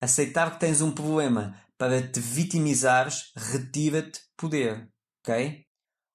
Aceitar 0.00 0.52
que 0.52 0.60
tens 0.60 0.80
um 0.80 0.90
problema 0.90 1.56
para 1.78 2.06
te 2.06 2.20
vitimizares 2.20 3.32
retira-te 3.36 4.20
poder. 4.36 4.88
Ok? 5.20 5.64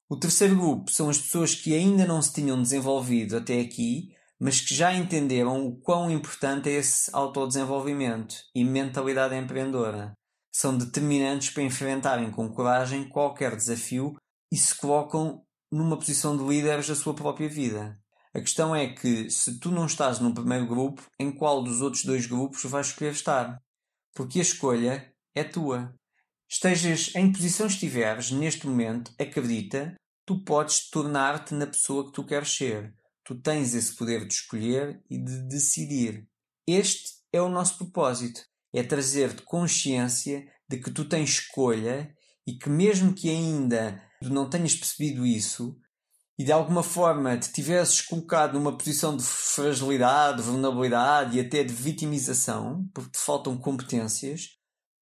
O 0.10 0.18
terceiro 0.18 0.56
grupo 0.56 0.92
são 0.92 1.10
as 1.10 1.20
pessoas 1.20 1.54
que 1.54 1.76
ainda 1.76 2.06
não 2.06 2.22
se 2.22 2.34
tinham 2.34 2.62
desenvolvido 2.62 3.38
até 3.38 3.60
aqui, 3.60 4.16
mas 4.40 4.62
que 4.62 4.74
já 4.74 4.94
entenderam 4.94 5.68
o 5.68 5.80
quão 5.80 6.10
importante 6.10 6.70
é 6.70 6.74
esse 6.74 7.12
autodesenvolvimento 7.14 8.36
e 8.56 8.64
mentalidade 8.64 9.36
empreendedora. 9.36 10.14
São 10.52 10.78
determinantes 10.78 11.52
para 11.52 11.64
enfrentarem 11.64 12.32
com 12.32 12.50
coragem 12.50 13.08
qualquer 13.08 13.56
desafio 13.56 14.16
e 14.52 14.58
se 14.58 14.76
colocam 14.76 15.44
numa 15.72 15.98
posição 15.98 16.36
de 16.36 16.44
líderes 16.44 16.88
da 16.88 16.96
sua 16.96 17.14
própria 17.14 17.48
vida. 17.48 18.00
A 18.34 18.40
questão 18.40 18.76
é 18.76 18.88
que, 18.88 19.30
se 19.30 19.60
tu 19.60 19.72
não 19.72 19.86
estás 19.86 20.20
no 20.20 20.34
primeiro 20.34 20.68
grupo, 20.68 21.06
em 21.20 21.32
qual 21.32 21.64
dos 21.64 21.82
outros 21.82 22.06
dois 22.06 22.26
grupos 22.26 22.64
vais 22.64 22.88
escolher 22.88 23.12
estar? 23.12 23.62
Porque 24.16 24.40
a 24.40 24.42
escolha 24.42 25.09
é 25.36 25.44
tua. 25.44 25.94
Estejas 26.50 27.14
em 27.16 27.32
posição 27.32 27.68
estiveres 27.68 28.32
neste 28.32 28.68
momento, 28.68 29.14
acredita, 29.20 29.96
tu 30.26 30.44
podes 30.44 30.90
tornar-te 30.90 31.54
na 31.54 31.68
pessoa 31.68 32.06
que 32.06 32.14
tu 32.14 32.26
queres 32.26 32.50
ser 32.56 32.94
Tu 33.30 33.36
tens 33.36 33.76
esse 33.76 33.96
poder 33.96 34.26
de 34.26 34.34
escolher 34.34 35.04
e 35.08 35.24
de 35.24 35.48
decidir. 35.48 36.28
Este 36.66 37.12
é 37.32 37.40
o 37.40 37.48
nosso 37.48 37.78
propósito: 37.78 38.42
é 38.74 38.82
trazer-te 38.82 39.44
consciência 39.44 40.44
de 40.68 40.78
que 40.78 40.90
tu 40.90 41.06
tens 41.06 41.30
escolha 41.30 42.12
e 42.48 42.58
que, 42.58 42.68
mesmo 42.68 43.14
que 43.14 43.30
ainda 43.30 44.02
não 44.24 44.50
tenhas 44.50 44.74
percebido 44.74 45.28
isso 45.28 45.78
e 46.40 46.44
de 46.44 46.52
alguma 46.52 46.82
forma 46.82 47.38
te 47.38 47.54
tivesses 47.54 48.02
colocado 48.02 48.54
numa 48.54 48.76
posição 48.76 49.16
de 49.16 49.24
fragilidade, 49.24 50.42
vulnerabilidade 50.42 51.38
e 51.38 51.40
até 51.40 51.64
de 51.64 51.72
vitimização, 51.72 52.90
porque 52.96 53.12
te 53.12 53.20
faltam 53.20 53.60
competências, 53.60 54.58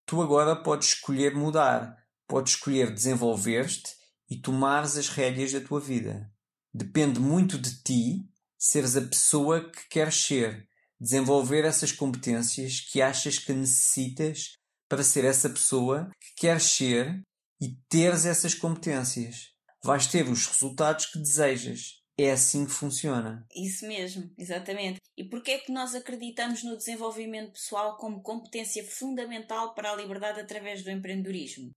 tu 0.08 0.22
agora 0.22 0.56
podes 0.56 0.88
escolher 0.88 1.36
mudar, 1.36 1.96
podes 2.28 2.54
escolher 2.54 2.92
desenvolver-te 2.94 3.94
e 4.30 4.40
tomares 4.42 4.98
as 4.98 5.10
rédeas 5.10 5.52
da 5.52 5.60
tua 5.60 5.82
vida. 5.82 6.32
Depende 6.74 7.20
muito 7.20 7.58
de 7.60 7.84
ti 7.84 8.26
seres 8.58 8.96
a 8.96 9.02
pessoa 9.02 9.70
que 9.70 9.88
queres 9.90 10.16
ser, 10.16 10.68
desenvolver 11.00 11.66
essas 11.66 11.92
competências 11.92 12.80
que 12.80 13.02
achas 13.02 13.38
que 13.38 13.52
necessitas 13.54 14.54
para 14.90 15.04
ser 15.04 15.26
essa 15.26 15.50
pessoa 15.50 16.10
que 16.20 16.42
queres 16.42 16.64
ser 16.64 17.22
e 17.62 17.76
teres 17.90 18.26
essas 18.26 18.56
competências. 18.56 19.50
Vais 19.84 20.08
ter 20.08 20.28
os 20.28 20.48
resultados 20.48 21.06
que 21.08 21.20
desejas. 21.20 22.02
É 22.19 22.31
assim 22.31 22.65
que 22.65 22.72
funciona. 22.72 23.45
Isso 23.56 23.88
mesmo, 23.88 24.34
exatamente. 24.38 24.99
E 25.15 25.23
porquê 25.23 25.52
é 25.52 25.60
que 25.60 25.72
nós 25.72 25.94
acreditamos 25.94 26.64
no 26.64 26.76
desenvolvimento 26.76 27.52
pessoal 27.52 27.95
como 27.98 28.23
competência 28.23 28.84
fundamental 28.84 29.76
para 29.76 29.91
a 29.91 29.95
liberdade 29.95 30.39
através 30.39 30.84
do 30.84 30.89
empreendedorismo? 30.89 31.69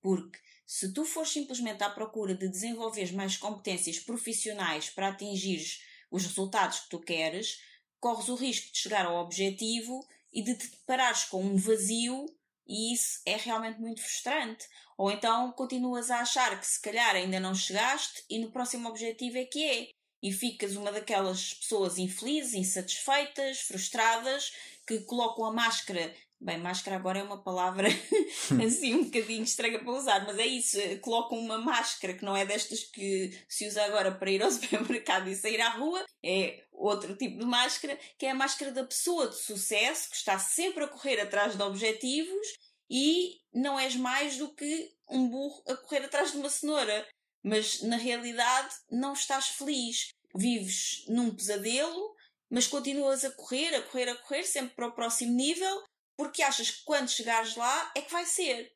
Porque 0.00 0.38
se 0.66 0.92
tu 0.92 1.04
fores 1.04 1.30
simplesmente 1.30 1.84
à 1.84 1.90
procura 1.90 2.34
de 2.34 2.48
desenvolver 2.48 3.12
mais 3.12 3.36
competências 3.36 4.00
profissionais 4.00 4.90
para 4.90 5.08
atingir 5.08 5.64
os 6.10 6.24
resultados 6.24 6.80
que 6.80 6.90
tu 6.90 6.98
queres, 6.98 7.60
corres 8.00 8.28
o 8.28 8.34
risco 8.34 8.72
de 8.72 8.78
chegar 8.78 9.06
ao 9.06 9.22
objetivo 9.22 10.04
e 10.32 10.42
de 10.42 10.56
te 10.56 10.70
deparares 10.70 11.24
com 11.24 11.40
um 11.40 11.56
vazio 11.56 12.26
e 12.66 12.94
isso 12.94 13.20
é 13.26 13.36
realmente 13.36 13.80
muito 13.80 14.00
frustrante. 14.00 14.66
Ou 14.96 15.10
então 15.10 15.52
continuas 15.52 16.10
a 16.10 16.20
achar 16.20 16.58
que 16.58 16.66
se 16.66 16.80
calhar 16.80 17.14
ainda 17.14 17.40
não 17.40 17.54
chegaste 17.54 18.24
e 18.28 18.38
no 18.38 18.50
próximo 18.50 18.88
objetivo 18.88 19.38
é 19.38 19.44
que 19.44 19.64
é. 19.64 19.88
E 20.22 20.32
ficas 20.32 20.74
uma 20.74 20.90
daquelas 20.90 21.52
pessoas 21.54 21.98
infelizes, 21.98 22.54
insatisfeitas, 22.54 23.60
frustradas, 23.60 24.52
que 24.86 25.00
colocam 25.00 25.44
a 25.44 25.52
máscara 25.52 26.14
Bem, 26.44 26.58
máscara 26.58 26.96
agora 26.96 27.20
é 27.20 27.22
uma 27.22 27.42
palavra 27.42 27.88
assim 28.66 28.94
um 28.94 29.04
bocadinho 29.04 29.44
estranha 29.44 29.78
para 29.78 29.92
usar, 29.92 30.26
mas 30.26 30.38
é 30.38 30.44
isso. 30.44 30.76
Colocam 31.00 31.38
uma 31.38 31.56
máscara 31.56 32.12
que 32.12 32.22
não 32.22 32.36
é 32.36 32.44
destas 32.44 32.84
que 32.84 33.32
se 33.48 33.66
usa 33.66 33.82
agora 33.84 34.12
para 34.12 34.30
ir 34.30 34.42
ao 34.42 34.50
supermercado 34.52 35.28
e 35.28 35.34
sair 35.34 35.58
à 35.62 35.70
rua, 35.70 36.04
é 36.22 36.62
outro 36.70 37.16
tipo 37.16 37.38
de 37.38 37.46
máscara, 37.46 37.98
que 38.18 38.26
é 38.26 38.30
a 38.30 38.34
máscara 38.34 38.72
da 38.72 38.84
pessoa 38.84 39.28
de 39.28 39.36
sucesso 39.36 40.10
que 40.10 40.16
está 40.16 40.38
sempre 40.38 40.84
a 40.84 40.88
correr 40.88 41.18
atrás 41.18 41.56
de 41.56 41.62
objetivos 41.62 42.46
e 42.90 43.40
não 43.52 43.78
és 43.78 43.96
mais 43.96 44.36
do 44.36 44.54
que 44.54 44.92
um 45.08 45.28
burro 45.28 45.62
a 45.68 45.76
correr 45.76 46.04
atrás 46.04 46.32
de 46.32 46.38
uma 46.38 46.50
cenoura. 46.50 47.06
Mas 47.42 47.82
na 47.82 47.96
realidade 47.96 48.74
não 48.90 49.12
estás 49.12 49.48
feliz. 49.48 50.08
Vives 50.34 51.04
num 51.08 51.34
pesadelo, 51.34 52.14
mas 52.50 52.66
continuas 52.66 53.24
a 53.24 53.30
correr, 53.30 53.74
a 53.74 53.82
correr, 53.82 54.08
a 54.08 54.16
correr, 54.16 54.44
sempre 54.44 54.74
para 54.74 54.88
o 54.88 54.94
próximo 54.94 55.32
nível 55.32 55.84
porque 56.16 56.42
achas 56.42 56.70
que 56.70 56.84
quando 56.84 57.08
chegares 57.08 57.56
lá 57.56 57.92
é 57.94 58.02
que 58.02 58.12
vai 58.12 58.24
ser. 58.24 58.72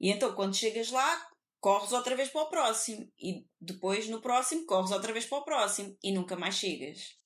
E 0.00 0.10
então 0.10 0.34
quando 0.34 0.56
chegas 0.56 0.90
lá, 0.90 1.28
corres 1.60 1.92
outra 1.92 2.16
vez 2.16 2.30
para 2.30 2.42
o 2.42 2.50
próximo. 2.50 3.10
E 3.18 3.46
depois 3.60 4.08
no 4.08 4.20
próximo, 4.20 4.66
corres 4.66 4.90
outra 4.90 5.12
vez 5.12 5.26
para 5.26 5.38
o 5.38 5.44
próximo. 5.44 5.96
E 6.02 6.12
nunca 6.12 6.36
mais 6.36 6.54
chegas. 6.54 7.17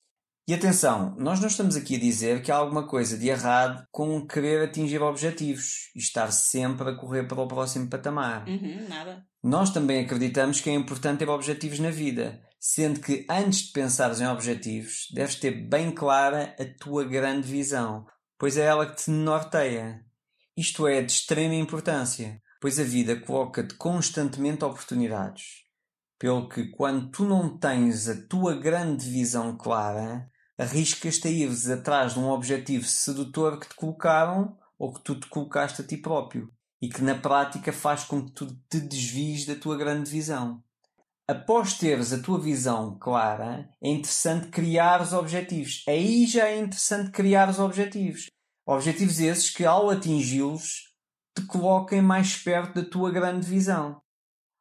E 0.47 0.53
atenção, 0.53 1.15
nós 1.17 1.39
não 1.39 1.47
estamos 1.47 1.75
aqui 1.75 1.95
a 1.95 1.99
dizer 1.99 2.41
que 2.41 2.51
há 2.51 2.55
alguma 2.55 2.85
coisa 2.85 3.17
de 3.17 3.29
errado 3.29 3.85
com 3.91 4.27
querer 4.27 4.67
atingir 4.67 5.01
objetivos 5.01 5.89
e 5.95 5.99
estar 5.99 6.31
sempre 6.31 6.89
a 6.89 6.95
correr 6.95 7.23
para 7.27 7.41
o 7.41 7.47
próximo 7.47 7.89
patamar. 7.89 8.47
Uhum, 8.47 8.87
nada. 8.89 9.25
Nós 9.41 9.69
também 9.69 10.03
acreditamos 10.03 10.59
que 10.59 10.69
é 10.69 10.73
importante 10.73 11.19
ter 11.19 11.29
objetivos 11.29 11.79
na 11.79 11.91
vida, 11.91 12.41
sendo 12.59 12.99
que 12.99 13.25
antes 13.29 13.67
de 13.67 13.71
pensares 13.71 14.19
em 14.19 14.27
objetivos, 14.27 15.07
deves 15.13 15.35
ter 15.35 15.51
bem 15.51 15.91
clara 15.91 16.55
a 16.59 16.65
tua 16.83 17.05
grande 17.05 17.47
visão 17.47 18.05
pois 18.43 18.57
é 18.57 18.65
ela 18.65 18.85
que 18.85 19.01
te 19.01 19.09
norteia. 19.09 20.03
Isto 20.57 20.85
é 20.85 21.01
de 21.01 21.13
extrema 21.13 21.55
importância, 21.55 22.41
pois 22.59 22.77
a 22.77 22.83
vida 22.83 23.17
coloca-te 23.17 23.73
constantemente 23.75 24.65
oportunidades. 24.65 25.63
Pelo 26.19 26.49
que, 26.49 26.69
quando 26.71 27.09
tu 27.09 27.23
não 27.23 27.57
tens 27.57 28.09
a 28.09 28.27
tua 28.27 28.53
grande 28.55 29.09
visão 29.09 29.57
clara, 29.57 30.29
arriscas-te 30.63 31.27
a 31.27 31.31
ires 31.31 31.69
atrás 31.69 32.13
de 32.13 32.19
um 32.19 32.29
objetivo 32.29 32.85
sedutor 32.85 33.59
que 33.59 33.69
te 33.69 33.75
colocaram 33.75 34.57
ou 34.79 34.93
que 34.93 35.01
tu 35.01 35.19
te 35.19 35.27
colocaste 35.27 35.81
a 35.81 35.85
ti 35.85 35.97
próprio. 35.97 36.51
e 36.83 36.89
que 36.89 37.01
na 37.01 37.15
prática 37.15 37.71
faz 37.71 38.03
com 38.03 38.25
que 38.25 38.31
tu 38.31 38.45
te 38.69 38.81
desvies 38.81 39.45
da 39.45 39.55
tua 39.55 39.77
grande 39.77 40.11
visão. 40.11 40.61
Após 41.25 41.77
teres 41.77 42.11
a 42.11 42.21
tua 42.21 42.37
visão 42.37 42.97
clara, 42.99 43.69
é 43.81 43.87
interessante 43.87 44.49
criar 44.49 45.01
os 45.01 45.13
objetivos. 45.13 45.81
Aí 45.87 46.27
já 46.27 46.49
é 46.49 46.59
interessante 46.59 47.09
criar 47.09 47.47
os 47.47 47.57
objetivos. 47.57 48.25
Objetivos 48.67 49.21
esses 49.21 49.49
que, 49.49 49.63
ao 49.63 49.89
atingi-los, 49.89 50.93
te 51.33 51.45
coloquem 51.45 52.01
mais 52.01 52.35
perto 52.35 52.81
da 52.81 52.89
tua 52.89 53.09
grande 53.09 53.47
visão. 53.47 54.01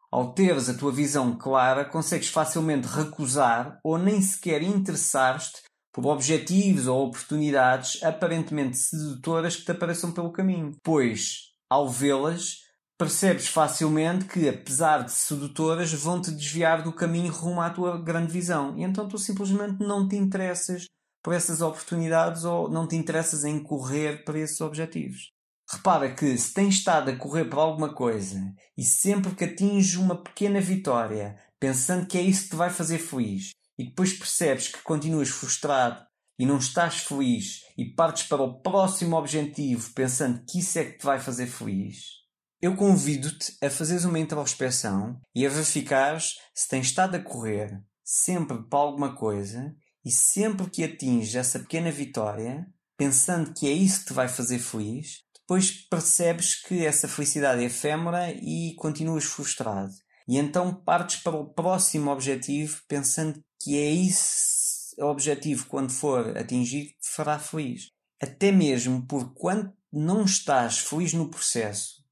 Ao 0.09 0.33
teres 0.33 0.69
a 0.69 0.75
tua 0.75 0.93
visão 0.93 1.37
clara, 1.37 1.85
consegues 1.85 2.29
facilmente 2.29 2.87
recusar 2.87 3.81
ou 3.83 3.99
nem 3.99 4.23
sequer 4.23 4.63
interessar-te 4.63 5.61
por 5.93 6.07
objetivos 6.07 6.87
ou 6.87 7.07
oportunidades 7.07 8.03
aparentemente 8.03 8.79
sedutoras 8.79 9.57
que 9.57 9.65
te 9.65 9.73
apareçam 9.73 10.11
pelo 10.11 10.33
caminho, 10.33 10.75
pois 10.83 11.53
ao 11.69 11.89
vê-las, 11.89 12.63
percebes 12.99 13.49
facilmente 13.49 14.27
que, 14.27 14.49
apesar 14.49 15.05
de 15.05 15.13
sedutoras, 15.13 15.93
vão 15.93 16.21
te 16.21 16.31
desviar 16.31 16.83
do 16.83 16.93
caminho 16.93 17.33
rumo 17.33 17.61
à 17.61 17.71
tua 17.71 18.01
grande 18.01 18.33
visão. 18.33 18.79
E 18.79 18.83
então 18.83 19.09
tu 19.09 19.19
simplesmente 19.19 19.83
não 19.83 20.07
te 20.07 20.17
interessas 20.17 20.87
por 21.23 21.35
essas 21.35 21.61
oportunidades 21.61 22.45
ou 22.45 22.69
não 22.69 22.87
te 22.87 22.97
interessas 22.97 23.45
em 23.45 23.63
correr 23.63 24.25
para 24.25 24.39
esses 24.39 24.61
objetivos. 24.61 25.31
Repara 25.71 26.15
que 26.15 26.37
se 26.37 26.53
tens 26.53 26.75
estado 26.75 27.11
a 27.11 27.17
correr 27.17 27.47
para 27.47 27.63
alguma 27.63 27.95
coisa 27.95 28.53
e 28.77 28.85
sempre 28.85 29.35
que 29.35 29.45
atinges 29.45 29.97
uma 29.97 30.23
pequena 30.23 30.61
vitória, 30.61 31.39
pensando 31.59 32.07
que 32.07 32.19
é 32.19 32.21
isso 32.21 32.45
que 32.45 32.51
te 32.51 32.57
vai 32.57 32.69
fazer 32.69 32.99
feliz, 32.99 33.53
e 33.79 33.85
depois 33.85 34.13
percebes 34.13 34.69
que 34.69 34.83
continuas 34.83 35.29
frustrado 35.29 36.05
e 36.39 36.47
não 36.47 36.59
estás 36.59 36.99
feliz 36.99 37.61
e 37.77 37.95
partes 37.95 38.25
para 38.25 38.43
o 38.43 38.61
próximo 38.61 39.17
objetivo 39.17 39.93
pensando 39.95 40.45
que 40.49 40.61
isso 40.61 40.79
é 40.79 40.85
que 40.85 40.99
te 40.99 41.05
vai 41.05 41.21
fazer 41.21 41.47
feliz, 41.47 42.23
eu 42.63 42.77
convido-te 42.77 43.57
a 43.61 43.69
fazeres 43.69 44.05
uma 44.05 44.21
introspeção 44.21 45.21
e 45.35 45.45
a 45.45 45.49
verificares 45.49 46.37
se 46.55 46.69
tens 46.69 46.87
estado 46.87 47.17
a 47.17 47.21
correr 47.21 47.83
sempre 48.05 48.63
para 48.69 48.79
alguma 48.79 49.17
coisa 49.17 49.75
e 50.05 50.13
sempre 50.13 50.71
que 50.71 50.85
atinges 50.85 51.35
essa 51.35 51.59
pequena 51.59 51.91
vitória, 51.91 52.65
pensando 52.97 53.53
que 53.53 53.67
é 53.67 53.73
isso 53.73 54.01
que 54.01 54.07
te 54.07 54.13
vai 54.13 54.29
fazer 54.29 54.61
feliz, 54.61 55.23
depois 55.41 55.73
percebes 55.89 56.55
que 56.55 56.87
essa 56.87 57.09
felicidade 57.09 57.63
é 57.63 57.67
efêmera 57.67 58.31
e 58.33 58.75
continuas 58.77 59.25
frustrado. 59.25 59.93
E 60.29 60.39
então 60.39 60.73
partes 60.73 61.21
para 61.21 61.37
o 61.37 61.53
próximo 61.53 62.13
objetivo 62.13 62.81
pensando 62.87 63.41
que 63.63 63.79
é 63.79 63.91
isso 63.91 64.53
objetivo, 65.01 65.67
quando 65.67 65.91
for 65.91 66.37
atingido, 66.37 66.89
te 66.89 67.09
fará 67.15 67.39
feliz. 67.39 67.91
Até 68.21 68.53
mesmo 68.53 69.07
porque 69.07 69.33
quando 69.35 69.73
não 69.93 70.25
estás 70.25 70.79
feliz 70.79 71.13
no 71.13 71.31
processo, 71.31 72.03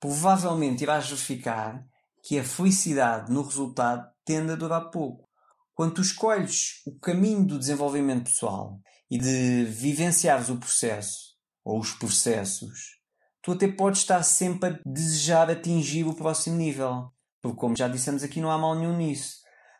provavelmente 0.00 0.82
irás 0.82 1.08
verificar 1.08 1.84
que 2.22 2.38
a 2.38 2.44
felicidade 2.44 3.32
no 3.32 3.42
resultado 3.42 4.08
tende 4.24 4.52
a 4.52 4.56
durar 4.56 4.90
pouco. 4.90 5.28
Quando 5.74 5.94
tu 5.94 6.02
escolhes 6.02 6.82
o 6.86 6.98
caminho 6.98 7.44
do 7.44 7.58
desenvolvimento 7.58 8.24
pessoal 8.24 8.80
e 9.10 9.18
de 9.18 9.64
vivenciares 9.64 10.48
o 10.48 10.58
processo, 10.58 11.36
ou 11.64 11.78
os 11.78 11.92
processos, 11.92 12.98
tu 13.42 13.52
até 13.52 13.68
podes 13.68 14.00
estar 14.00 14.22
sempre 14.22 14.70
a 14.70 14.80
desejar 14.84 15.50
atingir 15.50 16.04
o 16.04 16.14
próximo 16.14 16.56
nível. 16.56 17.12
Porque, 17.40 17.58
como 17.58 17.76
já 17.76 17.86
dissemos 17.86 18.22
aqui, 18.22 18.40
não 18.40 18.50
há 18.50 18.58
mal 18.58 18.74
nenhum 18.74 18.96
nisso 18.96 19.37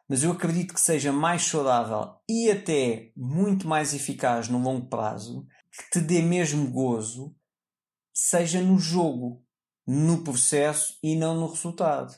mas 0.08 0.22
eu 0.22 0.32
acredito 0.32 0.72
que 0.72 0.80
seja 0.80 1.12
mais 1.12 1.42
saudável 1.42 2.14
e 2.28 2.50
até 2.50 3.12
muito 3.14 3.68
mais 3.68 3.92
eficaz 3.92 4.48
no 4.48 4.58
longo 4.58 4.88
prazo, 4.88 5.46
que 5.70 5.90
te 5.90 6.00
dê 6.00 6.22
mesmo 6.22 6.70
gozo, 6.70 7.36
seja 8.12 8.62
no 8.62 8.78
jogo, 8.78 9.44
no 9.86 10.24
processo 10.24 10.98
e 11.02 11.14
não 11.14 11.38
no 11.38 11.48
resultado. 11.48 12.14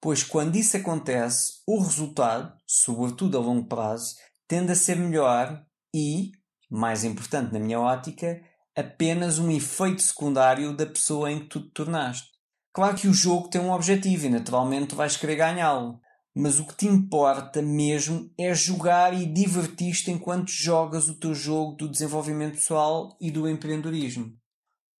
Pois 0.00 0.22
quando 0.22 0.56
isso 0.56 0.76
acontece, 0.76 1.62
o 1.66 1.80
resultado, 1.80 2.56
sobretudo 2.66 3.36
a 3.36 3.40
longo 3.40 3.66
prazo, 3.66 4.14
tende 4.46 4.70
a 4.70 4.76
ser 4.76 4.96
melhor 4.96 5.64
e, 5.92 6.30
mais 6.70 7.02
importante 7.02 7.52
na 7.52 7.58
minha 7.58 7.80
ótica, 7.80 8.40
apenas 8.76 9.38
um 9.38 9.50
efeito 9.50 10.02
secundário 10.02 10.76
da 10.76 10.86
pessoa 10.86 11.32
em 11.32 11.40
que 11.40 11.46
tu 11.46 11.60
te 11.60 11.70
tornaste. 11.70 12.28
Claro 12.72 12.94
que 12.94 13.08
o 13.08 13.14
jogo 13.14 13.48
tem 13.48 13.60
um 13.60 13.72
objetivo 13.72 14.26
e 14.26 14.30
naturalmente 14.30 14.88
tu 14.88 14.96
vais 14.96 15.16
querer 15.16 15.36
ganhá-lo 15.36 15.98
mas 16.38 16.60
o 16.60 16.66
que 16.66 16.76
te 16.76 16.86
importa 16.86 17.62
mesmo 17.62 18.30
é 18.36 18.52
jogar 18.52 19.14
e 19.14 19.24
divertir-te 19.24 20.10
enquanto 20.10 20.50
jogas 20.50 21.08
o 21.08 21.18
teu 21.18 21.34
jogo 21.34 21.72
do 21.76 21.88
desenvolvimento 21.88 22.56
pessoal 22.56 23.16
e 23.18 23.30
do 23.30 23.48
empreendedorismo. 23.48 24.34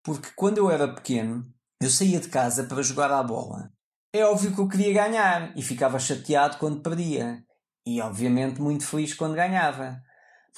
Porque 0.02 0.30
quando 0.34 0.56
eu 0.56 0.70
era 0.70 0.88
pequeno, 0.94 1.44
eu 1.82 1.90
saía 1.90 2.20
de 2.20 2.28
casa 2.28 2.64
para 2.64 2.80
jogar 2.80 3.10
à 3.10 3.22
bola. 3.22 3.70
É 4.14 4.24
óbvio 4.24 4.54
que 4.54 4.58
eu 4.58 4.66
queria 4.66 4.94
ganhar 4.94 5.52
e 5.54 5.62
ficava 5.62 5.98
chateado 5.98 6.56
quando 6.56 6.80
perdia. 6.80 7.44
E 7.86 8.00
obviamente 8.00 8.58
muito 8.58 8.86
feliz 8.86 9.12
quando 9.12 9.34
ganhava. 9.34 10.00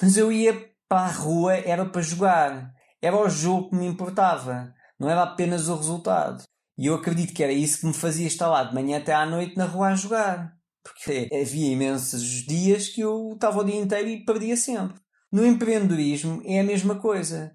Mas 0.01 0.15
eu 0.15 0.31
ia 0.31 0.53
para 0.87 1.07
a 1.07 1.11
rua 1.11 1.55
era 1.55 1.85
para 1.85 2.01
jogar. 2.01 2.71
Era 3.01 3.17
o 3.17 3.29
jogo 3.29 3.71
que 3.71 3.75
me 3.75 3.85
importava. 3.85 4.73
Não 4.97 5.09
era 5.09 5.23
apenas 5.23 5.67
o 5.67 5.75
resultado. 5.75 6.41
E 6.77 6.85
eu 6.85 6.95
acredito 6.95 7.33
que 7.33 7.43
era 7.43 7.51
isso 7.51 7.81
que 7.81 7.87
me 7.87 7.93
fazia 7.93 8.27
estar 8.27 8.47
lá 8.47 8.63
de 8.63 8.73
manhã 8.73 8.99
até 8.99 9.13
à 9.13 9.25
noite 9.25 9.57
na 9.57 9.65
rua 9.65 9.89
a 9.89 9.95
jogar 9.95 10.57
porque 10.83 11.29
havia 11.33 11.71
imensos 11.71 12.43
dias 12.45 12.89
que 12.89 13.01
eu 13.01 13.33
estava 13.33 13.59
o 13.59 13.63
dia 13.63 13.79
inteiro 13.79 14.07
e 14.07 14.23
perdia 14.23 14.55
sempre. 14.55 14.99
No 15.31 15.45
empreendedorismo 15.45 16.41
é 16.45 16.59
a 16.59 16.63
mesma 16.63 16.99
coisa. 16.99 17.53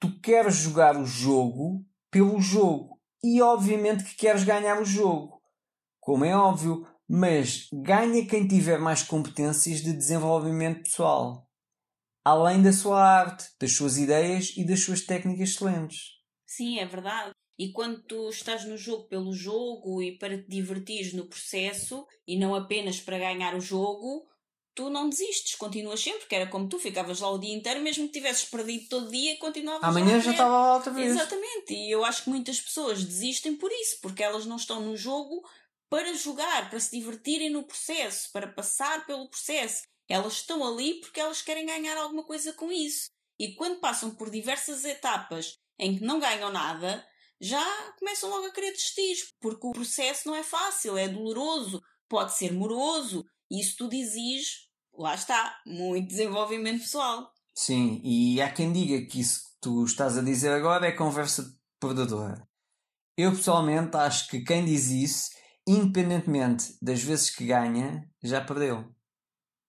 Tu 0.00 0.20
queres 0.20 0.56
jogar 0.56 0.96
o 0.96 1.04
jogo 1.04 1.84
pelo 2.10 2.40
jogo 2.40 3.00
e 3.22 3.42
obviamente 3.42 4.04
que 4.04 4.14
queres 4.14 4.44
ganhar 4.44 4.80
o 4.80 4.84
jogo, 4.84 5.40
como 6.00 6.24
é 6.24 6.36
óbvio, 6.36 6.86
mas 7.08 7.68
ganha 7.72 8.26
quem 8.26 8.46
tiver 8.46 8.78
mais 8.78 9.02
competências 9.02 9.80
de 9.80 9.92
desenvolvimento 9.92 10.82
pessoal, 10.82 11.48
além 12.24 12.62
da 12.62 12.72
sua 12.72 13.02
arte, 13.02 13.46
das 13.60 13.72
suas 13.72 13.96
ideias 13.96 14.52
e 14.56 14.64
das 14.64 14.80
suas 14.80 15.00
técnicas 15.00 15.50
excelentes. 15.50 16.16
Sim, 16.46 16.78
é 16.78 16.86
verdade. 16.86 17.32
E 17.58 17.72
quando 17.72 18.02
tu 18.02 18.28
estás 18.28 18.64
no 18.64 18.76
jogo 18.76 19.04
pelo 19.04 19.32
jogo 19.32 20.02
e 20.02 20.18
para 20.18 20.36
te 20.36 20.48
divertires 20.48 21.12
no 21.12 21.26
processo 21.26 22.06
e 22.26 22.38
não 22.38 22.54
apenas 22.54 23.00
para 23.00 23.18
ganhar 23.18 23.54
o 23.54 23.60
jogo, 23.60 24.26
tu 24.74 24.90
não 24.90 25.08
desistes, 25.08 25.54
continuas 25.54 26.00
sempre, 26.00 26.20
porque 26.20 26.34
era 26.34 26.50
como 26.50 26.68
tu, 26.68 26.78
ficavas 26.78 27.20
lá 27.20 27.30
o 27.30 27.38
dia 27.38 27.54
inteiro, 27.54 27.80
mesmo 27.80 28.06
que 28.06 28.12
tivesses 28.12 28.44
perdido 28.44 28.88
todo 28.90 29.10
dia, 29.10 29.38
continuavas 29.38 29.88
Amanhã 29.88 30.20
já 30.20 30.32
estava 30.32 30.50
lá 30.50 30.74
outra 30.74 30.92
vez. 30.92 31.12
Exatamente, 31.12 31.72
e 31.72 31.90
eu 31.90 32.04
acho 32.04 32.24
que 32.24 32.30
muitas 32.30 32.60
pessoas 32.60 33.02
desistem 33.02 33.56
por 33.56 33.72
isso, 33.72 33.98
porque 34.02 34.22
elas 34.22 34.44
não 34.44 34.56
estão 34.56 34.80
no 34.80 34.94
jogo 34.94 35.42
para 35.88 36.12
jogar, 36.12 36.68
para 36.68 36.78
se 36.78 36.90
divertirem 36.90 37.48
no 37.48 37.62
processo, 37.62 38.30
para 38.32 38.48
passar 38.48 39.06
pelo 39.06 39.30
processo. 39.30 39.84
Elas 40.08 40.34
estão 40.34 40.64
ali 40.64 41.00
porque 41.00 41.20
elas 41.20 41.40
querem 41.40 41.64
ganhar 41.64 41.96
alguma 41.96 42.24
coisa 42.24 42.52
com 42.52 42.70
isso. 42.70 43.08
E 43.38 43.54
quando 43.54 43.80
passam 43.80 44.14
por 44.14 44.30
diversas 44.30 44.84
etapas 44.84 45.54
em 45.78 45.96
que 45.96 46.04
não 46.04 46.20
ganham 46.20 46.52
nada, 46.52 47.06
já 47.40 47.64
começam 47.98 48.30
logo 48.30 48.46
a 48.46 48.52
querer 48.52 48.72
desistir, 48.72 49.16
porque 49.40 49.66
o 49.66 49.72
processo 49.72 50.28
não 50.28 50.34
é 50.34 50.42
fácil, 50.42 50.96
é 50.96 51.08
doloroso, 51.08 51.82
pode 52.08 52.36
ser 52.36 52.52
moroso, 52.52 53.24
e 53.50 53.60
isso 53.60 53.76
tudo 53.76 53.94
exige, 53.94 54.66
lá 54.94 55.14
está, 55.14 55.60
muito 55.66 56.08
desenvolvimento 56.08 56.82
pessoal. 56.82 57.32
Sim, 57.54 58.00
e 58.04 58.40
há 58.40 58.52
quem 58.52 58.72
diga 58.72 59.06
que 59.06 59.20
isso 59.20 59.40
que 59.40 59.60
tu 59.60 59.84
estás 59.84 60.18
a 60.18 60.22
dizer 60.22 60.50
agora 60.50 60.86
é 60.86 60.92
conversa 60.92 61.54
perdedora. 61.80 62.46
Eu 63.16 63.32
pessoalmente 63.32 63.96
acho 63.96 64.28
que 64.28 64.40
quem 64.40 64.64
diz 64.64 64.88
isso, 64.88 65.30
independentemente 65.66 66.76
das 66.82 67.02
vezes 67.02 67.30
que 67.30 67.46
ganha, 67.46 68.06
já 68.22 68.44
perdeu. 68.44 68.94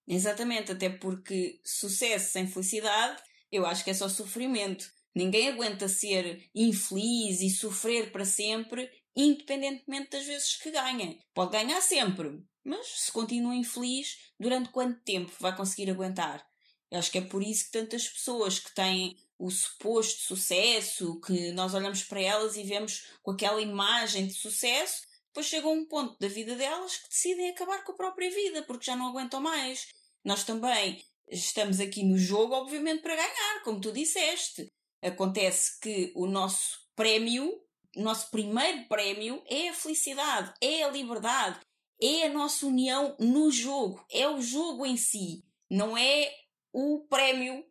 Exatamente, 0.05 0.71
até 0.71 0.89
porque 0.89 1.59
sucesso 1.65 2.31
sem 2.31 2.47
felicidade, 2.47 3.21
eu 3.51 3.65
acho 3.65 3.83
que 3.83 3.89
é 3.89 3.93
só 3.93 4.07
sofrimento. 4.07 4.85
Ninguém 5.17 5.47
aguenta 5.47 5.89
ser 5.89 6.47
infeliz 6.53 7.41
e 7.41 7.49
sofrer 7.49 8.11
para 8.11 8.23
sempre, 8.23 8.87
independentemente 9.15 10.11
das 10.11 10.27
vezes 10.27 10.57
que 10.57 10.69
ganha. 10.69 11.17
Pode 11.33 11.53
ganhar 11.53 11.81
sempre, 11.81 12.39
mas 12.63 12.85
se 12.85 13.11
continua 13.11 13.55
infeliz, 13.55 14.15
durante 14.39 14.69
quanto 14.69 15.01
tempo 15.01 15.33
vai 15.39 15.57
conseguir 15.57 15.89
aguentar? 15.89 16.47
Eu 16.91 16.99
acho 16.99 17.11
que 17.11 17.17
é 17.17 17.21
por 17.21 17.41
isso 17.41 17.65
que 17.65 17.71
tantas 17.71 18.07
pessoas 18.07 18.59
que 18.59 18.71
têm 18.75 19.17
o 19.39 19.49
suposto 19.49 20.21
sucesso, 20.21 21.19
que 21.21 21.51
nós 21.51 21.73
olhamos 21.73 22.03
para 22.03 22.21
elas 22.21 22.55
e 22.55 22.61
vemos 22.61 23.07
com 23.23 23.31
aquela 23.31 23.59
imagem 23.59 24.27
de 24.27 24.35
sucesso, 24.35 25.01
depois 25.29 25.47
chegam 25.47 25.71
a 25.71 25.73
um 25.73 25.85
ponto 25.87 26.15
da 26.19 26.27
vida 26.27 26.55
delas 26.55 26.95
que 26.95 27.09
decidem 27.09 27.49
acabar 27.49 27.83
com 27.83 27.93
a 27.93 27.97
própria 27.97 28.29
vida 28.29 28.61
porque 28.61 28.85
já 28.85 28.95
não 28.95 29.07
aguentam 29.07 29.41
mais. 29.41 29.87
Nós 30.23 30.43
também 30.43 31.03
estamos 31.27 31.79
aqui 31.79 32.03
no 32.03 32.19
jogo, 32.19 32.53
obviamente, 32.53 33.01
para 33.01 33.15
ganhar, 33.15 33.63
como 33.63 33.81
tu 33.81 33.91
disseste. 33.91 34.71
Acontece 35.01 35.79
que 35.79 36.11
o 36.15 36.25
nosso 36.25 36.79
prémio, 36.95 37.51
o 37.95 38.01
nosso 38.01 38.29
primeiro 38.31 38.87
prémio 38.87 39.41
é 39.47 39.69
a 39.69 39.73
felicidade, 39.73 40.53
é 40.61 40.83
a 40.83 40.91
liberdade, 40.91 41.59
é 42.01 42.27
a 42.27 42.33
nossa 42.33 42.65
união 42.65 43.15
no 43.19 43.51
jogo, 43.51 44.03
é 44.11 44.27
o 44.27 44.41
jogo 44.41 44.85
em 44.85 44.97
si, 44.97 45.43
não 45.69 45.97
é 45.97 46.31
o 46.73 47.05
prémio 47.09 47.63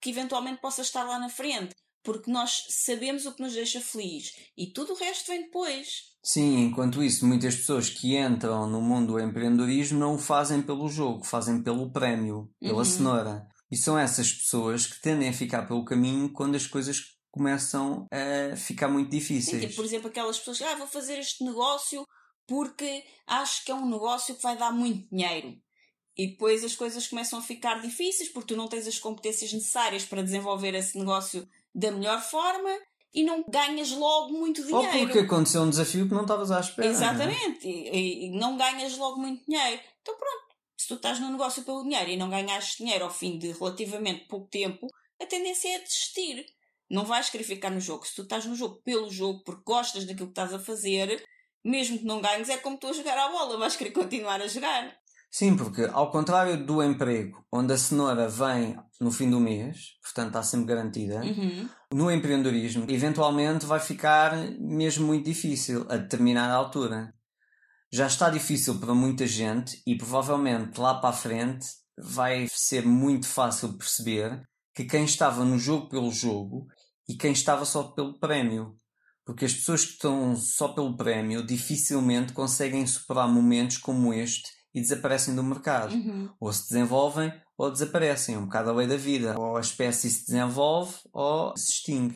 que 0.00 0.10
eventualmente 0.10 0.60
possa 0.60 0.82
estar 0.82 1.04
lá 1.04 1.18
na 1.18 1.28
frente. 1.28 1.74
porque 2.04 2.30
nós 2.30 2.66
sabemos 2.68 3.26
o 3.26 3.32
que 3.32 3.40
nos 3.40 3.52
deixa 3.52 3.80
feliz 3.80 4.32
e 4.56 4.66
tudo 4.66 4.92
o 4.92 4.96
resto 4.96 5.28
vem 5.28 5.42
depois. 5.42 6.10
Sim, 6.20 6.64
enquanto 6.64 7.02
isso, 7.02 7.26
muitas 7.26 7.54
pessoas 7.54 7.88
que 7.88 8.16
entram 8.16 8.68
no 8.68 8.80
mundo 8.80 9.12
do 9.12 9.20
empreendedorismo 9.20 9.98
não 9.98 10.14
o 10.14 10.18
fazem 10.18 10.62
pelo 10.62 10.88
jogo, 10.88 11.24
fazem 11.24 11.62
pelo 11.62 11.92
prémio, 11.92 12.50
pela 12.60 12.78
uhum. 12.78 12.84
cenoura. 12.84 13.48
E 13.72 13.76
são 13.76 13.98
essas 13.98 14.30
pessoas 14.30 14.86
que 14.86 15.00
tendem 15.00 15.30
a 15.30 15.32
ficar 15.32 15.66
pelo 15.66 15.82
caminho 15.82 16.30
quando 16.30 16.56
as 16.56 16.66
coisas 16.66 17.16
começam 17.30 18.06
a 18.12 18.54
ficar 18.54 18.88
muito 18.88 19.10
difíceis. 19.10 19.62
Sim, 19.62 19.66
tipo, 19.66 19.76
por 19.76 19.84
exemplo, 19.86 20.08
aquelas 20.08 20.38
pessoas 20.38 20.58
que 20.58 20.64
ah, 20.64 20.74
vou 20.74 20.86
fazer 20.86 21.18
este 21.18 21.42
negócio 21.42 22.06
porque 22.46 23.02
acho 23.26 23.64
que 23.64 23.72
é 23.72 23.74
um 23.74 23.88
negócio 23.88 24.34
que 24.34 24.42
vai 24.42 24.58
dar 24.58 24.72
muito 24.72 25.08
dinheiro. 25.08 25.56
E 26.14 26.26
depois 26.26 26.62
as 26.62 26.76
coisas 26.76 27.06
começam 27.06 27.38
a 27.38 27.42
ficar 27.42 27.80
difíceis 27.80 28.28
porque 28.28 28.52
tu 28.52 28.58
não 28.58 28.68
tens 28.68 28.86
as 28.86 28.98
competências 28.98 29.50
necessárias 29.50 30.04
para 30.04 30.22
desenvolver 30.22 30.74
esse 30.74 30.98
negócio 30.98 31.48
da 31.74 31.90
melhor 31.90 32.20
forma 32.20 32.68
e 33.14 33.24
não 33.24 33.42
ganhas 33.48 33.90
logo 33.92 34.34
muito 34.34 34.62
dinheiro. 34.62 34.98
Ou 34.98 35.06
porque 35.06 35.20
aconteceu 35.20 35.62
um 35.62 35.70
desafio 35.70 36.06
que 36.06 36.14
não 36.14 36.22
estavas 36.22 36.50
à 36.50 36.60
espera. 36.60 36.88
Exatamente, 36.88 37.66
não 37.66 37.72
é? 37.72 37.74
e, 37.74 38.26
e, 38.26 38.30
não 38.38 38.58
ganhas 38.58 38.98
logo 38.98 39.18
muito 39.18 39.42
dinheiro. 39.46 39.80
Então 40.02 40.14
pronto, 40.14 40.51
se 40.82 40.88
tu 40.88 40.94
estás 40.94 41.20
no 41.20 41.30
negócio 41.30 41.62
pelo 41.62 41.84
dinheiro 41.84 42.10
e 42.10 42.16
não 42.16 42.28
ganhaste 42.28 42.78
dinheiro 42.78 43.04
ao 43.04 43.10
fim 43.10 43.38
de 43.38 43.52
relativamente 43.52 44.26
pouco 44.26 44.48
tempo, 44.48 44.88
a 45.20 45.26
tendência 45.26 45.76
é 45.76 45.78
desistir. 45.78 46.44
Não 46.90 47.04
vais 47.04 47.30
querer 47.30 47.44
ficar 47.44 47.70
no 47.70 47.80
jogo. 47.80 48.04
Se 48.04 48.16
tu 48.16 48.22
estás 48.22 48.44
no 48.46 48.56
jogo 48.56 48.82
pelo 48.82 49.08
jogo, 49.08 49.44
porque 49.44 49.62
gostas 49.64 50.04
daquilo 50.04 50.26
que 50.26 50.32
estás 50.32 50.52
a 50.52 50.58
fazer, 50.58 51.24
mesmo 51.64 52.00
que 52.00 52.04
não 52.04 52.20
ganhes, 52.20 52.48
é 52.48 52.56
como 52.56 52.76
tu 52.76 52.88
a 52.88 52.92
jogar 52.92 53.16
a 53.16 53.28
bola, 53.28 53.58
vais 53.58 53.76
querer 53.76 53.92
continuar 53.92 54.42
a 54.42 54.48
jogar. 54.48 54.92
Sim, 55.30 55.56
porque 55.56 55.88
ao 55.92 56.10
contrário 56.10 56.66
do 56.66 56.82
emprego, 56.82 57.46
onde 57.50 57.72
a 57.72 57.78
cenoura 57.78 58.28
vem 58.28 58.76
no 59.00 59.12
fim 59.12 59.30
do 59.30 59.38
mês, 59.38 59.92
portanto 60.02 60.28
está 60.28 60.42
sempre 60.42 60.74
garantida, 60.74 61.20
uhum. 61.22 61.68
no 61.92 62.10
empreendedorismo, 62.10 62.86
eventualmente 62.88 63.64
vai 63.64 63.78
ficar 63.78 64.36
mesmo 64.58 65.06
muito 65.06 65.24
difícil 65.24 65.86
a 65.88 65.96
determinada 65.96 66.52
altura. 66.52 67.14
Já 67.92 68.06
está 68.06 68.30
difícil 68.30 68.80
para 68.80 68.94
muita 68.94 69.26
gente 69.26 69.82
e 69.86 69.96
provavelmente 69.96 70.80
lá 70.80 70.94
para 70.94 71.10
a 71.10 71.12
frente 71.12 71.66
vai 71.98 72.46
ser 72.50 72.86
muito 72.86 73.26
fácil 73.26 73.76
perceber 73.76 74.42
que 74.74 74.84
quem 74.84 75.04
estava 75.04 75.44
no 75.44 75.58
jogo 75.58 75.90
pelo 75.90 76.10
jogo 76.10 76.66
e 77.06 77.14
quem 77.14 77.32
estava 77.32 77.66
só 77.66 77.82
pelo 77.82 78.18
prémio. 78.18 78.74
Porque 79.26 79.44
as 79.44 79.52
pessoas 79.52 79.84
que 79.84 79.92
estão 79.92 80.34
só 80.34 80.68
pelo 80.68 80.96
prémio 80.96 81.46
dificilmente 81.46 82.32
conseguem 82.32 82.86
superar 82.86 83.28
momentos 83.28 83.76
como 83.76 84.12
este 84.12 84.48
e 84.74 84.80
desaparecem 84.80 85.34
do 85.34 85.44
mercado. 85.44 85.94
Uhum. 85.94 86.30
Ou 86.40 86.52
se 86.52 86.68
desenvolvem 86.70 87.30
ou 87.58 87.70
desaparecem. 87.70 88.34
É 88.34 88.38
um 88.38 88.46
bocado 88.46 88.70
a 88.70 88.72
lei 88.72 88.86
da 88.86 88.96
vida. 88.96 89.38
Ou 89.38 89.56
a 89.56 89.60
espécie 89.60 90.10
se 90.10 90.26
desenvolve 90.26 90.94
ou 91.12 91.54
se 91.56 91.72
extingue. 91.72 92.14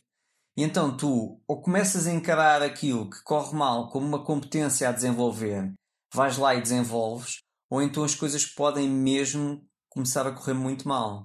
E 0.57 0.63
então 0.63 0.97
tu 0.97 1.39
ou 1.47 1.61
começas 1.61 2.07
a 2.07 2.11
encarar 2.11 2.63
aquilo 2.63 3.07
que 3.07 3.21
corre 3.23 3.55
mal 3.55 3.89
como 3.91 4.07
uma 4.07 4.25
competência 4.25 4.89
a 4.89 4.91
desenvolver, 4.91 5.71
vais 6.11 6.35
lá 6.35 6.55
e 6.55 6.61
desenvolves, 6.61 7.37
ou 7.69 7.79
então 7.79 8.03
as 8.03 8.15
coisas 8.15 8.43
podem 8.43 8.89
mesmo 8.89 9.63
começar 9.87 10.25
a 10.25 10.31
correr 10.31 10.55
muito 10.55 10.87
mal. 10.87 11.23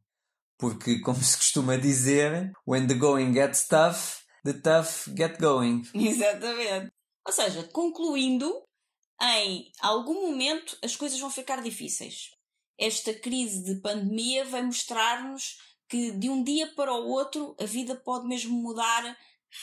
Porque, 0.59 1.01
como 1.03 1.19
se 1.23 1.37
costuma 1.39 1.77
dizer, 1.77 2.53
when 2.67 2.87
the 2.87 2.95
going 2.95 3.33
gets 3.33 3.67
tough, 3.67 4.21
the 4.45 4.53
tough 4.53 5.09
get 5.17 5.41
going. 5.41 5.83
Exatamente. 5.95 6.93
Ou 7.27 7.33
seja, 7.33 7.63
concluindo, 7.73 8.63
em 9.19 9.73
algum 9.81 10.29
momento 10.29 10.77
as 10.85 10.95
coisas 10.95 11.19
vão 11.19 11.31
ficar 11.31 11.63
difíceis. 11.63 12.33
Esta 12.79 13.15
crise 13.15 13.65
de 13.65 13.81
pandemia 13.81 14.45
vai 14.45 14.63
mostrar-nos 14.63 15.57
que 15.93 16.11
de 16.11 16.31
um 16.31 16.43
dia 16.43 16.67
para 16.69 16.91
o 16.95 17.07
outro 17.07 17.55
a 17.61 17.67
vida 17.67 17.95
pode 17.95 18.27
mesmo 18.27 18.57
mudar 18.57 19.15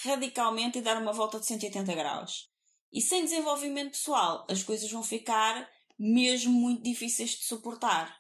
radicalmente 0.03 0.77
e 0.77 0.81
dar 0.81 1.01
uma 1.01 1.11
volta 1.11 1.39
de 1.39 1.47
180 1.47 1.91
graus. 1.95 2.51
E 2.93 3.01
sem 3.01 3.23
desenvolvimento 3.23 3.93
pessoal, 3.93 4.45
as 4.47 4.61
coisas 4.61 4.91
vão 4.91 5.01
ficar 5.01 5.67
mesmo 5.97 6.53
muito 6.53 6.83
difíceis 6.83 7.31
de 7.31 7.45
suportar, 7.45 8.15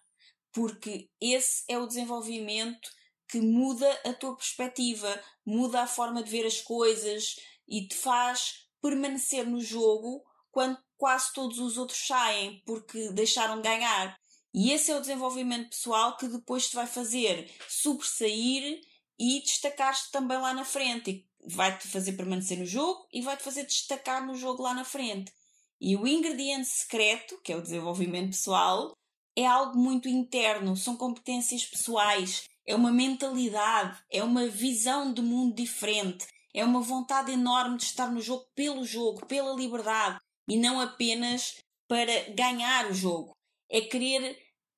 porque 0.51 1.07
esse 1.21 1.63
é 1.67 1.77
o 1.77 1.85
desenvolvimento 1.85 2.89
que 3.27 3.39
muda 3.39 3.87
a 4.03 4.11
tua 4.11 4.35
perspectiva, 4.35 5.23
muda 5.45 5.83
a 5.83 5.87
forma 5.87 6.23
de 6.23 6.31
ver 6.31 6.47
as 6.47 6.59
coisas 6.59 7.35
e 7.67 7.87
te 7.87 7.95
faz 7.95 8.67
permanecer 8.81 9.45
no 9.45 9.61
jogo 9.61 10.23
quando 10.49 10.79
quase 10.97 11.31
todos 11.31 11.59
os 11.59 11.77
outros 11.77 12.07
saem 12.07 12.63
porque 12.65 13.11
deixaram 13.11 13.57
de 13.57 13.69
ganhar. 13.69 14.18
E 14.53 14.71
esse 14.71 14.91
é 14.91 14.97
o 14.97 15.01
desenvolvimento 15.01 15.69
pessoal 15.69 16.17
que 16.17 16.27
depois 16.27 16.69
te 16.69 16.75
vai 16.75 16.87
fazer 16.87 17.49
sobressair 17.67 18.81
e 19.17 19.41
destacar-te 19.41 20.11
também 20.11 20.37
lá 20.37 20.53
na 20.53 20.65
frente. 20.65 21.27
Vai-te 21.45 21.87
fazer 21.87 22.13
permanecer 22.13 22.57
no 22.57 22.65
jogo 22.65 23.07
e 23.13 23.21
vai-te 23.21 23.43
fazer 23.43 23.65
destacar 23.65 24.25
no 24.25 24.35
jogo 24.35 24.63
lá 24.63 24.73
na 24.73 24.83
frente. 24.83 25.31
E 25.79 25.95
o 25.95 26.07
ingrediente 26.07 26.67
secreto, 26.67 27.39
que 27.41 27.53
é 27.53 27.55
o 27.55 27.61
desenvolvimento 27.61 28.31
pessoal, 28.31 28.93
é 29.35 29.45
algo 29.45 29.77
muito 29.77 30.09
interno, 30.09 30.75
são 30.75 30.97
competências 30.97 31.65
pessoais, 31.65 32.49
é 32.65 32.75
uma 32.75 32.91
mentalidade, 32.91 33.97
é 34.11 34.21
uma 34.21 34.47
visão 34.47 35.13
de 35.13 35.21
mundo 35.21 35.55
diferente, 35.55 36.27
é 36.53 36.65
uma 36.65 36.81
vontade 36.81 37.31
enorme 37.31 37.77
de 37.77 37.83
estar 37.83 38.11
no 38.11 38.21
jogo 38.21 38.45
pelo 38.53 38.83
jogo, 38.83 39.25
pela 39.25 39.55
liberdade, 39.55 40.19
e 40.49 40.57
não 40.57 40.81
apenas 40.81 41.55
para 41.87 42.29
ganhar 42.33 42.89
o 42.89 42.93
jogo. 42.93 43.38
É 43.69 43.81
querer, 43.81 44.37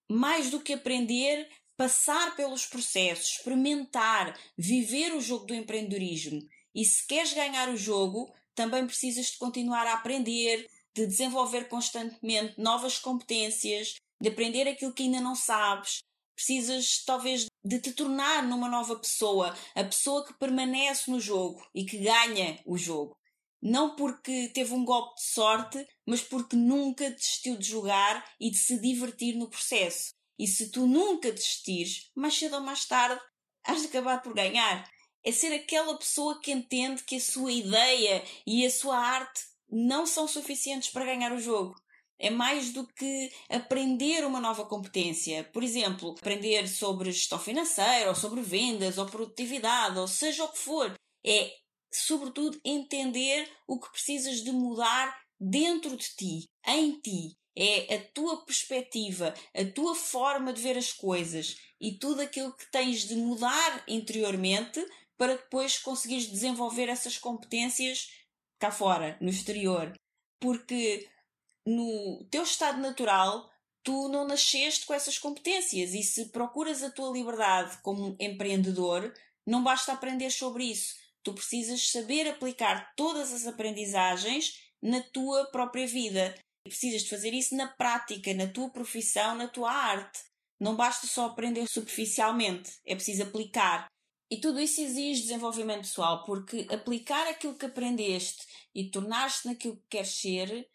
mais 0.10 0.50
do 0.50 0.60
que 0.60 0.74
aprender, 0.74 1.48
passar 1.78 2.36
pelos 2.36 2.66
processos, 2.66 3.38
experimentar, 3.38 4.38
viver 4.58 5.14
o 5.14 5.22
jogo 5.22 5.46
do 5.46 5.56
empreendedorismo. 5.56 6.42
E 6.76 6.86
se 6.86 7.06
queres 7.08 7.34
ganhar 7.34 7.70
o 7.70 7.78
jogo, 7.78 8.32
também 8.54 8.86
precisas 8.86 9.28
de 9.28 9.38
continuar 9.38 9.88
a 9.88 9.94
aprender, 9.94 10.70
de 10.96 11.08
desenvolver 11.08 11.68
constantemente 11.68 12.60
novas 12.60 13.00
competências, 13.00 13.96
de 14.22 14.30
aprender 14.30 14.68
aquilo 14.68 14.94
que 14.94 15.04
ainda 15.04 15.20
não 15.20 15.36
sabes. 15.36 16.00
Precisas, 16.36 17.04
talvez, 17.06 17.46
de 17.64 17.80
te 17.80 17.92
tornar 17.94 18.44
numa 18.44 18.68
nova 18.68 18.96
pessoa, 18.98 19.56
a 19.76 19.84
pessoa 19.84 20.26
que 20.26 20.38
permanece 20.38 21.10
no 21.10 21.20
jogo 21.20 21.66
e 21.74 21.86
que 21.86 21.98
ganha 21.98 22.60
o 22.66 22.78
jogo. 22.78 23.16
Não 23.62 23.96
porque 23.96 24.50
teve 24.54 24.74
um 24.74 24.84
golpe 24.84 25.16
de 25.16 25.24
sorte, 25.24 25.88
mas 26.06 26.22
porque 26.22 26.56
nunca 26.56 27.12
desistiu 27.12 27.58
de 27.58 27.68
jogar 27.68 28.26
e 28.40 28.50
de 28.50 28.58
se 28.58 28.80
divertir 28.80 29.36
no 29.36 29.50
processo. 29.50 30.14
E 30.40 30.48
se 30.48 30.72
tu 30.72 30.88
nunca 30.88 31.32
desistires, 31.32 32.10
mais 32.16 32.36
cedo 32.36 32.56
ou 32.56 32.62
mais 32.62 32.86
tarde, 32.86 33.22
has 33.64 33.82
de 33.82 33.88
acabar 33.88 34.22
por 34.22 34.34
ganhar. 34.34 34.90
É 35.24 35.32
ser 35.32 35.54
aquela 35.54 35.96
pessoa 35.98 36.40
que 36.42 36.52
entende 36.52 37.04
que 37.04 37.18
a 37.18 37.22
sua 37.22 37.52
ideia 37.52 38.24
e 38.48 38.66
a 38.66 38.72
sua 38.72 38.98
arte 38.98 39.42
não 39.70 40.08
são 40.08 40.28
suficientes 40.28 40.90
para 40.90 41.06
ganhar 41.06 41.32
o 41.32 41.40
jogo. 41.40 41.76
É 42.18 42.30
mais 42.30 42.72
do 42.72 42.86
que 42.86 43.32
aprender 43.50 44.26
uma 44.26 44.40
nova 44.40 44.66
competência. 44.66 45.44
Por 45.46 45.64
exemplo, 45.64 46.16
aprender 46.20 46.68
sobre 46.68 47.12
gestão 47.12 47.40
financeira, 47.40 48.10
ou 48.10 48.16
sobre 48.16 48.42
vendas, 48.42 48.98
ou 48.98 49.06
produtividade, 49.06 49.98
ou 49.98 50.08
seja 50.08 50.44
o 50.44 50.52
que 50.52 50.60
for. 50.60 50.94
É 51.24 51.52
sobretudo, 51.92 52.60
entender 52.64 53.50
o 53.68 53.80
que 53.80 53.92
precisas 53.92 54.42
de 54.42 54.52
mudar 54.52 55.20
dentro 55.40 55.98
de 55.98 56.16
ti, 56.16 56.50
em 56.66 57.00
ti. 57.00 57.38
É 57.54 57.96
a 57.96 58.12
tua 58.14 58.46
perspectiva, 58.46 59.34
a 59.54 59.66
tua 59.66 59.94
forma 59.94 60.54
de 60.54 60.62
ver 60.62 60.78
as 60.78 60.94
coisas 60.94 61.58
e 61.82 61.98
tudo 61.98 62.22
aquilo 62.22 62.56
que 62.56 62.72
tens 62.72 63.02
de 63.06 63.16
mudar 63.16 63.84
interiormente 63.90 64.80
para 65.18 65.36
depois 65.36 65.78
conseguires 65.78 66.28
desenvolver 66.28 66.88
essas 66.88 67.18
competências 67.18 68.10
cá 68.58 68.72
fora, 68.72 69.18
no 69.20 69.30
exterior. 69.30 69.92
Porque 70.40 71.10
no 71.68 72.26
teu 72.32 72.44
estado 72.44 72.80
natural, 72.80 73.52
tu 73.84 74.08
não 74.08 74.26
nasceste 74.26 74.86
com 74.86 74.94
essas 74.94 75.18
competências 75.18 75.94
e 75.94 76.04
se 76.04 76.30
procuras 76.30 76.82
a 76.82 76.90
tua 76.90 77.12
liberdade 77.12 77.78
como 77.82 78.16
empreendedor, 78.18 79.14
não 79.46 79.62
basta 79.62 79.92
aprender 79.92 80.32
sobre 80.32 80.64
isso 80.64 81.01
Tu 81.24 81.34
precisas 81.34 81.92
saber 81.92 82.28
aplicar 82.28 82.94
todas 82.96 83.32
as 83.34 83.46
aprendizagens 83.46 84.54
na 84.82 85.02
tua 85.02 85.46
própria 85.52 85.86
vida. 85.86 86.36
Precisas 86.64 87.04
de 87.04 87.10
fazer 87.10 87.34
isso 87.34 87.56
na 87.56 87.68
prática, 87.68 88.34
na 88.34 88.48
tua 88.48 88.70
profissão, 88.70 89.36
na 89.36 89.48
tua 89.48 89.72
arte. 89.72 90.20
Não 90.60 90.76
basta 90.76 91.08
só 91.08 91.26
aprender 91.26 91.68
superficialmente, 91.68 92.80
é 92.86 92.96
preciso 92.96 93.24
aplicar. 93.24 93.88
E 94.30 94.38
tudo 94.40 94.60
isso 94.60 94.80
exige 94.80 95.24
desenvolvimento 95.24 95.82
pessoal, 95.82 96.24
porque 96.24 96.68
aplicar 96.70 97.28
aquilo 97.28 97.58
que 97.58 97.66
aprendeste 97.66 98.46
e 98.74 98.90
tornar-te 98.90 99.46
naquilo 99.46 99.76
que 99.76 99.88
queres 99.90 100.16
ser, 100.22 100.70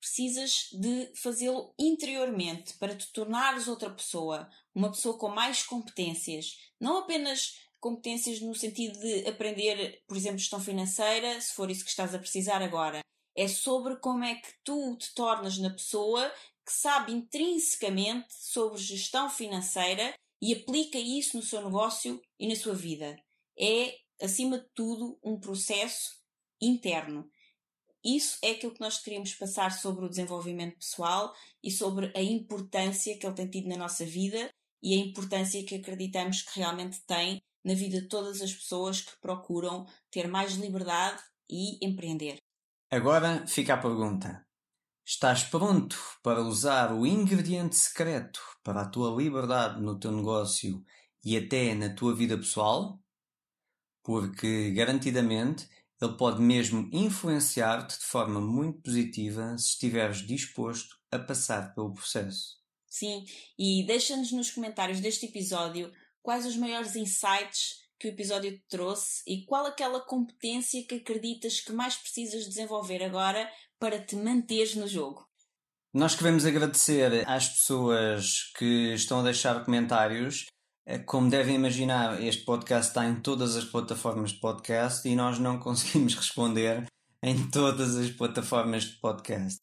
precisas 0.00 0.68
de 0.72 1.12
fazê-lo 1.14 1.74
interiormente 1.78 2.74
para 2.78 2.96
te 2.96 3.12
tornares 3.12 3.68
outra 3.68 3.90
pessoa, 3.90 4.48
uma 4.74 4.90
pessoa 4.90 5.18
com 5.18 5.28
mais 5.28 5.62
competências. 5.62 6.56
Não 6.80 6.98
apenas 6.98 7.60
competências 7.86 8.40
no 8.40 8.52
sentido 8.52 8.98
de 8.98 9.28
aprender, 9.28 10.02
por 10.08 10.16
exemplo, 10.16 10.38
gestão 10.38 10.58
financeira, 10.58 11.40
se 11.40 11.52
for 11.52 11.70
isso 11.70 11.84
que 11.84 11.90
estás 11.90 12.12
a 12.12 12.18
precisar 12.18 12.60
agora. 12.60 12.98
É 13.36 13.46
sobre 13.46 13.94
como 14.00 14.24
é 14.24 14.34
que 14.34 14.48
tu 14.64 14.96
te 14.96 15.14
tornas 15.14 15.56
na 15.58 15.70
pessoa 15.70 16.28
que 16.64 16.72
sabe 16.72 17.12
intrinsecamente 17.12 18.26
sobre 18.30 18.80
gestão 18.80 19.30
financeira 19.30 20.12
e 20.42 20.52
aplica 20.52 20.98
isso 20.98 21.36
no 21.36 21.42
seu 21.44 21.62
negócio 21.62 22.20
e 22.40 22.48
na 22.48 22.56
sua 22.56 22.74
vida. 22.74 23.16
É 23.56 23.94
acima 24.20 24.58
de 24.58 24.66
tudo, 24.74 25.16
um 25.22 25.38
processo 25.38 26.16
interno. 26.60 27.30
Isso 28.04 28.36
é 28.42 28.50
aquilo 28.50 28.74
que 28.74 28.80
nós 28.80 28.98
queríamos 28.98 29.32
passar 29.34 29.70
sobre 29.70 30.06
o 30.06 30.08
desenvolvimento 30.08 30.78
pessoal 30.78 31.32
e 31.62 31.70
sobre 31.70 32.10
a 32.16 32.22
importância 32.22 33.16
que 33.16 33.24
ele 33.24 33.36
tem 33.36 33.48
tido 33.48 33.68
na 33.68 33.76
nossa 33.76 34.04
vida 34.04 34.50
e 34.82 34.94
a 34.94 34.96
importância 34.96 35.64
que 35.64 35.76
acreditamos 35.76 36.42
que 36.42 36.58
realmente 36.58 37.00
tem 37.06 37.40
na 37.66 37.74
vida 37.74 38.00
de 38.00 38.06
todas 38.06 38.40
as 38.40 38.54
pessoas 38.54 39.00
que 39.00 39.20
procuram 39.20 39.84
ter 40.08 40.28
mais 40.28 40.52
liberdade 40.52 41.20
e 41.50 41.84
empreender. 41.84 42.38
Agora 42.88 43.44
fica 43.48 43.74
a 43.74 43.76
pergunta: 43.78 44.46
estás 45.04 45.42
pronto 45.42 45.98
para 46.22 46.42
usar 46.42 46.94
o 46.94 47.04
ingrediente 47.04 47.74
secreto 47.74 48.40
para 48.62 48.82
a 48.82 48.88
tua 48.88 49.10
liberdade 49.20 49.82
no 49.82 49.98
teu 49.98 50.12
negócio 50.12 50.84
e 51.24 51.36
até 51.36 51.74
na 51.74 51.92
tua 51.92 52.14
vida 52.14 52.38
pessoal? 52.38 53.02
Porque, 54.04 54.70
garantidamente, 54.70 55.68
ele 56.00 56.16
pode 56.16 56.40
mesmo 56.40 56.88
influenciar-te 56.92 57.98
de 57.98 58.04
forma 58.04 58.40
muito 58.40 58.80
positiva 58.82 59.58
se 59.58 59.70
estiveres 59.70 60.18
disposto 60.18 60.96
a 61.10 61.18
passar 61.18 61.74
pelo 61.74 61.92
processo. 61.92 62.64
Sim, 62.86 63.24
e 63.58 63.84
deixa-nos 63.84 64.30
nos 64.30 64.52
comentários 64.52 65.00
deste 65.00 65.26
episódio 65.26 65.92
quais 66.26 66.44
os 66.44 66.56
maiores 66.56 66.96
insights 66.96 67.86
que 68.00 68.08
o 68.08 68.10
episódio 68.10 68.50
te 68.50 68.64
trouxe 68.68 69.22
e 69.28 69.44
qual 69.44 69.64
aquela 69.64 70.00
competência 70.00 70.84
que 70.84 70.96
acreditas 70.96 71.60
que 71.60 71.72
mais 71.72 71.94
precisas 71.94 72.48
desenvolver 72.48 73.00
agora 73.04 73.48
para 73.78 74.04
te 74.04 74.16
manteres 74.16 74.74
no 74.74 74.88
jogo. 74.88 75.24
Nós 75.94 76.16
queremos 76.16 76.44
agradecer 76.44 77.22
às 77.28 77.48
pessoas 77.48 78.50
que 78.58 78.92
estão 78.92 79.20
a 79.20 79.22
deixar 79.22 79.64
comentários. 79.64 80.46
Eh, 80.84 80.98
como 80.98 81.30
devem 81.30 81.54
imaginar, 81.54 82.20
este 82.20 82.44
podcast 82.44 82.88
está 82.88 83.06
em 83.06 83.20
todas 83.20 83.54
as 83.54 83.64
plataformas 83.64 84.32
de 84.32 84.40
podcast 84.40 85.08
e 85.08 85.14
nós 85.14 85.38
não 85.38 85.60
conseguimos 85.62 86.16
responder 86.16 86.86
em 87.22 87.48
todas 87.52 87.94
as 87.94 88.10
plataformas 88.10 88.82
de 88.82 88.98
podcast. 88.98 89.58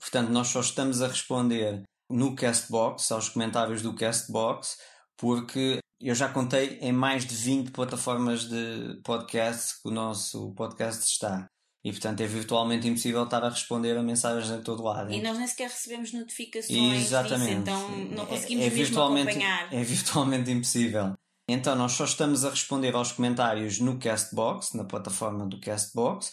Portanto, 0.00 0.30
nós 0.30 0.48
só 0.48 0.58
estamos 0.58 1.00
a 1.00 1.06
responder 1.06 1.84
no 2.10 2.34
Castbox, 2.34 3.12
aos 3.12 3.28
comentários 3.28 3.82
do 3.82 3.94
Castbox, 3.94 4.78
porque 5.16 5.78
eu 6.00 6.14
já 6.14 6.28
contei 6.28 6.78
em 6.80 6.92
mais 6.92 7.26
de 7.26 7.34
20 7.34 7.70
plataformas 7.70 8.48
de 8.48 9.00
podcast 9.02 9.82
que 9.82 9.88
o 9.88 9.90
nosso 9.90 10.52
podcast 10.54 11.04
está. 11.04 11.46
E 11.84 11.92
portanto 11.92 12.20
é 12.20 12.26
virtualmente 12.26 12.88
impossível 12.88 13.24
estar 13.24 13.42
a 13.44 13.48
responder 13.48 13.96
a 13.96 14.02
mensagens 14.02 14.50
em 14.50 14.62
todo 14.62 14.82
lado. 14.82 15.12
E 15.12 15.22
nós 15.22 15.38
nem 15.38 15.46
sequer 15.46 15.70
recebemos 15.70 16.12
notificações 16.12 17.04
Exatamente. 17.04 17.48
disso, 17.48 17.60
então 17.60 17.98
não 18.10 18.26
conseguimos 18.26 18.64
é, 18.64 18.68
é 18.68 18.70
mesmo 18.70 19.02
acompanhar. 19.02 19.72
É 19.72 19.82
virtualmente 19.82 20.50
impossível. 20.50 21.14
Então 21.48 21.74
nós 21.74 21.92
só 21.92 22.04
estamos 22.04 22.44
a 22.44 22.50
responder 22.50 22.94
aos 22.94 23.12
comentários 23.12 23.80
no 23.80 23.98
Castbox, 23.98 24.74
na 24.74 24.84
plataforma 24.84 25.46
do 25.46 25.60
Castbox, 25.60 26.32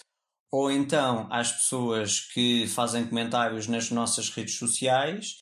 ou 0.52 0.70
então 0.72 1.28
às 1.32 1.52
pessoas 1.52 2.20
que 2.20 2.68
fazem 2.68 3.08
comentários 3.08 3.68
nas 3.68 3.90
nossas 3.92 4.30
redes 4.30 4.58
sociais 4.58 5.38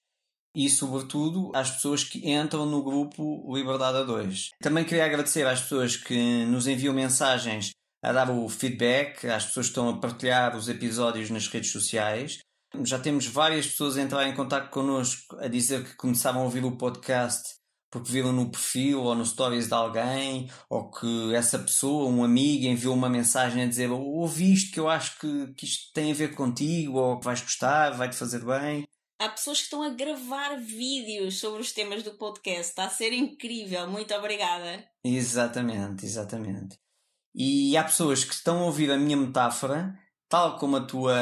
e, 0.55 0.69
sobretudo, 0.69 1.51
às 1.53 1.71
pessoas 1.71 2.03
que 2.03 2.30
entram 2.30 2.65
no 2.65 2.84
grupo 2.84 3.43
Liberdade 3.53 3.97
a 3.97 4.03
2. 4.03 4.49
Também 4.61 4.84
queria 4.84 5.05
agradecer 5.05 5.45
às 5.47 5.61
pessoas 5.61 5.95
que 5.95 6.45
nos 6.45 6.67
enviam 6.67 6.93
mensagens 6.93 7.71
a 8.03 8.11
dar 8.11 8.30
o 8.30 8.47
feedback, 8.49 9.25
às 9.27 9.45
pessoas 9.45 9.67
que 9.67 9.71
estão 9.71 9.89
a 9.89 9.97
partilhar 9.97 10.55
os 10.55 10.67
episódios 10.67 11.30
nas 11.30 11.47
redes 11.47 11.71
sociais. 11.71 12.39
Já 12.84 12.99
temos 12.99 13.25
várias 13.27 13.67
pessoas 13.67 13.97
a 13.97 14.01
entrar 14.01 14.27
em 14.27 14.35
contato 14.35 14.69
connosco 14.69 15.38
a 15.39 15.47
dizer 15.47 15.84
que 15.84 15.95
começaram 15.95 16.41
a 16.41 16.43
ouvir 16.43 16.65
o 16.65 16.77
podcast 16.77 17.41
porque 17.93 18.11
viram 18.11 18.34
no 18.34 18.49
perfil 18.49 19.03
ou 19.03 19.13
no 19.13 19.23
stories 19.23 19.67
de 19.67 19.73
alguém, 19.75 20.49
ou 20.67 20.89
que 20.89 21.35
essa 21.35 21.59
pessoa, 21.59 22.09
um 22.09 22.23
amigo, 22.23 22.65
enviou 22.65 22.95
uma 22.95 23.07
mensagem 23.07 23.61
a 23.61 23.67
dizer 23.67 23.91
ouvi 23.91 24.51
isto 24.51 24.73
que 24.73 24.80
eu 24.80 24.89
acho 24.89 25.19
que, 25.19 25.53
que 25.53 25.65
isto 25.65 25.93
tem 25.93 26.11
a 26.11 26.15
ver 26.15 26.34
contigo, 26.34 26.97
ou 26.97 27.19
que 27.19 27.25
vais 27.25 27.39
gostar, 27.39 27.91
vai-te 27.91 28.15
fazer 28.15 28.43
bem. 28.43 28.84
Há 29.23 29.29
pessoas 29.29 29.59
que 29.59 29.63
estão 29.63 29.81
a 29.81 29.87
gravar 29.87 30.57
vídeos 30.57 31.39
sobre 31.39 31.61
os 31.61 31.71
temas 31.71 32.03
do 32.03 32.11
podcast. 32.11 32.63
Está 32.63 32.87
a 32.87 32.89
ser 32.89 33.13
incrível. 33.13 33.89
Muito 33.89 34.13
obrigada. 34.13 34.83
Exatamente, 35.01 36.05
exatamente. 36.05 36.77
E 37.33 37.77
há 37.77 37.85
pessoas 37.85 38.25
que 38.25 38.33
estão 38.33 38.59
a 38.59 38.65
ouvir 38.65 38.91
a 38.91 38.97
minha 38.97 39.15
metáfora, 39.15 39.97
tal 40.27 40.57
como 40.57 40.75
a 40.75 40.81
tua 40.81 41.15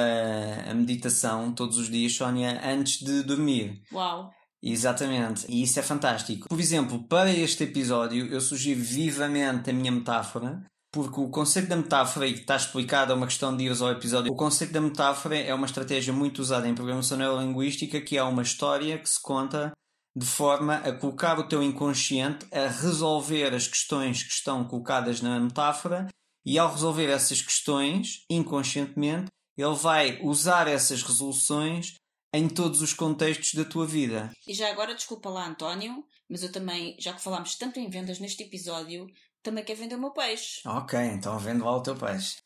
a 0.68 0.74
meditação 0.74 1.54
todos 1.54 1.78
os 1.78 1.92
dias, 1.92 2.16
Sónia, 2.16 2.60
antes 2.66 2.98
de 3.06 3.22
dormir. 3.22 3.84
Uau! 3.94 4.32
Exatamente, 4.64 5.46
e 5.48 5.62
isso 5.62 5.80
é 5.80 5.84
fantástico. 5.84 6.50
Por 6.50 6.60
exemplo, 6.60 7.08
para 7.08 7.32
este 7.32 7.66
episódio, 7.66 8.26
eu 8.34 8.42
sugiro 8.42 8.82
vivamente 8.82 9.70
a 9.70 9.74
minha 9.74 9.92
metáfora 9.92 10.66
porque 10.92 11.22
o 11.22 11.30
conceito 11.30 11.70
da 11.70 11.78
metáfora, 11.78 12.28
e 12.28 12.34
está 12.34 12.56
explicado, 12.56 13.14
é 13.14 13.16
uma 13.16 13.28
questão 13.28 13.56
de 13.56 13.64
ires 13.64 13.82
ao 13.82 13.92
episódio, 13.92 14.32
o 14.32 14.36
conceito 14.36 14.74
da 14.74 14.82
metáfora 14.82 15.38
é 15.38 15.54
uma 15.54 15.66
estratégia 15.66 16.14
muito 16.14 16.40
usada 16.40 16.68
em 16.68 16.76
programação 16.76 17.18
neurolinguística, 17.18 18.02
que 18.02 18.18
é 18.18 18.24
uma 18.24 18.42
história 18.42 18.98
que 18.98 19.10
se 19.10 19.22
conta 19.22 19.72
de 20.16 20.26
forma 20.26 20.76
a 20.76 20.92
colocar 20.92 21.40
o 21.40 21.48
teu 21.48 21.64
inconsciente 21.64 22.46
a 22.52 22.68
resolver 22.68 23.54
as 23.54 23.68
questões 23.68 24.24
que 24.24 24.34
estão 24.34 24.68
colocadas 24.68 25.22
na 25.22 25.40
metáfora 25.40 26.10
e 26.46 26.60
ao 26.60 26.72
resolver 26.72 27.10
essas 27.10 27.42
questões 27.42 28.26
inconscientemente, 28.30 29.28
ele 29.58 29.76
vai 29.76 30.20
usar 30.22 30.68
essas 30.68 31.04
resoluções 31.04 31.96
em 32.34 32.50
todos 32.50 32.82
os 32.82 32.94
contextos 32.94 33.54
da 33.54 33.64
tua 33.64 33.86
vida. 33.86 34.32
E 34.48 34.54
já 34.54 34.70
agora, 34.70 34.96
desculpa 34.96 35.30
lá, 35.30 35.48
António, 35.48 36.04
mas 36.30 36.44
eu 36.44 36.52
também, 36.52 36.96
já 37.00 37.14
que 37.14 37.22
falámos 37.22 37.56
tanto 37.56 37.80
em 37.80 37.90
vendas 37.90 38.20
neste 38.20 38.44
episódio, 38.44 39.08
também 39.42 39.64
quer 39.64 39.76
vender 39.76 39.96
o 39.96 40.00
meu 40.00 40.12
peixe. 40.12 40.62
Ok, 40.66 41.00
então 41.00 41.38
vendo 41.40 41.66
lá 41.66 41.76
o 41.76 41.84
teu 41.84 41.96
peixe. 41.96 42.38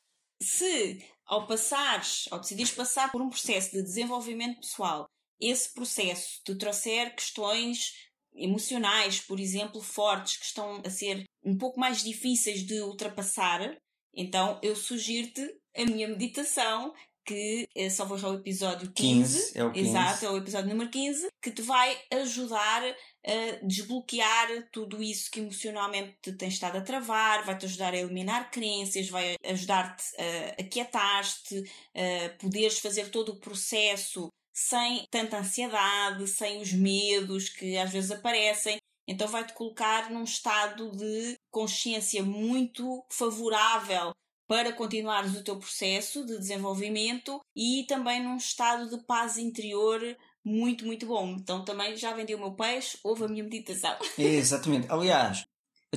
Se 0.41 1.05
ao 1.25 1.47
passares, 1.47 2.25
ao 2.31 2.39
decidires 2.39 2.71
passar 2.71 3.11
por 3.11 3.21
um 3.21 3.29
processo 3.29 3.71
de 3.71 3.81
desenvolvimento 3.81 4.59
pessoal, 4.59 5.07
esse 5.39 5.73
processo 5.73 6.41
te 6.43 6.55
trouxer 6.55 7.15
questões 7.15 7.93
emocionais, 8.33 9.19
por 9.19 9.39
exemplo, 9.39 9.81
fortes, 9.81 10.37
que 10.37 10.45
estão 10.45 10.81
a 10.85 10.89
ser 10.89 11.23
um 11.43 11.57
pouco 11.57 11.79
mais 11.79 12.03
difíceis 12.03 12.65
de 12.65 12.81
ultrapassar, 12.81 13.77
então 14.13 14.59
eu 14.61 14.75
sugiro-te 14.75 15.41
a 15.75 15.85
minha 15.85 16.07
meditação 16.07 16.93
que 17.25 17.67
só 17.89 18.05
vou 18.05 18.17
já 18.17 18.29
o 18.29 18.35
episódio 18.35 18.91
15, 18.91 19.53
15 19.53 19.57
é 19.57 19.63
o 19.63 19.71
15. 19.71 19.89
Exato, 19.89 20.25
é 20.25 20.29
o 20.29 20.37
episódio 20.37 20.69
número 20.69 20.89
15, 20.89 21.27
que 21.41 21.51
te 21.51 21.61
vai 21.61 21.97
ajudar 22.13 22.83
a 23.25 23.65
desbloquear 23.65 24.69
tudo 24.71 25.01
isso 25.01 25.31
que 25.31 25.39
emocionalmente 25.39 26.15
te 26.21 26.31
tem 26.33 26.47
estado 26.47 26.77
a 26.77 26.81
travar, 26.81 27.43
vai-te 27.43 27.65
ajudar 27.65 27.93
a 27.93 27.97
eliminar 27.97 28.51
crenças, 28.51 29.09
vai 29.09 29.35
ajudar-te 29.43 30.03
a 30.17 30.61
aquietar-te, 30.61 31.63
a 31.95 32.29
poderes 32.37 32.79
fazer 32.79 33.09
todo 33.09 33.29
o 33.29 33.39
processo 33.39 34.29
sem 34.53 35.05
tanta 35.09 35.39
ansiedade, 35.39 36.27
sem 36.27 36.61
os 36.61 36.71
medos 36.71 37.49
que 37.49 37.77
às 37.77 37.91
vezes 37.91 38.11
aparecem. 38.11 38.77
Então 39.07 39.27
vai-te 39.27 39.53
colocar 39.53 40.09
num 40.09 40.23
estado 40.23 40.91
de 40.91 41.35
consciência 41.51 42.23
muito 42.23 43.05
favorável 43.11 44.11
para 44.47 44.73
continuares 44.73 45.35
o 45.35 45.43
teu 45.43 45.57
processo 45.57 46.25
de 46.25 46.37
desenvolvimento 46.37 47.41
e 47.55 47.85
também 47.87 48.23
num 48.23 48.37
estado 48.37 48.89
de 48.89 49.03
paz 49.05 49.37
interior 49.37 50.01
muito, 50.43 50.85
muito 50.85 51.07
bom. 51.07 51.35
Então 51.39 51.65
também 51.65 51.97
já 51.97 52.13
vendi 52.13 52.35
o 52.35 52.39
meu 52.39 52.51
peixe, 52.51 52.97
houve 53.03 53.25
a 53.25 53.27
minha 53.27 53.43
meditação. 53.43 53.95
Exatamente. 54.17 54.87
Aliás, 54.89 55.45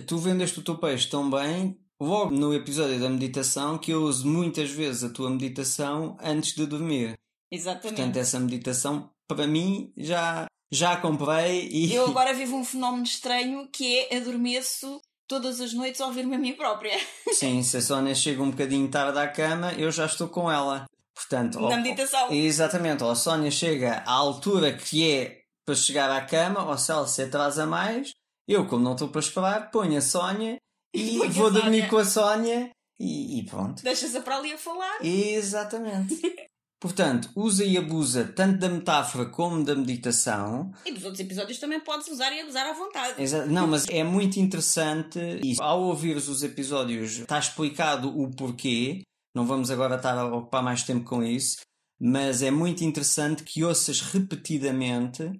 tu 0.06 0.16
vendeste 0.18 0.58
o 0.58 0.64
teu 0.64 0.78
peixe 0.78 1.08
tão 1.08 1.30
bem, 1.30 1.78
logo 2.00 2.34
no 2.34 2.54
episódio 2.54 2.98
da 2.98 3.10
meditação, 3.10 3.76
que 3.76 3.92
eu 3.92 4.02
uso 4.02 4.26
muitas 4.26 4.70
vezes 4.70 5.04
a 5.04 5.12
tua 5.12 5.28
meditação 5.28 6.16
antes 6.20 6.54
de 6.54 6.66
dormir. 6.66 7.18
Exatamente. 7.50 7.96
Portanto, 7.96 8.16
essa 8.16 8.40
meditação, 8.40 9.10
para 9.26 9.46
mim, 9.46 9.92
já, 9.96 10.46
já 10.70 10.96
comprei 10.96 11.68
e. 11.68 11.94
Eu 11.94 12.06
agora 12.06 12.32
vivo 12.34 12.56
um 12.56 12.64
fenómeno 12.64 13.04
estranho 13.04 13.68
que 13.70 13.98
é 13.98 14.16
adormeço 14.16 15.00
todas 15.28 15.60
as 15.60 15.72
noites 15.72 16.00
a 16.00 16.06
ouvir-me 16.06 16.34
a 16.34 16.38
mim 16.38 16.54
própria. 16.54 16.98
Sim, 17.32 17.62
se 17.62 17.76
a 17.76 17.82
Sónia 17.82 18.14
chega 18.14 18.42
um 18.42 18.50
bocadinho 18.50 18.90
tarde 18.90 19.18
à 19.18 19.28
cama, 19.28 19.72
eu 19.74 19.92
já 19.92 20.06
estou 20.06 20.28
com 20.28 20.50
ela. 20.50 20.86
Portanto, 21.14 21.60
na 21.60 21.76
meditação. 21.76 22.32
Exatamente, 22.32 23.04
ou 23.04 23.10
a 23.10 23.14
Sónia 23.14 23.50
chega 23.50 24.02
à 24.06 24.12
altura 24.12 24.72
que 24.72 25.10
é 25.10 25.40
para 25.66 25.74
chegar 25.74 26.10
à 26.10 26.24
cama, 26.24 26.64
ou 26.64 26.78
se 26.78 26.90
ela 26.90 27.06
se 27.06 27.22
atrasa 27.22 27.66
mais, 27.66 28.12
eu, 28.48 28.66
como 28.66 28.82
não 28.82 28.92
estou 28.92 29.08
para 29.08 29.20
esperar, 29.20 29.70
ponho 29.70 29.98
a 29.98 30.00
Sónia 30.00 30.56
e 30.94 31.18
Põe 31.18 31.28
vou 31.28 31.50
dormir 31.50 31.88
com 31.90 31.98
a 31.98 32.04
Sónia 32.04 32.70
e, 32.98 33.38
e 33.38 33.44
pronto. 33.44 33.82
Deixas-a 33.82 34.20
para 34.22 34.36
ali 34.36 34.52
a 34.52 34.58
falar. 34.58 35.04
Exatamente. 35.04 36.18
Portanto, 36.80 37.28
usa 37.34 37.64
e 37.64 37.76
abusa 37.76 38.24
tanto 38.24 38.58
da 38.58 38.68
metáfora 38.68 39.26
como 39.26 39.64
da 39.64 39.74
meditação. 39.74 40.70
E 40.86 40.92
dos 40.92 41.02
outros 41.02 41.20
episódios 41.20 41.58
também 41.58 41.80
podes 41.80 42.06
usar 42.08 42.32
e 42.32 42.40
abusar 42.40 42.66
à 42.66 42.72
vontade. 42.72 43.20
Exato. 43.20 43.50
Não, 43.50 43.66
mas 43.66 43.86
é 43.88 44.04
muito 44.04 44.38
interessante 44.38 45.18
e 45.42 45.56
ao 45.58 45.82
ouvires 45.82 46.28
os 46.28 46.42
episódios 46.44 47.18
está 47.18 47.38
explicado 47.38 48.16
o 48.16 48.30
porquê. 48.30 49.02
Não 49.34 49.44
vamos 49.44 49.70
agora 49.70 49.96
estar 49.96 50.16
a 50.16 50.24
ocupar 50.26 50.62
mais 50.62 50.84
tempo 50.84 51.04
com 51.04 51.22
isso, 51.22 51.58
mas 52.00 52.42
é 52.42 52.50
muito 52.50 52.84
interessante 52.84 53.42
que 53.42 53.64
ouças 53.64 54.00
repetidamente 54.00 55.30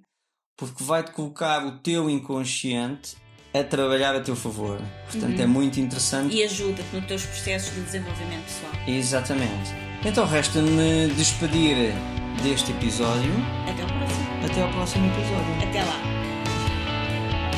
porque 0.57 0.83
vai-te 0.83 1.11
colocar 1.11 1.65
o 1.65 1.79
teu 1.79 2.09
inconsciente 2.09 3.15
a 3.53 3.63
trabalhar 3.63 4.13
a 4.13 4.19
teu 4.19 4.35
favor. 4.35 4.77
Portanto, 5.09 5.39
é 5.39 5.47
muito 5.47 5.79
interessante. 5.79 6.35
E 6.35 6.43
ajuda-te 6.43 6.95
nos 6.95 7.05
teus 7.07 7.25
processos 7.25 7.73
de 7.73 7.81
desenvolvimento 7.81 8.43
pessoal. 8.43 8.71
Exatamente. 8.87 9.88
Então 10.05 10.25
resta-me 10.25 11.07
despedir 11.15 11.93
deste 12.41 12.71
episódio. 12.71 13.33
Até 13.67 13.81
ao 13.81 13.89
próximo. 13.89 14.45
Até 14.45 14.61
ao 14.61 14.69
próximo 14.69 15.07
episódio. 15.07 15.67
Até 15.67 15.83
lá. 15.83 16.19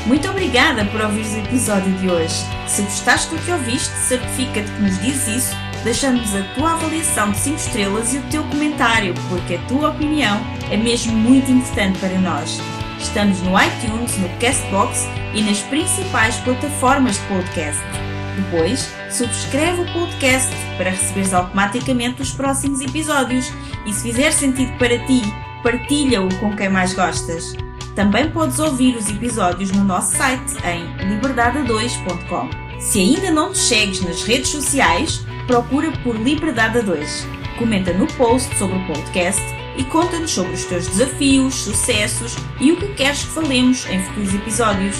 Muito 0.07 0.27
obrigada 0.27 0.83
por 0.85 0.99
ouvires 1.01 1.33
o 1.33 1.37
episódio 1.37 1.91
de 1.99 2.09
hoje. 2.09 2.33
Se 2.67 2.81
gostaste 2.81 3.35
do 3.35 3.41
que 3.43 3.51
ouviste, 3.51 3.95
certifica-te 4.07 4.71
que 4.71 4.81
nos 4.81 4.99
dizes 4.99 5.27
isso, 5.27 5.55
deixando-nos 5.83 6.35
a 6.35 6.41
tua 6.55 6.71
avaliação 6.71 7.31
de 7.31 7.37
5 7.37 7.57
estrelas 7.57 8.13
e 8.13 8.17
o 8.17 8.23
teu 8.23 8.43
comentário, 8.45 9.13
porque 9.29 9.55
a 9.55 9.61
tua 9.67 9.89
opinião 9.89 10.41
é 10.71 10.77
mesmo 10.77 11.13
muito 11.13 11.51
importante 11.51 11.99
para 11.99 12.19
nós. 12.19 12.59
Estamos 12.99 13.39
no 13.41 13.51
iTunes, 13.61 14.17
no 14.17 14.29
Castbox 14.39 15.07
e 15.35 15.43
nas 15.43 15.59
principais 15.59 16.35
plataformas 16.37 17.15
de 17.15 17.21
podcast. 17.27 18.10
Depois, 18.35 18.89
subscreve 19.09 19.81
o 19.81 19.93
podcast 19.93 20.49
para 20.77 20.91
receberes 20.91 21.33
automaticamente 21.33 22.21
os 22.21 22.31
próximos 22.31 22.81
episódios 22.81 23.51
e 23.85 23.93
se 23.93 24.03
fizer 24.03 24.31
sentido 24.31 24.71
para 24.77 24.97
ti, 25.05 25.21
partilha-o 25.63 26.33
com 26.39 26.55
quem 26.55 26.69
mais 26.69 26.93
gostas. 26.93 27.53
Também 27.95 28.29
podes 28.31 28.59
ouvir 28.59 28.95
os 28.95 29.09
episódios 29.09 29.71
no 29.71 29.83
nosso 29.83 30.15
site 30.15 30.55
em 30.65 30.85
liberdade2.com. 31.09 32.49
Se 32.79 32.99
ainda 32.99 33.31
não 33.31 33.51
te 33.51 33.59
segues 33.59 34.01
nas 34.01 34.23
redes 34.23 34.49
sociais, 34.49 35.25
procura 35.45 35.91
por 36.03 36.15
Liberdade 36.15 36.81
2. 36.81 37.27
Comenta 37.57 37.93
no 37.93 38.07
post 38.07 38.55
sobre 38.57 38.77
o 38.77 38.87
podcast 38.87 39.41
e 39.77 39.83
conta-nos 39.83 40.31
sobre 40.31 40.53
os 40.53 40.65
teus 40.65 40.87
desafios, 40.87 41.53
sucessos 41.53 42.35
e 42.59 42.71
o 42.71 42.77
que 42.77 42.87
queres 42.93 43.23
que 43.23 43.31
falemos 43.31 43.85
em 43.87 44.01
futuros 44.03 44.33
episódios. 44.33 44.97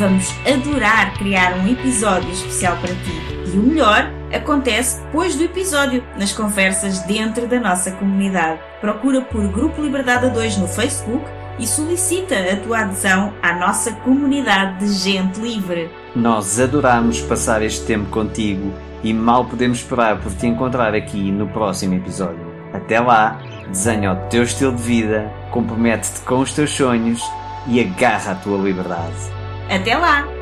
Vamos 0.00 0.34
adorar 0.50 1.12
criar 1.18 1.58
um 1.58 1.70
episódio 1.70 2.30
especial 2.30 2.74
para 2.78 2.88
ti. 2.88 3.12
E 3.52 3.58
o 3.58 3.62
melhor 3.62 4.10
acontece 4.32 4.98
depois 5.02 5.36
do 5.36 5.44
episódio, 5.44 6.02
nas 6.18 6.32
conversas 6.32 7.00
dentro 7.00 7.46
da 7.46 7.60
nossa 7.60 7.90
comunidade. 7.90 8.60
Procura 8.80 9.20
por 9.20 9.46
Grupo 9.48 9.82
Liberdade 9.82 10.30
2 10.30 10.56
no 10.56 10.66
Facebook 10.66 11.22
e 11.58 11.66
solicita 11.66 12.34
a 12.34 12.56
tua 12.56 12.78
adesão 12.78 13.34
à 13.42 13.52
nossa 13.52 13.92
comunidade 13.92 14.78
de 14.78 14.90
gente 14.90 15.38
livre. 15.38 15.90
Nós 16.16 16.58
adoramos 16.58 17.20
passar 17.20 17.60
este 17.60 17.84
tempo 17.84 18.08
contigo 18.08 18.72
e 19.04 19.12
mal 19.12 19.44
podemos 19.44 19.80
esperar 19.80 20.18
por 20.22 20.32
te 20.32 20.46
encontrar 20.46 20.94
aqui 20.94 21.30
no 21.30 21.46
próximo 21.48 21.92
episódio. 21.92 22.40
Até 22.72 22.98
lá, 23.00 23.38
desenha 23.68 24.14
o 24.14 24.16
teu 24.30 24.44
estilo 24.44 24.74
de 24.74 24.82
vida, 24.82 25.30
compromete-te 25.50 26.22
com 26.22 26.38
os 26.38 26.54
teus 26.54 26.70
sonhos 26.70 27.22
e 27.66 27.78
agarra 27.82 28.32
a 28.32 28.36
tua 28.36 28.56
liberdade. 28.56 29.39
Até 29.70 29.96
lá! 29.96 30.39